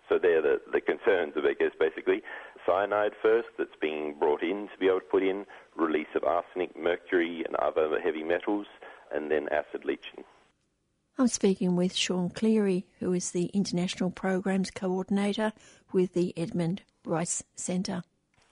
So 0.07 0.17
they're 0.17 0.41
the, 0.41 0.61
the 0.71 0.79
concerns 0.79 1.33
of, 1.35 1.43
I 1.43 1.53
guess, 1.59 1.71
basically 1.77 2.21
cyanide 2.67 3.13
first 3.21 3.47
that's 3.57 3.75
being 3.81 4.15
brought 4.19 4.43
in 4.43 4.67
to 4.67 4.77
be 4.79 4.87
able 4.87 4.99
to 4.99 5.05
put 5.05 5.23
in, 5.23 5.45
release 5.75 6.07
of 6.15 6.23
arsenic, 6.23 6.77
mercury, 6.77 7.43
and 7.45 7.55
other 7.55 7.99
heavy 8.03 8.23
metals, 8.23 8.67
and 9.13 9.31
then 9.31 9.47
acid 9.49 9.85
leaching. 9.85 10.23
I'm 11.17 11.27
speaking 11.27 11.75
with 11.75 11.95
Sean 11.95 12.29
Cleary, 12.29 12.85
who 12.99 13.11
is 13.13 13.31
the 13.31 13.45
International 13.45 14.11
Programs 14.11 14.69
Coordinator 14.69 15.51
with 15.91 16.13
the 16.13 16.31
Edmund 16.37 16.83
Rice 17.05 17.43
Centre. 17.55 18.03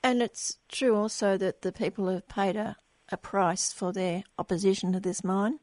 And 0.02 0.22
it's 0.22 0.58
true 0.70 0.96
also 0.96 1.38
that 1.38 1.62
the 1.62 1.72
people 1.72 2.08
have 2.10 2.28
paid 2.28 2.56
a, 2.56 2.76
a 3.12 3.18
price 3.18 3.72
for 3.72 3.94
their 3.94 4.24
opposition 4.40 4.94
to 4.94 5.00
this 5.00 5.24
mine. 5.24 5.60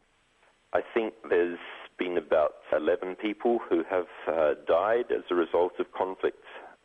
I 0.73 0.81
think 0.95 1.15
there's 1.29 1.59
been 1.99 2.17
about 2.17 2.53
11 2.75 3.17
people 3.17 3.59
who 3.69 3.85
have 3.91 4.07
uh, 4.29 4.55
died 4.67 5.07
as 5.11 5.23
a 5.31 5.35
result 5.35 5.73
of 5.79 5.87
conflicts 5.93 6.42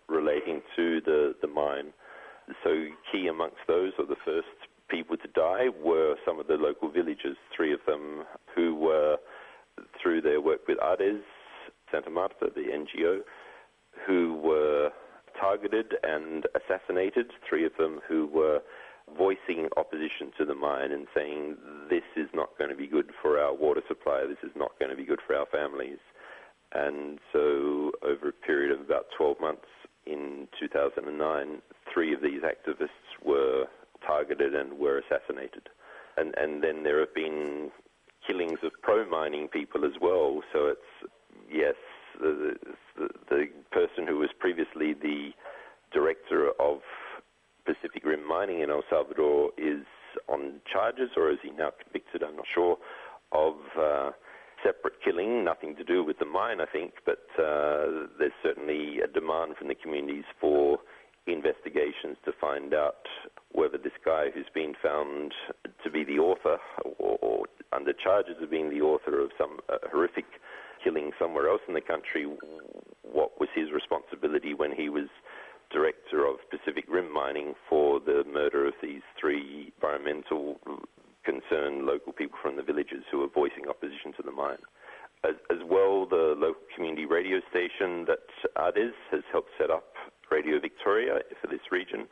relating 0.09 0.61
to 0.75 1.01
the, 1.01 1.35
the 1.41 1.47
mine. 1.47 1.93
So, 2.63 2.87
key 3.11 3.27
amongst 3.27 3.57
those, 3.67 3.91
or 3.99 4.05
the 4.05 4.15
first 4.23 4.47
people 4.89 5.17
to 5.17 5.27
die, 5.29 5.67
were 5.83 6.15
some 6.25 6.39
of 6.39 6.47
the 6.47 6.53
local 6.53 6.89
villagers, 6.89 7.35
three 7.55 7.73
of 7.73 7.79
them 7.85 8.23
who 8.55 8.75
were 8.75 9.17
through 10.01 10.21
their 10.21 10.39
work 10.39 10.61
with 10.67 10.77
ADES, 10.81 11.23
Santa 11.91 12.09
Marta, 12.09 12.49
the 12.55 12.61
NGO, 12.61 13.19
who 14.05 14.39
were 14.43 14.91
targeted 15.39 15.93
and 16.03 16.45
assassinated, 16.55 17.31
three 17.47 17.65
of 17.65 17.71
them 17.77 17.99
who 18.07 18.27
were 18.27 18.61
voicing 19.17 19.67
opposition 19.77 20.31
to 20.37 20.45
the 20.45 20.55
mine 20.55 20.91
and 20.91 21.07
saying 21.15 21.55
this 21.89 22.03
is 22.15 22.27
not 22.33 22.49
going 22.57 22.69
to 22.69 22.75
be 22.75 22.87
good 22.87 23.11
for 23.21 23.39
our 23.39 23.53
water 23.53 23.81
supply, 23.87 24.25
this 24.27 24.49
is 24.49 24.55
not 24.55 24.71
going 24.79 24.91
to 24.91 24.97
be 24.97 25.05
good 25.05 25.19
for 25.25 25.35
our 25.35 25.45
families. 25.45 25.99
And 26.73 27.19
so, 27.31 27.91
over 28.03 28.29
a 28.29 28.45
period 28.45 28.77
of 28.77 28.85
about 28.85 29.05
12 29.17 29.39
months 29.39 29.67
in 30.09 30.47
2009, 30.59 31.61
three 31.93 32.13
of 32.13 32.21
these 32.21 32.41
activists 32.41 33.25
were 33.25 33.65
targeted 34.05 34.55
and 34.55 34.77
were 34.77 34.99
assassinated. 34.99 35.69
And, 36.17 36.33
and 36.37 36.63
then 36.63 36.83
there 36.83 36.99
have 36.99 37.13
been 37.13 37.69
killings 38.25 38.59
of 38.63 38.71
pro-mining 38.81 39.47
people 39.47 39.85
as 39.85 39.93
well. 40.01 40.41
So 40.51 40.67
it's 40.67 41.11
yes, 41.51 41.75
the, 42.19 42.55
the, 42.97 43.07
the 43.29 43.45
person 43.71 44.07
who 44.07 44.17
was 44.17 44.29
previously 44.39 44.93
the 44.93 45.29
director 45.93 46.51
of 46.59 46.79
Pacific 47.65 48.03
Rim 48.05 48.27
Mining 48.27 48.61
in 48.61 48.69
El 48.69 48.83
Salvador 48.89 49.51
is 49.57 49.83
on 50.27 50.61
charges, 50.71 51.11
or 51.15 51.31
is 51.31 51.37
he 51.43 51.51
now 51.51 51.71
convicted? 51.83 52.23
I'm 52.23 52.35
not 52.35 52.45
sure 52.53 52.77
of. 53.31 53.55
Uh, 53.77 54.11
separate 54.67 54.95
killing, 55.03 55.45
nothing 55.45 55.75
to 55.77 55.83
do 55.83 56.03
with 56.03 56.19
the 56.19 56.25
mine, 56.25 56.59
I 56.59 56.65
think, 56.65 56.93
but 57.05 57.23
uh, 57.39 58.11
there's 58.19 58.35
certainly 58.43 58.99
a 58.99 59.07
demand 59.07 59.55
from 59.57 59.69
the 59.69 59.75
communities 59.75 60.25
for 60.41 60.79
investigations 61.25 62.17
to 62.25 62.31
find 62.39 62.73
out 62.73 63.07
whether 63.51 63.77
this 63.77 63.95
guy 64.03 64.25
who's 64.33 64.49
been 64.53 64.73
found 64.83 65.33
to 65.83 65.89
be 65.89 66.03
the 66.03 66.19
author 66.19 66.57
or, 66.99 67.17
or 67.21 67.45
under 67.71 67.93
charges 67.93 68.35
of 68.41 68.51
being 68.51 68.69
the 68.69 68.81
author 68.81 69.21
of 69.21 69.31
some 69.37 69.59
uh, 69.69 69.77
horrific 69.91 70.25
killing 70.83 71.11
somewhere 71.19 71.49
else 71.49 71.61
in 71.67 71.73
the 71.73 71.81
country, 71.81 72.25
what 73.03 73.39
was 73.39 73.49
his 73.55 73.71
responsibility 73.71 74.53
when 74.53 74.71
he 74.71 74.89
was 74.89 75.07
director 75.71 76.25
of 76.25 76.37
Pacific 76.49 76.85
Rim 76.89 77.11
Mining 77.11 77.53
for 77.69 77.99
the 77.99 78.23
murder 78.31 78.67
of 78.67 78.73
these 78.81 79.01
three 79.19 79.73
environmental 79.75 80.59
concern 81.27 81.85
local 81.85 82.13
people 82.13 82.39
from 82.41 82.55
the 82.55 82.63
villages 82.63 83.03
who 83.11 83.21
are 83.21 83.27
voicing 83.27 83.67
opposition 83.67 84.15
to 84.15 84.23
the 84.23 84.31
mine. 84.31 84.63
As, 85.27 85.35
as 85.51 85.57
well, 85.67 86.05
the 86.07 86.35
local 86.37 86.63
community 86.73 87.05
radio 87.05 87.41
station 87.49 88.05
that 88.07 88.31
ADES 88.55 88.95
has 89.11 89.23
helped 89.31 89.51
set 89.59 89.69
up 89.69 89.91
Radio 90.31 90.59
Victoria 90.59 91.19
for 91.41 91.47
this 91.47 91.67
region. 91.71 92.07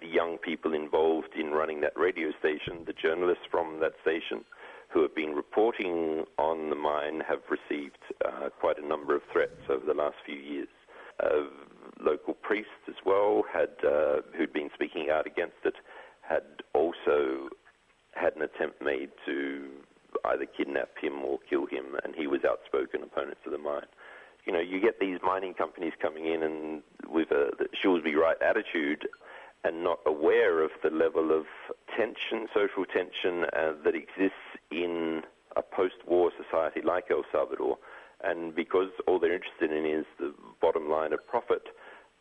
The 0.00 0.08
young 0.08 0.36
people 0.38 0.74
involved 0.74 1.32
in 1.38 1.52
running 1.52 1.80
that 1.80 1.96
radio 1.96 2.30
station, 2.38 2.84
the 2.86 2.92
journalists 2.92 3.44
from 3.50 3.80
that 3.80 3.92
station 4.02 4.44
who 4.92 5.02
have 5.02 5.14
been 5.14 5.32
reporting 5.32 6.24
on 6.36 6.68
the 6.68 6.76
mine, 6.76 7.22
have 7.26 7.40
received 7.48 8.02
uh, 8.26 8.48
quite 8.60 8.78
a 8.78 8.86
number 8.86 9.14
of 9.14 9.22
threats 9.32 9.62
over 9.68 9.86
the 9.86 9.94
last 9.94 10.16
few 10.26 10.34
years. 10.34 10.68
Uh, 11.22 11.46
local 12.00 12.34
priests 12.34 12.82
as 12.88 12.96
well 13.06 13.44
had 13.52 13.70
uh, 13.86 14.16
who'd 14.36 14.52
been 14.52 14.70
speaking 14.74 15.08
out 15.10 15.26
against 15.26 15.56
it 15.64 15.74
had 16.30 16.42
also 16.74 17.48
had 18.12 18.34
an 18.36 18.42
attempt 18.42 18.82
made 18.82 19.10
to 19.26 19.68
either 20.24 20.46
kidnap 20.46 20.90
him 21.00 21.24
or 21.24 21.38
kill 21.48 21.66
him, 21.66 21.96
and 22.04 22.14
he 22.14 22.26
was 22.26 22.40
outspoken 22.44 23.02
opponent 23.02 23.38
to 23.44 23.50
the 23.50 23.58
mine. 23.58 23.86
You 24.46 24.52
know, 24.52 24.60
you 24.60 24.80
get 24.80 24.98
these 25.00 25.18
mining 25.22 25.54
companies 25.54 25.92
coming 26.00 26.26
in 26.26 26.42
and 26.42 26.82
with 27.08 27.30
a 27.30 27.50
the 27.58 27.66
Shoolsby 27.82 28.14
right 28.16 28.40
attitude 28.42 29.06
and 29.64 29.84
not 29.84 30.00
aware 30.06 30.62
of 30.62 30.70
the 30.82 30.90
level 30.90 31.30
of 31.30 31.44
tension, 31.96 32.48
social 32.54 32.84
tension 32.86 33.44
uh, 33.52 33.72
that 33.84 33.94
exists 33.94 34.56
in 34.70 35.22
a 35.56 35.62
post-war 35.62 36.30
society 36.42 36.80
like 36.82 37.10
El 37.10 37.24
Salvador. 37.30 37.76
And 38.24 38.54
because 38.54 38.88
all 39.06 39.18
they're 39.18 39.34
interested 39.34 39.70
in 39.72 39.84
is 39.84 40.06
the 40.18 40.34
bottom 40.60 40.88
line 40.90 41.12
of 41.12 41.26
profit, 41.26 41.68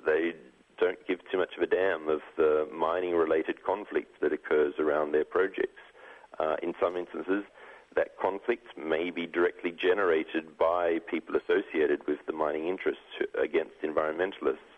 they 0.05 0.33
don't 0.79 0.99
give 1.07 1.19
too 1.31 1.37
much 1.37 1.51
of 1.57 1.63
a 1.63 1.67
damn 1.67 2.07
of 2.09 2.21
the 2.37 2.67
mining-related 2.73 3.63
conflict 3.63 4.21
that 4.21 4.33
occurs 4.33 4.73
around 4.79 5.11
their 5.11 5.25
projects. 5.25 5.81
Uh, 6.39 6.55
in 6.63 6.73
some 6.81 6.95
instances, 6.95 7.43
that 7.95 8.17
conflict 8.21 8.65
may 8.77 9.09
be 9.09 9.25
directly 9.25 9.71
generated 9.71 10.57
by 10.57 10.99
people 11.09 11.35
associated 11.35 12.01
with 12.07 12.19
the 12.27 12.33
mining 12.33 12.67
interests 12.67 13.01
against 13.41 13.73
environmentalists, 13.83 14.71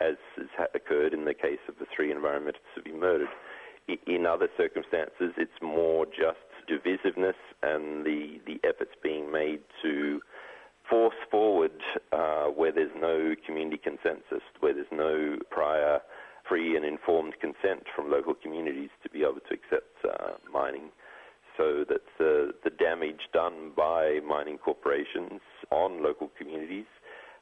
as 0.00 0.16
has 0.56 0.68
occurred 0.74 1.12
in 1.12 1.24
the 1.24 1.34
case 1.34 1.60
of 1.68 1.74
the 1.78 1.86
three 1.94 2.12
environmentalists 2.12 2.66
who've 2.74 2.84
been 2.84 2.98
murdered. 2.98 3.28
In 4.06 4.26
other 4.26 4.48
circumstances, 4.56 5.32
it's 5.36 5.60
more 5.62 6.06
just 6.06 6.38
divisiveness 6.68 7.36
and 7.62 8.04
the, 8.04 8.40
the 8.46 8.58
efforts 8.66 8.92
being 9.02 9.30
made 9.30 9.60
to 9.82 10.20
force 10.88 11.14
forward 11.30 11.72
uh, 12.12 12.46
where 12.46 12.72
there's 12.72 12.92
no 13.00 13.34
community 13.46 13.78
consensus, 13.82 14.42
where 14.60 14.74
there's 14.74 14.86
no 14.92 15.36
prior 15.50 16.00
free 16.48 16.76
and 16.76 16.84
informed 16.84 17.34
consent 17.40 17.84
from 17.96 18.10
local 18.10 18.34
communities 18.34 18.90
to 19.02 19.08
be 19.08 19.20
able 19.20 19.40
to 19.48 19.54
accept 19.54 19.96
uh, 20.04 20.32
mining. 20.52 20.90
So 21.56 21.84
that 21.88 22.02
the, 22.18 22.52
the 22.64 22.70
damage 22.70 23.28
done 23.32 23.70
by 23.76 24.18
mining 24.26 24.58
corporations 24.58 25.40
on 25.70 26.02
local 26.02 26.30
communities, 26.36 26.86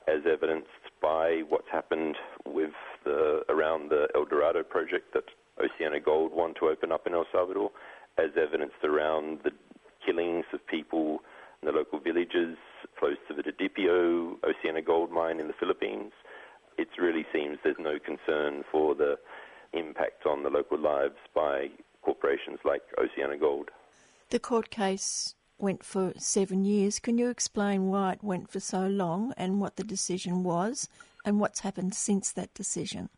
as 0.07 0.21
evidenced 0.31 0.69
by 1.01 1.43
what's 1.49 1.69
happened 1.73 2.17
with 2.47 2.73
the, 3.05 3.43
around 3.49 3.91
the 3.91 4.09
El 4.15 4.27
Dorado 4.27 4.63
project 4.63 5.15
that 5.15 5.25
OceanaGold 5.59 6.33
want 6.33 6.57
to 6.61 6.67
open 6.67 6.93
up 6.93 7.07
in 7.07 7.15
El 7.15 7.27
Salvador, 7.33 7.71
as 8.19 8.31
evidenced 8.37 8.85
around 8.85 9.39
the 9.45 9.51
killings 10.05 10.45
of 10.53 10.65
people 10.67 11.21
in 11.63 11.67
the 11.67 11.73
local 11.73 11.99
villages 11.99 12.57
close 12.99 13.17
to 13.29 13.35
the 13.35 13.43
Didipio 13.43 14.37
OceanaGold 14.41 15.11
mine 15.11 15.41
in 15.41 15.49
the 15.49 15.55
Philippines. 15.59 16.13
It 16.79 16.89
really 16.99 17.27
seems 17.33 17.59
there's 17.63 17.77
no 17.79 17.99
concern 17.99 18.65
for 18.71 18.95
the 18.95 19.17
impact 19.73 20.27
on 20.27 20.43
the 20.43 20.51
local 20.51 20.79
lives 20.79 21.17
by 21.35 21.69
corporations 22.03 22.59
like 22.65 22.83
Oceana 22.99 23.37
Gold. 23.39 23.71
The 24.31 24.39
court 24.39 24.71
case 24.71 25.35
went 25.59 25.85
for 25.85 26.13
seven 26.19 26.65
years. 26.65 26.99
Can 26.99 27.19
you 27.19 27.31
explain 27.31 27.89
why 27.89 28.15
it 28.15 28.25
went 28.25 28.51
for 28.51 28.61
so 28.61 28.87
long 28.87 29.33
and 29.37 29.61
what 29.61 29.77
the 29.77 29.85
decision 29.85 30.43
was 30.43 30.89
and 31.25 31.39
what's 31.39 31.61
happened 31.61 31.95
since 31.95 32.33
that 32.33 32.53
decision? 32.55 33.09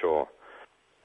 Sure. 0.00 0.26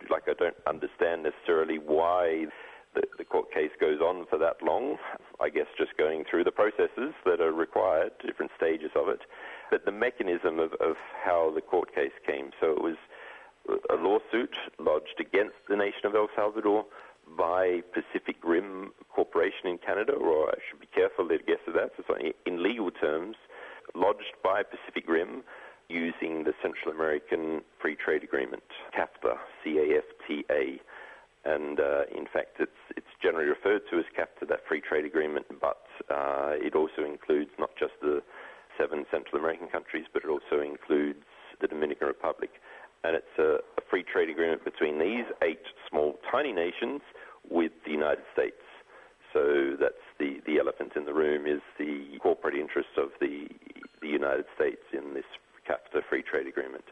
Like, 0.10 0.24
I 0.28 0.34
don't 0.34 0.56
understand 0.66 1.24
necessarily 1.24 1.78
why 1.78 2.48
the, 2.96 3.04
the 3.18 3.24
court 3.24 3.52
case 3.54 3.72
goes 3.80 4.00
on 4.00 4.26
for 4.30 4.38
that 4.40 4.58
long. 4.64 4.98
I 5.40 5.50
guess 5.50 5.68
just 5.78 5.98
going 5.98 6.24
through 6.30 6.44
the 6.44 6.52
processes 6.52 7.14
that 7.26 7.42
are 7.42 7.52
required, 7.52 8.12
different 8.26 8.52
stages 8.58 8.92
of 8.96 9.08
it. 9.10 9.22
But 9.70 9.86
the 9.86 9.92
mechanism 9.92 10.60
of, 10.60 10.74
of 10.80 10.96
how 11.24 11.52
the 11.54 11.62
court 11.62 11.94
case 11.94 12.16
came, 12.26 12.52
so 12.60 12.72
it 12.72 12.82
was 12.82 12.98
a 13.90 13.96
lawsuit 13.96 14.56
lodged 14.80 15.20
against 15.20 15.56
the 15.68 15.76
nation 15.76 16.06
of 16.06 16.16
El 16.16 16.28
Salvador 16.36 16.86
by 17.38 17.82
Pacific 17.94 18.38
Rim 18.44 18.92
Corporation 19.14 19.68
in 19.68 19.78
Canada, 19.78 20.14
or 20.14 20.50
I 20.50 20.58
should 20.70 20.80
be 20.80 20.88
careful 20.88 21.28
to 21.28 21.38
guess 21.38 21.62
of 21.68 21.74
that. 21.76 21.92
So 22.08 22.16
in 22.46 22.64
legal 22.64 22.90
terms, 22.90 23.36
lodged 23.94 24.34
by 24.44 24.64
Pacific 24.64 25.08
Rim 25.08 25.44
using 25.90 26.44
the 26.44 26.54
Central 26.62 26.94
American 26.94 27.62
Free 27.82 27.96
Trade 27.96 28.24
Agreement, 28.24 28.64
CAFTA, 28.96 29.36
C-A-F-T-A. 29.64 30.80
And 31.46 31.80
uh, 31.80 32.04
in 32.16 32.26
fact, 32.32 32.60
it's, 32.60 32.72
it's 32.98 33.08
generally 33.22 33.48
referred 33.48 33.82
to 33.92 33.98
as 33.98 34.06
CAFTA, 34.18 34.48
that 34.50 34.60
free 34.68 34.82
trade 34.82 35.06
agreement, 35.06 35.46
but 35.62 35.84
uh, 36.10 36.52
it 36.60 36.76
also 36.76 37.06
includes 37.06 37.52
not 37.58 37.70
just 37.80 37.94
the 38.02 38.22
seven 38.78 39.06
Central 39.12 39.40
American 39.40 39.68
countries, 39.68 40.06
but 40.12 40.24
it 40.24 40.30
also 40.30 40.62
includes 40.62 41.24
the 41.62 41.68
Dominican 41.68 42.08
Republic. 42.08 42.50
And 43.04 43.16
it's 43.16 43.36
a, 43.38 43.60
a 43.78 43.82
free 43.90 44.04
trade 44.04 44.30
agreement 44.30 44.66
between 44.66 45.00
these 45.00 45.26
eight 45.42 45.64
small, 45.90 46.20
tiny 46.30 46.52
nations 46.52 47.02
with 47.50 47.72
the 47.86 47.92
United 47.92 48.24
States. 48.34 48.62
So 49.32 49.78
that's 49.80 50.04
the, 50.20 50.42
the 50.46 50.60
elephant 50.60 50.94
in 50.96 51.06
the 51.06 51.14
room 51.14 51.46
is 51.46 51.62
the 51.78 52.18
corporate 52.22 52.56
interests 52.56 52.98
of 52.98 53.10
the, 53.22 53.48
the 54.02 54.08
United 54.08 54.46
States 54.56 54.82
in 54.92 55.14
this 55.14 55.28
CAFTA 55.70 56.02
free 56.10 56.24
trade 56.24 56.48
agreement. 56.48 56.84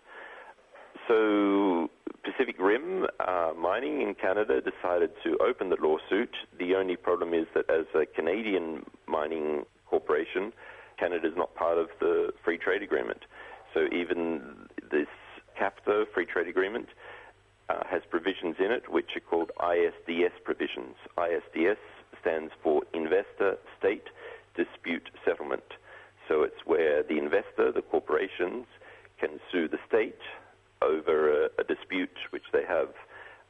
So 1.07 1.89
Pacific 2.23 2.57
Rim 2.59 3.07
uh, 3.25 3.53
Mining 3.57 4.01
in 4.01 4.13
Canada 4.13 4.59
decided 4.61 5.11
to 5.23 5.37
open 5.37 5.69
the 5.69 5.77
lawsuit. 5.79 6.35
The 6.59 6.75
only 6.75 6.97
problem 6.97 7.33
is 7.33 7.45
that 7.55 7.69
as 7.69 7.85
a 7.95 8.05
Canadian 8.05 8.85
mining 9.07 9.63
corporation, 9.89 10.51
Canada 10.99 11.27
is 11.27 11.33
not 11.37 11.55
part 11.55 11.77
of 11.77 11.87
the 11.99 12.31
free 12.43 12.57
trade 12.57 12.83
agreement. 12.83 13.19
So 13.73 13.85
even 13.93 14.67
this 14.91 15.07
CAFTA 15.59 16.05
free 16.13 16.25
trade 16.25 16.47
agreement 16.47 16.87
uh, 17.69 17.83
has 17.89 18.01
provisions 18.09 18.55
in 18.59 18.71
it 18.71 18.91
which 18.91 19.11
are 19.15 19.21
called 19.21 19.51
ISDS 19.59 20.33
provisions. 20.43 20.95
ISDS 21.17 21.77
stands 22.19 22.51
for 22.61 22.83
Investor 22.93 23.57
State 23.79 24.07
Dispute 24.55 25.09
Settlement. 25.23 25.63
So 26.27 26.43
it's 26.43 26.65
where 26.65 27.03
the 27.03 27.17
investor, 27.17 27.71
the 27.71 27.81
corporations, 27.81 28.65
can 29.19 29.39
sue 29.51 29.67
the 29.67 29.77
state 29.87 30.19
over 30.81 31.45
a, 31.45 31.49
a 31.59 31.63
dispute 31.63 32.17
which 32.31 32.43
they 32.53 32.63
have. 32.67 32.89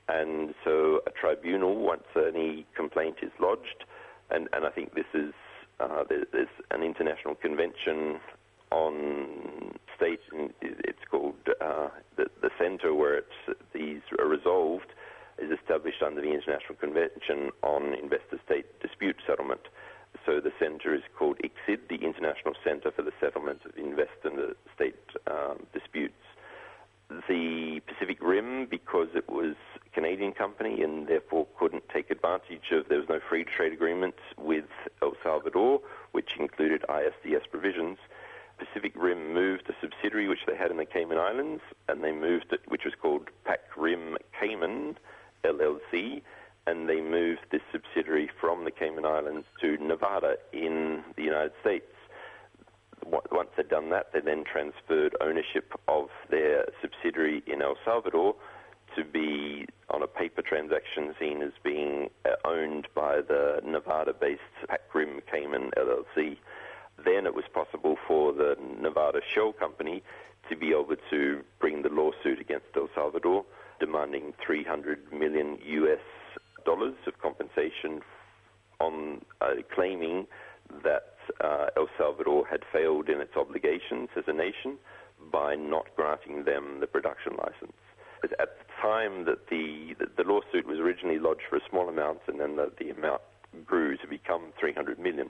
And 0.09 0.53
so 0.63 1.01
a 1.05 1.11
tribunal, 1.11 1.75
once 1.75 2.05
any 2.15 2.65
complaint 2.75 3.17
is 3.21 3.31
lodged, 3.39 3.83
and, 4.31 4.47
and 4.53 4.65
I 4.65 4.69
think 4.69 4.93
this 4.95 5.11
is, 5.13 5.33
uh, 5.79 6.03
there, 6.07 6.25
there's 6.31 6.47
an 6.71 6.83
international 6.83 7.35
convention 7.35 8.19
on 8.71 9.73
state, 9.95 10.19
it's 10.61 11.05
called 11.09 11.35
uh, 11.61 11.87
the, 12.17 12.25
the 12.41 12.49
center 12.59 12.93
where 12.93 13.21
these 13.73 14.01
are 14.19 14.27
resolved, 14.27 14.91
is 15.39 15.51
established 15.51 16.01
under 16.01 16.21
the 16.21 16.31
International 16.31 16.75
Convention 16.79 17.51
on 17.61 17.93
Investor-State 17.93 18.79
Dispute 18.81 19.17
Settlement. 19.25 19.61
So 20.25 20.39
the 20.39 20.51
center 20.59 20.95
is 20.95 21.03
called 21.17 21.37
ICSID, 21.43 21.87
the 21.89 21.95
International 21.95 22.53
Center 22.63 22.91
for 22.91 23.03
the 23.03 23.13
Settlement 23.19 23.61
of 23.65 23.77
Investor-State 23.77 24.95
um, 25.29 25.67
Disputes. 25.73 26.23
The 27.09 27.81
Pacific 27.87 28.17
Rim, 28.21 28.65
because 28.65 29.07
it 29.15 29.29
was 29.29 29.55
a 29.85 29.89
Canadian 29.93 30.33
company 30.33 30.81
and 30.83 31.07
therefore 31.07 31.47
couldn't 31.57 31.87
take 31.89 32.11
advantage 32.11 32.71
of, 32.71 32.89
there 32.89 32.99
was 32.99 33.07
no 33.09 33.19
free 33.29 33.45
trade 33.45 33.71
agreement 33.71 34.15
with 34.37 34.65
El 35.01 35.13
Salvador, 35.23 35.81
which 36.11 36.31
included 36.37 36.83
ISDS 36.89 37.49
provisions, 37.49 37.97
Pacific 38.57 38.93
Rim 38.95 39.33
moved 39.33 39.69
a 39.69 39.73
subsidiary 39.79 40.27
which 40.27 40.45
they 40.47 40.55
had 40.55 40.71
in 40.71 40.77
the 40.77 40.85
Cayman 40.85 41.17
Islands, 41.17 41.61
and 41.87 42.03
they 42.03 42.11
moved 42.11 42.51
it, 42.51 42.61
which 42.67 42.85
was 42.85 42.93
called 42.99 43.29
Pac 43.45 43.61
Rim 43.77 44.17
Cayman 44.39 44.97
LLC, 45.43 46.21
and 46.65 46.89
they 46.89 47.01
moved 47.01 47.41
this 47.51 47.61
subsidiary 47.71 48.29
from 48.41 48.65
the 48.65 48.71
Cayman 48.71 49.05
Islands 49.05 49.45
to 49.61 49.77
Nevada 49.77 50.37
in 50.51 51.03
the 51.15 51.23
United 51.23 51.53
States. 51.61 51.85
Once 53.09 53.49
they'd 53.55 53.69
done 53.69 53.89
that, 53.89 54.11
they 54.13 54.19
then 54.19 54.43
transferred 54.43 55.15
ownership 55.21 55.73
of 55.87 56.07
their 56.29 56.65
subsidiary 56.81 57.43
in 57.47 57.61
El 57.61 57.75
Salvador 57.85 58.35
to 58.95 59.03
be 59.03 59.65
on 59.89 60.01
a 60.01 60.07
paper 60.07 60.41
transaction 60.41 61.13
seen 61.19 61.41
as 61.41 61.51
being 61.63 62.09
uh, 62.25 62.47
owned 62.47 62.87
by 62.95 63.21
the 63.21 63.59
Nevada-based 63.63 64.41
Pac 64.67 64.81
Rim 64.93 65.21
Cayman 65.31 65.71
LLC 65.77 66.37
then 67.03 67.25
it 67.25 67.35
was 67.35 67.45
possible 67.53 67.95
for 68.07 68.33
the 68.33 68.55
Nevada 68.79 69.19
Shell 69.33 69.53
Company 69.53 70.03
to 70.49 70.55
be 70.55 70.69
able 70.69 70.95
to 71.09 71.43
bring 71.59 71.83
the 71.83 71.89
lawsuit 71.89 72.39
against 72.39 72.65
El 72.75 72.89
Salvador, 72.95 73.45
demanding 73.79 74.33
300 74.45 75.11
million 75.13 75.57
US 75.63 75.99
dollars 76.65 76.95
of 77.05 77.19
compensation 77.21 78.01
on 78.79 79.21
uh, 79.41 79.55
claiming 79.73 80.27
that 80.83 81.17
uh, 81.43 81.67
El 81.75 81.87
Salvador 81.97 82.45
had 82.47 82.61
failed 82.71 83.09
in 83.09 83.21
its 83.21 83.35
obligations 83.35 84.09
as 84.15 84.23
a 84.27 84.33
nation 84.33 84.77
by 85.31 85.55
not 85.55 85.87
granting 85.95 86.43
them 86.43 86.79
the 86.79 86.87
production 86.87 87.33
license. 87.37 87.73
At 88.23 88.31
the 88.31 88.65
time 88.81 89.25
that 89.25 89.49
the, 89.49 89.95
the, 90.17 90.23
lawsuit 90.23 90.65
was 90.65 90.79
originally 90.79 91.19
lodged 91.19 91.43
for 91.49 91.57
a 91.57 91.69
small 91.69 91.87
amount 91.87 92.19
and 92.27 92.39
then 92.39 92.55
the, 92.55 92.71
the 92.79 92.89
amount 92.89 93.21
grew 93.65 93.97
to 93.97 94.07
become 94.07 94.53
300 94.59 94.99
million, 94.99 95.29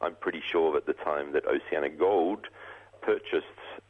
I'm 0.00 0.14
pretty 0.16 0.42
sure 0.50 0.76
at 0.76 0.86
the 0.86 0.94
time 0.94 1.32
that 1.32 1.44
Oceana 1.46 1.90
Gold 1.90 2.46
purchased 3.02 3.46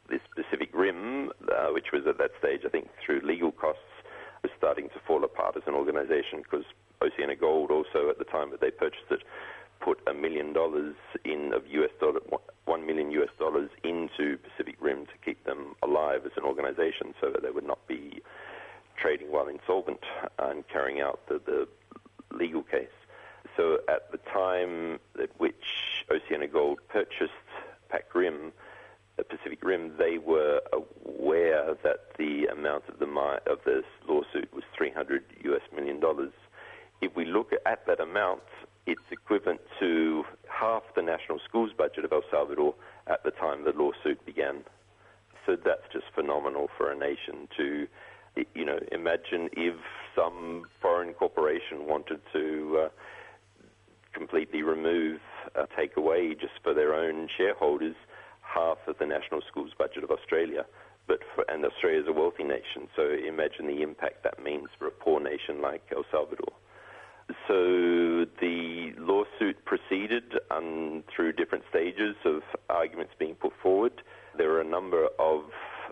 this 0.09 0.21
Pacific 0.35 0.69
Rim, 0.73 1.31
uh, 1.49 1.67
which 1.69 1.91
was 1.91 2.03
at 2.07 2.17
that 2.17 2.31
stage, 2.39 2.61
I 2.65 2.69
think, 2.69 2.89
through 3.03 3.21
legal 3.23 3.51
costs, 3.51 3.81
was 4.43 4.51
starting 4.57 4.89
to 4.89 4.99
fall 5.07 5.23
apart 5.23 5.55
as 5.55 5.63
an 5.65 5.73
organization 5.73 6.43
because 6.43 6.65
Oceana 7.01 7.35
Gold 7.35 7.71
also, 7.71 8.09
at 8.09 8.19
the 8.19 8.25
time 8.25 8.51
that 8.51 8.61
they 8.61 8.71
purchased 8.71 9.09
it, 9.09 9.23
put 9.83 9.99
a 10.07 10.13
million 10.13 10.53
dollars 10.53 10.95
in 11.25 11.51
of 11.53 11.63
US 11.67 11.91
dollar, 11.99 12.19
one 12.65 12.85
million 12.85 13.11
US 13.11 13.29
dollars 13.37 13.69
into 13.83 14.37
Pacific 14.37 14.75
Rim 14.79 15.05
to 15.07 15.17
keep 15.23 15.43
them 15.45 15.75
alive 15.83 16.21
as 16.25 16.31
an 16.37 16.43
organization 16.43 17.13
so 17.19 17.29
that 17.31 17.43
they 17.43 17.49
would 17.49 17.67
not 17.67 17.85
be 17.87 18.21
trading 18.95 19.31
while 19.31 19.47
insolvent 19.47 19.99
and 20.39 20.67
carrying 20.67 21.01
out 21.01 21.19
the, 21.27 21.41
the 21.45 21.67
legal 22.31 22.63
case. 22.63 22.87
So 23.57 23.79
at 23.89 24.11
the 24.11 24.19
time 24.19 24.99
at 25.21 25.29
which 25.37 26.05
Oceana 26.09 26.47
Gold 26.47 26.79
purchased 26.87 27.31
Pac 27.89 28.15
Rim, 28.15 28.53
the 29.17 29.23
Pacific 29.23 29.63
Rim, 29.63 29.93
they 29.97 30.17
were 30.17 30.61
aware 30.71 31.75
that 31.83 32.15
the 32.17 32.45
amount 32.45 32.85
of 32.87 32.99
the 32.99 33.05
of 33.47 33.59
this 33.65 33.85
lawsuit 34.07 34.51
was 34.53 34.63
300 34.75 35.23
US 35.43 35.61
million 35.75 35.99
dollars. 35.99 36.31
If 37.01 37.15
we 37.15 37.25
look 37.25 37.51
at 37.65 37.85
that 37.85 37.99
amount, 37.99 38.41
it's 38.85 39.01
equivalent 39.11 39.61
to 39.79 40.23
half 40.49 40.83
the 40.95 41.01
national 41.01 41.39
schools 41.47 41.71
budget 41.77 42.05
of 42.05 42.11
El 42.11 42.23
Salvador 42.29 42.75
at 43.07 43.23
the 43.23 43.31
time 43.31 43.63
the 43.63 43.71
lawsuit 43.71 44.23
began. 44.25 44.63
So 45.45 45.55
that's 45.55 45.83
just 45.91 46.05
phenomenal 46.15 46.67
for 46.77 46.91
a 46.91 46.95
nation 46.95 47.47
to, 47.57 47.87
you 48.55 48.65
know, 48.65 48.79
imagine 48.91 49.49
if 49.53 49.75
some 50.15 50.63
foreign 50.81 51.13
corporation 51.13 51.85
wanted 51.87 52.21
to 52.31 52.85
uh, 52.85 52.89
completely 54.13 54.61
remove, 54.63 55.19
uh, 55.55 55.65
take 55.77 55.97
away 55.97 56.35
just 56.39 56.53
for 56.63 56.73
their 56.73 56.93
own 56.93 57.27
shareholders 57.37 57.95
half 58.41 58.77
of 58.87 58.95
the 58.99 59.05
national 59.05 59.41
schools 59.49 59.71
budget 59.77 60.03
of 60.03 60.11
Australia. 60.11 60.65
But 61.07 61.19
for, 61.35 61.43
and 61.49 61.65
Australia 61.65 62.01
is 62.01 62.07
a 62.07 62.13
wealthy 62.13 62.43
nation, 62.43 62.87
so 62.95 63.03
imagine 63.03 63.67
the 63.67 63.81
impact 63.81 64.23
that 64.23 64.41
means 64.41 64.67
for 64.79 64.87
a 64.87 64.91
poor 64.91 65.19
nation 65.19 65.61
like 65.61 65.81
El 65.93 66.05
Salvador. 66.09 66.53
So 67.47 68.25
the 68.39 68.62
proceeded 69.65 70.39
um, 70.49 71.03
through 71.13 71.33
different 71.33 71.65
stages 71.69 72.15
of 72.23 72.41
arguments 72.69 73.13
being 73.19 73.35
put 73.35 73.51
forward. 73.61 74.01
There 74.37 74.49
were 74.49 74.61
a 74.61 74.65
number 74.65 75.07
of 75.19 75.41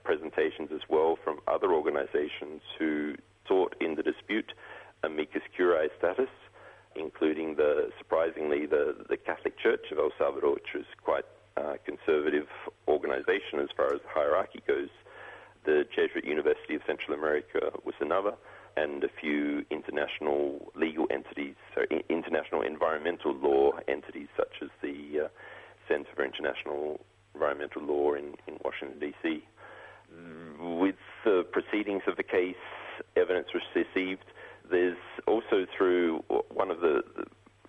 presentations 0.03 0.69
as 0.73 0.82
well 0.90 1.18
from 1.23 1.40
other 1.48 1.73
organizations 1.73 2.61
who 2.80 3.15
sought 3.48 3.76
in 3.82 3.95
the 3.95 4.03
dispute 4.03 4.53
amicus 5.03 5.41
curiae 5.56 5.90
status, 5.98 6.30
including 6.95 7.56
the 7.56 7.90
surprisingly 7.98 8.65
the, 8.65 8.95
the 9.10 9.18
Catholic 9.18 9.57
Church 9.60 9.86
of 9.91 9.98
El 9.98 10.11
Salvador, 10.18 10.53
which 10.53 10.76
is 10.76 10.86
quite 11.03 11.26
a 11.57 11.78
conservative 11.86 12.48
organization 12.88 13.60
as 13.60 13.69
far 13.76 13.88
as 13.88 14.02
the 14.02 14.10
hierarchy 14.10 14.61
goes. 14.68 14.90
The 15.65 15.86
Jesuit 15.95 16.26
University 16.26 16.76
of 16.76 16.82
Central 16.88 17.18
America 17.18 17.72
was 17.84 17.95
another 17.99 18.34
and 18.77 19.03
a 19.03 19.10
few 19.10 19.65
international 19.69 20.72
legal 20.76 21.07
entities, 21.11 21.56
so 21.76 21.81
international 22.10 22.61
environmental 22.61 23.34
law 23.34 23.72
entities 23.88 24.27
such 24.38 24.61
as 24.61 24.69
the 24.81 25.26
uh, 25.26 25.27
Center 25.88 26.10
for 26.15 26.23
International 26.23 26.99
Environmental 27.34 27.81
Law 27.84 28.14
in, 28.14 28.35
in 28.48 28.57
Washington, 28.64 28.99
D.C. 28.99 29.43
With 30.60 30.95
the 31.26 31.45
proceedings 31.52 32.03
of 32.07 32.18
the 32.18 32.23
case, 32.23 32.56
evidence 33.15 33.48
was 33.53 33.64
received. 33.76 34.26
There's 34.69 34.98
also 35.27 35.65
through 35.76 36.23
one 36.49 36.72
of 36.72 36.81
the, 36.81 37.03
the 37.15 37.26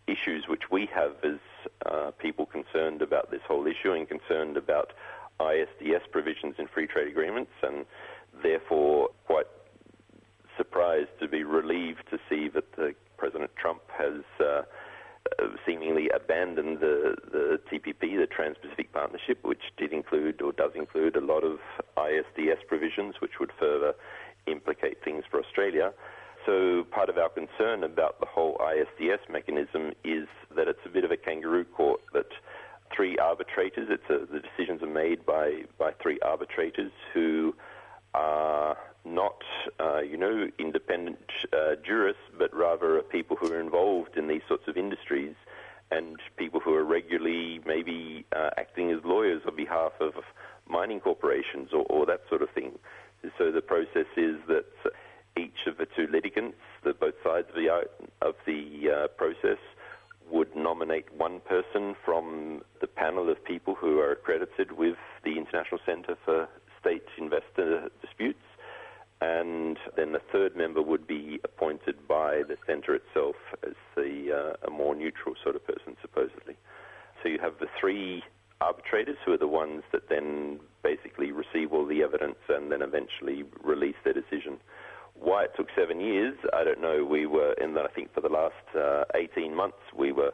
issues 0.06 0.44
which 0.48 0.70
we 0.70 0.86
have 0.86 1.12
as 1.24 1.38
uh, 1.86 2.10
people 2.18 2.46
concerned 2.46 3.02
about 3.02 3.30
this 3.30 3.40
whole 3.46 3.66
issue 3.66 3.92
and 3.92 4.08
concerned 4.08 4.56
about 4.56 4.92
ISDS 5.40 6.02
provisions 6.10 6.54
in 6.58 6.66
free 6.68 6.86
trade 6.86 7.08
agreements 7.08 7.52
and 7.62 7.84
therefore 8.42 9.08
quite 9.26 9.46
surprised 10.56 11.10
to 11.20 11.28
be 11.28 11.44
relieved 11.44 12.02
to 12.10 12.18
see 12.28 12.48
that 12.48 12.70
the, 12.76 12.94
President 13.22 13.52
Trump 13.54 13.82
has 13.96 14.24
uh, 14.40 14.62
uh, 15.38 15.46
seemingly 15.64 16.10
abandoned 16.10 16.80
the, 16.80 17.14
the 17.30 17.60
TPP, 17.70 18.18
the 18.18 18.26
Trans-Pacific 18.26 18.92
Partnership, 18.92 19.38
which 19.44 19.62
did 19.76 19.92
include 19.92 20.42
or 20.42 20.50
does 20.50 20.72
include 20.74 21.14
a 21.14 21.20
lot 21.20 21.44
of 21.44 21.58
ISDS 21.96 22.66
provisions, 22.66 23.14
which 23.20 23.38
would 23.38 23.52
further 23.60 23.94
implicate 24.48 25.04
things 25.04 25.22
for 25.30 25.38
Australia. 25.38 25.92
So 26.44 26.82
part 26.90 27.08
of 27.08 27.16
our 27.16 27.28
concern 27.28 27.84
about 27.84 28.18
the 28.18 28.26
whole 28.26 28.58
ISDS 28.58 29.30
mechanism 29.30 29.92
is 30.02 30.26
that 30.56 30.66
it's 30.66 30.84
a 30.84 30.88
bit 30.88 31.04
of 31.04 31.12
a 31.12 31.16
kangaroo 31.16 31.64
court 31.64 32.00
that 32.14 32.26
three 32.92 33.16
arbitrators, 33.18 33.88
a, 33.88 34.12
uh, 34.12 34.18
the 34.32 34.40
decisions 34.40 34.82
are 34.82 34.92
made 34.92 35.24
by, 35.24 35.62
by 35.78 35.92
three 36.02 36.18
arbitrators 36.22 36.90
who 37.14 37.54
are 38.14 38.76
not, 39.04 39.42
uh, 39.80 40.00
you 40.00 40.16
know, 40.16 40.48
independent 40.58 41.18
uh, 41.52 41.74
jurists, 41.84 42.22
but 42.38 42.54
rather 42.54 43.00
people 43.02 43.36
who 43.36 43.52
are 43.52 43.60
involved 43.60 44.16
in 44.16 44.28
these 44.28 44.42
sorts 44.48 44.64
of 44.68 44.76
industries 44.76 45.34
and 45.90 46.18
people 46.36 46.60
who 46.60 46.74
are 46.74 46.84
regularly 46.84 47.60
maybe 47.66 48.24
uh, 48.34 48.50
acting 48.56 48.90
as 48.90 48.98
lawyers 49.04 49.42
on 49.46 49.56
behalf 49.56 49.92
of 50.00 50.14
mining 50.68 51.00
corporations 51.00 51.70
or, 51.72 51.84
or, 51.90 52.06
that 52.06 52.22
sort 52.28 52.40
of 52.40 52.50
thing. 52.50 52.72
So 53.38 53.50
the 53.50 53.60
process 53.60 54.06
is 54.16 54.36
that 54.48 54.64
each 55.36 55.66
of 55.66 55.76
the 55.76 55.86
two 55.86 56.06
litigants, 56.10 56.58
the 56.82 56.94
both 56.94 57.14
sides 57.24 57.48
of 57.50 57.54
the, 57.54 57.68
of 58.26 58.34
the 58.46 58.90
uh, 58.90 59.08
process, 59.08 59.58
would 60.30 60.56
nominate 60.56 61.12
one 61.14 61.40
person 61.40 61.94
from 62.04 62.62
the 62.80 62.86
panel 62.86 63.28
of 63.30 63.44
people 63.44 63.74
who 63.74 63.98
are 63.98 64.12
accredited 64.12 64.72
with 64.72 64.96
the 65.24 65.36
International 65.36 65.80
Centre 65.84 66.16
for 66.24 66.48
State 66.82 67.06
Investor 67.18 67.88
Disputes 68.00 68.44
and 69.22 69.78
then 69.96 70.12
the 70.12 70.20
third 70.32 70.56
member 70.56 70.82
would 70.82 71.06
be 71.06 71.38
appointed 71.44 72.08
by 72.08 72.42
the 72.48 72.56
centre 72.66 72.94
itself 72.94 73.36
as 73.64 73.74
the 73.94 74.32
uh, 74.32 74.66
a 74.66 74.70
more 74.70 74.96
neutral 74.96 75.36
sort 75.44 75.54
of 75.54 75.64
person, 75.64 75.96
supposedly. 76.02 76.56
So 77.22 77.28
you 77.28 77.38
have 77.40 77.54
the 77.60 77.68
three 77.78 78.24
arbitrators 78.60 79.16
who 79.24 79.32
are 79.32 79.38
the 79.38 79.46
ones 79.46 79.84
that 79.92 80.08
then 80.08 80.58
basically 80.82 81.30
receive 81.30 81.72
all 81.72 81.86
the 81.86 82.02
evidence 82.02 82.38
and 82.48 82.72
then 82.72 82.82
eventually 82.82 83.44
release 83.62 83.94
their 84.02 84.12
decision. 84.12 84.58
Why 85.14 85.44
it 85.44 85.52
took 85.56 85.68
seven 85.76 86.00
years, 86.00 86.34
I 86.52 86.64
don't 86.64 86.80
know. 86.80 87.04
We 87.04 87.26
were 87.26 87.52
in 87.62 87.74
the, 87.74 87.82
I 87.82 87.88
think 87.94 88.12
for 88.12 88.22
the 88.22 88.28
last 88.28 88.54
uh, 88.76 89.04
18 89.14 89.54
months, 89.54 89.78
we 89.96 90.10
were 90.10 90.32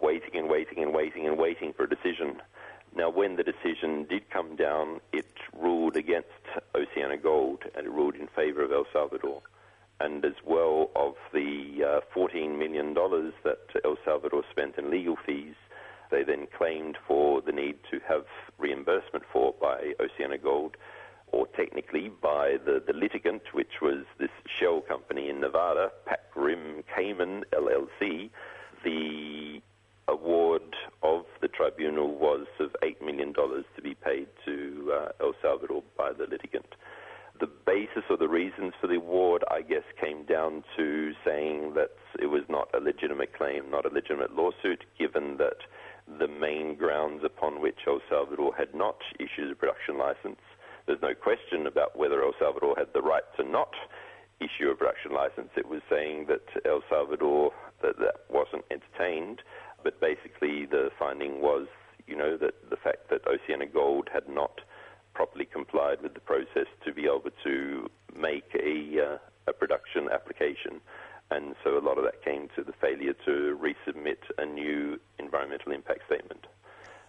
waiting 0.00 0.34
and 0.34 0.48
waiting 0.48 0.82
and 0.82 0.92
waiting 0.92 1.28
and 1.28 1.38
waiting 1.38 1.72
for 1.76 1.84
a 1.84 1.88
decision. 1.88 2.42
Now, 2.96 3.10
when 3.10 3.34
the 3.34 3.42
decision 3.42 4.06
did 4.08 4.30
come 4.30 4.54
down, 4.54 5.00
it 5.12 5.26
ruled 5.52 5.96
against 5.96 6.28
Oceana 6.76 7.16
Gold 7.16 7.64
and 7.74 7.86
it 7.86 7.90
ruled 7.90 8.14
in 8.14 8.28
favor 8.28 8.62
of 8.62 8.70
El 8.70 8.86
Salvador. 8.92 9.42
And 9.98 10.24
as 10.24 10.34
well 10.44 10.90
of 10.94 11.14
the 11.32 11.82
uh, 11.84 12.00
$14 12.16 12.56
million 12.56 12.94
that 12.94 13.58
El 13.84 13.96
Salvador 14.04 14.42
spent 14.50 14.78
in 14.78 14.90
legal 14.90 15.16
fees, 15.26 15.54
they 16.10 16.22
then 16.22 16.46
claimed 16.56 16.96
for 17.06 17.40
the 17.40 17.50
need 17.50 17.78
to 17.90 17.98
have 18.06 18.26
reimbursement 18.58 19.24
for 19.32 19.54
by 19.60 19.94
Oceana 19.98 20.38
Gold, 20.38 20.76
or 21.32 21.48
technically 21.48 22.08
by 22.22 22.58
the, 22.64 22.80
the 22.86 22.92
litigant, 22.92 23.42
which 23.52 23.80
was 23.82 24.04
this 24.18 24.30
shell 24.60 24.80
company 24.80 25.28
in 25.28 25.40
Nevada, 25.40 25.90
Pac 26.06 26.20
Rim 26.36 26.84
Cayman 26.94 27.44
LLC. 27.52 28.30
The 28.84 29.60
award 30.08 30.62
of 31.02 31.24
the 31.40 31.48
tribunal 31.48 32.14
was 32.14 32.46
of 32.60 32.70
$8 32.82 33.00
million 33.04 33.32
to 33.34 33.82
be 33.82 33.94
paid 33.94 34.26
to 34.44 34.92
uh, 34.92 35.08
El 35.24 35.34
Salvador 35.42 35.82
by 35.96 36.12
the 36.12 36.26
litigant. 36.30 36.74
The 37.40 37.48
basis 37.66 38.04
or 38.08 38.16
the 38.16 38.28
reasons 38.28 38.74
for 38.80 38.86
the 38.86 38.96
award, 38.96 39.42
I 39.50 39.62
guess, 39.62 39.82
came 40.00 40.24
down 40.24 40.62
to 40.76 41.12
saying 41.24 41.74
that 41.74 41.90
it 42.20 42.26
was 42.26 42.42
not 42.48 42.68
a 42.74 42.78
legitimate 42.78 43.36
claim, 43.36 43.70
not 43.70 43.86
a 43.86 43.92
legitimate 43.92 44.36
lawsuit, 44.36 44.84
given 44.98 45.36
that 45.38 45.58
the 46.18 46.28
main 46.28 46.76
grounds 46.76 47.22
upon 47.24 47.60
which 47.60 47.80
El 47.86 48.00
Salvador 48.08 48.54
had 48.56 48.74
not 48.74 48.98
issued 49.18 49.50
a 49.50 49.54
production 49.54 49.98
license. 49.98 50.40
There's 50.86 51.02
no 51.02 51.14
question 51.14 51.66
about 51.66 51.98
whether 51.98 52.22
El 52.22 52.34
Salvador 52.38 52.76
had 52.76 52.88
the 52.92 53.02
right 53.02 53.24
to 53.38 53.42
not 53.42 53.72
issue 54.40 54.70
a 54.70 54.76
production 54.76 55.12
license. 55.12 55.48
It 55.56 55.68
was 55.68 55.80
saying 55.90 56.26
that 56.28 56.44
El 56.66 56.82
Salvador 56.90 57.52
that, 57.82 57.98
that 57.98 58.26
wasn't 58.28 58.64
entertained 58.70 59.40
but 59.84 60.00
basically 60.00 60.66
the 60.66 60.90
finding 60.98 61.40
was, 61.40 61.68
you 62.08 62.16
know, 62.16 62.36
that 62.38 62.70
the 62.70 62.76
fact 62.76 63.08
that 63.10 63.20
Oceana 63.28 63.66
Gold 63.66 64.08
had 64.12 64.28
not 64.28 64.62
properly 65.14 65.44
complied 65.44 66.02
with 66.02 66.14
the 66.14 66.20
process 66.20 66.66
to 66.84 66.92
be 66.92 67.04
able 67.04 67.30
to 67.44 67.88
make 68.18 68.50
a, 68.56 69.00
uh, 69.00 69.18
a 69.46 69.52
production 69.52 70.08
application 70.10 70.80
And 71.30 71.54
so 71.64 71.78
a 71.78 71.80
lot 71.80 71.96
of 71.98 72.04
that 72.04 72.22
came 72.24 72.48
to 72.56 72.62
the 72.62 72.72
failure 72.80 73.12
to 73.24 73.58
resubmit 73.60 74.18
a 74.38 74.44
new 74.44 75.00
environmental 75.18 75.72
impact 75.72 76.02
statement. 76.06 76.46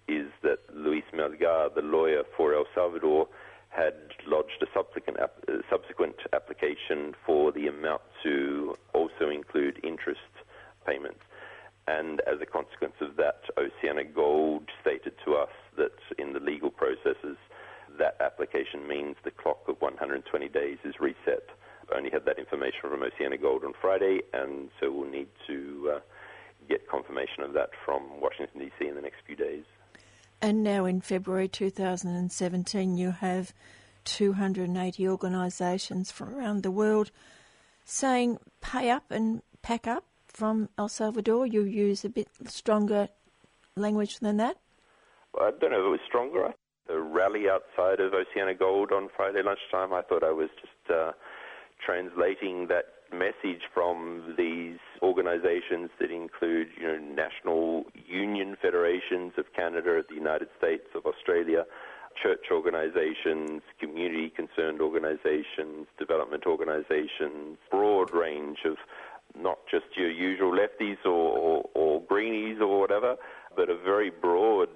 is 0.09 0.29
that 0.43 0.59
Luis 0.75 1.05
Melgar, 1.15 1.75
the 1.75 1.83
lawyer 1.83 2.23
for 2.37 2.55
El 2.55 2.67
Salvador, 2.75 3.29
had 3.71 3.95
lodged 4.27 4.63
a 4.63 4.67
subsequent, 4.73 5.19
ap- 5.19 5.45
uh, 5.49 5.59
subsequent 5.69 6.17
application 6.33 7.15
for 7.27 7.51
the 7.53 7.67
amount 7.67 8.03
to 8.23 8.77
also 8.93 9.29
include 9.31 9.81
interest 9.83 10.21
payments. 10.87 11.21
And 11.87 12.21
as 12.21 12.41
a 12.41 12.47
consequence 12.47 12.95
of 13.01 13.17
that, 13.17 13.43
Oceana 13.59 14.05
Gold 14.05 14.71
stated 14.81 15.13
to 15.25 15.35
us 15.35 15.51
that 15.77 15.99
in 16.19 16.33
the 16.33 16.41
legal 16.41 16.71
processes, 16.71 17.37
that 17.99 18.17
application 18.21 18.87
means 18.89 19.17
the 19.25 19.31
clock 19.31 19.61
of 19.69 19.81
120 19.81 20.49
days 20.49 20.79
is 20.85 20.95
reset. 21.01 21.45
I 21.93 21.97
only 21.97 22.11
had 22.11 22.25
that 22.25 22.39
information 22.39 22.81
from 22.89 23.03
Oceana 23.03 23.37
Gold 23.37 23.65
on 23.65 23.73
Friday, 23.81 24.21
and 24.33 24.71
so 24.81 24.91
we'll 24.91 25.11
need 25.11 25.29
to 25.47 25.97
uh, 25.97 26.01
get 26.69 26.89
confirmation 26.89 27.43
of 27.43 27.53
that 27.53 27.71
from 27.85 28.21
Washington, 28.21 28.61
D.C. 28.61 28.89
in 28.89 28.95
the 28.95 29.03
next 29.03 29.19
few 29.27 29.37
days. 29.37 29.65
And 30.45 30.63
now 30.63 30.85
in 30.85 31.01
February 31.01 31.49
2017, 31.49 32.99
you 32.99 33.13
have 33.13 33.55
280 34.05 35.09
organisations 35.09 36.11
from 36.11 36.35
around 36.35 36.63
the 36.63 36.71
world 36.71 37.11
saying 37.87 38.37
pay 38.61 38.91
up 38.91 39.05
and 39.11 39.41
pack 39.63 39.87
up 39.87 40.05
from 40.29 40.69
El 40.77 40.91
Salvador. 40.91 41.47
You 41.47 41.63
use 41.63 42.05
a 42.05 42.11
bit 42.11 42.29
stronger 42.45 43.09
language 43.75 44.19
than 44.19 44.37
that? 44.37 44.59
Well, 45.33 45.49
I 45.49 45.51
don't 45.59 45.71
know 45.71 45.81
if 45.81 45.87
it 45.87 45.89
was 45.89 46.01
stronger. 46.07 46.53
The 46.89 47.01
rally 47.01 47.49
outside 47.49 48.01
of 48.01 48.13
Oceana 48.13 48.55
Gold 48.55 48.93
on 48.93 49.09
Friday 49.17 49.41
lunchtime, 49.43 49.95
I 49.95 50.03
thought 50.03 50.23
I 50.23 50.33
was 50.33 50.51
just 50.61 50.95
uh, 50.95 51.13
translating 51.83 52.67
that 52.67 52.85
message 53.15 53.63
from 53.73 54.35
these 54.37 54.79
organizations 55.03 55.91
that 56.01 56.11
include, 56.11 56.69
you 56.77 56.87
know, 56.87 56.99
national 56.99 57.85
union 58.07 58.57
federations 58.61 59.33
of 59.39 59.45
Canada, 59.55 60.03
the 60.09 60.15
United 60.15 60.49
States, 60.59 60.85
of 60.95 61.07
Australia, 61.07 61.65
church 62.23 62.47
organizations, 62.51 63.63
community 63.81 64.31
concerned 64.31 64.81
organizations, 64.81 65.87
development 65.99 66.45
organizations, 66.47 67.59
broad 67.71 68.13
range 68.15 68.59
of 68.65 68.77
not 69.41 69.59
just 69.71 69.87
your 69.97 70.11
usual 70.11 70.53
lefties 70.53 70.99
or, 71.05 71.11
or, 71.11 71.71
or 71.75 72.03
greenies 72.03 72.59
or 72.61 72.79
whatever, 72.81 73.17
but 73.57 73.69
a 73.69 73.77
very 73.77 74.11
broad 74.11 74.69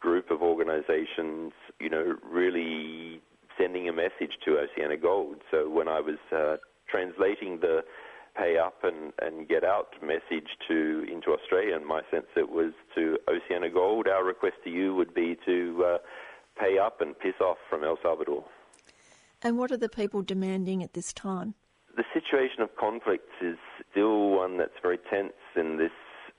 group 0.00 0.30
of 0.30 0.42
organizations, 0.42 1.52
you 1.80 1.88
know, 1.88 2.16
really 2.22 3.20
sending 3.58 3.88
a 3.88 3.92
message 3.92 4.38
to 4.44 4.58
Oceana 4.58 4.96
Gold. 4.96 5.36
So 5.50 5.68
when 5.68 5.88
I 5.88 6.00
was 6.00 6.18
uh, 6.30 6.56
translating 6.88 7.60
the 7.60 7.82
pay 8.36 8.56
up 8.56 8.84
and, 8.84 9.12
and 9.20 9.48
get 9.48 9.64
out 9.64 9.88
message 10.02 10.48
to 10.68 11.04
into 11.10 11.32
Australia, 11.32 11.76
in 11.76 11.86
my 11.86 12.02
sense 12.10 12.26
it 12.36 12.48
was 12.48 12.72
to 12.94 13.18
Oceana 13.28 13.68
Gold, 13.68 14.06
our 14.06 14.24
request 14.24 14.56
to 14.64 14.70
you 14.70 14.94
would 14.94 15.12
be 15.12 15.36
to 15.44 15.84
uh, 15.84 15.98
pay 16.58 16.78
up 16.78 17.00
and 17.00 17.18
piss 17.18 17.34
off 17.40 17.58
from 17.68 17.82
El 17.84 17.98
Salvador. 18.02 18.44
And 19.42 19.58
what 19.58 19.70
are 19.70 19.76
the 19.76 19.88
people 19.88 20.22
demanding 20.22 20.82
at 20.82 20.94
this 20.94 21.12
time? 21.12 21.54
The 21.96 22.04
situation 22.12 22.60
of 22.60 22.74
conflicts 22.76 23.34
is 23.40 23.56
still 23.90 24.30
one 24.30 24.56
that's 24.58 24.78
very 24.82 24.98
tense 25.10 25.32
in 25.56 25.78
this, 25.78 25.92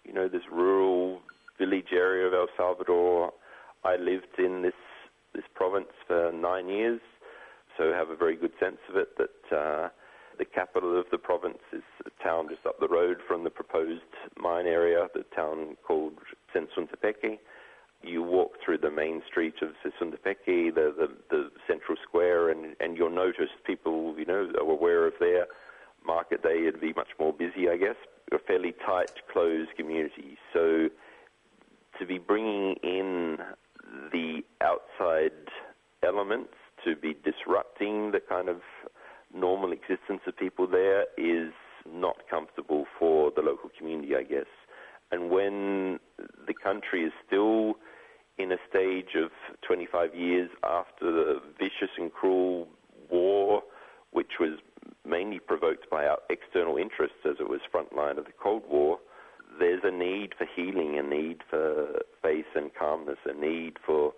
you 0.06 0.14
know, 0.14 0.28
this 0.28 0.44
rural 0.52 1.22
village 1.58 1.92
area 1.92 2.28
of 2.28 2.34
El 2.34 2.48
Salvador. 2.56 3.34
I 3.84 3.96
lived 3.98 4.38
in 4.38 4.62
this 4.62 4.74
this 5.34 5.44
province 5.54 5.90
for 6.08 6.32
nine 6.34 6.68
years, 6.68 7.02
so 7.78 7.94
have 7.94 8.10
a 8.10 8.16
very 8.16 8.36
good 8.36 8.54
sense 8.60 8.80
of 8.90 8.96
it. 8.96 9.10
That 9.18 9.56
uh, 9.56 9.90
the 10.40 10.46
capital 10.46 10.98
of 10.98 11.06
the 11.12 11.18
province 11.18 11.60
is 11.74 11.84
a 12.06 12.24
town 12.24 12.48
just 12.50 12.66
up 12.66 12.80
the 12.80 12.88
road 12.88 13.18
from 13.28 13.44
the 13.44 13.50
proposed 13.50 14.02
mine 14.38 14.66
area, 14.66 15.06
the 15.14 15.26
town 15.36 15.76
called 15.86 16.14
Sensuntepeque. 16.56 17.38
You 18.02 18.24
walk 18.24 18.54
through 18.64 18.78
the 18.78 18.90
main 18.90 19.22
street 19.30 19.56
of 19.62 19.70
Sensuntepeque, 19.84 20.74
the, 20.74 20.94
the, 20.98 21.10
the 21.30 21.52
central 21.68 21.98
square, 22.02 22.50
and, 22.50 22.76
and 22.80 22.98
you'll 22.98 23.14
notice 23.14 23.50
people, 23.68 24.16
you 24.18 24.26
know, 24.26 24.50
are 24.58 24.72
aware 24.72 25.06
of 25.06 25.14
their 25.20 25.48
market 26.06 26.42
day. 26.42 26.66
It'd 26.66 26.80
be 26.80 26.94
much 26.94 27.10
more 27.20 27.34
busy, 27.34 27.70
I 27.70 27.76
guess. 27.76 27.98
A 28.32 28.40
fairly 28.40 28.74
tight, 28.86 29.12
closed 29.32 29.72
community. 29.76 30.38
So 30.54 30.88
to 32.00 32.06
be 32.06 32.18
bringing 32.18 32.76
in 32.82 33.40
the 34.14 34.42
outside 34.62 35.34
elements 36.02 36.54
to 36.86 36.96
be 36.96 37.14
disrupting 37.26 38.12
the 38.12 38.22
kind 38.22 38.48
of 38.48 38.62
normal 39.34 39.72
existence 39.72 40.22
of 40.28 40.38
people 40.38 40.68
there 40.68 41.04
is 41.18 41.52
not 41.88 42.18
comfortable 42.30 42.86
for 42.98 43.32
the 43.36 43.42
local 43.42 43.70
community, 43.78 44.16
I 44.16 44.24
guess. 44.24 44.48
And 45.12 45.30
when 45.30 46.00
the 46.48 46.54
country 46.54 47.04
is 47.04 47.14
still 47.26 47.76
in 48.38 48.52
a 48.52 48.58
stage 48.70 49.16
of 49.16 49.32
25 49.68 50.16
years 50.16 50.50
after 50.64 51.12
the 51.12 51.42
vicious 51.58 51.94
and 51.98 52.12
cruel 52.12 52.68
war, 53.10 53.64
which 54.12 54.40
was 54.40 54.60
mainly 55.06 55.40
provoked 55.40 55.90
by 55.90 56.06
our 56.06 56.20
external 56.30 56.78
interests 56.78 57.18
as 57.26 57.36
it 57.40 57.50
was 57.50 57.60
frontline 57.74 58.18
of 58.18 58.26
the 58.26 58.32
Cold 58.42 58.64
War, 58.70 59.00
there's 59.60 59.82
a 59.84 59.92
need 59.92 60.34
for 60.38 60.48
healing, 60.56 60.98
a 60.98 61.04
need 61.04 61.42
for 61.50 62.00
faith 62.22 62.46
and 62.56 62.72
calmness, 62.78 63.18
a 63.26 63.34
need 63.34 63.78
for 63.86 64.14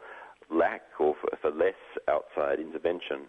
lack 0.54 0.82
or 1.00 1.16
for, 1.20 1.30
for 1.42 1.52
less 1.52 1.74
outside 2.08 2.60
intervention. 2.60 3.28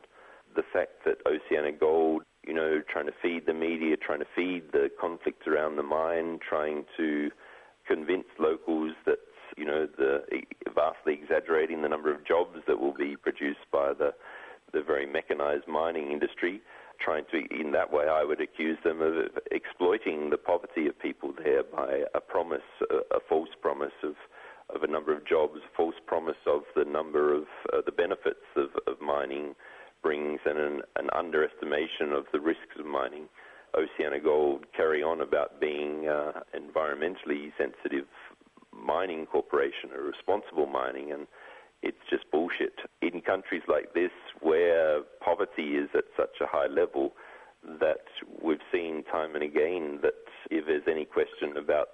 The 0.54 0.62
fact 0.72 1.04
that 1.04 1.18
Oceana 1.26 1.72
Gold, 1.72 2.22
you 2.46 2.54
know, 2.54 2.82
trying 2.90 3.06
to 3.06 3.12
feed 3.22 3.46
the 3.46 3.54
media, 3.54 3.96
trying 3.96 4.20
to 4.20 4.26
feed 4.36 4.72
the 4.72 4.90
conflicts 5.00 5.46
around 5.46 5.76
the 5.76 5.82
mine, 5.82 6.38
trying 6.46 6.84
to 6.96 7.30
convince 7.86 8.26
locals 8.38 8.92
that 9.06 9.18
you 9.56 9.64
know 9.64 9.86
the 9.98 10.22
vastly 10.74 11.18
exaggerating 11.20 11.82
the 11.82 11.88
number 11.88 12.14
of 12.14 12.24
jobs 12.26 12.58
that 12.66 12.78
will 12.78 12.94
be 12.94 13.16
produced 13.16 13.66
by 13.70 13.92
the 13.92 14.12
the 14.72 14.82
very 14.82 15.06
mechanized 15.06 15.68
mining 15.68 16.10
industry 16.10 16.62
trying 17.02 17.24
to, 17.30 17.38
in 17.50 17.72
that 17.72 17.92
way, 17.92 18.04
I 18.08 18.24
would 18.24 18.40
accuse 18.40 18.78
them 18.84 19.00
of 19.02 19.14
exploiting 19.50 20.30
the 20.30 20.36
poverty 20.36 20.86
of 20.86 20.98
people 20.98 21.32
there 21.42 21.62
by 21.62 22.02
a 22.14 22.20
promise, 22.20 22.60
a, 22.90 23.16
a 23.16 23.20
false 23.28 23.48
promise 23.60 23.92
of, 24.02 24.14
of 24.74 24.82
a 24.82 24.86
number 24.86 25.14
of 25.14 25.26
jobs, 25.26 25.60
false 25.76 25.96
promise 26.06 26.36
of 26.46 26.62
the 26.76 26.84
number 26.84 27.34
of 27.34 27.44
uh, 27.72 27.78
the 27.84 27.92
benefits 27.92 28.46
of, 28.56 28.70
of 28.86 29.00
mining 29.00 29.54
brings, 30.02 30.40
an, 30.44 30.82
an 30.96 31.08
underestimation 31.14 32.12
of 32.12 32.24
the 32.32 32.40
risks 32.40 32.76
of 32.78 32.86
mining. 32.86 33.24
Oceana 33.74 34.20
Gold 34.20 34.66
carry 34.76 35.02
on 35.02 35.20
about 35.20 35.60
being 35.60 36.08
uh, 36.08 36.40
environmentally 36.54 37.52
sensitive 37.56 38.06
mining 38.72 39.26
corporation, 39.26 39.90
a 39.96 40.02
responsible 40.02 40.66
mining, 40.66 41.12
and 41.12 41.26
it's 41.82 41.98
just 42.10 42.30
bullshit. 42.30 42.80
In 43.00 43.20
countries 43.22 43.62
like 43.68 43.94
this, 43.94 44.10
where 44.40 45.02
poverty 45.24 45.76
is 45.76 45.88
at 45.94 46.04
such 46.16 46.40
a 46.40 46.46
high 46.46 46.66
level, 46.66 47.12
that 47.80 48.06
we've 48.42 48.64
seen 48.72 49.04
time 49.04 49.34
and 49.34 49.44
again 49.44 50.00
that 50.02 50.14
if 50.50 50.66
there's 50.66 50.82
any 50.88 51.04
question 51.04 51.56
about 51.56 51.88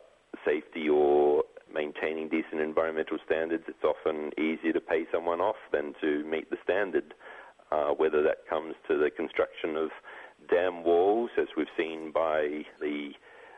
safety 0.44 0.88
or 0.88 1.44
maintaining 1.72 2.28
decent 2.28 2.60
environmental 2.60 3.18
standards, 3.24 3.64
it's 3.68 3.84
often 3.84 4.30
easier 4.38 4.72
to 4.72 4.80
pay 4.80 5.04
someone 5.12 5.40
off 5.40 5.56
than 5.72 5.94
to 6.00 6.24
meet 6.24 6.48
the 6.50 6.56
standard. 6.64 7.14
Uh, 7.70 7.90
whether 7.90 8.22
that 8.22 8.48
comes 8.48 8.74
to 8.88 8.96
the 8.96 9.10
construction 9.10 9.76
of 9.76 9.90
dam 10.50 10.84
walls, 10.84 11.30
as 11.38 11.48
we've 11.56 11.66
seen 11.76 12.10
by 12.12 12.62
the 12.80 13.10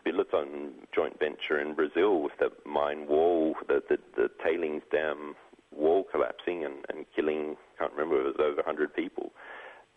Billiton 0.04 0.72
joint 0.94 1.18
venture 1.18 1.60
in 1.60 1.74
Brazil 1.74 2.22
with 2.22 2.32
the 2.40 2.50
mine 2.68 3.06
wall, 3.06 3.54
the, 3.68 3.82
the, 3.88 3.98
the 4.16 4.28
tailings 4.44 4.82
dam 4.90 5.34
wall 5.74 6.04
collapsing 6.10 6.64
and, 6.64 6.84
and 6.88 7.06
killing, 7.14 7.56
can't 7.78 7.92
remember, 7.92 8.20
it 8.20 8.24
was 8.24 8.36
over 8.40 8.56
100 8.56 8.94
people. 8.94 9.32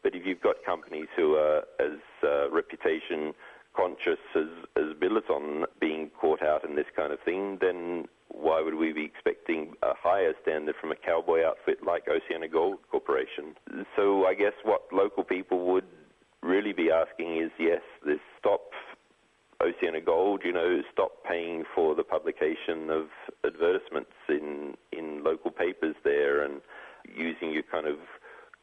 But 0.03 0.15
if 0.15 0.25
you've 0.25 0.41
got 0.41 0.57
companies 0.65 1.07
who 1.15 1.35
are 1.35 1.63
as 1.79 1.97
uh, 2.23 2.51
reputation 2.51 3.33
conscious 3.75 4.19
as, 4.35 4.47
as 4.75 4.93
Billiton 5.01 5.63
being 5.79 6.09
caught 6.19 6.41
out 6.41 6.63
in 6.67 6.75
this 6.75 6.85
kind 6.95 7.11
of 7.11 7.19
thing, 7.25 7.57
then 7.61 8.05
why 8.29 8.61
would 8.61 8.75
we 8.75 8.93
be 8.93 9.05
expecting 9.05 9.73
a 9.83 9.93
higher 9.95 10.33
standard 10.41 10.75
from 10.79 10.91
a 10.91 10.95
cowboy 10.95 11.43
outfit 11.43 11.79
like 11.85 12.03
Oceana 12.07 12.47
Gold 12.47 12.79
Corporation? 12.89 13.55
So 13.95 14.25
I 14.25 14.33
guess 14.33 14.53
what 14.63 14.81
local 14.91 15.23
people 15.23 15.65
would 15.73 15.85
really 16.41 16.73
be 16.73 16.89
asking 16.91 17.37
is, 17.37 17.51
yes, 17.59 17.81
this 18.05 18.19
stop 18.39 18.61
Oceana 19.61 20.01
Gold, 20.01 20.41
you 20.43 20.51
know, 20.51 20.81
stop 20.91 21.11
paying 21.27 21.63
for 21.73 21.95
the 21.95 22.03
publication 22.03 22.89
of 22.89 23.05
advertisements 23.45 24.11
in, 24.27 24.73
in 24.91 25.23
local 25.23 25.51
papers 25.51 25.95
there 26.03 26.43
and 26.43 26.61
using 27.15 27.51
your 27.51 27.63
kind 27.71 27.87
of 27.87 27.97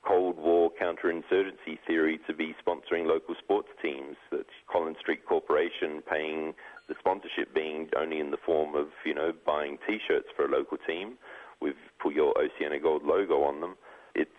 Cold 0.07 0.39
War 0.39 0.71
counterinsurgency 0.81 1.79
theory 1.87 2.19
to 2.27 2.35
be 2.35 2.55
sponsoring 2.67 3.07
local 3.07 3.35
sports 3.43 3.69
teams. 3.83 4.17
That 4.31 4.47
Collins 4.71 4.97
Street 5.01 5.27
Corporation 5.27 6.03
paying 6.09 6.55
the 6.89 6.95
sponsorship 6.99 7.55
being 7.55 7.89
only 7.97 8.19
in 8.19 8.31
the 8.31 8.39
form 8.45 8.75
of, 8.75 8.89
you 9.05 9.15
know, 9.15 9.33
buying 9.47 9.79
T-shirts 9.87 10.29
for 10.35 10.47
a 10.47 10.51
local 10.51 10.79
team. 10.87 11.19
We've 11.61 11.75
put 12.03 12.15
your 12.15 12.35
Oceana 12.39 12.81
Gold 12.81 13.05
logo 13.05 13.43
on 13.43 13.61
them. 13.61 13.77
It's, 14.15 14.31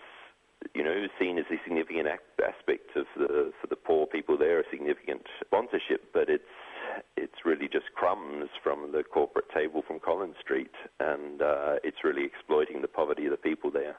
you 0.74 0.84
know, 0.84 1.06
seen 1.20 1.38
as 1.38 1.46
a 1.52 1.58
significant 1.64 2.08
aspect 2.08 2.96
of 2.96 3.06
the 3.16 3.52
for 3.62 3.68
the 3.68 3.76
poor 3.76 4.08
people 4.08 4.38
there, 4.38 4.60
a 4.60 4.64
significant 4.72 5.22
sponsorship, 5.46 6.12
but 6.14 6.30
it's 6.30 6.44
it's 7.16 7.46
really 7.46 7.68
just 7.68 7.86
crumbs 7.96 8.50
from 8.64 8.92
the 8.92 9.04
corporate 9.04 9.50
table 9.54 9.84
from 9.86 10.00
Collins 10.00 10.36
Street, 10.42 10.72
and 11.00 11.42
uh, 11.42 11.76
it's 11.84 12.04
really 12.04 12.26
exploiting 12.26 12.82
the 12.82 12.88
poverty 12.88 13.26
of 13.26 13.32
the 13.32 13.38
people 13.38 13.72
there. 13.72 13.96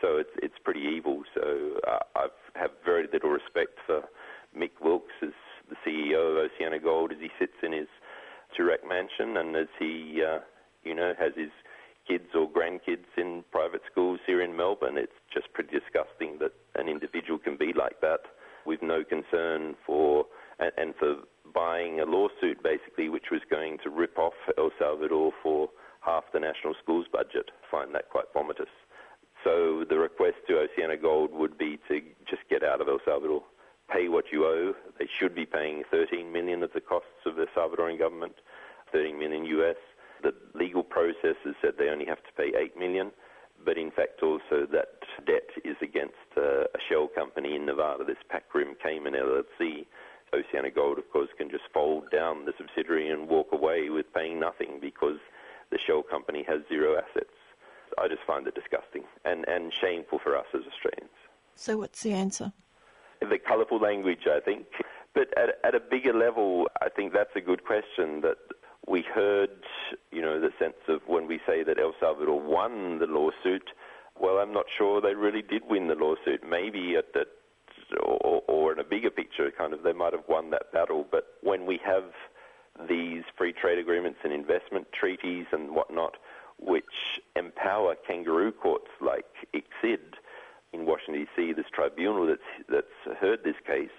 So 0.00 0.18
it's 0.18 0.30
it's 0.42 0.54
pretty 0.62 0.80
evil. 0.80 1.22
So 1.34 1.80
uh, 1.86 1.98
I 2.14 2.26
have 2.54 2.70
very 2.84 3.08
little 3.12 3.30
respect 3.30 3.78
for 3.86 4.02
Mick 4.56 4.72
Wilkes 4.82 5.12
as 5.22 5.30
the 5.68 5.76
CEO 5.86 6.32
of 6.32 6.50
Oceana 6.50 6.78
Gold 6.78 7.12
as 7.12 7.18
he 7.20 7.28
sits 7.38 7.56
in 7.62 7.72
his 7.72 7.88
Toorak 8.56 8.86
mansion 8.88 9.36
and 9.36 9.56
as 9.56 9.68
he, 9.78 10.22
uh, 10.22 10.38
you 10.84 10.94
know, 10.94 11.12
has 11.18 11.32
his 11.36 11.50
kids 12.06 12.28
or 12.34 12.48
grandkids 12.48 13.10
in 13.16 13.44
private 13.50 13.82
schools 13.90 14.20
here 14.26 14.40
in 14.40 14.56
Melbourne. 14.56 14.96
It's 14.96 15.18
just 15.32 15.52
pretty 15.52 15.70
disgusting 15.70 16.38
that 16.38 16.52
an 16.76 16.88
individual 16.88 17.38
can 17.38 17.56
be 17.56 17.72
like 17.76 18.00
that 18.00 18.20
with 18.64 18.80
no 18.82 19.02
concern 19.04 19.74
for 19.84 20.26
and, 20.58 20.72
and 20.76 20.94
for 20.98 21.16
buying 21.54 22.00
a 22.00 22.04
lawsuit 22.04 22.62
basically 22.62 23.08
which 23.08 23.26
was 23.30 23.40
going 23.50 23.78
to 23.82 23.90
rip 23.90 24.18
off 24.18 24.34
El 24.58 24.70
Salvador 24.78 25.32
for 25.42 25.68
half 26.00 26.24
the 26.32 26.40
national 26.40 26.74
schools 26.82 27.06
budget. 27.10 27.50
I 27.50 27.70
find 27.70 27.94
that 27.94 28.08
quite 28.10 28.26
vomitous. 28.34 28.70
So 29.46 29.84
the 29.88 29.96
request 29.96 30.38
to 30.48 30.58
Oceana 30.58 30.96
Gold 30.96 31.30
would 31.32 31.56
be 31.56 31.78
to 31.86 32.00
just 32.28 32.42
get 32.50 32.64
out 32.64 32.80
of 32.80 32.88
El 32.88 32.98
Salvador, 33.04 33.44
pay 33.88 34.08
what 34.08 34.24
you 34.32 34.44
owe. 34.44 34.74
They 34.98 35.06
should 35.20 35.36
be 35.36 35.46
paying 35.46 35.84
13 35.88 36.32
million 36.32 36.64
of 36.64 36.72
the 36.74 36.80
costs 36.80 37.22
of 37.24 37.36
the 37.36 37.46
Salvadoran 37.56 37.96
government, 37.96 38.32
13 38.90 39.16
million 39.16 39.44
US. 39.44 39.76
The 40.24 40.34
legal 40.58 40.82
process 40.82 41.36
has 41.44 41.54
said 41.62 41.74
they 41.78 41.90
only 41.90 42.06
have 42.06 42.24
to 42.24 42.32
pay 42.36 42.58
8 42.58 42.76
million, 42.76 43.12
but 43.64 43.78
in 43.78 43.92
fact 43.92 44.20
also 44.20 44.66
that 44.72 44.98
debt 45.28 45.48
is 45.64 45.76
against 45.80 46.26
uh, 46.36 46.66
a 46.66 46.80
shell 46.88 47.06
company 47.06 47.54
in 47.54 47.66
Nevada, 47.66 48.02
this 48.02 48.18
Pac-Rim 48.28 48.74
Cayman 48.82 49.14
LLC. 49.14 49.86
Oceana 50.34 50.72
Gold, 50.72 50.98
of 50.98 51.08
course, 51.12 51.28
can 51.38 51.48
just 51.50 51.70
fold 51.72 52.10
down 52.10 52.46
the 52.46 52.52
subsidiary 52.58 53.10
and 53.10 53.28
walk 53.28 53.52
away 53.52 53.90
with 53.90 54.12
paying 54.12 54.40
nothing 54.40 54.80
because 54.80 55.22
the 55.70 55.78
shell 55.86 56.02
company 56.02 56.44
has 56.48 56.62
zero 56.68 56.96
assets. 56.98 57.30
I 57.98 58.08
just 58.08 58.22
find 58.26 58.46
it 58.46 58.54
disgusting 58.54 59.04
and, 59.24 59.46
and 59.48 59.72
shameful 59.72 60.18
for 60.18 60.36
us 60.36 60.46
as 60.54 60.62
Australians. 60.72 61.14
So, 61.54 61.78
what's 61.78 62.02
the 62.02 62.12
answer? 62.12 62.52
The 63.20 63.38
colourful 63.38 63.78
language, 63.78 64.26
I 64.26 64.40
think. 64.40 64.66
But 65.14 65.28
at, 65.38 65.58
at 65.64 65.74
a 65.74 65.80
bigger 65.80 66.12
level, 66.12 66.68
I 66.82 66.90
think 66.90 67.14
that's 67.14 67.34
a 67.34 67.40
good 67.40 67.64
question 67.64 68.20
that 68.20 68.36
we 68.86 69.02
heard, 69.02 69.50
you 70.12 70.20
know, 70.20 70.38
the 70.38 70.50
sense 70.58 70.76
of 70.88 71.00
when 71.06 71.26
we 71.26 71.40
say 71.46 71.64
that 71.64 71.78
El 71.78 71.94
Salvador 71.98 72.40
won 72.40 72.98
the 72.98 73.06
lawsuit, 73.06 73.70
well, 74.20 74.38
I'm 74.38 74.52
not 74.52 74.66
sure 74.76 75.00
they 75.00 75.14
really 75.14 75.42
did 75.42 75.62
win 75.68 75.88
the 75.88 75.94
lawsuit. 75.94 76.42
Maybe 76.48 76.96
at 76.96 77.12
the, 77.12 77.26
or, 78.00 78.42
or 78.48 78.72
in 78.72 78.78
a 78.78 78.84
bigger 78.84 79.10
picture, 79.10 79.50
kind 79.56 79.72
of, 79.72 79.82
they 79.82 79.92
might 79.92 80.12
have 80.12 80.24
won 80.28 80.50
that 80.50 80.72
battle. 80.72 81.06
But 81.10 81.24
when 81.42 81.66
we 81.66 81.80
have 81.84 82.04
these 82.88 83.22
free 83.36 83.52
trade 83.52 83.78
agreements 83.78 84.18
and 84.22 84.32
investment 84.32 84.86
treaties 84.92 85.46
and 85.52 85.74
whatnot, 85.74 86.16
which 86.58 86.84
empower 87.34 87.94
kangaroo 88.06 88.52
courts 88.52 88.90
like 89.00 89.26
ICSID 89.54 90.14
in 90.72 90.86
Washington 90.86 91.26
D.C., 91.36 91.52
this 91.52 91.66
tribunal 91.72 92.26
that's 92.26 92.40
that's 92.68 93.18
heard 93.18 93.40
this 93.44 93.56
case, 93.66 93.96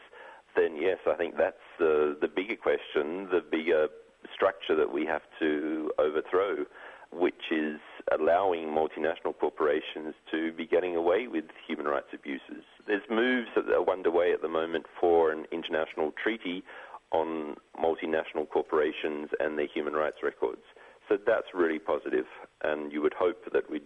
then 0.55 0.75
yes, 0.75 0.97
I 1.07 1.15
think 1.15 1.37
that's 1.37 1.57
the 1.79 2.17
the 2.19 2.27
bigger 2.27 2.55
question, 2.55 3.27
the 3.31 3.41
bigger 3.49 3.87
structure 4.33 4.75
that 4.75 4.91
we 4.91 5.05
have 5.05 5.21
to 5.39 5.91
overthrow, 5.99 6.65
which 7.11 7.51
is 7.51 7.79
allowing 8.11 8.67
multinational 8.67 9.37
corporations 9.39 10.13
to 10.31 10.51
be 10.53 10.65
getting 10.65 10.95
away 10.95 11.27
with 11.27 11.45
human 11.65 11.85
rights 11.85 12.07
abuses. 12.13 12.63
There's 12.85 13.03
moves 13.09 13.49
that 13.55 13.69
are 13.69 13.89
underway 13.89 14.33
at 14.33 14.41
the 14.41 14.49
moment 14.49 14.85
for 14.99 15.31
an 15.31 15.45
international 15.51 16.13
treaty 16.21 16.63
on 17.11 17.55
multinational 17.81 18.49
corporations 18.49 19.29
and 19.39 19.57
their 19.57 19.67
human 19.67 19.93
rights 19.93 20.17
records. 20.23 20.63
So 21.09 21.17
that's 21.25 21.47
really 21.53 21.79
positive, 21.79 22.25
and 22.63 22.91
you 22.91 23.01
would 23.01 23.13
hope 23.13 23.51
that 23.53 23.69
we, 23.69 23.81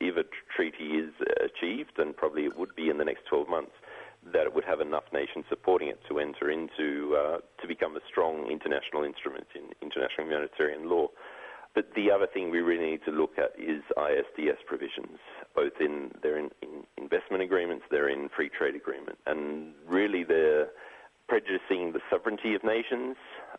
if 0.00 0.16
a 0.16 0.24
treaty 0.54 0.96
is 0.96 1.12
achieved, 1.44 1.98
and 1.98 2.16
probably 2.16 2.44
it 2.44 2.58
would 2.58 2.74
be 2.74 2.88
in 2.88 2.98
the 2.98 3.04
next 3.04 3.26
12 3.28 3.48
months, 3.48 3.72
that 4.32 4.46
it 4.46 4.54
would 4.54 4.64
have 4.64 4.80
enough 4.80 5.04
nations 5.12 5.44
supporting 5.50 5.88
it 5.88 6.00
to 6.08 6.18
enter 6.18 6.50
into, 6.50 7.16
uh, 7.16 7.38
to 7.60 7.68
become 7.68 7.96
a 7.96 8.00
strong 8.08 8.50
international 8.50 9.04
instrument 9.04 9.46
in 9.54 9.62
international 9.82 10.26
humanitarian 10.26 10.88
law. 10.88 11.08
But 11.74 11.90
the 11.94 12.10
other 12.10 12.26
thing 12.26 12.50
we 12.50 12.60
really 12.60 12.92
need 12.92 13.04
to 13.04 13.10
look 13.10 13.32
at 13.36 13.52
is 13.58 13.82
ISDS 13.98 14.64
provisions, 14.66 15.18
both 15.54 15.72
in 15.80 16.12
their 16.22 16.38
in, 16.38 16.50
in 16.62 16.84
investment 16.96 17.42
agreements, 17.42 17.84
they're 17.90 18.08
in 18.08 18.30
free 18.34 18.48
trade 18.48 18.76
agreement, 18.76 19.18
and 19.26 19.74
really 19.86 20.24
they're 20.24 20.68
prejudicing 21.28 21.92
the 21.92 22.00
sovereignty 22.08 22.54
of 22.54 22.62
nations, 22.62 23.16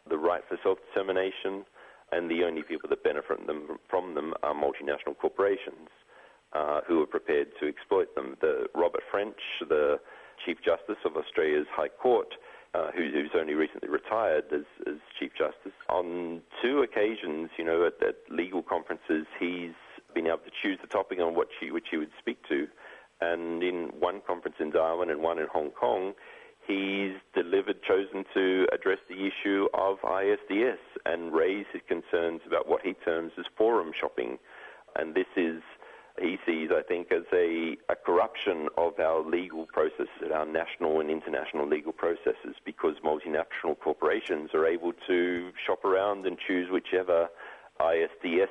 the 0.10 0.18
right 0.18 0.44
for 0.48 0.58
self-determination, 0.64 1.66
and 2.12 2.30
the 2.30 2.44
only 2.44 2.64
people 2.64 2.90
that 2.90 3.04
benefit 3.04 3.46
them, 3.48 3.80
from 3.90 4.16
them 4.16 4.34
are 4.44 4.54
multinational 4.54 5.18
corporations 5.20 5.90
uh, 6.54 6.82
who 6.88 7.02
are 7.02 7.08
prepared 7.08 7.48
to 7.60 7.68
exploit 7.68 8.14
them. 8.16 8.38
The 8.42 8.68
Robert 8.76 9.04
French, 9.12 9.40
the 9.68 10.00
Chief 10.46 10.58
Justice 10.64 11.02
of 11.06 11.18
Australia's 11.18 11.68
High 11.72 11.90
Court, 11.90 12.34
uh, 12.74 12.92
who, 12.92 13.10
who's 13.12 13.32
only 13.38 13.54
recently 13.54 13.90
retired 13.90 14.46
as, 14.52 14.66
as, 14.88 14.96
Chief 15.20 15.32
Justice, 15.38 15.78
on 15.90 16.42
two 16.62 16.82
occasions, 16.82 17.50
you 17.58 17.64
know, 17.64 17.88
at, 17.88 18.06
at, 18.06 18.16
legal 18.30 18.62
conferences, 18.62 19.26
he's 19.40 19.72
been 20.14 20.28
able 20.28 20.40
to 20.40 20.52
choose 20.62 20.78
the 20.82 20.88
topic 20.88 21.20
on 21.20 21.36
which 21.36 21.52
he, 21.60 21.72
which 21.72 21.88
he 21.90 21.98
would 21.98 22.12
speak 22.20 22.38
to. 22.50 22.68
And 23.22 23.64
in 23.64 23.92
one 23.98 24.22
conference 24.28 24.58
in 24.60 24.72
Darwin 24.72 25.10
and 25.10 25.22
one 25.22 25.40
in 25.40 25.48
Hong 25.54 25.72
Kong, 25.72 26.14
he's 26.68 27.14
delivered, 27.34 27.82
chosen 27.84 28.26
to 28.34 28.68
address 28.74 29.00
the 29.10 29.28
issue 29.28 29.68
of 29.74 29.98
ISDS 30.02 30.78
and 31.06 31.34
raise 31.34 31.66
his 31.72 31.82
concerns 31.88 32.42
about 32.48 32.68
what 32.68 32.82
he 32.84 32.94
terms 32.94 33.32
as 33.38 33.46
forum 33.58 33.92
shopping. 34.00 34.38
And 34.96 35.14
this 35.14 35.28
is, 35.36 35.62
he 36.20 36.38
sees, 36.46 36.70
I 36.72 36.82
think, 36.82 37.12
as 37.12 37.24
a, 37.34 37.78
a 37.90 37.96
corruption 37.96 38.68
of 38.78 39.00
our 39.00 39.22
legal 39.22 39.68
processes, 39.68 40.32
our 40.34 40.46
national 40.46 41.00
and 41.02 41.10
international 41.10 41.68
legal 41.68 41.92
processes, 41.92 42.56
because 42.64 42.96
multinational 43.04 43.80
corporations 43.80 44.52
are 44.54 44.66
able 44.66 44.94
to 45.08 45.52
shop 45.66 45.84
around 45.86 46.26
and 46.26 46.38
choose 46.48 46.70
whichever 46.72 47.28
ISDS 47.80 48.48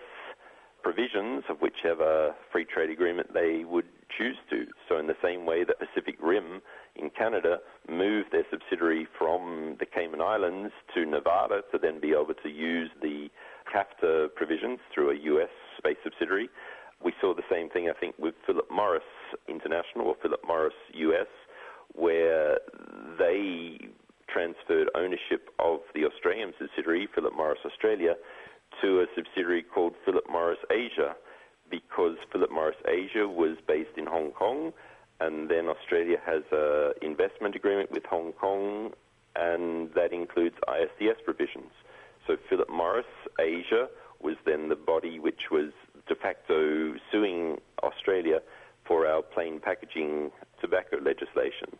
provisions 0.82 1.45
of 1.49 1.57
whichever 1.62 2.35
free 2.53 2.66
trade 2.66 2.91
agreement 2.91 3.32
they 3.32 3.65
would 3.65 3.86
choose 4.16 4.36
to. 4.51 4.66
So, 4.89 4.98
in 4.98 5.06
the 5.06 5.16
same 5.22 5.47
way 5.47 5.64
that 5.64 5.76
Pacific 5.78 6.16
Rim 6.22 6.60
in 6.97 7.10
Canada 7.10 7.59
moved 7.89 8.32
their 8.32 8.44
subsidiary 8.51 9.06
from 9.18 9.76
the 9.81 9.86
Cayman 9.86 10.20
Islands 10.20 10.72
to 10.94 11.05
Nevada 11.05 11.62
to 11.72 11.78
then 11.78 12.01
be 12.01 12.10
able 12.10 12.35
to 12.43 12.48
use 12.48 12.90
the 13.02 13.28
CAFTA 13.72 14.35
provisions 14.35 14.78
through 14.93 15.10
a 15.10 15.14
US 15.14 15.51
based 15.82 16.01
subsidiary. 16.05 16.48
We 17.02 17.12
saw 17.20 17.35
the 17.35 17.43
same 17.51 17.68
thing, 17.68 17.90
I 17.94 17.98
think, 17.98 18.14
with 18.18 18.35
Philip 18.47 18.70
Morris 18.70 19.02
International 19.48 20.06
or 20.06 20.16
Philip 20.22 20.40
Morris 20.47 20.74
US, 20.94 21.26
where 21.94 22.59
they 23.18 23.78
transferred 24.28 24.89
ownership 24.97 25.51
of 25.59 25.81
the 25.94 26.05
Australian 26.05 26.52
subsidiary, 26.59 27.09
Philip 27.14 27.35
Morris 27.36 27.60
Australia, 27.64 28.14
to 28.82 29.01
a 29.01 29.06
subsidiary 29.14 29.62
called 29.62 29.94
Philip 30.05 30.24
Morris 30.31 30.59
Asia 30.70 31.14
because 31.74 32.16
Philip 32.32 32.51
Morris 32.51 32.76
Asia 32.86 33.26
was 33.26 33.56
based 33.66 33.96
in 33.96 34.06
Hong 34.06 34.30
Kong 34.32 34.72
and 35.20 35.48
then 35.48 35.68
Australia 35.68 36.16
has 36.24 36.42
an 36.51 36.92
investment 37.02 37.55
agreement 37.55 37.90
with 37.90 38.05
Hong 38.06 38.32
Kong, 38.32 38.92
and 39.36 39.90
that 39.94 40.12
includes 40.12 40.56
ISDS 40.68 41.22
provisions. 41.24 41.70
So 42.26 42.36
Philip 42.48 42.68
Morris 42.68 43.06
Asia 43.40 43.88
was 44.20 44.36
then 44.44 44.68
the 44.68 44.76
body 44.76 45.18
which 45.18 45.51
was 45.51 45.72
de 46.09 46.14
facto 46.14 46.94
suing 47.10 47.59
Australia 47.82 48.40
for 48.86 49.06
our 49.06 49.22
plain 49.22 49.60
packaging 49.60 50.30
tobacco 50.60 50.96
legislation. 50.96 51.78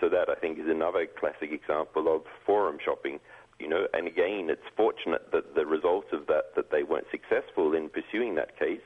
So 0.00 0.08
that 0.08 0.28
I 0.28 0.34
think 0.34 0.58
is 0.58 0.68
another 0.68 1.06
classic 1.06 1.52
example 1.52 2.14
of 2.14 2.22
forum 2.44 2.78
shopping. 2.84 3.20
You 3.58 3.68
know, 3.68 3.86
and 3.94 4.08
again, 4.08 4.48
it's 4.50 4.66
fortunate 4.76 5.30
that 5.32 5.54
the 5.54 5.64
result 5.64 6.06
of 6.12 6.26
that 6.26 6.56
that 6.56 6.70
they 6.70 6.82
weren't 6.82 7.06
successful 7.10 7.74
in 7.74 7.88
pursuing 7.88 8.34
that 8.34 8.58
case. 8.58 8.80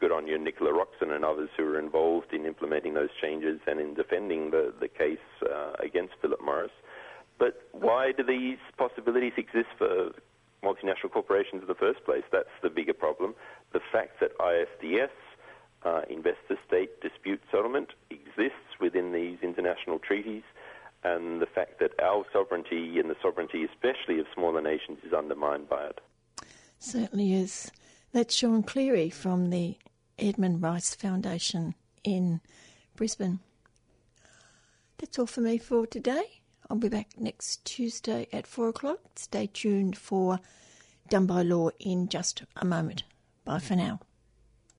Good 0.00 0.12
on 0.12 0.26
you, 0.26 0.38
Nicola 0.38 0.72
Roxon 0.72 1.14
and 1.14 1.26
others 1.26 1.50
who 1.58 1.64
were 1.66 1.78
involved 1.78 2.32
in 2.32 2.46
implementing 2.46 2.94
those 2.94 3.10
changes 3.20 3.60
and 3.66 3.78
in 3.78 3.92
defending 3.92 4.50
the 4.50 4.72
the 4.80 4.88
case 4.88 5.18
uh, 5.42 5.72
against 5.78 6.14
Philip 6.22 6.40
Morris. 6.42 6.72
But 7.38 7.68
why 7.72 8.12
do 8.12 8.22
these 8.22 8.56
possibilities 8.78 9.34
exist 9.36 9.68
for 9.76 10.12
multinational 10.64 11.12
corporations 11.12 11.60
in 11.60 11.68
the 11.68 11.74
first 11.74 12.02
place? 12.06 12.22
That's 12.32 12.48
the 12.62 12.70
bigger 12.70 12.94
problem. 12.94 13.34
The 13.74 13.80
fact 13.92 14.20
that 14.20 14.36
ISDS, 14.38 15.10
uh, 15.84 16.02
investor 16.08 16.56
state 16.66 17.02
dispute 17.02 17.42
settlement, 17.50 17.90
exists 18.08 18.80
within 18.80 19.12
these 19.12 19.38
international 19.42 19.98
treaties, 19.98 20.44
and 21.04 21.42
the 21.42 21.46
fact 21.46 21.78
that 21.80 21.92
our 22.02 22.24
sovereignty 22.32 22.98
and 22.98 23.10
the 23.10 23.16
sovereignty, 23.20 23.64
especially 23.64 24.18
of 24.18 24.26
smaller 24.34 24.62
nations, 24.62 24.98
is 25.06 25.12
undermined 25.12 25.68
by 25.68 25.86
it. 25.88 26.00
Certainly 26.78 27.34
is. 27.34 27.70
That's 28.12 28.34
Sean 28.34 28.62
Cleary 28.62 29.10
from 29.10 29.50
the 29.50 29.76
Edmund 30.20 30.62
Rice 30.62 30.94
Foundation 30.94 31.74
in 32.04 32.40
Brisbane. 32.96 33.40
That's 34.98 35.18
all 35.18 35.26
for 35.26 35.40
me 35.40 35.58
for 35.58 35.86
today. 35.86 36.40
I'll 36.68 36.76
be 36.76 36.88
back 36.88 37.08
next 37.18 37.64
Tuesday 37.64 38.28
at 38.32 38.46
4 38.46 38.68
o'clock. 38.68 39.00
Stay 39.16 39.48
tuned 39.52 39.96
for 39.96 40.38
Done 41.08 41.26
by 41.26 41.42
Law 41.42 41.70
in 41.80 42.08
just 42.08 42.44
a 42.56 42.64
moment. 42.64 43.02
Bye 43.44 43.58
for 43.58 43.74
now. 43.74 44.00